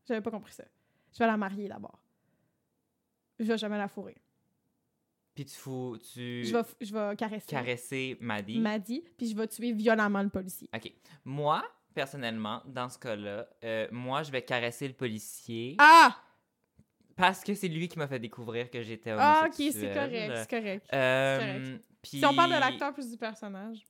J'avais 0.07 0.21
pas 0.21 0.31
compris 0.31 0.51
ça. 0.53 0.65
Je 1.13 1.19
vais 1.19 1.27
la 1.27 1.37
marier 1.37 1.67
d'abord. 1.69 1.99
Je 3.39 3.45
vais 3.45 3.57
jamais 3.57 3.77
la 3.77 3.87
fourrer. 3.87 4.17
Puis 5.33 5.45
tu 5.45 5.55
fous. 5.55 5.97
Tu 6.13 6.43
Je 6.43 6.53
vais, 6.57 6.63
je 6.81 6.93
vais 6.93 7.15
caresser 7.15 7.47
caresser 7.47 8.17
Maddie. 8.19 8.59
Maddie, 8.59 9.03
puis 9.17 9.27
je 9.27 9.35
vais 9.35 9.47
tuer 9.47 9.71
violemment 9.71 10.21
le 10.21 10.29
policier. 10.29 10.69
OK. 10.75 10.91
Moi, 11.23 11.63
personnellement, 11.93 12.61
dans 12.65 12.89
ce 12.89 12.97
cas-là, 12.99 13.47
euh, 13.63 13.87
moi, 13.91 14.23
je 14.23 14.31
vais 14.31 14.41
caresser 14.41 14.87
le 14.87 14.93
policier 14.93 15.75
Ah! 15.79 16.15
parce 17.15 17.43
que 17.43 17.53
c'est 17.53 17.67
lui 17.67 17.87
qui 17.87 17.99
m'a 17.99 18.07
fait 18.07 18.19
découvrir 18.19 18.69
que 18.71 18.81
j'étais 18.81 19.11
Ah, 19.11 19.43
ok, 19.45 19.53
homosexuel. 19.59 19.73
c'est 19.73 19.93
correct, 19.93 20.33
c'est 20.37 20.49
correct. 20.49 20.87
Euh, 20.93 21.37
correct. 21.67 21.83
Si 22.03 22.25
on 22.25 22.33
parle 22.33 22.53
de 22.53 22.59
l'acteur 22.59 22.93
plus 22.93 23.11
du 23.11 23.17
personnage. 23.17 23.85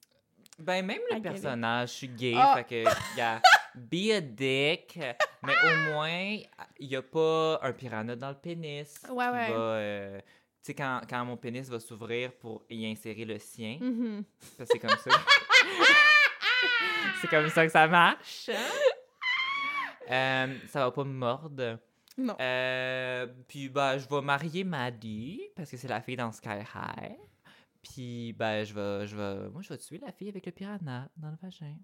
Ben, 0.60 0.86
même 0.86 1.00
le 1.12 1.22
personnage, 1.22 1.90
je 1.90 1.94
suis 1.96 2.08
gay, 2.10 2.34
Ah. 2.36 2.56
fait 2.58 2.84
que, 2.84 2.84
gars, 3.18 3.42
be 3.76 4.12
a 4.12 4.20
dick, 4.22 5.00
mais 5.44 5.54
au 5.64 5.92
moins, 5.94 6.38
il 6.80 6.88
n'y 6.90 6.96
a 6.96 7.02
pas 7.02 7.60
un 7.64 7.72
piranha 7.72 8.16
dans 8.16 8.30
le 8.30 8.36
pénis. 8.36 9.02
Ouais, 9.10 9.26
qui 9.26 9.32
ouais. 9.32 9.50
va, 9.50 9.54
euh, 9.56 10.20
tu 10.20 10.26
sais, 10.64 10.74
quand, 10.76 11.02
quand 11.10 11.24
mon 11.26 11.38
pénis 11.38 11.68
va 11.70 11.80
s'ouvrir 11.80 12.34
pour 12.34 12.64
y 12.70 12.86
insérer 12.86 13.26
le 13.26 13.40
sien, 13.40 13.80
ça, 14.58 14.66
c'est 14.66 14.78
comme 14.80 14.90
ça. 14.98 15.10
c'est 17.22 17.28
comme 17.30 17.50
ça 17.50 17.66
que 17.66 17.72
ça 17.72 17.88
marche. 17.88 18.50
Euh, 20.10 20.58
ça 20.68 20.84
va 20.84 20.92
pas 20.92 21.04
me 21.06 21.14
mordre. 21.14 21.80
Non. 22.18 22.36
Euh, 22.42 23.28
puis, 23.48 23.70
bah, 23.70 23.98
je 23.98 24.10
vais 24.10 24.22
marier 24.22 24.66
Maddie, 24.66 25.42
parce 25.56 25.72
que 25.72 25.78
c'est 25.78 25.88
la 25.88 26.02
fille 26.02 26.18
dans 26.18 26.32
Sky 26.34 26.50
High. 26.76 27.16
Puis, 27.82 28.34
ben, 28.34 28.66
je 28.66 28.74
vais, 28.74 29.08
je 29.08 29.16
vais, 29.16 29.50
moi, 29.50 29.62
je 29.62 29.70
vais 29.70 29.78
tuer 29.78 30.00
la 30.00 30.12
fille 30.12 30.28
avec 30.28 30.46
le 30.46 30.52
piranha 30.52 31.08
dans 31.16 31.30
le 31.30 31.38
vagin. 31.42 31.78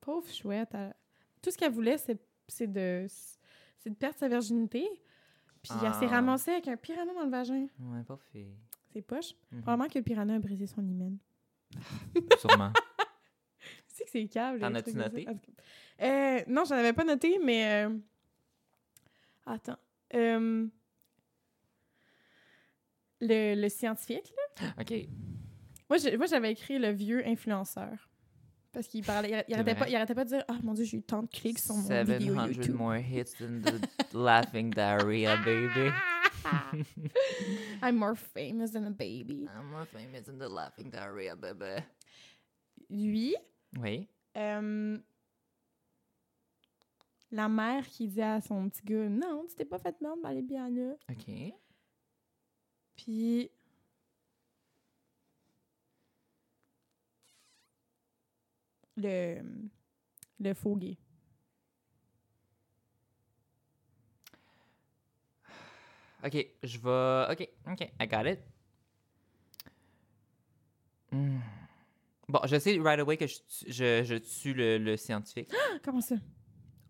Pauvre 0.00 0.26
chouette. 0.32 0.70
elle- 0.72 0.94
Tout 1.42 1.50
ce 1.50 1.58
qu'elle 1.58 1.72
voulait, 1.72 1.98
c'est 1.98 2.18
c'est 2.48 2.66
de, 2.72 3.04
c'est 3.78 3.90
de 3.90 3.94
perdre 3.94 4.16
sa 4.18 4.28
virginité. 4.28 4.88
Puis 5.62 5.72
elle 5.84 5.92
s'est 5.94 6.06
Ah. 6.06 6.14
ramassée 6.16 6.52
avec 6.52 6.68
un 6.68 6.76
piranha 6.78 7.12
dans 7.12 7.24
le 7.24 7.30
vagin. 7.30 7.66
Ouais, 7.78 8.02
pas 8.04 8.16
fille. 8.32 8.56
C'est 8.92 9.02
poche. 9.02 9.34
Mhm. 9.52 9.60
Probablement 9.62 9.88
que 9.90 9.98
le 9.98 10.04
piranha 10.04 10.36
a 10.36 10.38
brisé 10.38 10.66
son 10.66 10.80
hymen. 10.82 11.18
Sûrement. 12.38 12.72
Sais 14.00 14.04
que 14.04 14.10
c'est 14.10 14.26
câble. 14.28 14.60
T'en 14.60 14.74
as-tu 14.74 14.94
noté? 14.94 15.26
Euh, 16.00 16.40
non, 16.46 16.64
j'en 16.64 16.76
avais 16.76 16.94
pas 16.94 17.04
noté, 17.04 17.38
mais. 17.44 17.84
euh, 17.86 17.98
Attends. 19.46 19.76
Euh, 20.14 20.66
Le, 23.20 23.54
le 23.60 23.68
scientifique, 23.68 24.32
là? 24.58 24.72
OK. 24.80 24.94
Moi, 25.90 25.98
j'avais 26.26 26.52
écrit 26.52 26.78
le 26.78 26.90
vieux 26.90 27.26
influenceur. 27.26 28.08
Parce 28.72 28.86
qu'il 28.86 29.04
parlait, 29.04 29.44
il, 29.48 29.54
arrêtait 29.54 29.74
pas, 29.74 29.88
il 29.88 29.96
arrêtait 29.96 30.14
pas 30.14 30.22
de 30.24 30.28
dire 30.30 30.44
Ah 30.46 30.56
mon 30.62 30.74
dieu, 30.74 30.84
j'ai 30.84 30.98
eu 30.98 31.02
tant 31.02 31.24
de 31.24 31.28
clics 31.28 31.58
sur 31.58 31.74
mon 31.74 31.82
vidéo 32.04 32.34
700 32.36 32.46
YouTube. 32.46 32.74
more 32.76 32.96
hits 32.98 33.34
than 33.40 33.60
the 33.62 34.14
laughing 34.14 34.70
diarrhea, 34.70 35.36
baby. 35.44 35.90
I'm 37.82 37.96
more 37.96 38.14
famous 38.14 38.70
than 38.70 38.86
a 38.86 38.90
baby. 38.90 39.48
I'm 39.52 39.70
more 39.72 39.84
famous 39.86 40.22
than 40.26 40.38
the 40.38 40.48
laughing 40.48 40.88
diarrhea, 40.88 41.34
baby. 41.34 41.82
Lui, 42.88 43.34
Oui. 43.78 44.08
euh, 44.36 44.98
la 47.32 47.48
mère 47.48 47.86
qui 47.86 48.08
dit 48.08 48.22
à 48.22 48.40
son 48.40 48.68
petit 48.68 48.82
gars 48.84 49.08
Non, 49.08 49.46
tu 49.48 49.54
t'es 49.54 49.64
pas 49.64 49.78
fait 49.78 50.00
mordre 50.00 50.22
par 50.22 50.32
les 50.32 50.42
pianos. 50.42 50.98
OK. 51.08 51.30
Puis. 52.96 53.50
Le. 58.96 59.42
Le 60.40 60.76
gay. 60.76 60.96
OK, 66.22 66.46
je 66.62 66.78
vais... 66.78 67.32
OK, 67.32 67.48
OK, 67.70 67.92
I 67.98 68.06
got 68.06 68.26
it. 68.26 68.40
Hmm. 71.10 71.38
Bon, 72.30 72.40
je 72.44 72.58
sais 72.58 72.78
right 72.78 73.00
away 73.00 73.16
que 73.16 73.26
je, 73.26 73.34
tue- 73.38 73.72
je, 73.72 74.04
je 74.04 74.14
tue 74.14 74.54
le, 74.54 74.78
le 74.78 74.96
scientifique. 74.96 75.50
Comment 75.84 76.00
ça? 76.00 76.14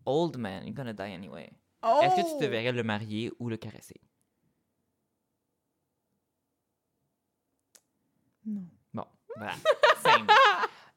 Old 0.05 0.37
man, 0.37 0.63
you're 0.65 0.75
gonna 0.75 0.93
die 0.93 1.13
anyway. 1.13 1.49
Oh! 1.83 1.99
Est-ce 2.03 2.15
que 2.15 2.31
tu 2.33 2.45
te 2.45 2.45
verrais 2.45 2.71
le 2.71 2.83
marier 2.83 3.31
ou 3.39 3.49
le 3.49 3.57
caresser? 3.57 3.99
Non. 8.45 8.65
Bon, 8.93 9.05
voilà. 9.35 9.53
Simple. 10.03 10.31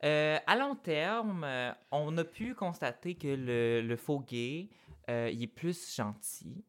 Euh, 0.05 0.38
à 0.47 0.57
long 0.57 0.74
terme, 0.76 1.45
euh, 1.45 1.72
on 1.90 2.16
a 2.18 2.24
pu 2.24 2.55
constater 2.55 3.14
que 3.14 3.28
le, 3.28 3.80
le 3.80 3.97
faux 3.97 4.20
gay, 4.20 4.68
euh, 5.09 5.30
il 5.32 5.42
est 5.42 5.47
plus 5.47 5.95
gentil, 5.95 6.62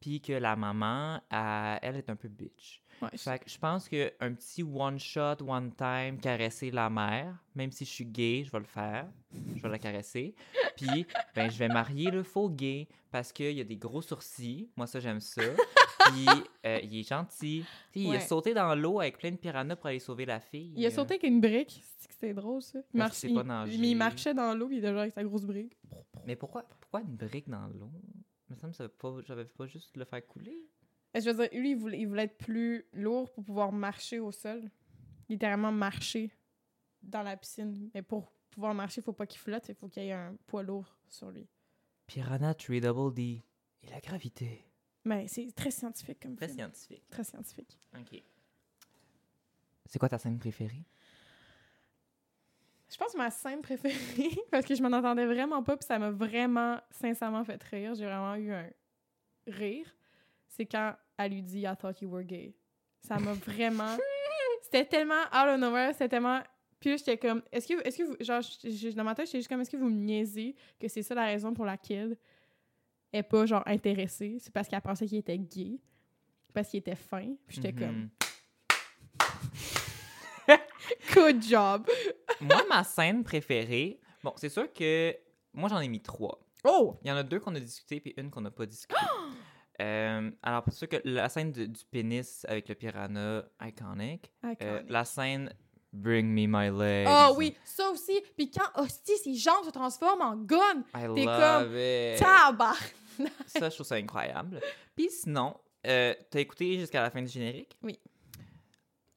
puis 0.00 0.20
que 0.20 0.32
la 0.32 0.54
maman, 0.54 1.20
elle 1.30 1.96
est 1.96 2.08
un 2.10 2.16
peu 2.16 2.28
bitch. 2.28 2.82
Ouais, 3.02 3.08
Fait 3.16 3.38
que 3.38 3.50
je 3.50 3.58
pense 3.58 3.88
qu'un 3.88 4.32
petit 4.34 4.62
one-shot, 4.62 5.42
one-time, 5.46 6.18
caresser 6.20 6.70
la 6.70 6.88
mère, 6.88 7.36
même 7.54 7.70
si 7.70 7.84
je 7.84 7.90
suis 7.90 8.06
gay, 8.06 8.42
je 8.44 8.50
vais 8.50 8.58
le 8.60 8.64
faire. 8.64 9.06
Je 9.54 9.60
vais 9.62 9.68
la 9.68 9.78
caresser. 9.78 10.34
Puis, 10.76 11.06
ben, 11.34 11.50
je 11.50 11.58
vais 11.58 11.68
marier 11.68 12.10
le 12.10 12.22
faux 12.22 12.48
gay 12.48 12.88
parce 13.10 13.32
qu'il 13.32 13.52
y 13.52 13.60
a 13.60 13.64
des 13.64 13.76
gros 13.76 14.00
sourcils. 14.02 14.70
Moi, 14.76 14.86
ça, 14.86 14.98
j'aime 15.00 15.20
ça. 15.20 15.42
Puis, 16.06 16.26
euh, 16.64 16.80
il 16.82 16.98
est 17.00 17.08
gentil. 17.08 17.64
Il 17.94 18.06
a 18.16 18.20
sauté 18.20 18.54
dans 18.54 18.74
l'eau 18.74 19.00
avec 19.00 19.18
plein 19.18 19.30
de 19.30 19.36
piranhas 19.36 19.76
pour 19.76 19.86
aller 19.88 19.98
sauver 19.98 20.24
la 20.24 20.40
fille. 20.40 20.72
Il 20.76 20.86
a 20.86 20.90
sauté 20.90 21.14
avec 21.14 21.24
une 21.24 21.40
brique. 21.40 21.82
C'était 22.08 22.32
drôle, 22.32 22.62
ça? 22.62 22.78
Il, 22.94 22.98
il- 23.66 23.74
il 23.84 23.94
marchait 23.96 24.32
dans 24.34 24.54
l'eau, 24.54 24.68
il 24.70 24.78
était 24.78 24.88
genre 24.88 25.00
avec 25.00 25.12
sa 25.12 25.22
grosse 25.24 25.44
brique. 25.44 25.76
Mais 26.26 26.36
pourquoi, 26.36 26.62
pourquoi 26.80 27.00
une 27.02 27.16
brique 27.16 27.48
dans 27.48 27.66
l'eau? 27.66 27.90
Il 28.48 28.54
me 28.54 28.58
semble 28.60 28.72
que 28.74 29.26
j'avais 29.26 29.44
pas 29.44 29.66
juste 29.66 29.96
le 29.96 30.04
faire 30.04 30.24
couler. 30.26 30.56
Je 31.20 31.30
veux 31.30 31.48
dire, 31.48 31.60
lui, 31.60 31.70
il 31.70 31.76
voulait, 31.76 32.00
il 32.00 32.06
voulait 32.06 32.24
être 32.24 32.38
plus 32.38 32.84
lourd 32.92 33.30
pour 33.32 33.44
pouvoir 33.44 33.72
marcher 33.72 34.18
au 34.18 34.30
sol. 34.32 34.70
Littéralement 35.28 35.72
marcher 35.72 36.30
dans 37.02 37.22
la 37.22 37.36
piscine. 37.36 37.90
Mais 37.94 38.02
pour 38.02 38.30
pouvoir 38.50 38.74
marcher, 38.74 39.00
il 39.00 39.04
faut 39.04 39.12
pas 39.12 39.26
qu'il 39.26 39.40
flotte, 39.40 39.68
il 39.68 39.74
faut 39.74 39.88
qu'il 39.88 40.04
y 40.04 40.06
ait 40.08 40.12
un 40.12 40.36
poids 40.46 40.62
lourd 40.62 40.96
sur 41.08 41.30
lui. 41.30 41.48
Piranha 42.06 42.54
3 42.54 42.80
Double 42.80 43.14
D. 43.14 43.42
Et 43.82 43.88
la 43.90 44.00
gravité. 44.00 44.64
Mais 45.04 45.28
c'est 45.28 45.52
très 45.54 45.70
scientifique 45.70 46.20
comme 46.20 46.34
Très 46.36 46.46
film. 46.48 46.58
scientifique. 46.58 47.08
Très 47.08 47.24
scientifique. 47.24 47.78
OK. 47.96 48.22
C'est 49.84 49.98
quoi 49.98 50.08
ta 50.08 50.18
scène 50.18 50.38
préférée? 50.38 50.84
Je 52.88 52.96
pense 52.96 53.12
que 53.12 53.18
ma 53.18 53.30
scène 53.30 53.62
préférée, 53.62 54.30
parce 54.50 54.64
que 54.64 54.74
je 54.74 54.82
m'en 54.82 54.96
entendais 54.96 55.26
vraiment 55.26 55.62
pas, 55.62 55.76
puis 55.76 55.86
ça 55.86 55.98
m'a 55.98 56.10
vraiment, 56.10 56.80
sincèrement 56.90 57.44
fait 57.44 57.62
rire. 57.64 57.94
J'ai 57.94 58.04
vraiment 58.04 58.34
eu 58.36 58.52
un 58.52 58.68
rire. 59.48 59.95
C'est 60.56 60.66
quand 60.66 60.94
elle 61.18 61.32
lui 61.32 61.42
dit 61.42 61.60
I 61.60 61.74
thought 61.78 62.00
you 62.00 62.08
were 62.10 62.24
gay. 62.24 62.54
Ça 63.02 63.18
m'a 63.18 63.32
vraiment. 63.34 63.96
C'était 64.62 64.84
tellement 64.86 65.22
out 65.32 65.48
of 65.54 65.60
nowhere, 65.60 65.92
c'était 65.92 66.08
tellement. 66.08 66.42
Puis 66.80 66.90
là, 66.90 66.96
j'étais 66.96 67.16
comme, 67.18 67.42
est-ce 67.52 67.66
que, 67.68 67.86
est-ce 67.86 67.98
que 67.98 68.02
vous. 68.04 68.16
Genre, 68.20 68.40
je- 68.42 68.90
dans 68.94 69.04
ma 69.04 69.14
tête, 69.14 69.26
j'étais 69.26 69.38
juste 69.38 69.48
comme, 69.48 69.60
est-ce 69.60 69.70
que 69.70 69.76
vous 69.76 69.88
me 69.88 69.98
niaisez 69.98 70.54
que 70.80 70.88
c'est 70.88 71.02
ça 71.02 71.14
la 71.14 71.24
raison 71.26 71.52
pour 71.54 71.64
laquelle 71.64 72.16
elle 73.12 73.20
est 73.20 73.22
pas, 73.22 73.46
genre, 73.46 73.62
intéressée? 73.66 74.36
C'est 74.40 74.52
parce 74.52 74.66
qu'elle 74.68 74.80
pensait 74.80 75.06
qu'il 75.06 75.18
était 75.18 75.38
gay. 75.38 75.78
Parce 76.52 76.68
qu'il 76.70 76.78
était 76.80 76.94
fin. 76.96 77.34
Puis 77.46 77.56
j'étais 77.56 77.72
comme, 77.72 78.08
Mhm. 78.08 78.10
good 81.14 81.42
job! 81.42 81.86
Moi, 82.40 82.62
ma 82.68 82.84
scène 82.84 83.24
préférée, 83.24 84.00
bon, 84.22 84.32
c'est 84.36 84.48
sûr 84.48 84.72
que 84.72 85.14
moi, 85.52 85.68
j'en 85.68 85.80
ai 85.80 85.88
mis 85.88 86.00
trois. 86.02 86.38
Oh! 86.64 86.96
Il 87.02 87.08
y 87.08 87.12
en 87.12 87.16
a 87.16 87.22
deux 87.22 87.40
qu'on 87.40 87.54
a 87.54 87.60
discuté 87.60 88.00
puis 88.00 88.14
une 88.16 88.30
qu'on 88.30 88.40
n'a 88.40 88.50
pas 88.50 88.66
discuté. 88.66 89.00
Euh, 89.80 90.30
alors, 90.42 90.62
c'est 90.68 90.74
sûr 90.74 90.88
que 90.88 90.96
la 91.04 91.28
scène 91.28 91.52
de- 91.52 91.66
du 91.66 91.84
pénis 91.90 92.44
avec 92.48 92.68
le 92.68 92.74
piranha, 92.74 93.44
iconic. 93.62 94.32
Euh, 94.44 94.52
Iconic. 94.52 94.90
la 94.90 95.04
scène 95.04 95.54
Bring 95.92 96.26
Me 96.28 96.46
My 96.46 96.70
Legs. 96.78 97.06
Ah 97.08 97.32
oui, 97.36 97.54
ça 97.64 97.88
aussi. 97.90 98.20
Puis 98.36 98.50
quand 98.50 98.82
hostie, 98.82 99.16
ses 99.18 99.34
jambes 99.34 99.64
se 99.64 99.70
transforment 99.70 100.22
en 100.22 100.36
gun, 100.36 100.82
T'es 101.14 102.14
it. 102.14 102.18
tabac! 102.18 102.74
Ça, 103.46 103.68
je 103.70 103.74
trouve 103.74 103.86
ça 103.86 103.94
incroyable. 103.96 104.60
Puis 104.94 105.08
sinon, 105.10 105.56
euh, 105.86 106.14
t'as 106.30 106.40
écouté 106.40 106.78
jusqu'à 106.78 107.00
la 107.02 107.10
fin 107.10 107.22
du 107.22 107.28
générique? 107.28 107.76
Oui. 107.82 107.98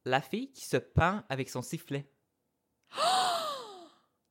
La 0.05 0.21
fille 0.21 0.51
qui 0.51 0.63
se 0.65 0.77
pend 0.77 1.21
avec 1.29 1.49
son 1.49 1.61
sifflet. 1.61 2.05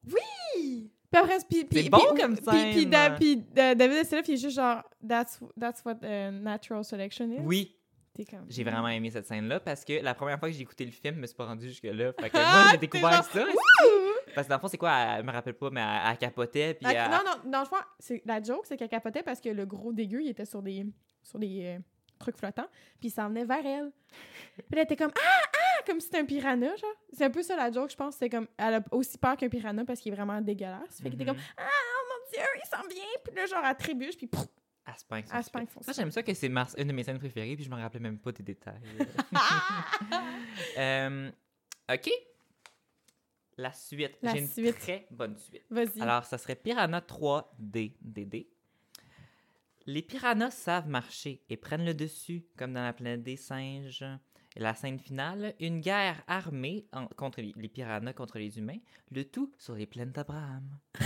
Oui! 0.06 0.90
Puis 1.10 1.20
après, 1.20 1.38
puis, 1.48 1.64
puis, 1.64 1.82
C'est 1.84 1.88
bon 1.90 1.98
puis- 2.14 2.20
comme 2.22 2.36
scène. 2.36 2.72
Puis, 2.74 2.86
Da- 2.86 3.10
puis 3.10 3.36
Da- 3.36 3.74
David 3.74 3.98
Hasselhoff, 3.98 4.28
il 4.28 4.34
est 4.34 4.38
juste 4.38 4.56
genre, 4.56 4.82
that's, 5.06 5.40
that's 5.58 5.84
what 5.84 5.96
uh, 6.02 6.30
natural 6.30 6.84
selection 6.84 7.30
is? 7.32 7.40
Oui, 7.44 7.74
comme... 8.30 8.46
j'ai 8.48 8.64
vraiment 8.64 8.88
aimé 8.88 9.10
cette 9.10 9.26
scène-là 9.26 9.60
parce 9.60 9.84
que 9.84 10.02
la 10.02 10.14
première 10.14 10.38
fois 10.38 10.48
que 10.48 10.54
j'ai 10.54 10.62
écouté 10.62 10.84
le 10.84 10.90
film, 10.90 11.14
je 11.16 11.20
me 11.20 11.26
suis 11.26 11.36
pas 11.36 11.46
rendu 11.46 11.68
jusque-là. 11.68 12.12
Fait 12.14 12.30
que 12.30 12.36
moi, 12.36 12.68
j'ai 12.72 12.78
découvert 12.78 13.12
genre, 13.12 13.24
ça. 13.24 13.44
Parce 14.34 14.46
que 14.46 14.50
dans 14.50 14.56
le 14.56 14.60
fond, 14.60 14.68
c'est 14.68 14.78
quoi? 14.78 14.92
Elle, 14.92 15.20
elle 15.20 15.24
me 15.26 15.32
rappelle 15.32 15.54
pas, 15.54 15.70
mais 15.70 15.80
elle, 15.80 16.10
elle 16.12 16.18
capotait. 16.18 16.74
Puis 16.74 16.90
elle- 16.90 17.10
Non, 17.10 17.18
non, 17.46 17.64
pense, 17.64 17.80
c'est, 17.98 18.22
la 18.24 18.42
joke, 18.42 18.66
c'est 18.66 18.76
qu'elle 18.76 18.88
capotait 18.88 19.22
parce 19.22 19.40
que 19.40 19.48
le 19.48 19.66
gros 19.66 19.92
dégueu, 19.92 20.22
il 20.22 20.28
était 20.28 20.44
sur 20.44 20.62
des, 20.62 20.84
sur 21.22 21.38
des 21.38 21.62
euh, 21.64 21.78
trucs 22.18 22.36
flottants, 22.36 22.68
puis 23.00 23.08
il 23.08 23.10
s'en 23.10 23.28
venait 23.28 23.44
vers 23.44 23.64
elle. 23.64 23.90
Puis 24.56 24.64
elle 24.72 24.78
était 24.80 24.96
comme, 24.96 25.12
ah, 25.16 25.42
ah, 25.46 25.82
comme 25.86 26.00
si 26.00 26.06
c'était 26.06 26.18
un 26.18 26.24
piranha, 26.24 26.74
genre. 26.76 26.94
C'est 27.12 27.24
un 27.24 27.30
peu 27.30 27.42
ça 27.42 27.56
la 27.56 27.70
joke, 27.72 27.90
je 27.90 27.96
pense. 27.96 28.16
C'est 28.16 28.28
comme, 28.28 28.46
elle 28.58 28.74
a 28.74 28.84
aussi 28.92 29.16
peur 29.18 29.36
qu'un 29.36 29.48
piranha 29.48 29.84
parce 29.84 30.00
qu'il 30.00 30.12
est 30.12 30.16
vraiment 30.16 30.40
dégueulasse. 30.40 30.98
Fait 30.98 31.04
qu'elle 31.04 31.14
était 31.14 31.24
comme, 31.24 31.36
Mhm. 31.36 31.42
ah, 31.56 31.62
oh 31.68 32.04
mon 32.10 32.30
dieu, 32.30 32.46
il 32.62 32.68
s'en 32.68 32.86
vient. 32.88 33.04
Puis 33.24 33.34
là, 33.34 33.46
genre, 33.46 33.64
elle 33.64 33.76
trébuche, 33.76 34.16
puis 34.16 34.26
pouf, 34.26 34.46
Se 34.94 35.00
sifflet. 35.00 35.22
pince 35.52 35.72
son 35.74 35.82
Ça, 35.82 35.92
j'aime 35.92 36.10
ça 36.10 36.22
que 36.22 36.32
c'est 36.34 36.46
une 36.48 36.54
de 36.88 36.92
mes 36.92 37.02
scènes 37.04 37.18
préférées, 37.18 37.54
puis 37.56 37.64
je 37.64 37.70
me 37.70 37.76
rappelais 37.76 38.00
même 38.00 38.18
pas 38.18 38.32
des 38.32 38.42
détails. 38.42 38.80
Euh, 40.78 41.30
OK. 41.92 42.10
La 43.56 43.72
suite. 43.72 44.16
La 44.22 44.32
J'ai 44.32 44.40
une 44.40 44.48
suite. 44.48 44.78
très 44.78 45.06
bonne 45.10 45.36
suite. 45.36 45.64
Vas-y. 45.70 46.00
Alors, 46.00 46.24
ça 46.24 46.38
serait 46.38 46.54
Piranha 46.56 47.00
3DDD. 47.00 48.46
Les 49.86 50.02
piranhas 50.02 50.50
savent 50.50 50.88
marcher 50.88 51.42
et 51.48 51.56
prennent 51.56 51.84
le 51.84 51.94
dessus, 51.94 52.44
comme 52.56 52.72
dans 52.74 52.82
la 52.82 52.92
planète 52.92 53.22
des 53.22 53.36
singes. 53.36 54.04
Et 54.56 54.60
la 54.60 54.74
scène 54.74 54.98
finale, 54.98 55.54
une 55.60 55.80
guerre 55.80 56.22
armée 56.26 56.86
en- 56.92 57.06
contre 57.06 57.40
les, 57.40 57.52
les 57.56 57.68
piranhas 57.68 58.12
contre 58.12 58.38
les 58.38 58.58
humains, 58.58 58.78
le 59.10 59.24
tout 59.24 59.52
sur 59.58 59.74
les 59.74 59.86
plaines 59.86 60.12
d'Abraham. 60.12 60.78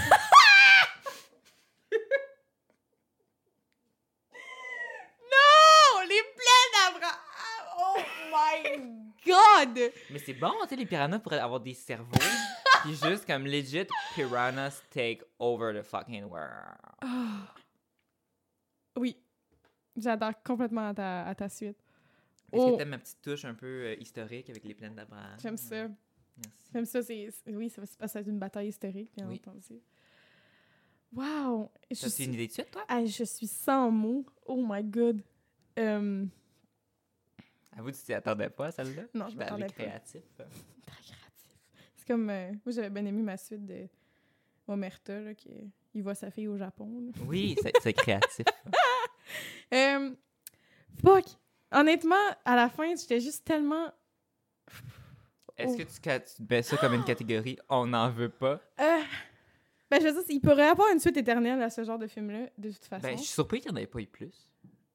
Oh, 5.35 6.01
les 6.09 6.23
plaines 6.37 6.73
d'Abraham! 6.75 7.65
Oh 7.79 7.99
my 8.33 8.79
Mais 10.11 10.19
c'est 10.19 10.35
bon, 10.35 10.53
tu 10.63 10.69
sais, 10.71 10.77
les 10.77 10.87
piranhas 10.87 11.19
pourraient 11.19 11.39
avoir 11.39 11.61
des 11.61 11.75
cerveaux. 11.75 12.11
Puis 12.83 12.95
juste 12.95 13.27
comme 13.27 13.47
legit, 13.47 13.87
piranhas 14.15 14.83
take 14.91 15.21
over 15.39 15.73
the 15.79 15.83
fucking 15.85 16.25
world. 16.25 16.77
Ah. 17.01 17.55
Oui. 18.97 19.17
J'adore 19.97 20.33
complètement 20.43 20.89
à 20.89 20.95
ta, 20.95 21.25
à 21.27 21.35
ta 21.35 21.49
suite. 21.49 21.77
Est-ce 22.53 22.61
Oh. 22.63 22.73
que 22.73 22.77
t'aimes 22.79 22.89
ma 22.91 22.99
petite 22.99 23.23
touche 23.23 23.45
un 23.45 23.55
peu 23.55 23.67
euh, 23.67 23.97
historique 24.01 24.51
avec 24.51 24.65
les 24.65 24.75
plaines 24.75 24.95
d'Abraham? 24.95 25.39
J'aime 25.41 25.57
ça. 25.57 25.89
Merci. 26.37 26.71
J'aime 26.73 26.85
ça. 26.85 27.03
C'est, 27.03 27.29
oui, 27.47 27.71
ça 27.71 27.87
se 27.87 27.97
passe 27.97 28.17
à 28.17 28.21
une 28.21 28.39
bataille 28.39 28.69
historique, 28.69 29.11
bien 29.17 29.29
Oui. 29.29 29.41
entendu. 29.47 29.81
Wow! 31.15 31.71
Suis, 31.93 32.25
une 32.25 32.35
idée 32.35 32.47
de 32.49 32.53
suite, 32.53 32.71
toi? 32.71 32.85
Ah, 32.89 33.05
je 33.05 33.25
suis 33.25 33.47
sans 33.47 33.91
mots. 33.91 34.25
Oh 34.47 34.63
my 34.67 34.83
god. 34.83 35.23
Euh, 37.75 37.79
Avoue, 37.79 37.91
tu 37.93 37.99
t'y 38.03 38.13
attendais 38.15 38.51
pas, 38.51 38.67
à 38.67 38.71
celle-là? 38.73 39.03
Non, 39.15 39.29
je 39.29 39.37
m'attendais 39.37 39.67
pas. 39.67 39.73
créatif. 39.73 40.23
très 40.37 40.45
créatif. 41.03 41.59
C'est 41.97 42.07
comme... 42.07 42.29
euh, 42.31 42.51
moi, 42.65 42.73
j'avais 42.75 42.91
bien 42.91 43.05
aimé 43.07 43.23
ma 43.23 43.37
suite 43.37 43.65
de 43.67 43.87
Omerta, 44.69 45.21
là, 45.21 45.35
qui 45.35 45.51
il 45.95 46.03
voit 46.03 46.15
sa 46.15 46.31
fille 46.31 46.49
au 46.49 46.57
Japon. 46.57 46.89
là. 47.07 47.13
Oui, 47.27 47.57
c'est 47.83 47.93
créatif. 47.93 48.47
Euh, 49.73 50.11
fuck! 51.03 51.25
Honnêtement, 51.71 52.15
à 52.45 52.55
la 52.57 52.69
fin, 52.69 52.95
j'étais 52.95 53.21
juste 53.21 53.45
tellement... 53.47 53.91
Est-ce 55.57 55.75
Oh. 55.75 55.77
que 55.79 55.83
tu, 56.19 56.35
tu 56.37 56.43
mets 56.51 56.63
ça 56.63 56.77
comme 56.77 56.93
une 56.93 57.05
catégorie 57.05 57.59
«on 57.71 57.87
n'en 57.87 58.11
veut 58.11 58.29
pas 58.29 58.61
Euh, 58.81 59.01
ben, 59.91 60.01
je 60.01 60.09
veux 60.09 60.13
dire, 60.13 60.23
il 60.29 60.41
pourrait 60.41 60.69
avoir 60.69 60.89
une 60.93 60.99
suite 60.99 61.17
éternelle 61.17 61.63
à 61.63 61.71
ce 61.71 61.85
genre 61.85 61.99
de 61.99 62.07
film-là, 62.07 62.49
de 62.59 62.71
toute» 62.71 62.85
façon. 62.87 63.03
Ben, 63.07 63.17
je 63.17 63.23
suis 63.23 63.33
surpris 63.33 63.61
qu'il 63.61 63.71
n'y 63.73 63.79
en 63.79 63.83
ait 63.83 63.87
pas 63.87 64.01
eu 64.01 64.07
plus. 64.07 64.51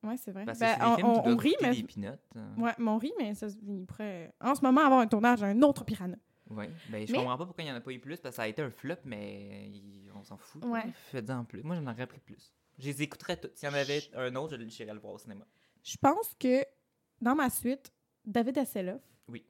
Ouais, 0.08 0.18
c'est 0.18 0.32
vrai. 0.32 0.46
Parce 0.46 0.60
Ben, 0.60 0.78
des 0.78 0.84
on, 0.86 0.96
films 0.96 1.08
on- 1.08 1.28
on 1.30 1.36
rit, 1.38 1.56
mais... 1.62 1.72
euh. 2.06 2.56
Ouais, 2.58 2.72
mais 2.78 2.90
on 2.90 2.98
rit, 2.98 3.14
mais 3.18 3.34
ça, 3.36 3.48
il 3.68 3.86
pourrait, 3.86 4.34
en 4.42 4.56
ce 4.56 4.62
moment, 4.62 4.82
avoir 4.82 5.00
un 5.02 5.08
tournage 5.08 5.42
d'un 5.42 5.62
autre 5.62 5.84
piranha. 5.84 6.16
Ouais. 6.50 6.70
Ben, 6.90 7.06
je 7.06 7.12
Mais- 7.12 7.18
comprends 7.18 7.38
pas 7.38 7.46
pourquoi 7.46 7.64
il 7.64 7.68
n'y 7.68 7.74
en 7.74 7.76
a 7.76 7.82
pas 7.82 7.92
eu 7.92 8.00
plus, 8.00 8.18
parce 8.18 8.34
que 8.34 8.36
ça 8.38 8.44
a 8.44 8.48
été 8.48 8.62
un 8.62 8.70
flop, 8.70 8.96
mais 9.06 9.70
il- 9.70 10.10
on 10.16 10.24
s'en 10.24 10.38
fout. 10.38 10.64
Ouais. 10.66 10.84
Faites-en 11.12 11.44
plus. 11.46 11.62
Moi, 11.64 11.76
j'en 11.76 11.86
aurais 11.92 12.08
pris 12.08 12.20
plus. 12.20 12.54
Je 12.80 12.86
les 12.86 13.02
écouterais 13.02 13.38
toutes. 13.38 13.58
S'il 13.58 13.68
y 13.68 13.72
en 13.72 13.76
avait 13.76 14.02
un 14.16 14.34
autre, 14.36 14.56
je 14.58 14.68
j'irais 14.68 14.94
le 14.94 15.00
voir 15.00 15.14
au 15.14 15.18
cinéma. 15.18 15.46
Je 15.84 15.98
pense 15.98 16.34
que, 16.40 16.64
dans 17.22 17.36
ma 17.36 17.50
suite, 17.50 17.92
David 18.26 18.58
Hasselhoff, 18.60 19.02
Oui. 19.28 19.46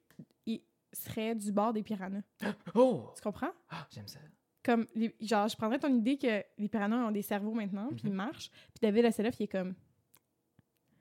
il 0.46 0.62
serait 0.94 1.36
du 1.36 1.52
bord 1.52 1.74
des 1.74 1.84
piranhas. 1.84 2.22
Oh! 2.76 3.12
Tu 3.16 3.22
comprends? 3.22 3.52
Ah, 3.70 3.86
J'aime 3.92 4.08
ça. 4.08 4.20
Comme, 4.64 4.86
les- 4.96 5.16
genre, 5.22 5.48
je 5.48 5.56
prendrais 5.56 5.80
ton 5.80 5.94
idée 5.96 6.18
que 6.18 6.44
les 6.58 6.68
piranhas 6.68 7.08
ont 7.08 7.12
des 7.12 7.22
cerveaux 7.22 7.54
maintenant, 7.54 7.88
puis 7.90 8.02
ils 8.06 8.10
Mhm. 8.10 8.16
marchent, 8.16 8.50
puis 8.50 8.80
David 8.82 9.06
Hasselhoff, 9.06 9.40
il 9.40 9.44
est 9.44 9.48
comme... 9.48 9.76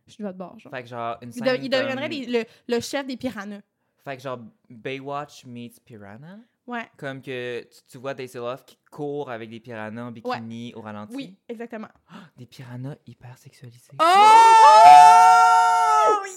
Je 0.07 0.13
suis 0.13 0.23
de 0.23 0.29
votre 0.29 0.39
bord, 0.39 0.59
genre. 0.59 0.73
Fait 0.73 0.83
que 0.83 0.89
genre, 0.89 1.17
une 1.23 1.33
Il, 1.35 1.43
de- 1.43 1.57
il 1.63 1.69
deviendrait 1.69 2.09
comme- 2.09 2.11
les- 2.19 2.27
le, 2.27 2.45
le 2.69 2.81
chef 2.81 3.07
des 3.07 3.17
piranhas. 3.17 3.61
Fait 4.05 4.17
que 4.17 4.23
genre, 4.23 4.39
Baywatch 4.71 5.45
meets 5.47 5.81
Piranha? 5.85 6.39
Ouais. 6.67 6.89
Comme 6.97 7.21
que 7.23 7.63
tu, 7.63 7.79
tu 7.89 7.99
vois 7.99 8.15
Daisy 8.15 8.37
Love 8.39 8.65
qui 8.65 8.77
court 8.91 9.31
avec 9.31 9.51
des 9.51 9.61
piranhas 9.61 10.03
en 10.05 10.11
bikini 10.13 10.73
au 10.75 10.81
ralenti? 10.81 11.15
Oui, 11.15 11.37
exactement. 11.49 11.89
Des 12.37 12.47
piranhas 12.47 12.97
hyper 13.07 13.37
sexualisés. 13.39 13.93
Oh! 14.01 14.05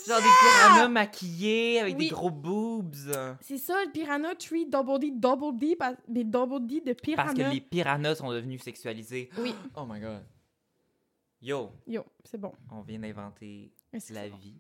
Genre 0.08 0.18
des 0.18 0.24
piranhas 0.24 0.88
maquillés 0.88 1.80
avec 1.80 1.98
Oui. 1.98 2.06
des 2.10 2.12
gros 2.14 2.30
boobs. 2.32 3.38
C'est 3.42 3.58
ça, 3.58 3.74
le 3.86 3.92
Piranha 3.92 4.34
Tree 4.36 4.66
Double 4.66 5.00
D, 5.00 5.12
Double 5.14 5.58
D, 5.58 5.78
mais 6.08 6.24
Double 6.24 6.66
D 6.66 6.82
de 6.82 6.94
Piranha. 6.94 7.26
Parce 7.34 7.38
que 7.38 7.54
les 7.54 7.62
piranhas 7.62 8.16
sont 8.16 8.32
devenus 8.32 8.62
sexualisés. 8.64 9.30
Oui. 9.38 9.54
Oh 9.76 9.86
my 9.88 10.00
god. 10.00 10.24
Yo, 11.42 11.72
Yo, 11.88 12.06
c'est 12.26 12.38
bon. 12.40 12.54
on 12.72 12.82
vient 12.82 13.00
d'inventer 13.00 13.72
la 14.10 14.28
vie. 14.28 14.60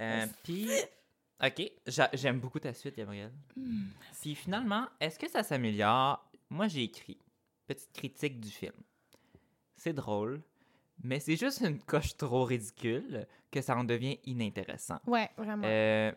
Euh, 0.00 0.26
Puis, 0.42 0.68
ok, 1.42 1.70
j'a- 1.86 2.10
j'aime 2.14 2.40
beaucoup 2.40 2.58
ta 2.58 2.72
suite, 2.72 2.96
Gabrielle. 2.96 3.32
Hmm. 3.56 3.88
Puis 4.20 4.34
finalement, 4.34 4.86
est-ce 5.00 5.18
que 5.18 5.28
ça 5.28 5.42
s'améliore? 5.42 6.24
Moi, 6.50 6.68
j'ai 6.68 6.84
écrit 6.84 7.18
petite 7.66 7.92
critique 7.92 8.40
du 8.40 8.50
film. 8.50 8.72
C'est 9.76 9.92
drôle, 9.92 10.42
mais 11.02 11.20
c'est 11.20 11.36
juste 11.36 11.60
une 11.60 11.78
coche 11.82 12.16
trop 12.16 12.44
ridicule 12.44 13.26
que 13.50 13.60
ça 13.60 13.76
en 13.76 13.84
devient 13.84 14.18
inintéressant. 14.24 14.98
Ouais, 15.06 15.30
vraiment. 15.36 15.66
Euh, 15.66 16.12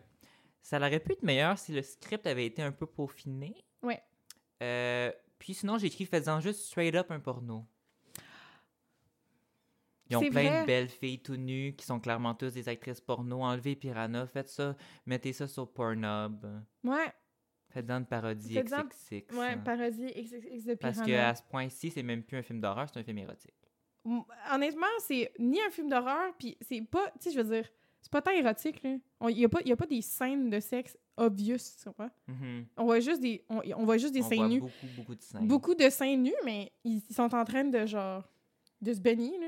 ça 0.61 0.77
aurait 0.77 0.99
pu 0.99 1.13
être 1.13 1.23
meilleur 1.23 1.57
si 1.59 1.71
le 1.73 1.81
script 1.81 2.25
avait 2.27 2.45
été 2.45 2.61
un 2.61 2.71
peu 2.71 2.85
peaufiné. 2.85 3.53
Ouais. 3.81 4.01
Euh, 4.63 5.11
puis 5.39 5.53
sinon, 5.53 5.77
j'ai 5.77 5.87
écrit 5.87 6.05
faisant 6.05 6.39
juste 6.39 6.61
straight 6.65 6.95
up 6.95 7.11
un 7.11 7.19
porno. 7.19 7.65
Ils 10.09 10.17
ont 10.17 10.21
plein 10.21 10.49
vrai. 10.49 10.61
de 10.61 10.65
belles 10.65 10.89
filles 10.89 11.19
tout 11.19 11.35
nues 11.35 11.75
qui 11.77 11.85
sont 11.85 11.99
clairement 11.99 12.33
tous 12.33 12.53
des 12.53 12.67
actrices 12.67 12.99
porno. 13.01 13.41
Enlevez 13.43 13.75
Piranha, 13.75 14.25
faites 14.27 14.49
ça, 14.49 14.75
mettez 15.05 15.33
ça 15.33 15.47
sur 15.47 15.71
Pornhub. 15.71 16.45
Ouais, 16.83 17.13
Faites-en 17.71 17.97
une 17.99 18.05
parodie 18.07 18.55
Faites-en- 18.55 18.85
XXX. 18.85 19.37
ouais, 19.37 19.45
hein. 19.49 19.57
parodie 19.59 20.07
XXX 20.07 20.65
de 20.65 20.73
Parce 20.73 20.97
Piranha. 21.01 21.05
qu'à 21.31 21.35
ce 21.35 21.43
point-ci, 21.43 21.91
c'est 21.91 22.01
même 22.01 22.23
plus 22.23 22.37
un 22.37 22.41
film 22.41 22.59
d'horreur, 22.59 22.87
c'est 22.91 22.99
un 22.99 23.03
film 23.03 23.19
érotique. 23.19 23.53
Honnêtement, 24.51 24.87
c'est 24.99 25.31
ni 25.37 25.61
un 25.61 25.69
film 25.69 25.89
d'horreur, 25.89 26.33
puis 26.37 26.57
c'est 26.61 26.81
pas, 26.81 27.11
tu 27.21 27.29
sais, 27.29 27.31
je 27.31 27.41
veux 27.41 27.55
dire, 27.55 27.69
c'est 28.01 28.11
pas 28.11 28.21
tant 28.21 28.31
érotique, 28.31 28.81
là. 28.81 28.95
Il 29.29 29.37
y, 29.37 29.45
a 29.45 29.49
pas- 29.49 29.61
y 29.65 29.71
a 29.71 29.75
pas 29.75 29.85
des 29.85 30.01
scènes 30.01 30.49
de 30.49 30.59
sexe 30.59 30.97
obvious, 31.17 31.57
tu 31.83 31.89
vois. 31.95 32.09
Mhm. 32.27 32.65
On 32.77 32.85
voit 32.85 32.99
juste 33.01 33.21
des, 33.21 33.43
on, 33.49 33.61
on 33.75 33.85
voit 33.85 33.97
juste 33.97 34.13
des 34.13 34.23
On 34.23 34.29
seins 34.29 34.35
voit 34.37 34.47
nus. 34.47 34.59
beaucoup, 34.61 34.87
beaucoup 34.95 35.15
de 35.15 35.21
scènes. 35.21 35.47
Beaucoup 35.47 35.75
de 35.75 35.89
seins 35.89 36.15
nus, 36.15 36.33
mais 36.45 36.71
ils, 36.83 37.03
ils 37.09 37.13
sont 37.13 37.35
en 37.35 37.43
train 37.43 37.65
de, 37.65 37.85
genre, 37.85 38.23
de 38.81 38.93
se 38.93 38.99
baigner, 39.01 39.37
là. 39.37 39.47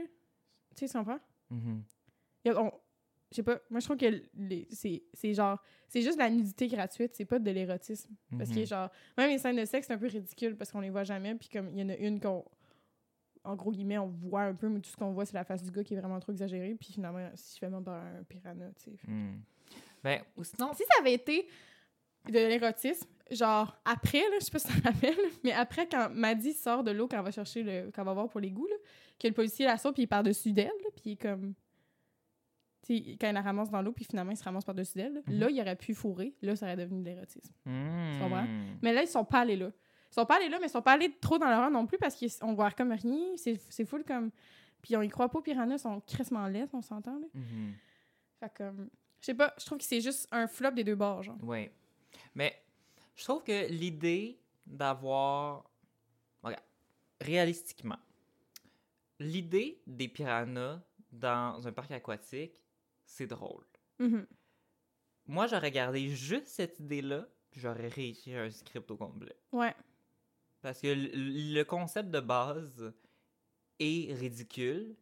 Tu 0.76 0.88
sais, 0.88 0.92
tu 0.92 0.98
comprends? 0.98 1.20
A- 2.46 2.62
on- 2.62 2.72
Je 3.32 3.38
sais 3.38 3.44
pas, 3.44 3.60
moi, 3.70 3.80
je 3.80 3.86
trouve 3.86 3.96
que 3.98 4.22
les- 4.36 4.68
c'est 5.14 5.34
genre, 5.34 5.58
c'est 5.88 6.02
juste 6.02 6.18
la 6.18 6.30
nudité 6.30 6.68
gratuite, 6.68 7.16
c'est 7.16 7.24
pas 7.24 7.40
de 7.40 7.50
l'érotisme. 7.50 8.14
Parce 8.38 8.50
que, 8.50 8.60
Mhm. 8.60 8.66
genre, 8.66 8.90
même 9.18 9.30
les 9.30 9.38
scènes 9.38 9.56
de 9.56 9.64
sexe, 9.64 9.88
c'est 9.88 9.94
un 9.94 9.98
peu 9.98 10.08
ridicule 10.08 10.58
parce 10.58 10.70
qu'on 10.70 10.82
les 10.82 10.90
voit 10.90 11.06
jamais. 11.06 11.34
Puis, 11.36 11.48
comme, 11.48 11.70
il 11.70 11.80
y 11.80 11.84
en 11.84 11.88
a 11.90 11.96
une 11.96 12.20
qu'on. 12.20 12.44
En 13.46 13.56
gros 13.56 13.72
guillemets, 13.72 13.98
on 13.98 14.08
voit 14.08 14.44
un 14.44 14.54
peu, 14.54 14.68
mais 14.68 14.82
tout 14.82 14.90
ce 14.90 14.98
qu'on 14.98 15.14
voit, 15.14 15.26
c'est 15.26 15.34
la 15.34 15.46
face 15.46 15.64
du 15.64 15.72
gars 15.72 15.82
qui 15.84 15.94
est 15.94 15.98
vraiment 15.98 16.20
trop 16.20 16.32
exagérée. 16.34 16.76
Puis 16.76 16.92
finalement, 16.94 17.28
si 17.36 17.56
je 17.56 17.60
fais 17.60 17.70
même 17.70 17.84
par 17.86 18.04
un 18.04 18.22
piranha, 18.24 18.68
tu 18.74 18.92
sais. 18.92 18.98
Hmm. 19.08 19.40
Ben, 20.04 20.22
ou 20.36 20.44
sinon, 20.44 20.74
Si 20.74 20.84
ça 20.84 21.00
avait 21.00 21.14
été 21.14 21.48
de 22.28 22.34
l'érotisme, 22.34 23.08
genre 23.32 23.76
après, 23.86 24.20
là, 24.20 24.36
je 24.40 24.46
sais 24.46 24.52
pas 24.52 24.60
si 24.60 24.68
ça 24.68 24.80
te 24.80 24.84
rappelle, 24.88 25.18
mais 25.44 25.52
après, 25.54 25.88
quand 25.88 26.10
Maddy 26.14 26.54
sort 26.54 26.84
de 26.84 26.92
l'eau, 26.92 27.08
quand 27.08 27.18
elle 27.18 27.24
va 27.26 27.32
chercher 27.32 27.64
le. 27.64 27.92
quand 27.92 28.02
elle 28.02 28.06
va 28.08 28.14
voir 28.14 28.30
pour 28.30 28.40
les 28.40 28.52
goûts, 28.52 28.68
là, 28.68 28.76
que 29.20 29.28
le 29.28 29.34
policier 29.34 29.66
la 29.66 29.78
sauve, 29.78 29.94
puis 29.94 30.04
il 30.04 30.08
part 30.08 30.24
dessus 30.24 30.52
d'elle, 30.54 30.72
puis 30.96 31.02
il 31.06 31.12
est 31.14 31.22
comme. 31.22 31.54
Tu 32.84 32.98
sais, 32.98 33.18
quand 33.20 33.28
il 33.30 33.34
la 33.34 33.42
ramasse 33.42 33.70
dans 33.70 33.82
l'eau, 33.82 33.92
puis 33.92 34.06
finalement, 34.06 34.32
il 34.32 34.38
se 34.38 34.44
ramasse 34.44 34.66
par-dessus 34.66 34.98
d'elle, 34.98 35.14
là, 35.14 35.22
Mhm. 35.28 35.40
là, 35.40 35.50
il 35.52 35.62
aurait 35.62 35.76
pu 35.76 35.94
fourrer, 35.94 36.34
là, 36.42 36.56
ça 36.56 36.66
aurait 36.66 36.78
devenu 36.78 37.02
de 37.04 37.06
l'érotisme. 37.10 37.54
hmm. 37.66 38.20
comprends? 38.20 38.48
Mais 38.82 38.92
là, 38.94 39.04
ils 39.04 39.08
sont 39.08 39.24
pas 39.26 39.42
allés 39.42 39.56
là. 39.56 39.72
Ils 40.12 40.14
sont 40.16 40.26
pas 40.26 40.38
allés 40.38 40.50
là, 40.50 40.58
mais 40.60 40.66
ils 40.68 40.72
sont 40.72 40.82
pas 40.82 40.94
allés 40.94 41.16
trop 41.22 41.38
dans 41.38 41.50
l'horreur 41.50 41.70
non 41.72 41.86
plus 41.86 41.98
parce 41.98 42.20
qu'on 42.40 42.54
voit 42.54 42.72
comme 42.72 42.92
rien. 42.92 43.38
C'est 43.38 43.56
c'est 43.70 43.86
full 43.86 44.04
comme. 44.04 44.32
Puis 44.82 44.98
on 44.98 45.02
y 45.04 45.08
croit 45.10 45.30
pas, 45.30 45.42
Piranha 45.42 45.78
sont 45.78 46.02
crissement 46.02 46.48
laides, 46.48 46.70
on 46.74 46.82
s'entend, 46.82 47.18
là. 47.20 47.28
Mhm. 47.34 47.74
Fait 48.40 48.52
comme. 48.58 48.90
Je 49.22 49.28
sais 49.28 49.36
pas, 49.36 49.54
je 49.60 49.66
trouve 49.68 49.78
que 49.78 49.84
c'est 49.84 50.02
juste 50.02 50.28
un 50.32 50.48
flop 50.48 50.72
des 50.72 50.84
deux 50.84 50.96
bords, 50.96 51.22
genre. 51.22 51.38
Oui. 51.44 51.70
Mais 52.34 52.56
je 53.16 53.24
trouve 53.24 53.44
que 53.44 53.68
l'idée 53.70 54.40
d'avoir. 54.66 55.70
Regarde, 56.44 56.64
réalistiquement, 57.20 58.00
l'idée 59.20 59.82
des 59.86 60.08
piranhas 60.08 60.82
dans 61.12 61.68
un 61.68 61.72
parc 61.72 61.92
aquatique, 61.92 62.64
c'est 63.06 63.28
drôle. 63.28 63.66
Mhm. 64.00 64.26
Moi, 65.28 65.48
j'aurais 65.48 65.72
gardé 65.72 66.10
juste 66.10 66.48
cette 66.48 66.80
idée-là, 66.80 67.28
puis 67.52 67.62
j'aurais 67.62 67.88
réécrit 67.88 68.36
un 68.36 68.50
script 68.50 68.90
au 68.92 68.98
complet. 68.98 69.36
Ouais. 69.52 69.76
Parce 70.62 70.80
que 70.82 70.88
le, 70.88 71.10
le 71.14 71.64
concept 71.64 72.10
de 72.10 72.20
base 72.20 72.94
est 73.80 74.14
ridicule, 74.14 74.96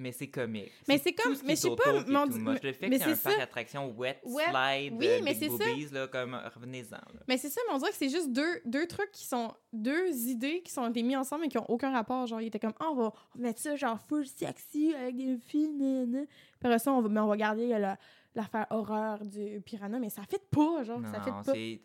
mais 0.00 0.10
c'est 0.12 0.28
comique. 0.28 0.72
Mais 0.88 0.98
c'est 0.98 1.12
comme- 1.12 1.36
mais 1.44 1.54
je 1.54 1.60
sais 1.60 1.68
pas, 1.76 1.92
mon-. 2.08 2.26
Le 2.26 2.72
fait 2.72 2.88
mais 2.88 2.98
que 2.98 3.04
c'est 3.04 3.10
un 3.10 3.14
c'est 3.14 3.22
parc 3.22 3.34
ça. 3.34 3.40
d'attractions 3.40 3.88
wet, 3.96 4.20
Ouais, 4.24 4.44
slide, 4.50 4.94
oui, 4.98 5.06
euh, 5.06 5.20
mais 5.22 5.34
big 5.34 5.42
c'est 5.42 5.48
ça. 5.56 5.70
boobies, 5.70 5.88
là, 5.92 6.08
comme 6.08 6.34
revenez-en. 6.54 6.90
là. 6.96 7.20
Mais 7.28 7.36
c'est 7.38 7.48
ça, 7.50 7.60
mais 7.68 7.74
on 7.74 7.78
dirait 7.78 7.90
que 7.90 7.96
c'est 7.96 8.08
juste 8.08 8.32
deux, 8.32 8.60
deux 8.64 8.86
trucs 8.86 9.12
qui 9.12 9.24
sont. 9.26 9.54
Deux 9.72 10.10
idées 10.28 10.62
qui 10.62 10.72
sont 10.72 10.88
été 10.88 11.02
mis 11.02 11.14
ensemble 11.16 11.44
et 11.44 11.48
qui 11.48 11.58
ont 11.58 11.70
aucun 11.70 11.92
rapport. 11.92 12.26
Genre, 12.26 12.40
il 12.40 12.48
était 12.48 12.58
comme, 12.58 12.72
Ah, 12.80 12.88
on 12.90 12.94
va 12.96 13.12
on 13.34 13.38
va 13.38 13.42
mettre 13.42 13.60
ça 13.60 13.76
genre 13.76 14.00
full 14.08 14.26
sexy 14.26 14.94
avec 14.94 15.16
des 15.16 15.36
filles. 15.38 15.70
Puis 15.78 16.26
après 16.64 16.78
ça, 16.78 16.92
on 16.92 17.00
va, 17.02 17.08
mais 17.08 17.20
on 17.20 17.28
va 17.28 17.36
garder 17.36 17.68
la- 17.68 17.98
l'affaire 18.34 18.66
horreur 18.70 19.24
du 19.24 19.60
piranha, 19.64 19.98
mais 19.98 20.08
ça 20.10 20.22
fait 20.22 20.42
pas, 20.50 20.82
genre, 20.84 21.00
ça 21.12 21.20
fait 21.20 21.30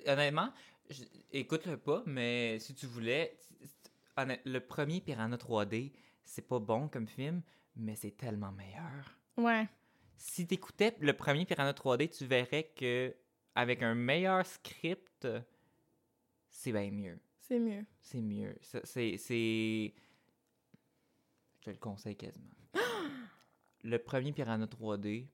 pas. 0.06 0.12
honnêtement, 0.14 0.50
je- 0.90 1.04
écoute-le 1.32 1.78
pas, 1.78 2.04
mais 2.06 2.60
si 2.60 2.74
tu 2.76 2.86
voulais, 2.86 3.38
le 4.46 4.60
premier 4.60 5.02
Piranha 5.02 5.38
3D, 5.38 5.92
c'est 6.24 6.48
pas 6.48 6.60
bon 6.60 6.88
comme 6.88 7.08
film, 7.08 7.42
mais 7.76 7.96
c'est 7.96 8.16
tellement 8.18 8.52
meilleur. 8.52 9.18
Ouais. 9.38 9.68
Si 10.18 10.48
t'écoutais 10.48 10.96
le 11.00 11.14
premier 11.14 11.46
Piranha 11.46 11.74
3D, 11.74 12.10
tu 12.10 12.26
verrais 12.26 12.72
que 12.76 13.14
avec 13.54 13.84
un 13.84 13.96
meilleur 13.96 14.46
script, 14.46 15.28
c'est 16.50 16.72
bien 16.72 16.92
mieux. 16.92 17.20
C'est 17.40 17.60
mieux. 17.60 17.86
C'est 18.02 18.22
mieux. 18.22 18.58
C'est. 18.62 19.94
Je 21.62 21.72
le 21.72 21.78
conseille 21.78 22.16
quasiment. 22.16 22.50
le 23.84 23.98
premier 24.00 24.32
Piranha 24.32 24.66
3D, 24.66 25.28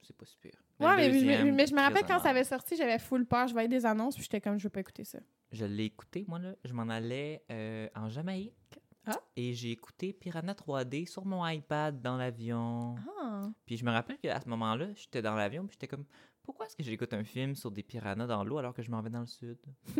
c'est 0.00 0.16
pas 0.16 0.26
super. 0.26 0.52
Le 0.78 0.86
Ouais, 0.86 0.96
mais, 0.96 1.52
mais- 1.52 1.66
je 1.66 1.74
me 1.74 1.80
rappelle 1.80 2.04
quand 2.04 2.18
ça 2.18 2.30
avait 2.30 2.44
sorti, 2.44 2.76
j'avais 2.76 2.98
full 2.98 3.26
peur, 3.26 3.48
je 3.48 3.52
voyais 3.52 3.68
des 3.68 3.86
annonces, 3.86 4.14
puis 4.14 4.22
j'étais 4.24 4.40
comme, 4.40 4.58
je 4.58 4.64
veux 4.64 4.70
pas 4.70 4.80
écouter 4.80 5.04
ça. 5.04 5.18
Je 5.52 5.64
l'ai 5.64 5.84
écouté, 5.84 6.24
moi, 6.28 6.38
là. 6.38 6.54
Je 6.64 6.72
m'en 6.72 6.88
allais 6.88 7.44
euh, 7.50 7.88
en 7.94 8.08
Jamaïque. 8.08 8.78
Ah. 9.06 9.20
Et 9.36 9.54
j'ai 9.54 9.70
écouté 9.70 10.12
Piranha 10.12 10.52
3D 10.54 11.06
sur 11.06 11.24
mon 11.24 11.46
iPad 11.46 12.00
dans 12.02 12.16
l'avion. 12.16 12.96
Ah. 13.20 13.48
Puis 13.64 13.76
je 13.76 13.84
me 13.84 13.90
rappelle 13.92 14.18
qu'à 14.18 14.40
ce 14.40 14.48
moment-là, 14.48 14.86
j'étais 14.94 15.22
dans 15.22 15.34
l'avion, 15.34 15.64
puis 15.66 15.74
j'étais 15.74 15.86
comme, 15.88 16.04
pourquoi 16.42 16.66
est-ce 16.66 16.76
que 16.76 16.82
j'écoute 16.82 17.12
un 17.12 17.24
film 17.24 17.54
sur 17.54 17.70
des 17.70 17.82
piranhas 17.82 18.26
dans 18.26 18.42
l'eau 18.44 18.58
alors 18.58 18.74
que 18.74 18.82
je 18.82 18.90
m'en 18.90 19.00
vais 19.02 19.10
dans 19.10 19.20
le 19.20 19.26
sud? 19.26 19.58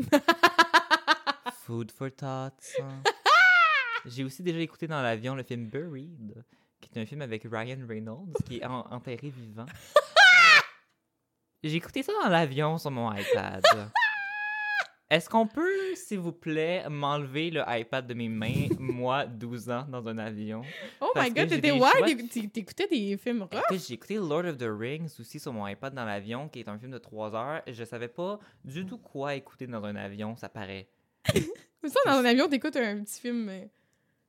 Food 1.63 1.91
for 1.91 2.09
thoughts. 2.15 2.77
hein. 2.81 3.03
j'ai 4.07 4.23
aussi 4.25 4.43
déjà 4.43 4.59
écouté 4.61 4.87
dans 4.87 5.03
l'avion 5.03 5.35
le 5.35 5.43
film 5.43 5.69
Buried, 5.69 6.45
qui 6.81 6.91
est 6.95 7.03
un 7.03 7.07
film 7.07 7.23
avec 7.23 7.43
Ryan 7.45 7.85
Reynolds, 7.89 8.33
qui 8.45 8.59
est 8.59 8.65
en- 8.65 8.87
enterré 8.93 9.31
vivant. 9.31 9.67
J'ai 11.65 11.77
écouté 11.77 12.03
ça 12.05 12.13
dans 12.23 12.29
l'avion 12.29 12.79
sur 12.79 12.93
mon 12.93 13.13
iPad. 13.13 13.65
Est-ce 15.09 15.29
qu'on 15.31 15.47
peut, 15.47 15.95
s'il 15.95 16.19
vous 16.19 16.33
plaît, 16.33 16.89
m'enlever 16.89 17.51
le 17.51 17.63
iPad 17.69 18.05
de 18.09 18.13
mes 18.15 18.29
mains, 18.29 18.67
moi, 18.81 19.25
12 19.25 19.71
ans, 19.71 19.87
dans 19.89 20.05
un 20.09 20.19
avion? 20.19 20.63
Oh 21.01 21.13
Parce 21.15 21.29
my 21.29 21.35
god, 21.35 21.49
t'étais 21.49 21.71
wild, 21.71 21.85
choix- 21.97 22.07
t'éc- 22.09 22.29
t'éc- 22.29 22.51
t'écoutais 22.53 22.89
des 22.89 23.17
films 23.17 23.43
rough. 23.43 23.63
J'ai 23.87 23.95
écouté 23.95 24.17
Lord 24.17 24.47
of 24.47 24.57
the 24.59 24.67
Rings 24.69 25.15
aussi 25.21 25.39
sur 25.39 25.53
mon 25.53 25.65
iPad 25.69 25.95
dans 25.95 26.05
l'avion, 26.05 26.49
qui 26.49 26.59
est 26.59 26.69
un 26.69 26.77
film 26.77 26.91
de 26.91 26.99
3 26.99 27.35
heures. 27.37 27.63
Je 27.69 27.85
savais 27.85 28.09
pas 28.09 28.41
du 28.65 28.85
tout 28.85 28.99
quoi 28.99 29.37
écouter 29.37 29.69
dans 29.69 29.85
un 29.85 29.95
avion, 29.95 30.35
ça 30.37 30.49
paraît. 30.49 30.89
Mais 31.83 31.89
ça, 31.89 32.01
dans 32.05 32.19
un 32.19 32.25
avion, 32.25 32.49
t'écoutes 32.49 32.75
un 32.77 32.99
petit 33.05 33.21
film, 33.21 33.49
euh, 33.49 33.61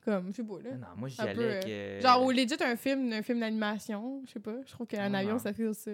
comme, 0.05 0.27
je 0.31 0.35
sais 0.37 0.43
pas, 0.43 0.61
là. 0.63 0.75
Non, 0.75 0.87
moi, 0.95 1.09
j'y 1.09 1.17
peu, 1.17 1.23
allais 1.23 1.43
euh, 1.43 1.51
avec... 1.53 1.65
euh, 1.69 2.01
Genre, 2.01 2.23
ou 2.23 2.29
legit 2.29 2.55
un 2.63 2.75
film, 2.75 3.11
un 3.13 3.23
film 3.23 3.39
d'animation, 3.39 4.21
je 4.27 4.33
sais 4.33 4.39
pas. 4.39 4.57
Je 4.63 4.71
trouve 4.73 4.85
qu'un 4.85 5.11
Ah, 5.11 5.17
avion, 5.17 5.33
non. 5.33 5.39
ça 5.39 5.53
fait 5.53 5.73
ça. 5.73 5.89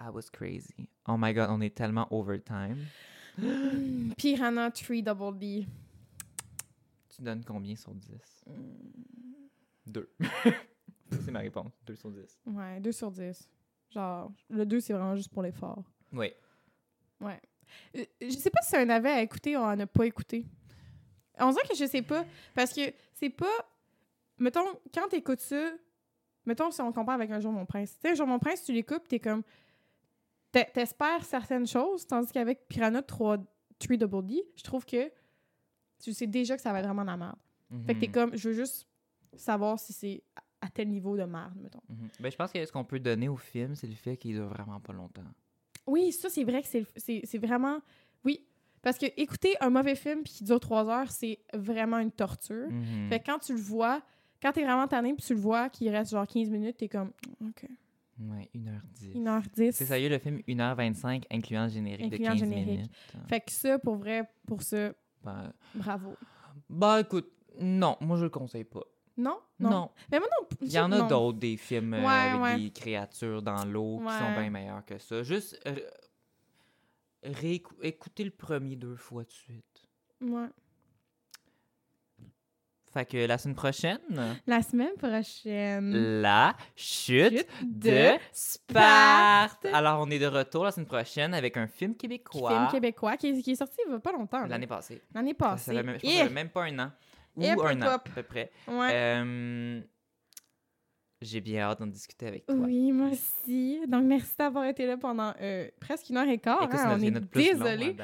I 0.00 0.08
was 0.12 0.22
crazy. 0.32 0.88
Oh 1.06 1.14
my 1.16 1.32
god, 1.32 1.46
on 1.50 1.60
est 1.60 1.74
tellement 1.76 2.08
overtime. 2.10 2.76
Piranha 4.16 4.70
3 4.70 5.02
Double 5.02 5.38
D. 5.38 5.66
Tu 7.08 7.22
donnes 7.22 7.44
combien 7.44 7.76
sur 7.76 7.94
10? 7.94 8.44
Hmm. 8.46 8.52
2. 9.86 10.10
c'est 11.10 11.30
ma 11.30 11.40
réponse. 11.40 11.72
2 11.86 11.94
sur 11.96 12.10
10. 12.10 12.40
Ouais, 12.46 12.80
2 12.80 12.92
sur 12.92 13.10
10. 13.10 13.48
Genre, 13.90 14.32
le 14.50 14.66
2, 14.66 14.80
c'est 14.80 14.92
vraiment 14.92 15.16
juste 15.16 15.32
pour 15.32 15.42
l'effort. 15.42 15.82
Oui. 16.12 16.32
Ouais. 17.20 17.40
Euh, 17.96 18.04
je 18.20 18.30
sais 18.30 18.50
pas 18.50 18.60
si 18.62 18.70
c'est 18.70 18.78
un 18.82 18.88
avis 18.90 19.08
à 19.08 19.22
écouter 19.22 19.56
ou 19.56 19.60
à 19.60 19.76
ne 19.76 19.84
pas 19.84 20.04
écouter. 20.06 20.46
On 21.38 21.50
dirait 21.50 21.68
que 21.68 21.76
je 21.76 21.86
sais 21.86 22.02
pas. 22.02 22.24
Parce 22.54 22.72
que 22.72 22.92
c'est 23.14 23.30
pas. 23.30 23.46
Mettons, 24.38 24.66
quand 24.92 25.08
t'écoutes 25.08 25.40
ça, 25.40 25.70
mettons 26.44 26.70
si 26.70 26.80
on 26.80 26.92
compare 26.92 27.14
avec 27.14 27.30
Un 27.30 27.40
jour 27.40 27.52
mon 27.52 27.66
prince. 27.66 27.94
Tu 27.94 28.00
sais, 28.02 28.10
Un 28.10 28.14
jour 28.14 28.26
mon 28.26 28.38
prince, 28.38 28.64
tu 28.64 28.72
l'écoutes, 28.72 29.06
t'es 29.08 29.20
comme. 29.20 29.42
T'es- 30.64 30.70
T'espères 30.72 31.24
certaines 31.24 31.66
choses, 31.66 32.06
tandis 32.06 32.32
qu'avec 32.32 32.66
Piranha 32.68 33.02
3, 33.02 33.38
3 33.78 33.96
Double 33.96 34.26
D, 34.26 34.42
je 34.56 34.62
trouve 34.62 34.84
que 34.86 35.10
tu 36.02 36.12
sais 36.12 36.26
déjà 36.26 36.56
que 36.56 36.62
ça 36.62 36.72
va 36.72 36.80
être 36.80 36.86
vraiment 36.86 37.04
la 37.04 37.16
merde. 37.16 37.36
Fait 37.86 37.94
que 37.94 38.00
t'es 38.00 38.06
Mhm. 38.06 38.12
comme, 38.12 38.36
je 38.36 38.48
veux 38.48 38.54
juste 38.54 38.86
savoir 39.34 39.78
si 39.78 39.92
c'est 39.92 40.22
à 40.60 40.68
tel 40.70 40.88
niveau 40.88 41.16
de 41.16 41.24
merde, 41.24 41.54
mettons. 41.56 41.80
Mhm. 41.88 42.08
Ben, 42.20 42.30
je 42.32 42.36
pense 42.36 42.52
que 42.52 42.64
ce 42.64 42.72
qu'on 42.72 42.84
peut 42.84 43.00
donner 43.00 43.28
au 43.28 43.36
film, 43.36 43.74
c'est 43.74 43.86
le 43.86 43.94
fait 43.94 44.16
qu'il 44.16 44.32
dure 44.34 44.48
vraiment 44.48 44.80
pas 44.80 44.92
longtemps. 44.92 45.22
Oui, 45.86 46.12
ça, 46.12 46.28
c'est 46.30 46.44
vrai 46.44 46.62
que 46.62 46.68
c'est 46.96 47.38
vraiment. 47.38 47.78
Oui. 48.24 48.44
Parce 48.82 48.98
que 48.98 49.06
écouter 49.16 49.54
un 49.60 49.68
mauvais 49.70 49.94
film 49.96 50.22
puis 50.22 50.32
qui 50.32 50.44
dure 50.44 50.60
trois 50.60 50.88
heures, 50.88 51.10
c'est 51.10 51.40
vraiment 51.52 51.98
une 51.98 52.12
torture. 52.12 52.68
Mhm. 52.70 53.08
Fait 53.10 53.20
que 53.20 53.26
quand 53.26 53.38
tu 53.40 53.52
le 53.52 53.60
vois, 53.60 54.00
quand 54.40 54.52
t'es 54.52 54.62
vraiment 54.64 54.86
tanné 54.86 55.12
puis 55.14 55.24
tu 55.26 55.34
le 55.34 55.40
vois 55.40 55.68
qu'il 55.70 55.88
reste 55.90 56.12
genre 56.12 56.26
15 56.26 56.48
minutes, 56.48 56.76
t'es 56.76 56.88
comme, 56.88 57.10
OK, 57.42 57.66
Ouais, 58.18 58.48
1h10. 58.54 59.14
1h10. 59.14 59.72
C'est 59.72 59.84
sérieux, 59.86 60.08
le 60.08 60.18
film 60.18 60.38
1h25, 60.48 61.24
incluant 61.30 61.64
le 61.64 61.68
générique 61.70 62.12
Incluant 62.12 62.34
de 62.34 62.34
le 62.34 62.40
15 62.40 62.48
générique. 62.48 62.66
minutes. 62.68 62.92
Fait 63.28 63.40
que 63.40 63.52
ça, 63.52 63.78
pour 63.78 63.96
vrai, 63.96 64.28
pour 64.46 64.62
ça, 64.62 64.92
Ben, 65.22 65.52
bravo. 65.74 66.16
bah, 66.70 67.00
écoute, 67.00 67.30
non, 67.60 67.96
moi 68.00 68.16
je 68.16 68.24
le 68.24 68.30
conseille 68.30 68.64
pas. 68.64 68.84
Non? 69.18 69.38
Non. 69.58 69.90
Mais 70.10 70.18
moi 70.18 70.28
non. 70.40 70.46
Il 70.60 70.70
y 70.70 70.78
en 70.78 70.92
a 70.92 71.02
d'autres, 71.08 71.38
des 71.38 71.56
films 71.56 71.94
euh, 71.94 72.06
avec 72.06 72.42
ouais. 72.42 72.58
des 72.64 72.70
créatures 72.70 73.40
dans 73.42 73.64
l'eau 73.64 73.98
qui 73.98 74.12
sont 74.12 74.32
bien 74.40 74.50
meilleurs 74.50 74.84
que 74.84 74.98
ça. 74.98 75.22
Juste 75.22 75.58
euh, 75.66 75.74
réécou- 77.24 77.76
écoutez 77.82 78.24
le 78.24 78.30
premier 78.30 78.76
deux 78.76 78.96
fois 78.96 79.24
de 79.24 79.30
suite. 79.30 79.82
Ouais. 80.20 80.48
Fait 82.96 83.04
que 83.04 83.26
la 83.26 83.36
semaine 83.36 83.54
prochaine, 83.56 83.98
La 84.46 84.62
semaine 84.62 84.94
prochaine. 84.96 86.20
la 86.22 86.56
chute 86.74 87.30
Chute 87.40 87.46
de 87.62 87.90
de 87.90 88.08
Sparte. 88.32 89.66
Sparte. 89.66 89.66
Alors, 89.74 90.00
on 90.00 90.08
est 90.10 90.18
de 90.18 90.26
retour 90.26 90.64
la 90.64 90.70
semaine 90.70 90.86
prochaine 90.86 91.34
avec 91.34 91.58
un 91.58 91.66
film 91.66 91.94
québécois. 91.94 92.48
Film 92.50 92.68
québécois 92.70 93.18
qui 93.18 93.26
est, 93.28 93.42
qui 93.42 93.50
est 93.50 93.56
sorti 93.56 93.76
il 93.86 93.92
y 93.92 93.94
a 93.94 93.98
pas 93.98 94.12
longtemps. 94.12 94.46
L'année 94.46 94.66
passée. 94.66 95.02
L'année 95.14 95.34
Ça 95.38 95.44
passée. 95.46 95.74
fait 95.74 95.82
même, 95.82 95.96
je 95.98 96.06
pense 96.06 96.10
que 96.10 96.18
ça 96.24 96.30
même 96.30 96.48
pas 96.48 96.62
un 96.64 96.78
an. 96.78 96.90
Ou 97.36 97.42
Et 97.42 97.50
un 97.50 97.82
an, 97.82 97.86
à 97.90 97.98
peu 97.98 98.22
près. 98.22 98.50
Ouais. 98.66 98.88
Euh, 98.92 99.80
J'ai 101.28 101.40
bien 101.40 101.62
hâte 101.62 101.80
d'en 101.80 101.86
discuter 101.88 102.26
avec 102.28 102.46
toi. 102.46 102.54
Oui, 102.56 102.92
moi 102.92 103.08
aussi. 103.10 103.80
Donc, 103.88 104.04
merci 104.04 104.32
d'avoir 104.38 104.64
été 104.66 104.86
là 104.86 104.96
pendant 104.96 105.34
euh, 105.40 105.68
presque 105.80 106.08
une 106.10 106.16
heure 106.18 106.28
et 106.28 106.38
quart. 106.38 106.62
Écoute, 106.62 106.78
hein, 106.78 106.96
on 106.96 107.02
est 107.02 107.20
plus 107.20 107.42
désolé. 107.42 107.96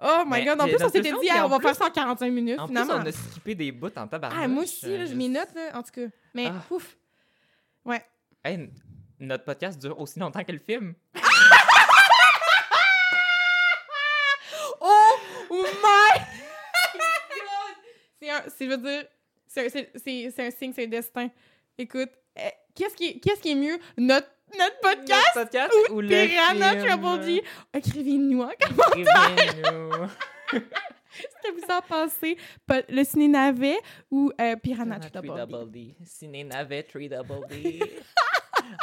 Oh 0.00 0.22
my 0.26 0.30
Mais 0.32 0.44
god, 0.44 0.60
en 0.60 0.64
plus, 0.64 0.76
on 0.84 0.88
s'était 0.90 1.10
plus 1.10 1.20
dit, 1.20 1.28
ah, 1.32 1.46
on 1.46 1.48
va 1.48 1.56
plus- 1.58 1.68
faire 1.68 1.76
ça 1.76 1.86
en 1.86 1.90
45 1.90 2.30
minutes, 2.30 2.58
En 2.58 2.66
plus, 2.66 2.74
finalement. 2.76 3.02
on 3.02 3.06
a 3.06 3.12
skippé 3.12 3.54
des 3.54 3.72
bouts 3.72 3.88
en 3.96 4.06
tabarnak. 4.06 4.38
Ah, 4.42 4.46
moi 4.48 4.64
aussi, 4.64 4.96
là, 4.98 5.06
j'ai 5.06 5.14
mes 5.14 5.28
notes, 5.28 5.54
là, 5.54 5.78
en 5.78 5.82
tout 5.82 5.90
cas. 5.92 6.06
Mais, 6.34 6.46
Ah. 6.48 6.62
ouf. 6.70 6.96
Hey, 8.44 8.54
n- 8.54 8.70
notre 9.20 9.44
podcast 9.44 9.80
dure 9.80 9.98
aussi 9.98 10.20
longtemps 10.20 10.44
que 10.44 10.52
le 10.52 10.58
film. 10.58 10.94
Oh 14.80 15.16
my 15.50 15.62
god! 16.94 17.76
C'est 18.20 18.30
un, 18.30 18.42
c'est, 18.48 18.64
je 18.66 18.70
veux 18.70 18.76
dire, 18.78 19.04
c'est 19.46 19.66
un, 19.66 20.50
signe, 20.50 20.72
c'est 20.72 20.84
un 20.84 20.88
destin. 20.88 21.28
Écoute, 21.78 22.10
euh, 22.10 22.25
qu'est-ce 22.76 22.94
qui, 22.94 23.04
est- 23.08 23.18
qu'est-ce 23.20 23.40
qui 23.40 23.50
est 23.52 23.54
mieux? 23.56 23.78
Notre, 23.98 24.28
notre 24.56 24.78
podcast 24.80 25.24
Notre 25.34 25.50
podcast 25.50 25.72
ou 25.90 25.94
ou 25.94 26.00
le 26.02 26.08
Piranha? 26.08 26.76
Triple 26.76 27.24
D? 27.24 27.44
Écrivez-nous 27.74 28.42
en 28.42 28.50
Écrivez-nous. 28.50 29.90
Qu'est-ce 31.18 31.48
que 31.48 31.54
vous 31.54 31.72
en 31.72 31.80
pensez? 31.80 32.36
Le 32.90 33.02
ciné 33.02 33.28
navet 33.28 33.78
ou 34.10 34.30
euh, 34.38 34.54
Piranha 34.56 34.98
Three 35.00 35.22
D? 35.22 35.28
Double 35.28 35.70
D. 35.70 35.96
Ciné 36.04 36.44
Navet 36.44 36.82
3 36.82 37.00
Double 37.08 37.46
D. 37.48 37.80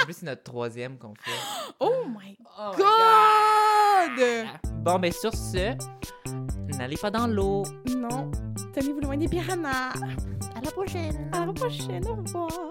en 0.01 0.03
plus, 0.05 0.13
c'est 0.13 0.25
notre 0.25 0.41
troisième 0.41 0.97
qu'on 0.97 1.13
fait. 1.13 1.31
Oh 1.79 2.05
my 2.07 2.35
Oh 2.57 2.71
god! 2.75 4.47
Bon, 4.83 4.97
ben 4.97 5.11
sur 5.11 5.33
ce, 5.33 5.75
n'allez 6.77 6.97
pas 6.97 7.11
dans 7.11 7.27
l'eau. 7.27 7.63
Non, 7.95 8.31
tenez-vous 8.73 8.99
loin 9.01 9.15
des 9.17 9.27
piranhas. 9.27 9.91
À 10.55 10.61
la 10.63 10.71
prochaine. 10.71 11.29
À 11.33 11.45
la 11.45 11.53
prochaine, 11.53 12.03
au 12.07 12.15
revoir. 12.15 12.69